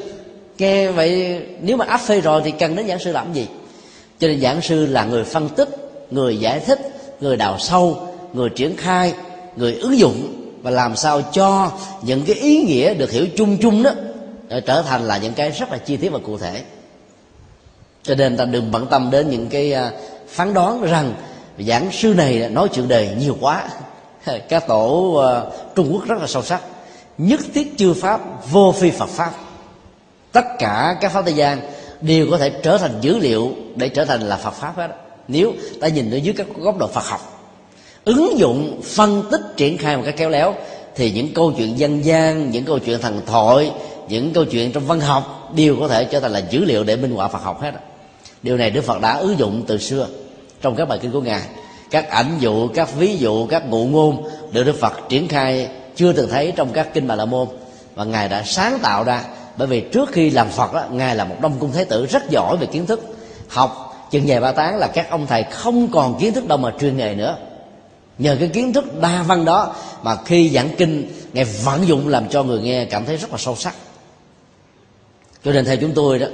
Nghe 0.58 0.92
vậy, 0.92 1.42
nếu 1.62 1.78
mà 1.78 1.86
áp 1.86 1.98
phê 1.98 2.22
rồi 2.22 2.42
thì 2.46 2.52
cần 2.52 2.76
đến 2.76 2.88
giảng 2.88 3.00
sư 3.00 3.12
làm 3.12 3.34
gì? 3.34 3.48
Cho 4.20 4.28
nên 4.28 4.42
giảng 4.42 4.62
sư 4.62 4.86
là 4.86 5.06
người 5.06 5.24
phân 5.24 5.50
tích 5.50 5.70
người 6.12 6.38
giải 6.38 6.60
thích, 6.60 6.80
người 7.22 7.38
đào 7.38 7.60
sâu, 7.60 8.08
người 8.34 8.50
triển 8.50 8.78
khai, 8.78 9.14
người 9.56 9.76
ứng 9.76 9.98
dụng 9.98 10.34
và 10.62 10.72
làm 10.72 10.96
sao 10.96 11.22
cho 11.22 11.72
những 12.02 12.24
cái 12.26 12.36
ý 12.36 12.64
nghĩa 12.64 12.94
được 12.94 13.12
hiểu 13.12 13.28
chung 13.38 13.58
chung 13.62 13.84
đó 13.84 13.92
trở 14.66 14.82
thành 14.82 15.04
là 15.04 15.18
những 15.18 15.34
cái 15.34 15.52
rất 15.52 15.72
là 15.72 15.78
chi 15.78 15.98
tiết 15.98 16.10
và 16.10 16.20
cụ 16.26 16.38
thể. 16.38 16.64
Cho 18.04 18.16
nên 18.16 18.38
ta 18.38 18.46
đừng 18.46 18.72
bận 18.72 18.88
tâm 18.88 19.12
đến 19.12 19.30
những 19.30 19.48
cái 19.50 19.74
à, 19.74 19.92
phán 20.28 20.54
đoán 20.54 20.82
rằng 20.84 21.14
giảng 21.60 21.92
sư 21.92 22.14
này 22.14 22.50
nói 22.50 22.68
chuyện 22.74 22.88
đề 22.88 23.16
nhiều 23.20 23.38
quá. 23.42 23.70
Các 24.50 24.68
tổ 24.68 25.14
à, 25.14 25.32
trung 25.76 25.90
quốc 25.94 26.08
rất 26.08 26.18
là 26.22 26.28
sâu 26.28 26.44
sắc. 26.44 26.62
Nhất 27.18 27.40
thiết 27.54 27.78
chư 27.78 27.94
pháp, 27.94 28.22
vô 28.52 28.72
phi 28.72 28.92
phật 28.92 29.10
pháp. 29.10 29.32
Tất 30.32 30.46
cả 30.60 30.98
các 31.02 31.12
pháp 31.12 31.26
thế 31.26 31.32
gian 31.32 31.62
đều 32.02 32.28
có 32.32 32.38
thể 32.38 32.50
trở 32.64 32.78
thành 32.78 32.92
dữ 33.02 33.20
liệu 33.20 33.52
để 33.76 33.90
trở 33.90 34.06
thành 34.06 34.22
là 34.22 34.36
phật 34.36 34.54
pháp 34.54 34.78
hết 34.78 35.07
nếu 35.28 35.54
ta 35.80 35.88
nhìn 35.88 36.12
ở 36.12 36.18
dưới 36.18 36.34
các 36.38 36.48
góc 36.58 36.78
độ 36.78 36.88
phật 36.88 37.06
học 37.06 37.52
ứng 38.06 38.40
dụng 38.40 38.82
phân 38.84 39.24
tích 39.32 39.42
triển 39.58 39.78
khai 39.78 39.98
một 39.98 40.04
cách 40.06 40.16
khéo 40.18 40.30
léo 40.30 40.56
thì 40.96 41.12
những 41.12 41.34
câu 41.34 41.54
chuyện 41.58 41.80
dân 41.80 42.06
gian 42.06 42.52
những 42.52 42.66
câu 42.66 42.80
chuyện 42.80 43.00
thần 43.02 43.22
thoại 43.26 43.72
những 44.10 44.34
câu 44.34 44.46
chuyện 44.46 44.72
trong 44.72 44.86
văn 44.86 45.00
học 45.00 45.52
đều 45.56 45.76
có 45.80 45.88
thể 45.88 46.06
trở 46.06 46.20
thành 46.20 46.32
là 46.32 46.42
dữ 46.50 46.66
liệu 46.66 46.84
để 46.84 46.96
minh 46.96 47.12
họa 47.12 47.28
phật 47.28 47.44
học 47.44 47.62
hết 47.62 47.72
điều 48.44 48.58
này 48.58 48.70
đức 48.70 48.82
phật 48.82 49.02
đã 49.02 49.18
ứng 49.18 49.40
dụng 49.40 49.64
từ 49.68 49.78
xưa 49.78 50.08
trong 50.62 50.76
các 50.76 50.88
bài 50.88 51.00
kinh 51.02 51.12
của 51.12 51.22
ngài. 51.22 51.42
Các 51.92 52.10
ảnh 52.10 52.38
dụ 52.40 52.68
các 52.68 52.96
ví 52.96 53.18
dụ 53.18 53.48
các 53.48 53.70
ngụ 53.70 53.86
ngôn 53.86 54.28
được 54.52 54.64
đức 54.64 54.76
phật 54.80 54.94
triển 55.10 55.28
khai 55.28 55.70
chưa 55.96 56.14
từng 56.14 56.30
thấy 56.30 56.54
trong 56.56 56.74
các 56.74 56.94
kinh 56.94 57.08
bà 57.08 57.16
la 57.16 57.26
môn. 57.26 57.48
Và 57.96 58.04
ngài 58.04 58.30
đã 58.30 58.44
sáng 58.44 58.80
tạo 58.82 59.04
ra 59.04 59.24
bởi 59.58 59.68
vì 59.68 59.82
trước 59.82 60.10
khi 60.12 60.30
làm 60.30 60.50
phật 60.50 60.74
đó, 60.74 60.84
ngài 60.92 61.16
là 61.16 61.26
một 61.26 61.36
đông 61.42 61.54
cung 61.60 61.72
thái 61.72 61.86
tử 61.86 62.06
rất 62.06 62.30
giỏi 62.30 62.58
về 62.58 62.68
kiến 62.68 62.86
thức 62.86 63.16
học 63.48 63.87
chừng 64.12 64.26
về 64.26 64.40
ba 64.40 64.52
tán 64.52 64.78
là 64.78 64.88
các 64.88 65.10
ông 65.10 65.28
thầy 65.28 65.44
không 65.44 65.88
còn 65.92 66.20
kiến 66.20 66.34
thức 66.34 66.48
đâu 66.48 66.58
mà 66.58 66.72
truyền 66.80 66.98
nghề 66.98 67.16
nữa. 67.16 67.38
Nhờ 68.18 68.38
cái 68.40 68.48
kiến 68.48 68.74
thức 68.74 69.02
đa 69.02 69.24
văn 69.24 69.46
đó 69.46 69.76
mà 70.04 70.16
khi 70.26 70.50
giảng 70.50 70.70
kinh, 70.78 71.12
ngài 71.34 71.46
vận 71.46 71.88
dụng 71.88 72.08
làm 72.08 72.30
cho 72.30 72.44
người 72.44 72.62
nghe 72.62 72.86
cảm 72.86 73.06
thấy 73.06 73.18
rất 73.18 73.32
là 73.32 73.38
sâu 73.38 73.56
sắc. 73.56 73.76
Cho 75.46 75.52
nên 75.52 75.66
theo 75.66 75.78
chúng 75.78 75.92
tôi 75.92 76.20
đó, 76.20 76.28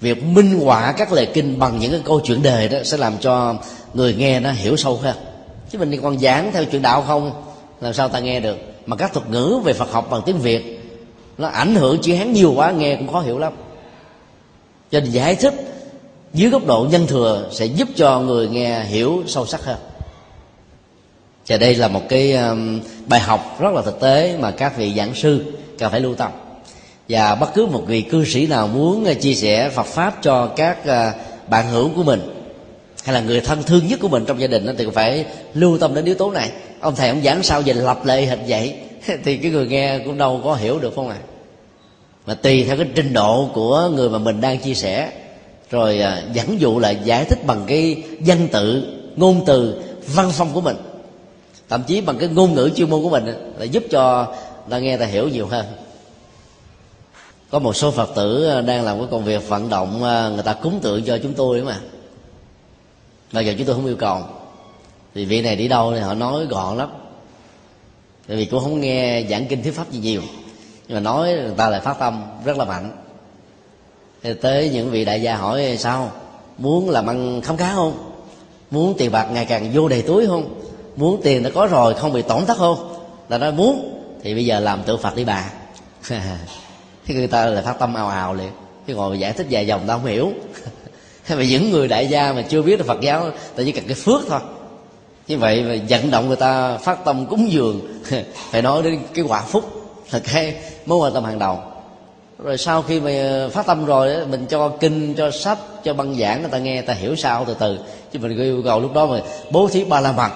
việc 0.00 0.24
minh 0.24 0.60
họa 0.60 0.92
các 0.92 1.12
lời 1.12 1.26
kinh 1.34 1.58
bằng 1.58 1.78
những 1.78 1.90
cái 1.90 2.00
câu 2.04 2.20
chuyện 2.24 2.42
đề 2.42 2.68
đó 2.68 2.78
sẽ 2.84 2.96
làm 2.96 3.18
cho 3.20 3.54
người 3.94 4.14
nghe 4.14 4.40
nó 4.40 4.50
hiểu 4.50 4.76
sâu 4.76 4.96
hơn. 4.96 5.16
Chứ 5.70 5.78
mình 5.78 5.90
đi 5.90 5.98
còn 6.02 6.18
giảng 6.18 6.52
theo 6.52 6.64
chuyện 6.64 6.82
đạo 6.82 7.04
không? 7.06 7.42
Làm 7.80 7.94
sao 7.94 8.08
ta 8.08 8.18
nghe 8.18 8.40
được? 8.40 8.56
Mà 8.86 8.96
các 8.96 9.12
thuật 9.12 9.30
ngữ 9.30 9.60
về 9.64 9.72
phật 9.72 9.92
học 9.92 10.10
bằng 10.10 10.22
tiếng 10.26 10.38
việt, 10.38 10.80
nó 11.38 11.48
ảnh 11.48 11.74
hưởng 11.74 11.98
chữ 12.02 12.14
hán 12.14 12.32
nhiều 12.32 12.52
quá, 12.56 12.70
nghe 12.70 12.96
cũng 12.96 13.12
khó 13.12 13.20
hiểu 13.20 13.38
lắm. 13.38 13.52
Cho 14.90 15.00
nên 15.00 15.10
giải 15.10 15.34
thích 15.34 15.54
dưới 16.34 16.50
góc 16.50 16.66
độ 16.66 16.86
nhân 16.90 17.06
thừa 17.06 17.48
sẽ 17.52 17.66
giúp 17.66 17.88
cho 17.96 18.20
người 18.20 18.48
nghe 18.48 18.84
hiểu 18.84 19.22
sâu 19.26 19.46
sắc 19.46 19.64
hơn. 19.64 19.76
Và 21.46 21.56
đây 21.56 21.74
là 21.74 21.88
một 21.88 22.02
cái 22.08 22.32
um, 22.32 22.80
bài 23.06 23.20
học 23.20 23.56
rất 23.60 23.74
là 23.74 23.82
thực 23.82 24.00
tế 24.00 24.36
mà 24.40 24.50
các 24.50 24.76
vị 24.76 24.94
giảng 24.96 25.14
sư 25.14 25.44
cần 25.78 25.90
phải 25.90 26.00
lưu 26.00 26.14
tâm. 26.14 26.30
Và 27.08 27.34
bất 27.34 27.54
cứ 27.54 27.66
một 27.66 27.82
vị 27.86 28.00
cư 28.02 28.24
sĩ 28.24 28.46
nào 28.46 28.68
muốn 28.68 29.06
uh, 29.10 29.20
chia 29.20 29.34
sẻ 29.34 29.70
Phật 29.70 29.86
pháp 29.86 30.22
cho 30.22 30.46
các 30.46 30.78
uh, 30.80 31.50
bạn 31.50 31.68
hữu 31.68 31.90
của 31.96 32.02
mình, 32.02 32.20
hay 33.04 33.14
là 33.14 33.20
người 33.20 33.40
thân 33.40 33.62
thương 33.62 33.86
nhất 33.88 33.98
của 34.02 34.08
mình 34.08 34.24
trong 34.26 34.40
gia 34.40 34.46
đình 34.46 34.74
thì 34.78 34.86
phải 34.94 35.24
lưu 35.54 35.78
tâm 35.78 35.94
đến 35.94 36.04
yếu 36.04 36.14
tố 36.14 36.30
này. 36.30 36.50
Ông 36.80 36.96
thầy 36.96 37.08
ông 37.08 37.22
giảng 37.22 37.42
sao 37.42 37.62
về 37.62 37.72
lập 37.72 38.04
lệ 38.04 38.26
hình 38.26 38.40
vậy? 38.48 38.74
Thì 39.24 39.36
cái 39.36 39.50
người 39.50 39.66
nghe 39.66 39.98
cũng 39.98 40.18
đâu 40.18 40.40
có 40.44 40.54
hiểu 40.54 40.78
được 40.78 40.92
không 40.96 41.08
ạ? 41.08 41.16
À? 41.20 41.34
mà 42.26 42.34
tùy 42.34 42.64
theo 42.64 42.76
cái 42.76 42.86
trình 42.94 43.12
độ 43.12 43.50
của 43.54 43.90
người 43.94 44.08
mà 44.10 44.18
mình 44.18 44.40
đang 44.40 44.58
chia 44.58 44.74
sẻ 44.74 45.10
rồi 45.74 46.00
à, 46.00 46.22
dẫn 46.32 46.60
dụ 46.60 46.78
là 46.78 46.90
giải 46.90 47.24
thích 47.24 47.46
bằng 47.46 47.64
cái 47.66 48.02
danh 48.20 48.48
tự 48.48 48.94
ngôn 49.16 49.44
từ 49.46 49.82
văn 50.06 50.30
phong 50.32 50.52
của 50.52 50.60
mình. 50.60 50.76
Thậm 51.68 51.82
chí 51.86 52.00
bằng 52.00 52.18
cái 52.18 52.28
ngôn 52.28 52.54
ngữ 52.54 52.70
chuyên 52.76 52.90
môn 52.90 53.02
của 53.02 53.10
mình 53.10 53.26
là 53.58 53.64
giúp 53.64 53.84
cho 53.90 54.34
ta 54.70 54.78
nghe 54.78 54.96
ta 54.96 55.06
hiểu 55.06 55.28
nhiều 55.28 55.46
hơn. 55.46 55.66
Có 57.50 57.58
một 57.58 57.76
số 57.76 57.90
phật 57.90 58.10
tử 58.14 58.48
à, 58.48 58.60
đang 58.60 58.84
làm 58.84 58.98
cái 58.98 59.06
công 59.10 59.24
việc 59.24 59.48
vận 59.48 59.68
động 59.68 60.04
à, 60.04 60.28
người 60.28 60.42
ta 60.42 60.52
cúng 60.52 60.80
tượng 60.82 61.04
cho 61.04 61.18
chúng 61.22 61.34
tôi 61.34 61.62
mà. 61.62 61.80
Bây 63.32 63.46
giờ 63.46 63.54
chúng 63.58 63.66
tôi 63.66 63.76
không 63.76 63.86
yêu 63.86 63.96
cầu. 63.96 64.22
Thì 65.14 65.24
vị 65.24 65.42
này 65.42 65.56
đi 65.56 65.68
đâu 65.68 65.92
thì 65.94 66.00
họ 66.00 66.14
nói 66.14 66.46
gọn 66.46 66.78
lắm. 66.78 66.88
Tại 68.28 68.36
vì 68.36 68.44
cũng 68.44 68.60
không 68.60 68.80
nghe 68.80 69.26
giảng 69.30 69.46
kinh 69.46 69.62
thuyết 69.62 69.74
pháp 69.74 69.90
gì 69.90 69.98
nhiều. 69.98 70.22
Nhưng 70.88 70.96
mà 70.96 71.00
nói 71.00 71.32
người 71.32 71.54
ta 71.56 71.68
lại 71.68 71.80
phát 71.80 71.98
tâm 71.98 72.24
rất 72.44 72.56
là 72.56 72.64
mạnh 72.64 73.03
thì 74.24 74.34
tới 74.34 74.70
những 74.72 74.90
vị 74.90 75.04
đại 75.04 75.22
gia 75.22 75.36
hỏi 75.36 75.76
sao? 75.78 76.12
Muốn 76.58 76.90
làm 76.90 77.06
ăn 77.06 77.40
khám 77.40 77.56
khá 77.56 77.74
không? 77.74 78.12
Muốn 78.70 78.94
tiền 78.98 79.12
bạc 79.12 79.26
ngày 79.32 79.44
càng 79.44 79.70
vô 79.74 79.88
đầy 79.88 80.02
túi 80.02 80.26
không? 80.26 80.62
Muốn 80.96 81.20
tiền 81.22 81.42
đã 81.42 81.50
có 81.54 81.66
rồi 81.66 81.94
không 81.94 82.12
bị 82.12 82.22
tổn 82.22 82.46
thất 82.46 82.58
không? 82.58 83.04
Là 83.28 83.38
nói 83.38 83.52
muốn, 83.52 84.00
thì 84.22 84.34
bây 84.34 84.46
giờ 84.46 84.60
làm 84.60 84.82
tự 84.82 84.96
phật 84.96 85.16
đi 85.16 85.24
bà. 85.24 85.50
Thế 86.08 86.20
người 87.14 87.26
ta 87.26 87.46
là 87.46 87.62
phát 87.62 87.78
tâm 87.78 87.94
ào 87.94 88.08
ào 88.08 88.34
liền. 88.34 88.50
Cái 88.86 88.96
ngồi 88.96 89.18
giải 89.18 89.32
thích 89.32 89.46
dài 89.48 89.66
dòng 89.66 89.80
tao 89.86 89.98
không 89.98 90.06
hiểu. 90.06 90.32
Mà 91.30 91.44
những 91.44 91.70
người 91.70 91.88
đại 91.88 92.06
gia 92.06 92.32
mà 92.32 92.42
chưa 92.42 92.62
biết 92.62 92.80
là 92.80 92.84
phật 92.86 93.00
giáo 93.00 93.30
ta 93.30 93.62
chỉ 93.66 93.72
cần 93.72 93.84
cái 93.86 93.94
phước 93.94 94.20
thôi. 94.28 94.40
Như 95.28 95.38
vậy 95.38 95.62
mà 95.62 95.74
vận 95.88 96.10
động 96.10 96.26
người 96.26 96.36
ta 96.36 96.76
phát 96.76 97.04
tâm 97.04 97.26
cúng 97.26 97.52
dường, 97.52 97.80
phải 98.50 98.62
nói 98.62 98.82
đến 98.82 98.98
cái 99.14 99.24
quả 99.28 99.40
phúc. 99.42 99.64
Là 100.10 100.18
cái 100.18 100.54
mối 100.86 100.98
quan 100.98 101.14
tâm 101.14 101.24
hàng 101.24 101.38
đầu 101.38 101.73
rồi 102.38 102.58
sau 102.58 102.82
khi 102.82 103.00
mà 103.00 103.10
ờ, 103.10 103.48
phát 103.48 103.66
tâm 103.66 103.84
rồi 103.84 104.26
mình 104.26 104.46
cho 104.46 104.68
kinh 104.68 105.14
cho 105.14 105.30
sách 105.30 105.58
cho 105.84 105.94
băng 105.94 106.14
giảng 106.14 106.40
người 106.40 106.50
ta 106.50 106.58
nghe 106.58 106.74
người 106.74 106.82
ta 106.82 106.92
hiểu 106.92 107.16
sao 107.16 107.44
từ 107.44 107.56
từ. 107.58 107.78
Chứ 108.12 108.18
mình 108.18 108.38
yêu 108.38 108.62
cầu 108.64 108.80
lúc 108.80 108.94
đó 108.94 109.06
mà 109.06 109.20
bố 109.50 109.68
thí 109.68 109.84
ba 109.84 110.00
la 110.00 110.12
mật 110.12 110.30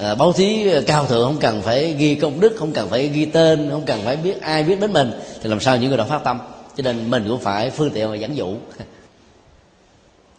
à, 0.00 0.14
bố 0.14 0.32
thí 0.32 0.68
ờ, 0.70 0.82
cao 0.86 1.06
thượng 1.06 1.24
không 1.24 1.40
cần 1.40 1.62
phải 1.62 1.94
ghi 1.98 2.14
công 2.14 2.40
đức 2.40 2.54
không 2.56 2.72
cần 2.72 2.88
phải 2.88 3.08
ghi 3.08 3.24
tên 3.24 3.70
không 3.70 3.82
cần 3.86 4.00
phải 4.04 4.16
biết 4.16 4.40
ai 4.40 4.64
biết 4.64 4.80
đến 4.80 4.92
mình 4.92 5.12
thì 5.42 5.50
làm 5.50 5.60
sao 5.60 5.76
những 5.76 5.88
người 5.88 5.98
đó 5.98 6.04
phát 6.08 6.24
tâm? 6.24 6.38
Cho 6.76 6.82
nên 6.82 7.10
mình 7.10 7.24
cũng 7.28 7.40
phải 7.40 7.70
phương 7.70 7.90
tiện 7.90 8.10
mà 8.10 8.16
dẫn 8.16 8.36
dụ. 8.36 8.54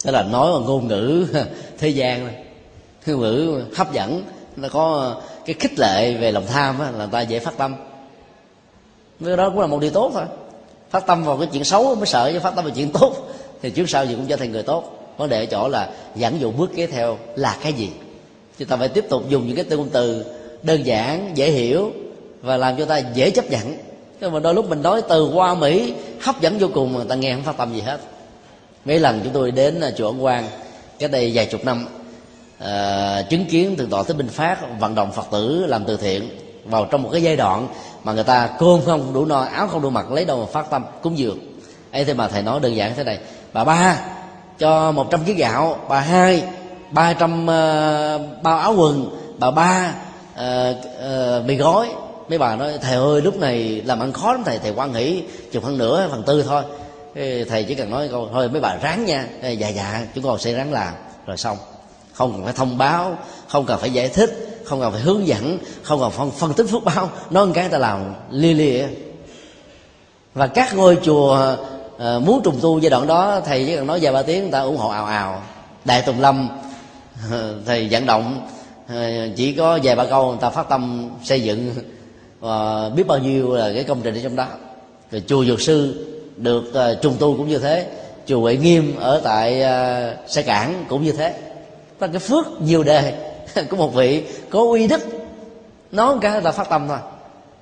Đó 0.06 0.12
là 0.12 0.24
nói 0.24 0.54
bằng 0.54 0.66
ngôn 0.66 0.88
ngữ 0.88 1.26
thế 1.78 1.90
gian 1.90 2.30
ngôn 3.06 3.20
ngữ 3.20 3.64
hấp 3.76 3.94
dẫn 3.94 4.24
nó 4.56 4.70
có 4.70 5.16
cái 5.46 5.56
khích 5.60 5.80
lệ 5.80 6.14
về 6.14 6.32
lòng 6.32 6.46
tham 6.48 6.80
là 6.80 6.92
người 6.92 7.08
ta 7.12 7.22
dễ 7.22 7.40
phát 7.40 7.58
tâm. 7.58 7.76
Cái 9.26 9.38
đó 9.38 9.50
cũng 9.50 9.60
là 9.60 9.68
một 9.68 9.82
điều 9.82 9.92
tốt 9.92 10.12
thôi 10.14 10.24
phát 10.90 11.08
tâm 11.08 11.24
vào 11.24 11.38
cái 11.38 11.48
chuyện 11.52 11.64
xấu 11.64 11.96
mới 11.96 12.06
sợ 12.06 12.32
chứ 12.34 12.40
phát 12.40 12.56
tâm 12.56 12.66
vào 12.66 12.74
chuyện 12.76 12.92
tốt. 12.92 13.14
Thì 13.62 13.70
trước 13.70 13.90
sau 13.90 14.06
gì 14.06 14.16
cũng 14.16 14.26
trở 14.28 14.36
thành 14.36 14.52
người 14.52 14.64
tốt. 14.64 15.14
Vấn 15.18 15.30
đề 15.30 15.40
ở 15.40 15.46
chỗ 15.46 15.68
là 15.68 15.90
dẫn 16.16 16.42
dụ 16.42 16.52
bước 16.52 16.72
kế 16.76 16.88
theo 16.88 17.18
là 17.36 17.58
cái 17.64 17.74
gì? 17.74 17.90
Chúng 18.60 18.68
ta 18.68 18.76
phải 18.76 18.88
tiếp 18.88 19.06
tục 19.10 19.30
dùng 19.30 19.48
những 19.48 19.56
cái 19.56 19.78
ngôn 19.78 19.90
từ 19.90 20.26
đơn 20.64 20.86
giản 20.86 21.32
dễ 21.36 21.52
hiểu 21.52 21.92
và 22.42 22.58
làm 22.58 22.78
cho 22.78 22.86
ta 22.86 22.98
dễ 22.98 23.30
chấp 23.30 23.50
nhận. 23.50 23.78
Nhưng 24.22 24.32
mà 24.32 24.40
đôi 24.40 24.54
lúc 24.54 24.70
mình 24.70 24.82
nói 24.82 25.02
từ 25.10 25.32
qua 25.34 25.56
mỹ 25.56 25.94
hấp 26.22 26.42
dẫn 26.42 26.58
vô 26.58 26.68
cùng 26.74 26.94
mà 26.94 26.98
người 26.98 27.10
ta 27.10 27.16
nghe 27.16 27.34
không 27.34 27.44
phát 27.44 27.58
tâm 27.58 27.74
gì 27.74 27.82
hết. 27.82 28.00
Mấy 28.86 29.00
lần 29.00 29.22
chúng 29.24 29.34
tôi 29.34 29.52
đến 29.52 29.82
à, 29.82 29.92
chùa 29.98 30.08
ấn 30.08 30.20
quang 30.20 30.48
cái 31.00 31.10
đây 31.10 31.32
vài 31.34 31.46
chục 31.46 31.66
năm 31.66 31.88
à, 32.60 33.22
chứng 33.30 33.46
kiến 33.46 33.76
thượng 33.76 33.90
tọa 33.90 34.04
thích 34.04 34.18
binh 34.18 34.28
phát 34.28 34.80
vận 34.80 34.96
động 34.96 35.12
phật 35.12 35.26
tử 35.32 35.66
làm 35.66 35.86
từ 35.86 35.98
thiện 35.98 36.30
vào 36.66 36.86
trong 36.86 37.04
một 37.04 37.10
cái 37.12 37.24
giai 37.24 37.36
đoạn 37.36 37.68
mà 38.04 38.14
người 38.14 38.24
ta 38.24 38.50
cơm 38.60 38.80
không 38.86 39.14
đủ 39.14 39.26
no 39.26 39.40
áo 39.40 39.68
không 39.68 39.82
đủ 39.82 39.90
mặc 39.90 40.12
lấy 40.12 40.26
đâu 40.26 40.40
mà 40.40 40.46
phát 40.52 40.70
tâm 40.70 40.86
cúng 41.02 41.18
dường. 41.18 41.40
Ấy 41.92 42.06
thế 42.06 42.14
mà 42.14 42.28
thầy 42.28 42.44
nói 42.44 42.60
đơn 42.60 42.76
giản 42.76 42.94
thế 42.96 43.04
này 43.04 43.20
bà 43.54 43.64
ba 43.64 44.00
cho 44.60 44.92
một 44.92 45.12
trăm 45.12 45.26
kg 45.26 45.36
gạo 45.36 45.78
bà 45.90 46.00
hai 46.00 46.44
ba 46.92 47.14
trăm 47.14 47.44
uh, 47.44 48.44
bao 48.44 48.58
áo 48.58 48.74
quần 48.78 49.10
bà 49.38 49.52
ba 49.52 49.94
uh, 50.34 50.42
uh, 50.78 51.46
mì 51.46 51.56
gói. 51.56 51.90
Mấy 52.30 52.38
bà 52.38 52.56
nói 52.56 52.78
thầy 52.82 52.96
ơi 52.96 53.22
lúc 53.22 53.40
này 53.40 53.82
làm 53.86 54.00
ăn 54.00 54.14
khó 54.14 54.34
lắm 54.34 54.44
thầy 54.46 54.60
thầy 54.60 54.72
quan 54.76 54.92
nghỉ 54.92 55.24
chục 55.52 55.64
phần 55.64 55.78
nửa 55.78 56.08
phần 56.12 56.24
tư 56.24 56.44
thôi. 56.48 56.64
Thầy 57.50 57.64
chỉ 57.68 57.76
cần 57.76 57.90
nói 57.90 58.08
câu 58.12 58.30
thôi 58.34 58.50
mấy 58.50 58.62
bà 58.62 58.76
ráng 58.76 59.06
nha. 59.06 59.26
Dạ 59.42 59.68
dạ 59.68 60.06
chúng 60.16 60.24
con 60.24 60.40
sẽ 60.40 60.54
ráng 60.54 60.74
làm. 60.74 60.94
Rồi 61.26 61.38
xong. 61.38 61.58
Không 62.14 62.32
cần 62.32 62.44
phải 62.44 62.54
thông 62.54 62.78
báo 62.78 63.18
không 63.48 63.66
cần 63.66 63.80
phải 63.80 63.90
giải 63.90 64.10
thích 64.10 64.57
không 64.68 64.82
cần 64.82 64.92
phải 64.92 65.02
hướng 65.02 65.28
dẫn 65.28 65.58
không 65.84 66.00
cần 66.00 66.12
phân, 66.12 66.32
phân 66.32 66.54
tích 66.54 66.66
phước 66.72 66.84
báo. 66.84 67.10
Nói 67.30 67.46
một 67.46 67.52
cái 67.56 67.70
ta 67.70 67.78
làm 67.78 68.14
lia 68.32 68.54
lia. 68.54 68.88
Và 70.34 70.48
các 70.48 70.76
ngôi 70.76 70.98
chùa 71.04 71.56
à, 72.00 72.20
muốn 72.20 72.42
trùng 72.44 72.60
tu 72.62 72.80
giai 72.80 72.90
đoạn 72.90 73.08
đó 73.08 73.42
thầy 73.46 73.66
chỉ 73.66 73.76
cần 73.76 73.88
nói 73.88 74.00
vài 74.02 74.14
ba 74.14 74.22
tiếng 74.22 74.42
người 74.42 74.52
ta 74.52 74.60
ủng 74.60 74.78
hộ 74.78 74.90
ào 74.90 75.06
ào. 75.06 75.42
Đại 75.86 76.02
tùng 76.02 76.22
lâm 76.22 76.50
ờ, 77.32 77.56
thầy 77.66 77.88
vận 77.92 78.06
động 78.06 78.48
ờ, 78.90 79.28
chỉ 79.36 79.54
có 79.54 79.80
vài 79.84 79.96
ba 79.96 80.06
câu 80.06 80.30
người 80.30 80.38
ta 80.42 80.50
phát 80.50 80.70
tâm 80.70 81.10
xây 81.24 81.42
dựng 81.42 81.74
và 82.40 82.90
biết 82.90 83.08
bao 83.08 83.18
nhiêu 83.18 83.56
là 83.56 83.72
cái 83.74 83.84
công 83.84 84.02
trình 84.02 84.16
ở 84.16 84.22
trong 84.24 84.36
đó. 84.36 84.48
Rồi 85.12 85.24
chùa 85.28 85.46
dược 85.46 85.62
sư 85.62 86.06
được 86.38 86.64
uh, 86.70 87.02
trùng 87.02 87.16
tu 87.20 87.38
cũng 87.38 87.48
như 87.48 87.58
thế. 87.58 87.88
Chùa 88.28 88.40
huệ 88.40 88.56
nghiêm 88.56 88.96
ở 89.00 89.22
tại 89.24 89.62
uh, 89.62 90.30
xe 90.30 90.42
cảng 90.42 90.86
cũng 90.90 91.04
như 91.04 91.12
thế. 91.12 91.34
Là 92.00 92.08
cái 92.08 92.20
phước 92.20 92.62
nhiều 92.62 92.84
đề. 92.84 93.14
của 93.70 93.78
một 93.78 93.94
vị 93.94 94.24
có 94.50 94.60
uy 94.60 94.88
đức 94.88 95.02
nó 95.92 96.18
cái 96.22 96.42
là 96.42 96.52
phát 96.52 96.70
tâm 96.70 96.88
thôi. 96.88 96.98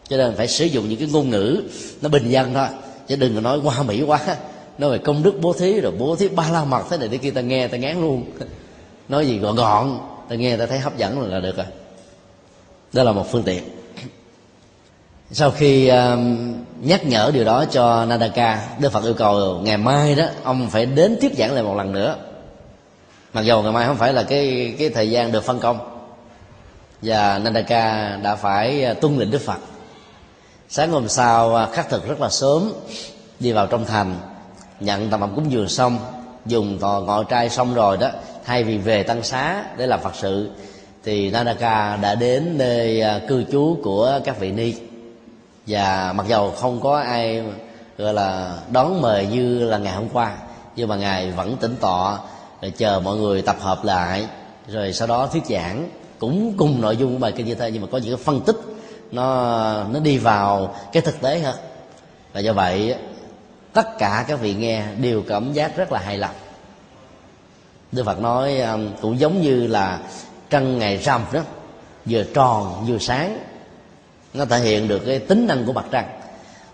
Cho 0.10 0.18
nên 0.18 0.36
phải 0.36 0.48
sử 0.48 0.66
dụng 0.66 0.90
những 0.90 1.00
cái 1.00 1.10
ngôn 1.12 1.30
ngữ 1.30 1.64
nó 2.02 2.10
bình 2.10 2.30
dân 2.30 2.54
thôi 2.54 2.68
chứ 3.08 3.16
đừng 3.16 3.36
có 3.36 3.42
nói 3.42 3.60
hoa 3.60 3.84
mỹ 3.84 4.04
quá. 4.04 4.20
Nói 4.78 4.92
về 4.92 4.98
công 4.98 5.24
đức 5.24 5.34
bố 5.42 5.54
thí 5.54 5.82
rồi 5.82 5.92
bố 6.00 6.16
thí 6.16 6.28
ba 6.28 6.50
la 6.50 6.66
mật 6.66 6.84
thế 6.90 6.98
này 6.98 7.08
để 7.08 7.18
kia 7.18 7.32
ta 7.32 7.42
nghe 7.42 7.68
ta 7.68 7.78
ngán 7.78 8.02
luôn. 8.02 8.26
Nói 9.10 9.28
gì 9.28 9.38
gọn 9.38 9.56
gọn 9.56 10.00
ta 10.30 10.36
nghe 10.36 10.58
ta 10.58 10.66
thấy 10.66 10.80
hấp 10.80 10.98
dẫn 10.98 11.32
là 11.32 11.40
được 11.40 11.58
rồi. 11.58 11.66
Đó 12.94 13.04
là 13.04 13.12
một 13.12 13.32
phương 13.32 13.44
tiện. 13.44 13.64
Sau 15.32 15.52
khi 15.52 15.88
um, 15.88 16.54
nhắc 16.82 17.06
nhở 17.06 17.32
điều 17.34 17.44
đó 17.44 17.66
cho 17.66 18.06
Nadaka 18.06 18.68
Đức 18.80 18.92
Phật 18.92 19.04
yêu 19.04 19.14
cầu 19.14 19.60
ngày 19.64 19.78
mai 19.78 20.16
đó 20.16 20.26
ông 20.44 20.70
phải 20.70 20.86
đến 20.86 21.18
tiếp 21.22 21.32
giảng 21.38 21.54
lại 21.54 21.64
một 21.64 21.76
lần 21.76 21.92
nữa 21.92 22.16
mặc 23.36 23.42
dù 23.42 23.62
ngày 23.62 23.72
mai 23.72 23.86
không 23.88 23.98
phải 23.98 24.14
là 24.14 24.24
cái 24.24 24.76
cái 24.80 24.90
thời 24.90 25.10
gian 25.10 25.32
được 25.32 25.44
phân 25.44 25.60
công, 25.60 25.80
và 27.02 27.40
Nandaka 27.40 28.16
đã 28.24 28.36
phải 28.36 28.84
à, 28.84 28.94
tuân 28.94 29.18
lệnh 29.18 29.32
Đức 29.32 29.42
Phật. 29.42 29.58
Sáng 30.70 30.92
hôm 30.92 31.08
sau 31.08 31.56
à, 31.56 31.68
khắc 31.74 31.90
thực 31.90 32.08
rất 32.08 32.22
là 32.22 32.30
sớm, 32.30 32.74
đi 33.40 33.52
vào 33.52 33.68
trong 33.68 33.86
thành, 33.86 34.16
nhận 34.80 35.10
tầm 35.10 35.22
ẩm 35.22 35.36
cúng 35.36 35.52
dường 35.52 35.68
xong, 35.68 35.98
dùng 36.46 36.78
tò 36.80 37.02
ngọ 37.06 37.24
trai 37.24 37.50
xong 37.50 37.74
rồi 37.74 37.98
đó, 37.98 38.10
thay 38.46 38.64
vì 38.64 38.78
về 38.78 39.04
tăng 39.04 39.24
xá 39.24 39.64
để 39.78 39.88
làm 39.88 40.00
phật 40.02 40.16
sự, 40.16 40.50
thì 41.04 41.32
Nandaka 41.32 41.96
đã 41.96 42.16
đến 42.16 42.58
nơi 42.58 43.02
à, 43.02 43.20
cư 43.28 43.44
trú 43.52 43.78
của 43.84 44.20
các 44.26 44.40
vị 44.40 44.52
ni. 44.52 44.74
Và 45.68 46.14
mặc 46.16 46.28
dầu 46.28 46.52
không 46.52 46.82
có 46.82 47.00
ai, 47.00 47.44
gọi 47.98 48.14
là 48.14 48.58
đón 48.72 49.02
mời 49.02 49.26
như 49.26 49.64
là 49.64 49.78
ngày 49.78 49.94
hôm 49.94 50.10
qua, 50.10 50.32
nhưng 50.76 50.90
mà 50.90 50.96
ngài 50.96 51.32
vẫn 51.32 51.58
tỉnh 51.58 51.76
tọa 51.82 52.18
rồi 52.62 52.72
chờ 52.78 53.02
mọi 53.04 53.18
người 53.18 53.42
tập 53.42 53.58
hợp 53.60 53.84
lại, 53.84 54.28
rồi 54.68 54.94
sau 54.94 55.08
đó 55.08 55.28
thuyết 55.28 55.46
giảng. 55.46 55.90
Cũng 56.20 56.54
cùng 56.58 56.82
nội 56.82 56.98
dung 56.98 57.14
của 57.14 57.20
bài 57.20 57.32
kinh 57.36 57.46
như 57.46 57.56
thế, 57.56 57.72
nhưng 57.72 57.82
mà 57.82 57.88
có 57.92 57.98
những 57.98 58.16
cái 58.16 58.24
phân 58.24 58.42
tích, 58.42 58.56
nó 59.12 59.84
nó 59.84 60.00
đi 60.00 60.18
vào 60.18 60.76
cái 60.94 61.02
thực 61.02 61.22
tế 61.22 61.40
hơn. 61.40 61.56
Và 62.34 62.40
do 62.40 62.54
vậy, 62.54 62.96
tất 63.74 63.98
cả 63.98 64.26
các 64.28 64.40
vị 64.40 64.54
nghe 64.54 64.86
đều 65.02 65.24
cảm 65.28 65.54
giác 65.54 65.78
rất 65.78 65.92
là 65.92 66.00
hài 66.00 66.18
lòng. 66.18 66.36
Đức 67.92 68.04
Phật 68.04 68.20
nói 68.20 68.60
um, 68.60 68.90
cũng 69.02 69.20
giống 69.20 69.42
như 69.42 69.68
là 69.68 70.00
trăng 70.50 70.80
ngày 70.80 70.98
rằm 70.98 71.22
đó, 71.32 71.42
vừa 72.06 72.24
tròn 72.24 72.86
vừa 72.88 72.98
sáng. 72.98 73.40
Nó 74.34 74.46
thể 74.46 74.60
hiện 74.60 74.88
được 74.88 75.02
cái 75.06 75.20
tính 75.20 75.48
năng 75.48 75.66
của 75.66 75.74
mặt 75.74 75.86
trăng 75.92 76.20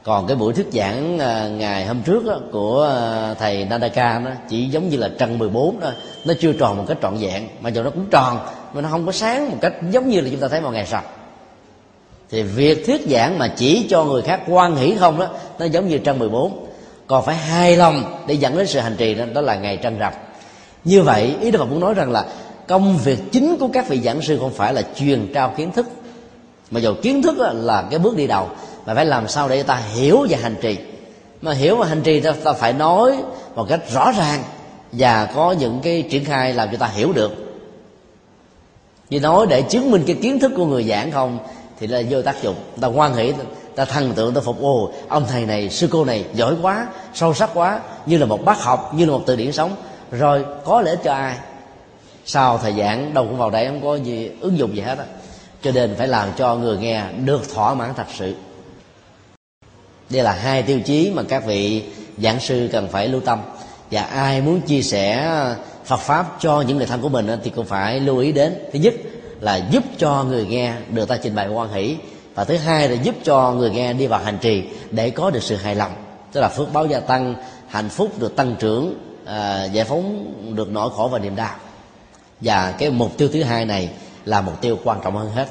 còn 0.03 0.27
cái 0.27 0.37
buổi 0.37 0.53
thuyết 0.53 0.67
giảng 0.73 1.19
à, 1.19 1.47
ngày 1.47 1.85
hôm 1.85 2.01
trước 2.01 2.25
đó, 2.25 2.39
của 2.51 2.83
à, 2.83 3.33
thầy 3.39 3.65
Nadaka 3.65 4.19
nó 4.19 4.31
chỉ 4.49 4.65
giống 4.65 4.89
như 4.89 4.97
là 4.97 5.09
trăng 5.19 5.37
14 5.37 5.79
thôi. 5.81 5.91
Nó 6.25 6.33
chưa 6.39 6.53
tròn 6.53 6.77
một 6.77 6.85
cách 6.87 6.97
trọn 7.01 7.17
vẹn 7.19 7.47
mà 7.61 7.69
dù 7.69 7.83
nó 7.83 7.89
cũng 7.89 8.05
tròn 8.11 8.39
mà 8.73 8.81
nó 8.81 8.89
không 8.89 9.05
có 9.05 9.11
sáng 9.11 9.51
một 9.51 9.57
cách 9.61 9.73
giống 9.91 10.09
như 10.09 10.21
là 10.21 10.29
chúng 10.31 10.39
ta 10.39 10.47
thấy 10.47 10.61
vào 10.61 10.71
ngày 10.71 10.85
sau. 10.85 11.01
Thì 12.29 12.43
việc 12.43 12.85
thuyết 12.85 13.01
giảng 13.09 13.39
mà 13.39 13.47
chỉ 13.47 13.87
cho 13.89 14.03
người 14.03 14.21
khác 14.21 14.41
quan 14.47 14.75
hỷ 14.75 14.95
không 14.99 15.19
đó 15.19 15.27
nó 15.59 15.65
giống 15.65 15.87
như 15.87 15.97
trăng 15.97 16.19
14 16.19 16.67
còn 17.07 17.25
phải 17.25 17.35
hài 17.35 17.77
lòng 17.77 18.23
để 18.27 18.33
dẫn 18.33 18.57
đến 18.57 18.67
sự 18.67 18.79
hành 18.79 18.95
trì 18.97 19.13
đó, 19.13 19.25
đó 19.33 19.41
là 19.41 19.55
ngày 19.55 19.77
trăng 19.77 19.97
rằm. 19.97 20.13
Như 20.83 21.01
vậy 21.01 21.35
ý 21.41 21.51
đức 21.51 21.59
phật 21.59 21.65
muốn 21.65 21.79
nói 21.79 21.93
rằng 21.93 22.11
là 22.11 22.25
công 22.67 22.97
việc 22.97 23.19
chính 23.31 23.57
của 23.59 23.67
các 23.73 23.87
vị 23.89 24.01
giảng 24.01 24.21
sư 24.21 24.37
không 24.39 24.53
phải 24.53 24.73
là 24.73 24.81
truyền 24.95 25.31
trao 25.33 25.53
kiến 25.57 25.71
thức 25.71 25.87
mà 26.71 26.79
dù 26.79 26.93
kiến 27.01 27.21
thức 27.21 27.35
là 27.53 27.83
cái 27.89 27.99
bước 27.99 28.15
đi 28.15 28.27
đầu 28.27 28.49
mà 28.85 28.93
phải 28.95 29.05
làm 29.05 29.27
sao 29.27 29.49
để 29.49 29.63
ta 29.63 29.75
hiểu 29.75 30.25
và 30.29 30.37
hành 30.41 30.55
trì. 30.61 30.77
Mà 31.41 31.53
hiểu 31.53 31.75
và 31.75 31.87
hành 31.87 32.01
trì 32.01 32.19
ta, 32.19 32.33
ta 32.43 32.53
phải 32.53 32.73
nói 32.73 33.17
một 33.55 33.65
cách 33.69 33.91
rõ 33.93 34.11
ràng 34.11 34.43
và 34.91 35.25
có 35.25 35.51
những 35.51 35.79
cái 35.83 36.01
triển 36.09 36.25
khai 36.25 36.53
làm 36.53 36.69
cho 36.71 36.77
ta 36.77 36.87
hiểu 36.87 37.13
được. 37.13 37.31
Vì 39.09 39.19
nói 39.19 39.47
để 39.49 39.61
chứng 39.61 39.91
minh 39.91 40.03
cái 40.07 40.15
kiến 40.21 40.39
thức 40.39 40.51
của 40.55 40.65
người 40.65 40.83
giảng 40.83 41.11
không 41.11 41.39
thì 41.79 41.87
là 41.87 42.01
vô 42.09 42.21
tác 42.21 42.43
dụng. 42.43 42.55
Ta 42.81 42.87
quan 42.87 43.15
hỷ 43.15 43.33
ta 43.75 43.85
thần 43.85 44.13
tượng 44.13 44.33
ta 44.33 44.41
phục 44.41 44.61
ô 44.61 44.91
ông 45.07 45.25
thầy 45.29 45.45
này 45.45 45.69
sư 45.69 45.87
cô 45.91 46.05
này 46.05 46.25
giỏi 46.33 46.55
quá 46.61 46.87
sâu 47.13 47.33
sắc 47.33 47.49
quá 47.53 47.79
như 48.05 48.17
là 48.17 48.25
một 48.25 48.45
bác 48.45 48.61
học 48.61 48.91
như 48.95 49.05
là 49.05 49.11
một 49.11 49.23
từ 49.25 49.35
điển 49.35 49.51
sống. 49.51 49.75
Rồi 50.11 50.45
có 50.65 50.81
lẽ 50.81 50.95
cho 51.03 51.13
ai? 51.13 51.35
Sau 52.25 52.57
thời 52.57 52.73
gian 52.73 53.13
đâu 53.13 53.25
cũng 53.25 53.37
vào 53.37 53.49
đây 53.49 53.67
không 53.67 53.81
có 53.83 53.95
gì 53.95 54.31
ứng 54.41 54.57
dụng 54.57 54.75
gì 54.75 54.81
hết 54.81 54.97
á. 54.97 55.05
Cho 55.63 55.71
nên 55.71 55.95
phải 55.95 56.07
làm 56.07 56.29
cho 56.37 56.55
người 56.55 56.77
nghe 56.77 57.03
được 57.25 57.53
thỏa 57.53 57.73
mãn 57.73 57.93
thật 57.97 58.07
sự 58.17 58.35
đây 60.11 60.23
là 60.23 60.33
hai 60.33 60.63
tiêu 60.63 60.79
chí 60.79 61.11
mà 61.15 61.23
các 61.23 61.45
vị 61.45 61.83
giảng 62.17 62.39
sư 62.39 62.69
cần 62.71 62.87
phải 62.87 63.07
lưu 63.07 63.21
tâm. 63.21 63.41
Và 63.91 64.01
ai 64.01 64.41
muốn 64.41 64.61
chia 64.61 64.81
sẻ 64.81 65.25
ờ, 65.25 65.55
Phật 65.85 65.99
pháp 65.99 66.37
cho 66.39 66.61
những 66.61 66.77
người 66.77 66.87
thân 66.87 67.01
của 67.01 67.09
mình 67.09 67.27
thì 67.43 67.49
cũng 67.49 67.65
phải 67.65 67.99
lưu 67.99 68.17
ý 68.17 68.31
đến. 68.31 68.55
Thứ 68.73 68.79
nhất 68.79 68.93
là 69.39 69.55
giúp 69.55 69.83
cho 69.97 70.23
người 70.23 70.45
nghe 70.45 70.73
được 70.89 71.07
ta 71.07 71.17
trình 71.17 71.35
bày 71.35 71.47
quan 71.47 71.73
hỷ. 71.73 71.97
Và 72.35 72.43
thứ 72.43 72.57
hai 72.57 72.89
là 72.89 72.95
giúp 73.03 73.15
cho 73.23 73.51
người 73.51 73.69
nghe 73.69 73.93
đi 73.93 74.07
vào 74.07 74.19
hành 74.23 74.37
trì 74.41 74.63
để 74.91 75.09
có 75.09 75.29
được 75.29 75.43
sự 75.43 75.55
hài 75.55 75.75
lòng. 75.75 75.91
Tức 76.31 76.41
là 76.41 76.49
phước 76.49 76.73
báo 76.73 76.85
gia 76.85 76.99
tăng 76.99 77.35
hạnh 77.67 77.89
phúc 77.89 78.19
được 78.19 78.35
tăng 78.35 78.55
trưởng 78.59 78.95
à, 79.25 79.65
giải 79.65 79.85
phóng 79.85 80.33
được 80.55 80.71
nỗi 80.71 80.89
khổ 80.95 81.07
và 81.07 81.19
niềm 81.19 81.35
đau. 81.35 81.55
Và 82.41 82.71
cái 82.71 82.89
mục 82.89 83.17
tiêu 83.17 83.29
thứ 83.33 83.43
hai 83.43 83.65
này 83.65 83.89
là 84.25 84.41
mục 84.41 84.61
tiêu 84.61 84.77
quan 84.83 84.99
trọng 85.03 85.15
hơn 85.15 85.31
hết 85.31 85.47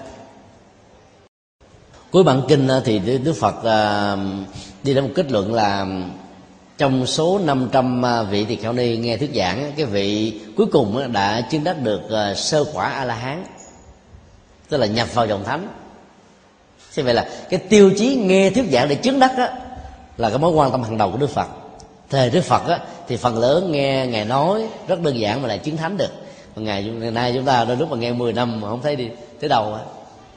cuối 2.10 2.24
bản 2.24 2.42
kinh 2.48 2.68
ờ, 2.68 2.82
thì 2.84 2.98
đức 2.98 3.32
phật 3.32 3.54
ờ, 3.62 4.18
đi 4.82 4.94
đến 4.94 5.04
một 5.04 5.10
kết 5.14 5.32
luận 5.32 5.54
là 5.54 5.86
trong 6.78 7.06
số 7.06 7.38
500 7.38 8.02
ờ, 8.02 8.24
vị 8.24 8.44
tỳ 8.44 8.56
kheo 8.56 8.72
ni 8.72 8.96
nghe 8.96 9.16
thuyết 9.16 9.30
giảng 9.34 9.72
cái 9.76 9.86
vị 9.86 10.40
cuối 10.56 10.66
cùng 10.66 11.12
đã 11.12 11.40
chứng 11.40 11.64
đắc 11.64 11.82
được 11.82 12.02
sơ 12.36 12.64
quả 12.74 12.88
a 12.88 13.04
la 13.04 13.14
hán 13.14 13.44
tức 14.68 14.76
là 14.76 14.86
nhập 14.86 15.14
vào 15.14 15.26
dòng 15.26 15.44
thánh. 15.44 15.68
Thế 16.94 17.02
vậy 17.02 17.14
là 17.14 17.28
cái 17.50 17.60
tiêu 17.60 17.90
chí 17.98 18.14
nghe 18.14 18.50
thuyết 18.50 18.64
giảng 18.72 18.88
để 18.88 18.94
chứng 18.94 19.18
đắc 19.20 19.32
là 20.16 20.28
cái 20.28 20.38
mối 20.38 20.50
quan 20.50 20.70
tâm 20.70 20.82
hàng 20.82 20.98
đầu 20.98 21.10
của 21.10 21.18
đức 21.18 21.30
phật. 21.30 21.48
Thời 22.10 22.30
đức 22.30 22.44
phật 22.44 22.78
thì 23.08 23.16
phần 23.16 23.38
lớn 23.38 23.72
nghe 23.72 24.06
ngài 24.06 24.24
nói 24.24 24.68
rất 24.88 25.00
đơn 25.00 25.18
giản 25.18 25.42
mà 25.42 25.48
lại 25.48 25.58
chứng 25.58 25.76
thánh 25.76 25.96
được. 25.96 26.10
Ngày, 26.56 26.82
ngày 26.82 27.10
nay 27.10 27.32
chúng 27.34 27.44
ta 27.44 27.64
đôi 27.64 27.76
lúc 27.76 27.90
mà 27.90 27.96
nghe 27.96 28.12
10 28.12 28.32
năm 28.32 28.60
mà 28.60 28.68
không 28.68 28.82
thấy 28.82 28.96
đi 28.96 29.08
tới 29.40 29.48
đầu 29.48 29.74
á. 29.74 29.80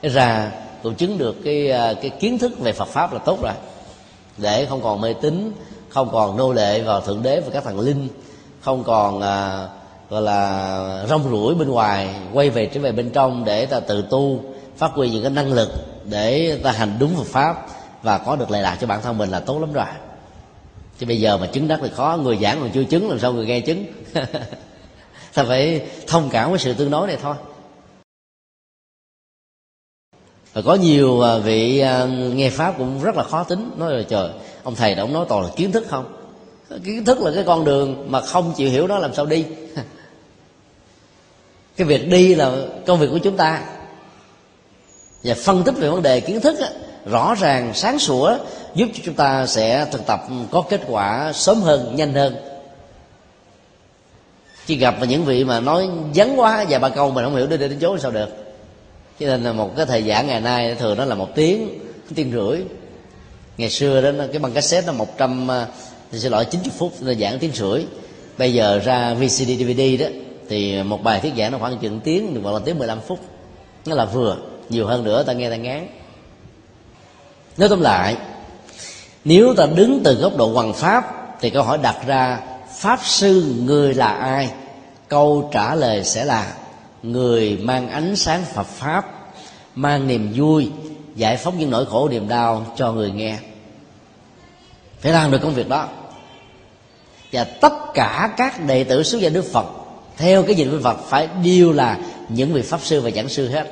Ra 0.10 0.52
tu 0.84 0.94
chứng 0.94 1.18
được 1.18 1.36
cái 1.44 1.72
à, 1.72 1.94
cái 2.02 2.10
kiến 2.10 2.38
thức 2.38 2.60
về 2.60 2.72
phật 2.72 2.88
pháp 2.88 3.14
là 3.14 3.20
tốt 3.20 3.40
rồi. 3.42 3.54
Để 4.38 4.66
không 4.66 4.82
còn 4.82 5.02
mê 5.02 5.14
tín 5.14 5.52
không 5.90 6.10
còn 6.12 6.38
nô 6.38 6.54
lệ 6.54 6.82
vào 6.82 7.02
thượng 7.02 7.24
đế 7.24 7.40
và 7.40 7.50
các 7.54 7.64
thần 7.64 7.80
linh 7.80 8.08
không 8.62 8.84
còn 8.84 9.22
à, 9.22 9.68
gọi 10.10 10.22
là 10.22 11.06
rong 11.10 11.30
ruổi 11.30 11.56
bên 11.56 11.70
ngoài 11.70 12.16
quay 12.34 12.50
về 12.50 12.66
trở 12.66 12.80
về 12.80 12.92
bên 12.92 13.10
trong 13.10 13.46
để 13.46 13.66
ta 13.66 13.80
tự 13.80 14.04
tu 14.10 14.44
phát 14.78 14.92
huy 14.92 15.10
những 15.10 15.22
cái 15.22 15.32
năng 15.32 15.54
lực 15.54 15.70
để 16.06 16.60
ta 16.64 16.72
hành 16.72 16.96
đúng 17.00 17.16
Phật 17.16 17.28
pháp 17.28 17.66
và 18.04 18.18
có 18.18 18.36
được 18.36 18.52
lệ 18.52 18.62
lạc 18.62 18.78
cho 18.82 18.88
bản 18.88 19.02
thân 19.02 19.18
mình 19.18 19.30
là 19.30 19.40
tốt 19.40 19.60
lắm 19.60 19.74
rồi. 19.74 19.86
Chứ 21.00 21.06
bây 21.06 21.20
giờ 21.20 21.38
mà 21.38 21.48
chứng 21.48 21.68
đắc 21.68 21.80
thì 21.82 21.90
khó 21.96 22.18
người 22.24 22.38
giảng 22.42 22.60
còn 22.60 22.70
chưa 22.74 22.84
chứng 22.84 23.10
làm 23.10 23.20
sao 23.20 23.34
người 23.34 23.46
nghe 23.46 23.60
chứng? 23.60 23.86
Ta 25.34 25.44
phải 25.44 25.82
thông 26.08 26.30
cảm 26.30 26.50
với 26.50 26.60
sự 26.60 26.74
tương 26.74 26.92
đối 26.92 27.08
này 27.08 27.18
thôi 27.22 27.36
và 30.54 30.62
có 30.62 30.76
nhiều 30.76 31.22
à, 31.22 31.38
vị 31.38 31.80
à, 31.80 32.06
nghe 32.06 32.50
pháp 32.50 32.78
cũng 32.78 33.04
rất 33.04 33.16
là 33.16 33.24
khó 33.24 33.44
tính 33.44 33.72
nói 33.78 33.94
là 33.94 34.04
trời 34.10 34.30
ông 34.64 34.76
thầy 34.76 34.96
đã 34.96 35.04
ông 35.04 35.14
nói 35.14 35.26
toàn 35.30 35.44
là 35.44 35.50
kiến 35.56 35.72
thức 35.72 35.86
không? 35.90 36.06
Kiến 36.84 37.06
thức 37.06 37.22
là 37.22 37.32
cái 37.36 37.44
con 37.44 37.66
đường 37.66 38.12
mà 38.12 38.22
không 38.22 38.54
chịu 38.56 38.70
hiểu 38.70 38.88
nó 38.88 38.98
làm 38.98 39.14
sao 39.14 39.26
đi? 39.26 39.46
Cái 41.78 41.88
việc 41.88 42.10
đi 42.10 42.36
là 42.36 42.52
công 42.86 43.00
việc 43.00 43.08
của 43.12 43.18
chúng 43.18 43.38
ta. 43.38 43.62
Và 45.24 45.36
phân 45.44 45.64
tích 45.64 45.76
về 45.78 45.90
vấn 45.90 46.02
đề 46.02 46.20
kiến 46.20 46.42
thức 46.42 46.60
á, 46.60 46.70
rõ 47.06 47.36
ràng 47.36 47.72
sáng 47.74 48.00
sủa 48.00 48.38
giúp 48.76 48.90
cho 48.94 49.04
chúng 49.06 49.16
ta 49.16 49.46
sẽ 49.46 49.88
thực 49.92 50.06
tập 50.06 50.24
có 50.52 50.64
kết 50.70 50.82
quả 50.88 51.32
sớm 51.34 51.62
hơn 51.62 51.96
nhanh 51.96 52.14
hơn. 52.14 52.36
Chỉ 54.66 54.76
gặp 54.76 54.96
những 55.10 55.26
vị 55.26 55.44
mà 55.44 55.60
nói 55.60 55.90
vắn 56.16 56.36
quá 56.36 56.66
vài 56.70 56.80
ba 56.80 56.90
câu 56.90 57.12
mình 57.12 57.26
không 57.26 57.36
hiểu 57.36 57.48
đi 57.48 57.58
đến 57.58 57.78
chỗ 57.82 57.98
sao 57.98 58.12
được? 58.12 58.43
Cho 59.20 59.26
nên 59.26 59.44
là 59.44 59.54
một 59.54 59.72
cái 59.78 59.86
thời 59.86 60.04
giảng 60.04 60.28
ngày 60.28 60.42
nay 60.42 60.76
thường 60.76 60.98
nó 60.98 61.06
là 61.06 61.16
một 61.16 61.30
tiếng 61.36 61.80
tiếng 62.16 62.32
rưỡi. 62.32 62.62
Ngày 63.58 63.70
xưa 63.70 64.02
đó 64.02 64.26
cái 64.32 64.40
băng 64.40 64.52
cassette 64.52 64.88
nó 64.88 64.94
một 64.94 65.18
trăm 65.18 65.52
à, 65.52 65.68
thì 66.12 66.20
xin 66.20 66.32
lỗi 66.32 66.46
90 66.46 66.72
phút 66.78 66.94
nó 67.02 67.14
giảng 67.14 67.40
tiếng 67.40 67.52
rưỡi. 67.52 67.86
Bây 68.38 68.54
giờ 68.54 68.80
ra 68.84 69.14
VCD 69.14 69.50
DVD 69.60 69.82
đó, 70.00 70.06
thì 70.50 70.84
một 70.84 71.04
bài 71.04 71.20
thuyết 71.20 71.34
giảng 71.38 71.52
nó 71.52 71.58
khoảng 71.58 71.78
chừng 71.78 72.00
tiếng, 72.00 72.34
được 72.34 72.42
gọi 72.44 72.54
là 72.54 72.60
tiếng 72.66 72.80
15 72.80 73.00
phút. 73.08 73.20
Nó 73.86 73.96
là 73.96 74.06
vừa, 74.06 74.38
nhiều 74.70 74.88
hơn 74.88 75.04
nữa, 75.04 75.24
ta 75.24 75.34
nghe 75.34 75.50
ta 75.50 75.56
ngán. 75.56 75.88
Nói 77.58 77.70
tóm 77.70 77.82
lại, 77.82 78.16
nếu 79.26 79.54
ta 79.58 79.66
đứng 79.76 80.02
từ 80.04 80.14
góc 80.14 80.38
độ 80.38 80.48
hoàng 80.48 80.74
pháp, 80.74 81.04
thì 81.42 81.50
câu 81.50 81.64
hỏi 81.64 81.78
đặt 81.82 81.96
ra, 82.08 82.40
pháp 82.78 83.00
sư 83.04 83.56
người 83.66 83.94
là 83.94 84.08
ai? 84.08 84.50
Câu 85.08 85.50
trả 85.54 85.76
lời 85.76 86.04
sẽ 86.04 86.26
là 86.26 86.54
người 87.04 87.58
mang 87.62 87.90
ánh 87.90 88.16
sáng 88.16 88.46
phật 88.54 88.68
pháp, 88.68 89.06
mang 89.76 90.08
niềm 90.08 90.34
vui, 90.36 90.72
giải 91.16 91.38
phóng 91.38 91.60
những 91.60 91.70
nỗi 91.70 91.86
khổ 91.86 92.10
niềm 92.10 92.28
đau 92.28 92.66
cho 92.78 92.92
người 92.92 93.12
nghe. 93.12 93.38
Phải 95.00 95.12
làm 95.12 95.32
được 95.32 95.40
công 95.42 95.54
việc 95.54 95.70
đó. 95.70 95.90
Và 97.32 97.44
tất 97.44 97.74
cả 97.94 98.34
các 98.38 98.66
đệ 98.68 98.84
tử 98.84 99.04
xuất 99.04 99.22
gia 99.22 99.30
đức 99.30 99.46
phật, 99.52 99.66
theo 100.18 100.44
cái 100.44 100.56
nhìn 100.56 100.72
của 100.72 100.80
phật, 100.84 100.98
phải 101.10 101.28
đều 101.44 101.72
là 101.72 101.98
những 102.30 102.54
vị 102.54 102.62
pháp 102.62 102.82
sư 102.84 103.02
và 103.02 103.12
giảng 103.12 103.30
sư 103.30 103.50
hết. 103.50 103.68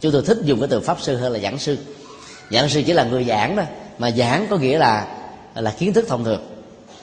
Chúng 0.00 0.12
tôi 0.12 0.22
thích 0.26 0.38
dùng 0.44 0.60
cái 0.60 0.68
từ 0.68 0.80
pháp 0.80 1.00
sư 1.00 1.16
hơn 1.16 1.32
là 1.32 1.38
giảng 1.38 1.58
sư. 1.58 1.78
Giảng 2.50 2.68
sư 2.68 2.82
chỉ 2.86 2.92
là 2.92 3.04
người 3.04 3.24
giảng 3.24 3.56
đó 3.56 3.62
mà 3.98 4.10
giảng 4.10 4.46
có 4.50 4.56
nghĩa 4.56 4.78
là 4.78 5.16
là 5.54 5.70
kiến 5.78 5.92
thức 5.92 6.04
thông 6.08 6.24
thường, 6.24 6.46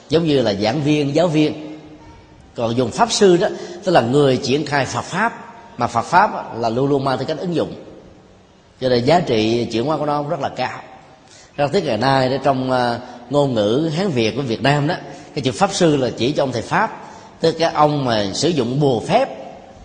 giống 0.08 0.26
như 0.26 0.42
là 0.42 0.54
giảng 0.54 0.82
viên, 0.82 1.14
giáo 1.14 1.28
viên 1.28 1.67
còn 2.58 2.76
dùng 2.76 2.90
pháp 2.90 3.12
sư 3.12 3.36
đó, 3.36 3.48
tức 3.84 3.92
là 3.92 4.00
người 4.00 4.36
triển 4.36 4.66
khai 4.66 4.84
phật 4.84 5.04
pháp, 5.04 5.32
mà 5.76 5.86
phật 5.86 6.02
pháp 6.02 6.58
là 6.58 6.68
luôn 6.68 6.88
luôn 6.88 7.04
mang 7.04 7.18
tới 7.18 7.26
cách 7.26 7.38
ứng 7.38 7.54
dụng. 7.54 7.74
Cho 8.80 8.88
nên 8.88 9.04
giá 9.04 9.20
trị 9.20 9.64
chuyển 9.72 9.84
hóa 9.84 9.96
của 9.96 10.06
nó 10.06 10.22
rất 10.22 10.40
là 10.40 10.48
cao. 10.48 10.80
Rất 11.56 11.72
tiếc 11.72 11.84
ngày 11.84 11.96
nay 11.96 12.40
trong 12.44 12.70
à, 12.70 12.98
ngôn 13.30 13.54
ngữ 13.54 13.90
hán 13.96 14.08
việt 14.08 14.36
của 14.36 14.42
việt 14.42 14.62
nam 14.62 14.86
đó, 14.86 14.94
cái 15.34 15.42
chữ 15.42 15.52
pháp 15.52 15.74
sư 15.74 15.96
là 15.96 16.10
chỉ 16.16 16.32
cho 16.32 16.42
ông 16.42 16.52
thầy 16.52 16.62
pháp. 16.62 17.02
Tức 17.40 17.56
cái 17.58 17.72
ông 17.72 18.04
mà 18.04 18.26
sử 18.34 18.48
dụng 18.48 18.80
bùa 18.80 19.00
phép 19.00 19.28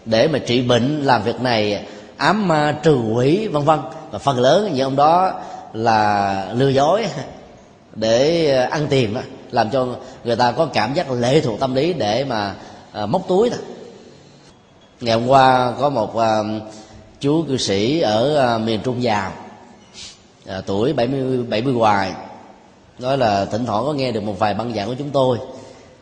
để 0.05 0.27
mà 0.27 0.39
trị 0.39 0.61
bệnh, 0.61 1.01
làm 1.03 1.23
việc 1.23 1.41
này, 1.41 1.85
ám 2.17 2.47
ma, 2.47 2.75
trừ 2.83 2.97
quỷ, 3.15 3.47
vân 3.47 3.63
vân. 3.63 3.79
Và 4.11 4.19
phần 4.19 4.39
lớn 4.39 4.71
những 4.73 4.85
ông 4.85 4.95
đó 4.95 5.41
là 5.73 6.47
lừa 6.53 6.69
dối 6.69 7.05
để 7.95 8.49
à, 8.57 8.67
ăn 8.71 8.87
tiền 8.89 9.13
đó 9.13 9.21
làm 9.53 9.69
cho 9.69 9.87
người 10.23 10.35
ta 10.35 10.51
có 10.51 10.65
cảm 10.65 10.93
giác 10.93 11.11
lệ 11.11 11.41
thuộc 11.41 11.59
tâm 11.59 11.75
lý 11.75 11.93
để 11.93 12.25
mà 12.25 12.55
à, 12.91 13.05
móc 13.05 13.27
túi 13.27 13.49
thôi. 13.49 13.59
Ngày 15.01 15.15
hôm 15.15 15.27
qua 15.27 15.73
có 15.79 15.89
một 15.89 16.17
à, 16.17 16.39
chú 17.19 17.43
cư 17.47 17.57
sĩ 17.57 17.99
ở 17.99 18.37
à, 18.37 18.57
miền 18.57 18.79
trung 18.83 19.03
giàu 19.03 19.31
à, 20.47 20.61
tuổi 20.65 20.93
70 20.93 21.43
70 21.43 21.73
hoài 21.73 22.11
nói 22.99 23.17
là 23.17 23.45
thỉnh 23.45 23.65
thoảng 23.65 23.85
có 23.85 23.93
nghe 23.93 24.11
được 24.11 24.23
một 24.23 24.39
vài 24.39 24.53
băng 24.53 24.73
giảng 24.73 24.87
của 24.87 24.95
chúng 24.97 25.09
tôi. 25.09 25.37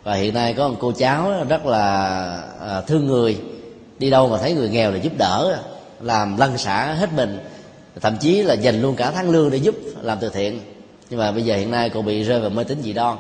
Và 0.03 0.13
hiện 0.13 0.33
nay 0.33 0.53
có 0.53 0.67
một 0.67 0.75
cô 0.79 0.91
cháu 0.91 1.31
rất 1.49 1.65
là 1.65 2.17
à, 2.59 2.81
thương 2.81 3.07
người 3.07 3.37
đi 3.99 4.09
đâu 4.09 4.27
mà 4.27 4.37
thấy 4.37 4.53
người 4.53 4.69
nghèo 4.69 4.91
là 4.91 4.97
giúp 4.97 5.13
đỡ 5.17 5.59
làm 6.01 6.37
lân 6.37 6.57
xả 6.57 6.93
hết 6.93 7.13
mình 7.13 7.39
thậm 8.01 8.17
chí 8.17 8.43
là 8.43 8.53
dành 8.53 8.81
luôn 8.81 8.95
cả 8.95 9.11
tháng 9.11 9.29
lương 9.29 9.49
để 9.49 9.57
giúp 9.57 9.75
làm 10.01 10.17
từ 10.21 10.29
thiện. 10.29 10.59
Nhưng 11.09 11.19
mà 11.19 11.31
bây 11.31 11.43
giờ 11.43 11.55
hiện 11.55 11.71
nay 11.71 11.89
cô 11.89 12.01
bị 12.01 12.23
rơi 12.23 12.39
vào 12.39 12.49
mê 12.49 12.63
tín 12.63 12.81
dị 12.81 12.93
đoan 12.93 13.17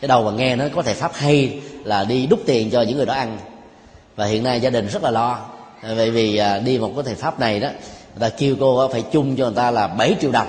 cái 0.00 0.08
đầu 0.08 0.24
mà 0.24 0.30
nghe 0.30 0.56
nó 0.56 0.64
có 0.74 0.82
thể 0.82 0.94
pháp 0.94 1.14
hay 1.14 1.60
là 1.84 2.04
đi 2.04 2.26
đúc 2.26 2.40
tiền 2.46 2.70
cho 2.70 2.82
những 2.82 2.96
người 2.96 3.06
đó 3.06 3.14
ăn. 3.14 3.38
Và 4.16 4.26
hiện 4.26 4.42
nay 4.42 4.60
gia 4.60 4.70
đình 4.70 4.86
rất 4.86 5.02
là 5.02 5.10
lo. 5.10 5.38
Bởi 5.82 6.10
vì 6.10 6.36
à, 6.36 6.58
đi 6.58 6.78
một 6.78 6.92
cái 6.94 7.04
thầy 7.04 7.14
pháp 7.14 7.40
này 7.40 7.60
đó, 7.60 7.68
người 8.18 8.30
ta 8.30 8.36
kêu 8.36 8.56
cô 8.60 8.88
phải 8.88 9.02
chung 9.12 9.36
cho 9.36 9.44
người 9.44 9.56
ta 9.56 9.70
là 9.70 9.86
7 9.86 10.16
triệu 10.20 10.32
đồng 10.32 10.48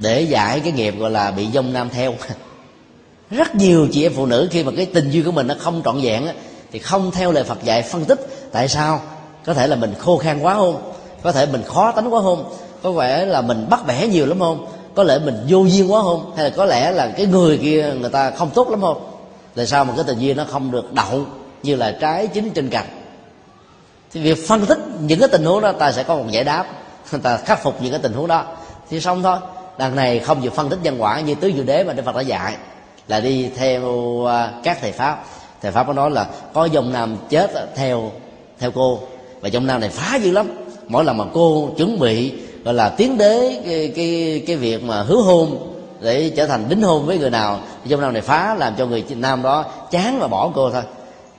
để 0.00 0.22
giải 0.22 0.60
cái 0.60 0.72
nghiệp 0.72 0.94
gọi 0.98 1.10
là 1.10 1.30
bị 1.30 1.46
dông 1.54 1.72
nam 1.72 1.88
theo. 1.90 2.14
Rất 3.30 3.54
nhiều 3.54 3.88
chị 3.92 4.06
em 4.06 4.12
phụ 4.16 4.26
nữ 4.26 4.48
khi 4.50 4.64
mà 4.64 4.72
cái 4.76 4.86
tình 4.86 5.10
duyên 5.10 5.24
của 5.24 5.32
mình 5.32 5.46
nó 5.46 5.54
không 5.58 5.82
trọn 5.84 6.00
vẹn 6.02 6.28
thì 6.72 6.78
không 6.78 7.10
theo 7.10 7.32
lời 7.32 7.44
Phật 7.44 7.64
dạy 7.64 7.82
phân 7.82 8.04
tích 8.04 8.50
tại 8.52 8.68
sao. 8.68 9.00
Có 9.44 9.54
thể 9.54 9.66
là 9.66 9.76
mình 9.76 9.94
khô 9.98 10.18
khan 10.18 10.40
quá 10.40 10.54
không? 10.54 10.92
Có 11.22 11.32
thể 11.32 11.46
mình 11.46 11.62
khó 11.62 11.92
tánh 11.92 12.14
quá 12.14 12.20
không? 12.22 12.54
Có 12.82 12.92
vẻ 12.92 13.24
là 13.24 13.40
mình 13.40 13.66
bắt 13.70 13.86
bẻ 13.86 14.06
nhiều 14.06 14.26
lắm 14.26 14.38
không? 14.38 14.66
Có 14.94 15.02
lẽ 15.02 15.18
mình 15.18 15.46
vô 15.48 15.64
duyên 15.64 15.92
quá 15.92 16.02
không? 16.02 16.32
Hay 16.36 16.44
là 16.44 16.50
có 16.56 16.64
lẽ 16.64 16.92
là 16.92 17.12
cái 17.16 17.26
người 17.26 17.58
kia 17.58 17.94
người 18.00 18.10
ta 18.10 18.30
không 18.30 18.50
tốt 18.54 18.70
lắm 18.70 18.80
không? 18.80 19.10
Tại 19.54 19.66
sao 19.66 19.84
mà 19.84 19.92
cái 19.96 20.04
tình 20.06 20.18
duyên 20.18 20.36
nó 20.36 20.44
không 20.50 20.70
được 20.70 20.92
đậu 20.92 21.24
như 21.62 21.76
là 21.76 21.96
trái 22.00 22.26
chín 22.26 22.50
trên 22.50 22.68
cành? 22.68 22.86
Thì 24.12 24.20
việc 24.20 24.48
phân 24.48 24.66
tích 24.66 24.78
những 25.00 25.20
cái 25.20 25.28
tình 25.28 25.44
huống 25.44 25.60
đó, 25.60 25.72
ta 25.72 25.92
sẽ 25.92 26.02
có 26.02 26.16
một 26.16 26.24
giải 26.30 26.44
đáp. 26.44 26.66
Ta 27.22 27.36
khắc 27.36 27.62
phục 27.62 27.82
những 27.82 27.90
cái 27.90 28.00
tình 28.02 28.12
huống 28.12 28.26
đó. 28.26 28.44
Thì 28.90 29.00
xong 29.00 29.22
thôi. 29.22 29.36
Đằng 29.78 29.96
này 29.96 30.18
không 30.18 30.40
vừa 30.40 30.50
phân 30.50 30.68
tích 30.68 30.78
nhân 30.82 31.02
quả 31.02 31.20
như 31.20 31.34
tứ 31.34 31.52
diệu 31.54 31.64
đế 31.64 31.84
mà 31.84 31.92
đức 31.92 32.02
phật 32.04 32.16
đã 32.16 32.20
dạy, 32.20 32.56
là 33.08 33.20
đi 33.20 33.50
theo 33.56 33.84
à, 34.26 34.52
các 34.62 34.78
thầy 34.80 34.92
pháp. 34.92 35.24
Thầy 35.62 35.72
pháp 35.72 35.86
có 35.86 35.92
nói 35.92 36.10
là 36.10 36.26
có 36.52 36.64
dòng 36.64 36.92
nam 36.92 37.16
chết 37.28 37.50
theo 37.74 38.10
theo 38.58 38.70
cô, 38.70 39.00
và 39.40 39.48
dòng 39.48 39.66
nam 39.66 39.80
này 39.80 39.90
phá 39.90 40.16
dữ 40.16 40.30
lắm. 40.30 40.48
Mỗi 40.86 41.04
lần 41.04 41.16
mà 41.16 41.24
cô 41.32 41.70
chuẩn 41.76 41.98
bị 41.98 42.32
gọi 42.64 42.74
là 42.74 42.88
tiến 42.88 43.18
đế 43.18 43.62
cái 43.66 43.92
cái 43.96 44.42
cái 44.46 44.56
việc 44.56 44.82
mà 44.82 45.02
hứa 45.02 45.22
hôn 45.22 45.70
để 46.00 46.32
trở 46.36 46.46
thành 46.46 46.68
đính 46.68 46.82
hôn 46.82 47.06
với 47.06 47.18
người 47.18 47.30
nào. 47.30 47.60
Trong 47.88 48.00
năm 48.00 48.12
này 48.12 48.22
phá 48.22 48.54
làm 48.54 48.74
cho 48.78 48.86
người 48.86 49.04
nam 49.08 49.42
đó 49.42 49.64
chán 49.90 50.18
và 50.20 50.28
bỏ 50.28 50.52
cô 50.54 50.70
thôi. 50.70 50.82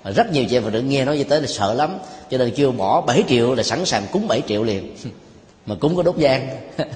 Rất 0.03 0.31
nhiều 0.31 0.45
chị 0.49 0.57
em 0.57 0.63
phụ 0.63 0.69
nữ 0.69 0.81
nghe 0.81 1.05
nói 1.05 1.17
như 1.17 1.23
thế 1.23 1.39
là 1.39 1.47
sợ 1.47 1.73
lắm. 1.73 1.97
Cho 2.29 2.37
nên 2.37 2.51
kêu 2.55 2.71
bỏ 2.71 3.01
7 3.01 3.23
triệu 3.27 3.55
là 3.55 3.63
sẵn 3.63 3.85
sàng 3.85 4.03
cúng 4.11 4.27
7 4.27 4.41
triệu 4.47 4.63
liền. 4.63 4.95
Mà 5.65 5.75
cúng 5.79 5.95
có 5.95 6.03
đốt 6.03 6.15
giang 6.17 6.49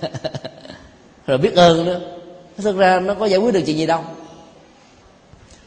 rồi 1.28 1.38
biết 1.38 1.56
ơn 1.56 1.86
nữa. 1.86 2.00
Thực 2.58 2.78
ra 2.78 3.00
nó 3.00 3.14
có 3.14 3.26
giải 3.26 3.40
quyết 3.40 3.54
được 3.54 3.62
chuyện 3.66 3.78
gì 3.78 3.86
đâu. 3.86 4.02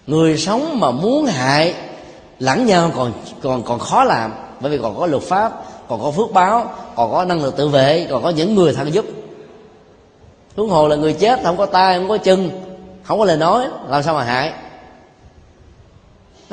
Người 0.07 0.39
sống 0.39 0.81
mà 0.81 0.91
muốn 0.91 1.27
hại 1.27 1.75
lẫn 2.39 2.67
nhau 2.67 2.93
còn 2.97 3.13
còn 3.43 3.63
còn 3.63 3.79
khó 3.79 4.05
làm. 4.05 4.33
Bởi 4.61 4.71
vì 4.71 4.79
còn 4.83 4.99
có 4.99 5.07
luật 5.07 5.23
pháp 5.23 5.53
còn 5.89 6.02
có 6.02 6.10
phước 6.10 6.32
báo 6.32 6.73
còn 6.97 7.12
có 7.12 7.24
năng 7.24 7.43
lực 7.43 7.56
tự 7.56 7.69
vệ 7.69 8.06
còn 8.10 8.23
có 8.23 8.31
những 8.31 8.55
người 8.55 8.73
thân 8.73 8.94
giúp. 8.94 9.05
Huống 10.56 10.69
hồ 10.69 10.89
là 10.89 10.97
người 10.97 11.12
chết 11.12 11.40
không 11.43 11.56
có 11.56 11.66
tay 11.66 11.98
không 11.98 12.09
có 12.09 12.19
chân 12.19 12.51
không 13.02 13.19
có 13.19 13.24
lời 13.24 13.36
nói 13.36 13.66
làm 13.89 14.02
sao 14.02 14.15
mà 14.15 14.24
hại? 14.24 14.52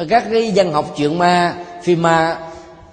Các 0.10 0.24
cái 0.32 0.52
dân 0.52 0.74
học 0.74 0.94
chuyện 0.98 1.18
ma 1.18 1.56
phim 1.84 2.02
ma 2.02 2.38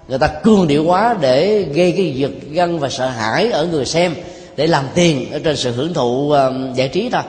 người 0.07 0.19
ta 0.19 0.27
cương 0.27 0.67
điệu 0.67 0.83
quá 0.85 1.15
để 1.21 1.65
gây 1.73 1.91
cái 1.91 2.13
giật 2.13 2.31
gân 2.51 2.79
và 2.79 2.89
sợ 2.89 3.07
hãi 3.07 3.51
ở 3.51 3.65
người 3.65 3.85
xem 3.85 4.15
để 4.55 4.67
làm 4.67 4.85
tiền 4.95 5.31
ở 5.31 5.39
trên 5.43 5.57
sự 5.57 5.71
hưởng 5.71 5.93
thụ 5.93 6.33
uh, 6.33 6.75
giải 6.75 6.87
trí 6.87 7.09
thôi. 7.09 7.21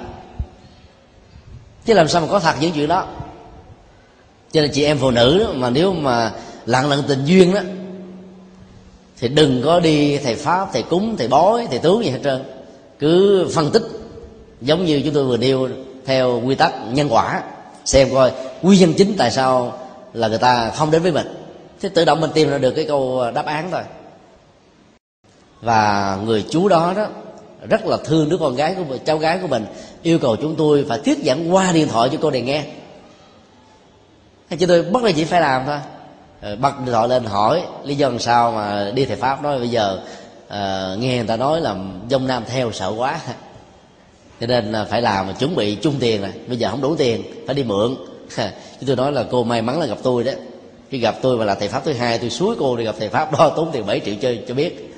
Chứ 1.86 1.94
làm 1.94 2.08
sao 2.08 2.20
mà 2.20 2.28
có 2.30 2.40
thật 2.40 2.54
những 2.60 2.72
chuyện 2.72 2.88
đó? 2.88 3.06
Cho 4.52 4.60
nên 4.60 4.70
chị 4.72 4.84
em 4.84 4.98
phụ 4.98 5.10
nữ 5.10 5.38
đó, 5.38 5.52
mà 5.54 5.70
nếu 5.70 5.92
mà 5.92 6.32
lặng 6.66 6.90
lặng 6.90 7.02
tình 7.08 7.24
duyên 7.24 7.54
đó 7.54 7.60
thì 9.20 9.28
đừng 9.28 9.62
có 9.64 9.80
đi 9.80 10.18
thầy 10.18 10.34
pháp 10.34 10.68
thầy 10.72 10.82
cúng 10.82 11.16
thầy 11.16 11.28
bói 11.28 11.66
thầy 11.70 11.78
tướng 11.78 12.04
gì 12.04 12.10
hết 12.10 12.18
trơn. 12.24 12.42
Cứ 12.98 13.46
phân 13.54 13.70
tích 13.70 13.82
giống 14.60 14.84
như 14.84 15.02
chúng 15.04 15.14
tôi 15.14 15.24
vừa 15.24 15.36
nêu 15.36 15.68
theo 16.04 16.42
quy 16.44 16.54
tắc 16.54 16.72
nhân 16.92 17.08
quả. 17.10 17.42
Xem 17.84 18.08
coi 18.14 18.32
nguyên 18.62 18.80
nhân 18.80 18.94
chính 18.96 19.14
tại 19.18 19.30
sao 19.30 19.78
là 20.12 20.28
người 20.28 20.38
ta 20.38 20.70
không 20.70 20.90
đến 20.90 21.02
với 21.02 21.12
mình. 21.12 21.26
Thế 21.80 21.88
tự 21.88 22.04
động 22.04 22.20
mình 22.20 22.30
tìm 22.34 22.50
ra 22.50 22.58
được 22.58 22.70
cái 22.70 22.84
câu 22.84 23.30
đáp 23.34 23.46
án 23.46 23.70
thôi. 23.70 23.82
Và 25.60 26.18
người 26.24 26.44
chú 26.50 26.68
đó 26.68 26.92
đó 26.96 27.06
rất 27.68 27.86
là 27.86 27.96
thương 28.04 28.28
đứa 28.28 28.36
con 28.36 28.56
gái 28.56 28.74
của 28.74 28.84
mình, 28.84 29.00
cháu 29.04 29.18
gái 29.18 29.38
của 29.42 29.46
mình 29.46 29.66
yêu 30.02 30.18
cầu 30.18 30.36
chúng 30.36 30.54
tôi 30.56 30.84
phải 30.88 30.98
thuyết 30.98 31.18
giảng 31.24 31.54
qua 31.54 31.72
điện 31.72 31.88
thoại 31.88 32.08
cho 32.12 32.18
cô 32.22 32.30
này 32.30 32.42
nghe. 32.42 32.64
Hay 34.48 34.58
cho 34.58 34.66
tôi 34.66 34.82
bất 34.82 35.02
là 35.02 35.12
chỉ 35.16 35.24
phải 35.24 35.40
làm 35.40 35.62
thôi. 35.66 35.78
Ờ, 36.44 36.56
bắt 36.56 36.74
điện 36.78 36.92
thoại 36.92 37.08
lên 37.08 37.24
hỏi 37.24 37.62
lý 37.84 37.94
do 37.94 38.08
làm 38.08 38.18
sao 38.18 38.52
mà 38.52 38.90
đi 38.94 39.04
thầy 39.04 39.16
pháp 39.16 39.42
nói 39.42 39.58
bây 39.58 39.68
giờ 39.68 40.00
à, 40.48 40.94
nghe 40.98 41.16
người 41.16 41.26
ta 41.26 41.36
nói 41.36 41.60
là 41.60 41.76
dông 42.10 42.26
nam 42.26 42.44
theo 42.46 42.72
sợ 42.72 42.92
quá. 42.96 43.20
Cho 44.40 44.46
nên 44.46 44.72
là 44.72 44.84
phải 44.84 45.02
làm 45.02 45.26
mà 45.26 45.32
chuẩn 45.32 45.54
bị 45.54 45.74
chung 45.74 45.94
tiền 46.00 46.22
này. 46.22 46.32
Bây 46.46 46.56
giờ 46.56 46.70
không 46.70 46.80
đủ 46.80 46.96
tiền 46.96 47.22
phải 47.46 47.54
đi 47.54 47.62
mượn. 47.62 47.96
Chứ 48.80 48.86
tôi 48.86 48.96
nói 48.96 49.12
là 49.12 49.24
cô 49.30 49.44
may 49.44 49.62
mắn 49.62 49.80
là 49.80 49.86
gặp 49.86 49.98
tôi 50.02 50.24
đó 50.24 50.32
khi 50.90 50.98
gặp 50.98 51.14
tôi 51.22 51.36
và 51.36 51.44
là 51.44 51.54
thầy 51.54 51.68
pháp 51.68 51.84
thứ 51.84 51.92
hai 51.92 52.18
tôi 52.18 52.30
suối 52.30 52.56
cô 52.58 52.76
đi 52.76 52.84
gặp 52.84 52.94
thầy 52.98 53.08
pháp 53.08 53.32
đó 53.32 53.52
tốn 53.56 53.70
tiền 53.72 53.86
7 53.86 54.00
triệu 54.04 54.14
chơi 54.20 54.44
cho 54.48 54.54
biết. 54.54 54.94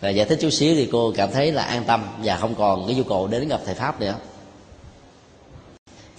Và 0.00 0.08
giải 0.08 0.26
thích 0.26 0.38
chút 0.40 0.50
xíu 0.50 0.74
thì 0.74 0.88
cô 0.92 1.12
cảm 1.16 1.30
thấy 1.32 1.52
là 1.52 1.62
an 1.62 1.84
tâm 1.86 2.04
và 2.24 2.36
không 2.36 2.54
còn 2.54 2.86
cái 2.86 2.96
nhu 2.96 3.02
cầu 3.02 3.26
đến 3.26 3.48
gặp 3.48 3.60
thầy 3.66 3.74
pháp 3.74 4.00
nữa 4.00 4.14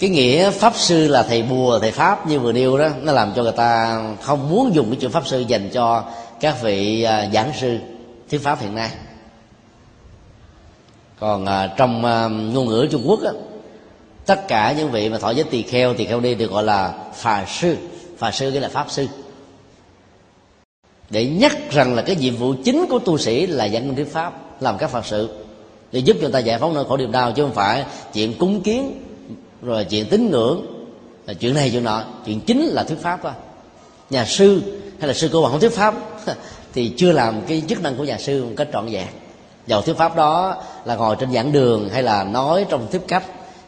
cái 0.02 0.10
nghĩa 0.10 0.52
pháp 0.52 0.74
sư 0.76 1.08
là 1.08 1.24
thầy 1.24 1.44
bùa 1.44 1.80
thầy 1.80 1.92
pháp 1.92 2.28
như 2.28 2.40
vừa 2.40 2.52
nêu 2.52 2.78
đó 2.78 2.90
nó 3.02 3.14
làm 3.14 3.34
cho 3.36 3.44
người 3.44 3.52
ta 3.52 4.02
không 4.22 4.50
muốn 4.50 4.76
dùng 4.76 4.90
cái 4.90 4.98
chữ 5.02 5.10
pháp 5.10 5.28
sư 5.28 5.44
dành 5.48 5.70
cho 5.70 6.04
các 6.40 6.62
vị 6.62 7.04
à, 7.04 7.30
giảng 7.34 7.52
sư 7.60 7.78
thuyết 8.30 8.44
pháp 8.44 8.60
hiện 8.60 8.76
nay. 8.76 8.90
Còn 11.20 11.46
à, 11.46 11.74
trong 11.78 12.06
à, 12.06 12.28
ngôn 12.28 12.68
ngữ 12.68 12.88
trung 12.92 13.04
quốc 13.06 13.24
á, 13.24 13.32
tất 14.26 14.48
cả 14.48 14.74
những 14.78 14.92
vị 14.92 15.10
mà 15.10 15.18
thọ 15.18 15.30
giới 15.30 15.44
tỳ 15.44 15.62
kheo 15.62 15.94
tỳ 15.94 16.06
kheo 16.06 16.20
đi 16.20 16.36
được 16.36 16.52
gọi 16.52 16.64
là 16.64 16.94
phà 17.14 17.46
sư. 17.46 17.78
Phà 18.18 18.32
sư 18.32 18.52
nghĩa 18.52 18.60
là 18.60 18.70
pháp 18.70 18.92
sư. 18.92 19.08
Để 21.10 21.26
nhắc 21.26 21.58
rằng 21.72 21.96
là 21.96 22.02
cái 22.02 22.16
nhiệm 22.16 22.36
vụ 22.36 22.54
chính 22.64 22.86
của 22.90 23.00
tu 23.00 23.18
sĩ 23.18 23.48
là 23.48 23.70
giảng 23.70 23.88
minh 23.88 23.96
thuyết 23.96 24.14
pháp 24.14 24.62
làm 24.62 24.78
các 24.78 24.90
phật 24.90 25.06
sự 25.06 25.30
để 25.92 26.00
giúp 26.00 26.18
cho 26.22 26.30
ta 26.30 26.40
giải 26.40 26.60
phóng 26.60 26.74
nỗi 26.74 26.86
khổ 26.86 26.98
niềm 26.98 27.12
đau 27.12 27.32
chứ 27.32 27.44
không 27.44 27.54
phải 27.54 27.86
chuyện 28.14 28.38
cúng 28.38 28.62
kiến 28.62 29.11
rồi 29.62 29.86
chuyện 29.86 30.06
tín 30.10 30.32
ngưỡng, 30.32 30.66
là 31.28 31.34
chuyện 31.34 31.54
này 31.54 31.70
chuyện 31.70 31.84
nọ, 31.84 32.04
chuyện 32.26 32.40
chính 32.40 32.62
là 32.62 32.84
thuyết 32.84 33.00
pháp 33.02 33.20
thôi 33.24 33.32
nhà 34.12 34.26
sư 34.26 34.62
hay 35.00 35.08
là 35.08 35.14
sư 35.14 35.30
cô 35.34 35.44
mà 35.44 35.50
không 35.50 35.60
thuyết 35.60 35.74
pháp, 35.74 35.96
thì 36.74 36.92
chưa 36.98 37.12
làm 37.12 37.42
cái 37.48 37.64
chức 37.68 37.82
năng 37.82 37.96
của 37.96 38.04
nhà 38.04 38.18
sư 38.18 38.44
một 38.44 38.52
cách 38.58 38.68
trọn 38.74 38.86
vẹn. 38.92 39.08
Dầu 39.68 39.82
thuyết 39.82 39.98
pháp 39.98 40.16
đó 40.16 40.64
là 40.86 40.96
ngồi 40.96 41.16
trên 41.20 41.34
giảng 41.34 41.52
đường 41.52 41.90
hay 41.90 42.04
là 42.04 42.24
nói 42.24 42.66
trong 42.70 42.88
thuyết 42.92 43.02
cách, 43.08 43.24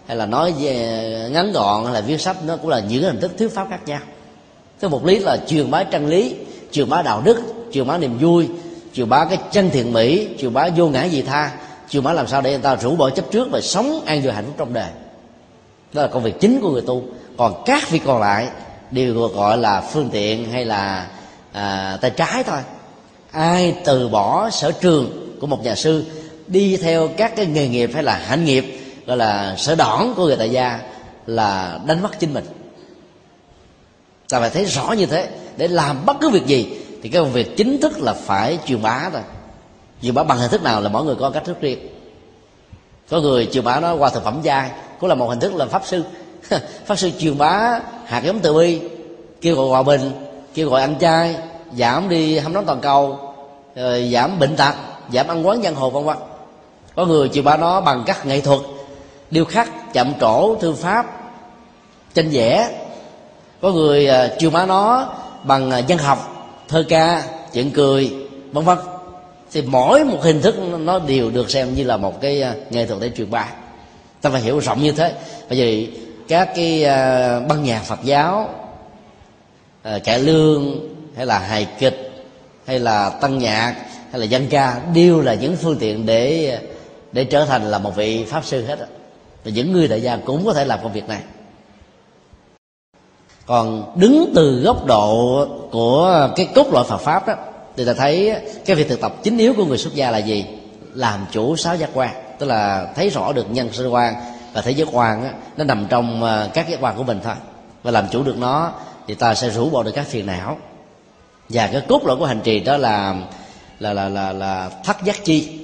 hay 0.08 0.18
là 0.18 0.26
nói 0.26 0.54
về 0.60 1.30
ngắn 1.32 1.52
gọn, 1.52 1.84
hay 1.84 1.94
là 1.94 2.02
viết 2.02 2.22
sách, 2.22 2.38
nó 2.46 2.58
cũng 2.58 2.70
là 2.70 2.80
những 2.80 3.04
hình 3.04 3.20
thức 3.20 3.32
thuyết 3.38 3.52
pháp 3.54 3.68
khác 3.70 3.80
nhau. 3.86 4.00
Thứ 4.82 4.88
một 4.88 5.06
lý 5.06 5.20
là 5.20 5.38
truyền 5.48 5.72
bá 5.72 5.84
chân 5.84 6.08
lý, 6.08 6.36
truyền 6.72 6.90
bá 6.90 7.02
đạo 7.02 7.22
đức, 7.26 7.42
truyền 7.72 7.88
bá 7.88 7.98
niềm 7.98 8.18
vui, 8.18 8.50
truyền 8.94 9.10
bá 9.10 9.26
cái 9.26 9.38
chân 9.52 9.70
thiện 9.70 9.94
mỹ, 9.94 10.28
truyền 10.40 10.54
bá 10.54 10.70
vô 10.76 10.88
ngã 10.88 11.04
gì 11.04 11.22
tha, 11.22 11.52
truyền 11.90 12.04
bá 12.04 12.14
làm 12.14 12.28
sao 12.28 12.42
để 12.42 12.52
người 12.52 12.60
ta 12.60 12.76
rũ 12.76 12.96
bỏ 12.96 13.10
chấp 13.10 13.32
trước 13.32 13.48
và 13.52 13.62
sống 13.62 14.02
an 14.06 14.22
vui 14.22 14.34
hạnh 14.34 14.46
phúc 14.46 14.56
trong 14.58 14.74
đời 14.74 14.90
đó 15.94 16.02
là 16.02 16.08
công 16.08 16.24
việc 16.24 16.40
chính 16.40 16.62
của 16.62 16.72
người 16.72 16.82
tu. 16.82 17.04
Còn 17.38 17.64
các 17.66 17.90
việc 17.90 18.02
còn 18.06 18.22
lại 18.22 18.50
đều 18.92 19.28
gọi 19.28 19.58
là 19.58 19.82
phương 19.82 20.10
tiện 20.10 20.52
hay 20.52 20.66
là 20.66 21.08
à, 21.52 21.98
tay 22.02 22.12
trái 22.12 22.44
thôi. 22.44 22.60
Ai 23.32 23.76
từ 23.86 24.08
bỏ 24.08 24.50
sở 24.50 24.72
trường 24.72 25.38
của 25.42 25.48
một 25.48 25.64
nhà 25.64 25.76
sư 25.76 26.06
đi 26.48 26.78
theo 26.78 27.10
các 27.18 27.36
cái 27.36 27.46
nghề 27.46 27.68
nghiệp 27.68 27.92
hay 27.94 28.04
là 28.04 28.22
hạnh 28.26 28.46
nghiệp 28.46 28.80
gọi 29.06 29.18
là 29.18 29.56
sở 29.58 29.76
đỏn 29.76 30.14
của 30.16 30.26
người 30.26 30.36
tại 30.36 30.50
gia 30.50 30.80
là 31.28 31.80
đánh 31.86 32.02
mất 32.02 32.20
chính 32.20 32.34
mình. 32.34 32.46
Ta 34.30 34.40
phải 34.40 34.50
thấy 34.50 34.66
rõ 34.66 34.92
như 34.92 35.06
thế. 35.06 35.30
Để 35.58 35.68
làm 35.68 36.06
bất 36.06 36.18
cứ 36.22 36.30
việc 36.30 36.46
gì 36.46 36.78
thì 37.04 37.10
cái 37.10 37.22
công 37.22 37.32
việc 37.32 37.58
chính 37.58 37.82
thức 37.82 38.00
là 38.00 38.14
phải 38.14 38.60
truyền 38.66 38.82
bá 38.82 39.10
thôi. 39.14 39.22
Truyền 40.02 40.14
bá 40.14 40.24
bằng 40.24 40.38
hình 40.38 40.52
thức 40.52 40.64
nào 40.64 40.82
là 40.82 40.90
mỗi 40.90 41.04
người 41.04 41.16
có 41.16 41.30
cách 41.30 41.46
thức 41.46 41.62
riêng. 41.62 41.80
Có 43.10 43.22
người 43.22 43.50
truyền 43.54 43.64
bá 43.64 43.80
nó 43.80 43.96
qua 43.96 44.10
thực 44.10 44.24
phẩm 44.24 44.42
dai 44.44 44.72
cũng 45.04 45.10
là 45.10 45.16
một 45.16 45.30
hình 45.30 45.40
thức 45.40 45.56
là 45.56 45.66
pháp 45.66 45.82
sư. 45.86 46.04
Pháp 46.86 46.96
sư 46.96 47.12
truyền 47.20 47.38
bá 47.38 47.80
hạt 48.06 48.24
giống 48.24 48.40
từ 48.40 48.54
bi, 48.54 48.82
kêu 49.42 49.56
gọi 49.56 49.68
hòa 49.68 49.84
bình, 49.84 50.12
kêu 50.54 50.70
gọi 50.70 50.82
ăn 50.82 50.96
chay, 51.00 51.36
giảm 51.78 52.10
đi 52.10 52.38
hâm 52.38 52.54
nóng 52.54 52.66
toàn 52.66 52.82
cầu, 52.82 53.20
rồi 53.76 54.10
giảm 54.14 54.40
bệnh 54.40 54.56
tật, 54.56 54.74
giảm 55.14 55.28
ăn 55.28 55.48
quán 55.48 55.64
giang 55.64 55.76
hồ, 55.76 55.90
vân 55.90 56.04
vân. 56.06 56.18
Có 56.96 57.06
người 57.06 57.30
truyền 57.30 57.44
bá 57.44 57.58
nó 57.58 57.82
bằng 57.82 58.04
các 58.06 58.26
nghệ 58.26 58.42
thuật, 58.42 58.60
điêu 59.32 59.46
khắc, 59.46 59.94
chạm 59.94 60.14
trổ, 60.20 60.56
thư 60.56 60.74
pháp, 60.74 61.06
tranh 62.14 62.30
vẽ. 62.32 62.70
Có 63.62 63.72
người 63.72 64.08
à, 64.08 64.30
truyền 64.40 64.54
bá 64.54 64.66
nó 64.66 65.14
bằng 65.44 65.72
à, 65.72 65.82
văn 65.88 65.98
học, 65.98 66.48
thơ 66.68 66.86
ca, 66.90 67.24
chuyện 67.54 67.72
cười, 67.72 68.14
vân 68.52 68.66
vân. 68.66 68.78
Thì 69.52 69.62
mỗi 69.62 70.04
một 70.04 70.18
hình 70.22 70.42
thức 70.42 70.56
nó 70.80 71.00
đều 71.00 71.30
được 71.30 71.52
xem 71.52 71.74
như 71.74 71.84
là 71.84 71.98
một 71.98 72.22
cái 72.22 72.42
à, 72.42 72.54
nghệ 72.70 72.86
thuật 72.86 73.02
để 73.02 73.12
truyền 73.18 73.32
bá 73.32 73.48
ta 74.24 74.30
phải 74.30 74.42
hiểu 74.42 74.60
rộng 74.60 74.84
như 74.84 74.92
thế. 74.92 75.14
Bởi 75.50 75.60
vì 75.60 75.90
các 76.28 76.50
cái 76.56 76.82
uh, 76.82 77.48
băng 77.48 77.64
nhạc 77.64 77.84
phật 77.84 78.00
giáo 78.04 78.50
uh, 79.96 80.04
cải 80.04 80.20
lương 80.20 80.90
hay 81.16 81.26
là 81.26 81.40
hài 81.40 81.68
kịch 81.80 82.12
hay 82.66 82.80
là 82.80 83.10
tăng 83.10 83.40
nhạc 83.40 83.76
hay 84.12 84.20
là 84.20 84.26
dân 84.26 84.48
ca 84.50 84.82
đều 84.94 85.22
là 85.22 85.34
những 85.34 85.56
phương 85.56 85.78
tiện 85.80 86.06
để 86.06 86.60
để 87.12 87.24
trở 87.24 87.46
thành 87.46 87.64
là 87.72 87.80
một 87.80 87.96
vị 87.96 88.26
pháp 88.26 88.46
sư 88.46 88.66
hết 88.66 88.80
và 89.44 89.52
những 89.52 89.72
người 89.72 89.88
đại 89.88 90.02
gia 90.02 90.18
cũng 90.18 90.46
có 90.46 90.54
thể 90.54 90.66
làm 90.66 90.80
công 90.84 90.94
việc 90.94 91.08
này. 91.08 91.22
Còn 93.46 93.94
đứng 93.96 94.32
từ 94.36 94.62
góc 94.66 94.86
độ 94.86 95.48
của 95.72 96.30
cái 96.36 96.48
cốt 96.56 96.68
loại 96.72 96.86
Phật 96.90 96.98
pháp 96.98 97.28
đó 97.28 97.34
thì 97.78 97.86
ta 97.86 97.94
thấy 97.94 98.36
cái 98.66 98.76
việc 98.76 98.90
thực 98.90 99.02
tập 99.02 99.16
chính 99.24 99.38
yếu 99.38 99.54
của 99.54 99.66
người 99.66 99.78
xuất 99.78 99.96
gia 99.96 100.12
là 100.12 100.18
gì? 100.18 100.46
Làm 100.94 101.26
chủ 101.32 101.56
sáu 101.56 101.76
giác 101.76 101.90
quan 101.94 102.23
tức 102.40 102.46
là 102.46 102.88
thấy 102.96 103.10
rõ 103.10 103.34
được 103.34 103.52
nhân 103.52 103.74
sinh 103.74 103.90
quan 103.90 104.14
và 104.54 104.62
thế 104.62 104.72
giới 104.72 104.88
quan 104.92 105.24
á, 105.24 105.34
nó 105.58 105.64
nằm 105.64 105.86
trong 105.90 106.24
ờ, 106.24 106.50
các 106.54 106.70
giác 106.70 106.78
quan 106.82 106.96
của 106.98 107.04
mình 107.04 107.20
thôi. 107.24 107.36
Và 107.84 107.92
làm 107.92 108.08
chủ 108.12 108.24
được 108.24 108.38
nó 108.38 108.72
thì 109.08 109.16
ta 109.16 109.36
sẽ 109.36 109.50
rũ 109.50 109.70
bỏ 109.70 109.84
được 109.84 109.92
các 109.92 110.08
phiền 110.08 110.26
não. 110.26 110.58
Và 111.50 111.68
cái 111.68 111.82
cốt 111.88 112.06
lõi 112.06 112.18
của 112.18 112.26
hành 112.26 112.42
trì 112.44 112.60
đó 112.60 112.78
là 112.78 113.16
là 113.80 113.94
là 113.94 114.10
là, 114.10 114.34
là 114.34 114.70
thắt 114.84 115.04
giác 115.04 115.24
chi. 115.24 115.60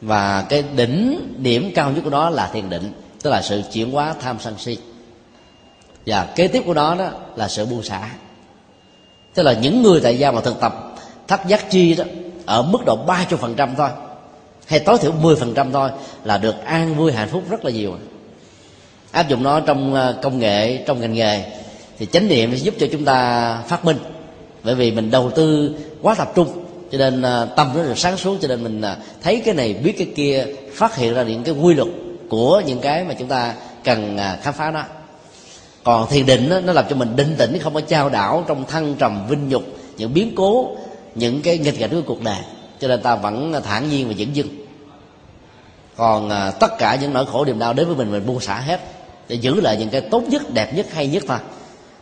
Và 0.00 0.44
cái 0.48 0.64
đỉnh 0.76 1.34
điểm 1.38 1.72
cao 1.74 1.90
nhất 1.90 2.00
của 2.04 2.10
đó 2.10 2.30
là 2.30 2.50
thiền 2.52 2.70
định 2.70 2.92
tức 3.22 3.30
là 3.30 3.42
sự 3.42 3.62
chuyển 3.72 3.92
hóa 3.92 4.14
tham 4.20 4.36
sân 4.40 4.54
si. 4.58 4.78
Và 6.06 6.24
kế 6.34 6.48
tiếp 6.48 6.62
của 6.66 6.74
đó 6.74 6.94
đó 6.98 7.10
là 7.36 7.48
sự 7.48 7.66
buông 7.66 7.82
xả. 7.82 8.08
Tức 9.34 9.42
là 9.42 9.52
những 9.52 9.82
người 9.82 10.00
tại 10.00 10.18
gia 10.18 10.30
mà 10.30 10.40
thực 10.40 10.60
tập 10.60 10.94
thắt 11.28 11.46
giác 11.46 11.70
chi 11.70 11.94
đó 11.94 12.04
ở 12.46 12.62
mức 12.62 12.78
độ 12.86 12.96
ba 12.96 13.26
phần 13.30 13.54
trăm 13.54 13.74
thôi 13.76 13.88
hay 14.68 14.80
tối 14.80 14.98
thiểu 14.98 15.12
10% 15.22 15.72
thôi 15.72 15.90
là 16.24 16.38
được 16.38 16.64
an 16.64 16.94
vui 16.94 17.12
hạnh 17.12 17.28
phúc 17.28 17.42
rất 17.50 17.64
là 17.64 17.70
nhiều. 17.70 17.96
Áp 19.10 19.28
dụng 19.28 19.42
nó 19.42 19.60
trong 19.60 19.94
ờ, 19.94 20.18
công 20.22 20.38
nghệ 20.38 20.84
trong 20.86 21.00
ngành 21.00 21.12
nghề. 21.12 21.44
Thì 21.98 22.06
chánh 22.06 22.28
niệm 22.28 22.50
sẽ 22.52 22.56
giúp 22.56 22.74
cho 22.78 22.86
chúng 22.92 23.04
ta 23.04 23.62
phát 23.68 23.84
minh. 23.84 23.96
Bởi 24.62 24.74
vì 24.74 24.90
mình 24.90 25.10
đầu 25.10 25.30
tư 25.30 25.74
quá 26.02 26.14
tập 26.14 26.32
trung 26.34 26.64
cho 26.92 26.98
nên 26.98 27.22
ờ, 27.22 27.48
tâm 27.56 27.70
nó 27.76 27.82
được 27.82 27.98
sáng 27.98 28.16
suốt 28.16 28.38
cho 28.40 28.48
nên 28.48 28.62
mình 28.62 28.80
ờ, 28.80 28.96
thấy 29.22 29.42
cái 29.44 29.54
này 29.54 29.74
biết 29.74 29.94
cái 29.98 30.08
kia 30.16 30.46
phát 30.74 30.96
hiện 30.96 31.14
ra 31.14 31.22
những 31.22 31.42
cái 31.44 31.54
quy 31.54 31.74
luật 31.74 31.88
của 32.30 32.62
những 32.66 32.80
cái 32.80 33.04
mà 33.04 33.14
chúng 33.14 33.28
ta 33.28 33.54
cần 33.84 34.18
khám 34.42 34.54
phá 34.54 34.70
nó 34.70 34.82
còn 35.84 36.08
thiền 36.10 36.26
định 36.26 36.48
nó, 36.48 36.60
nó 36.60 36.72
làm 36.72 36.84
cho 36.90 36.96
mình 36.96 37.16
định 37.16 37.34
tĩnh 37.38 37.58
không 37.58 37.74
có 37.74 37.80
trao 37.80 38.08
đảo 38.08 38.44
trong 38.48 38.64
thăng 38.64 38.94
trầm 38.94 39.26
vinh 39.28 39.48
nhục 39.48 39.62
những 39.96 40.14
biến 40.14 40.32
cố 40.36 40.76
những 41.14 41.42
cái 41.42 41.58
nghịch 41.58 41.78
cảnh 41.78 41.90
của 41.90 42.02
cuộc 42.06 42.22
đời 42.22 42.38
cho 42.80 42.88
nên 42.88 43.02
ta 43.02 43.16
vẫn 43.16 43.52
thản 43.64 43.88
nhiên 43.88 44.08
và 44.08 44.14
dững 44.14 44.36
dưng 44.36 44.48
còn 45.96 46.30
à, 46.30 46.50
tất 46.50 46.78
cả 46.78 46.98
những 47.00 47.12
nỗi 47.12 47.26
khổ 47.26 47.44
niềm 47.44 47.58
đau 47.58 47.72
đến 47.72 47.86
với 47.86 47.96
mình 47.96 48.12
mình 48.12 48.26
buông 48.26 48.40
xả 48.40 48.60
hết 48.60 48.80
để 49.28 49.36
giữ 49.36 49.60
lại 49.60 49.76
những 49.76 49.88
cái 49.88 50.00
tốt 50.00 50.22
nhất 50.28 50.42
đẹp 50.54 50.74
nhất 50.74 50.86
hay 50.92 51.06
nhất 51.06 51.22
thôi. 51.28 51.38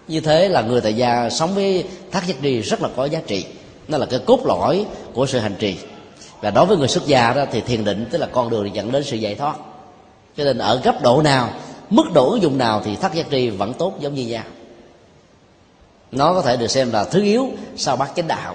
Như 0.09 0.21
thế 0.21 0.49
là 0.49 0.63
người 0.63 0.81
tại 0.81 0.95
gia 0.95 1.31
sống 1.31 1.55
với 1.55 1.85
thác 2.13 2.27
giác 2.27 2.37
trì 2.43 2.61
rất 2.61 2.83
là 2.83 2.89
có 2.97 3.05
giá 3.05 3.21
trị. 3.27 3.45
Nó 3.89 3.99
là 3.99 4.07
cái 4.07 4.21
cốt 4.27 4.41
lõi 4.47 4.87
của 5.15 5.27
sự 5.27 5.39
hành 5.39 5.55
trì. 5.59 5.77
Và 6.41 6.51
đối 6.51 6.67
với 6.67 6.77
người 6.77 6.89
xuất 6.89 7.07
gia 7.07 7.33
đó 7.33 7.45
thì 7.53 7.61
thiền 7.61 7.85
định 7.85 8.07
tức 8.11 8.19
là 8.19 8.27
con 8.33 8.51
đường 8.51 8.75
dẫn 8.75 8.93
đến 8.93 9.05
sự 9.05 9.17
giải 9.17 9.35
thoát. 9.35 9.57
Cho 10.37 10.45
nên 10.45 10.59
ở 10.59 10.81
cấp 10.85 10.95
độ 11.03 11.23
nào 11.23 11.51
mức 11.91 12.05
độ 12.15 12.31
ứng 12.31 12.43
dụng 12.43 12.59
nào 12.59 12.83
thì 12.85 12.97
thắt 12.97 13.15
giác 13.15 13.27
tri 13.31 13.51
vẫn 13.51 13.73
tốt 13.75 13.95
giống 14.01 14.15
như 14.15 14.27
nhau 14.27 14.45
nó 16.13 16.35
có 16.35 16.43
thể 16.43 16.57
được 16.57 16.67
xem 16.67 16.93
là 16.93 17.05
thứ 17.05 17.23
yếu 17.23 17.51
sau 17.77 17.97
bát 17.97 18.11
chánh 18.17 18.29
đạo 18.29 18.55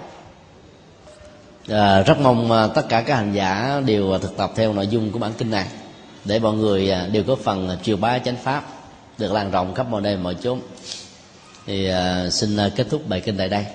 à, 1.67 2.01
rất 2.01 2.19
mong 2.19 2.51
à, 2.51 2.67
tất 2.67 2.89
cả 2.89 3.01
các 3.01 3.15
hành 3.15 3.33
giả 3.33 3.81
đều 3.85 4.11
à, 4.11 4.17
thực 4.21 4.38
tập 4.38 4.51
theo 4.55 4.73
nội 4.73 4.88
dung 4.88 5.11
của 5.11 5.19
bản 5.19 5.31
kinh 5.38 5.51
này 5.51 5.67
để 6.25 6.39
mọi 6.39 6.53
người 6.53 6.91
à, 6.91 7.07
đều 7.11 7.23
có 7.23 7.35
phần 7.35 7.77
truyền 7.83 8.01
bá 8.01 8.19
chánh 8.19 8.35
pháp 8.43 8.65
được 9.17 9.31
lan 9.31 9.51
rộng 9.51 9.73
khắp 9.73 9.88
mọi 9.89 10.01
nơi 10.01 10.17
mọi 10.17 10.35
chốn. 10.41 10.59
Thì 11.65 11.89
à, 11.89 12.29
xin 12.29 12.57
kết 12.75 12.88
thúc 12.89 13.07
bài 13.07 13.21
kinh 13.21 13.38
tại 13.38 13.49
đây. 13.49 13.65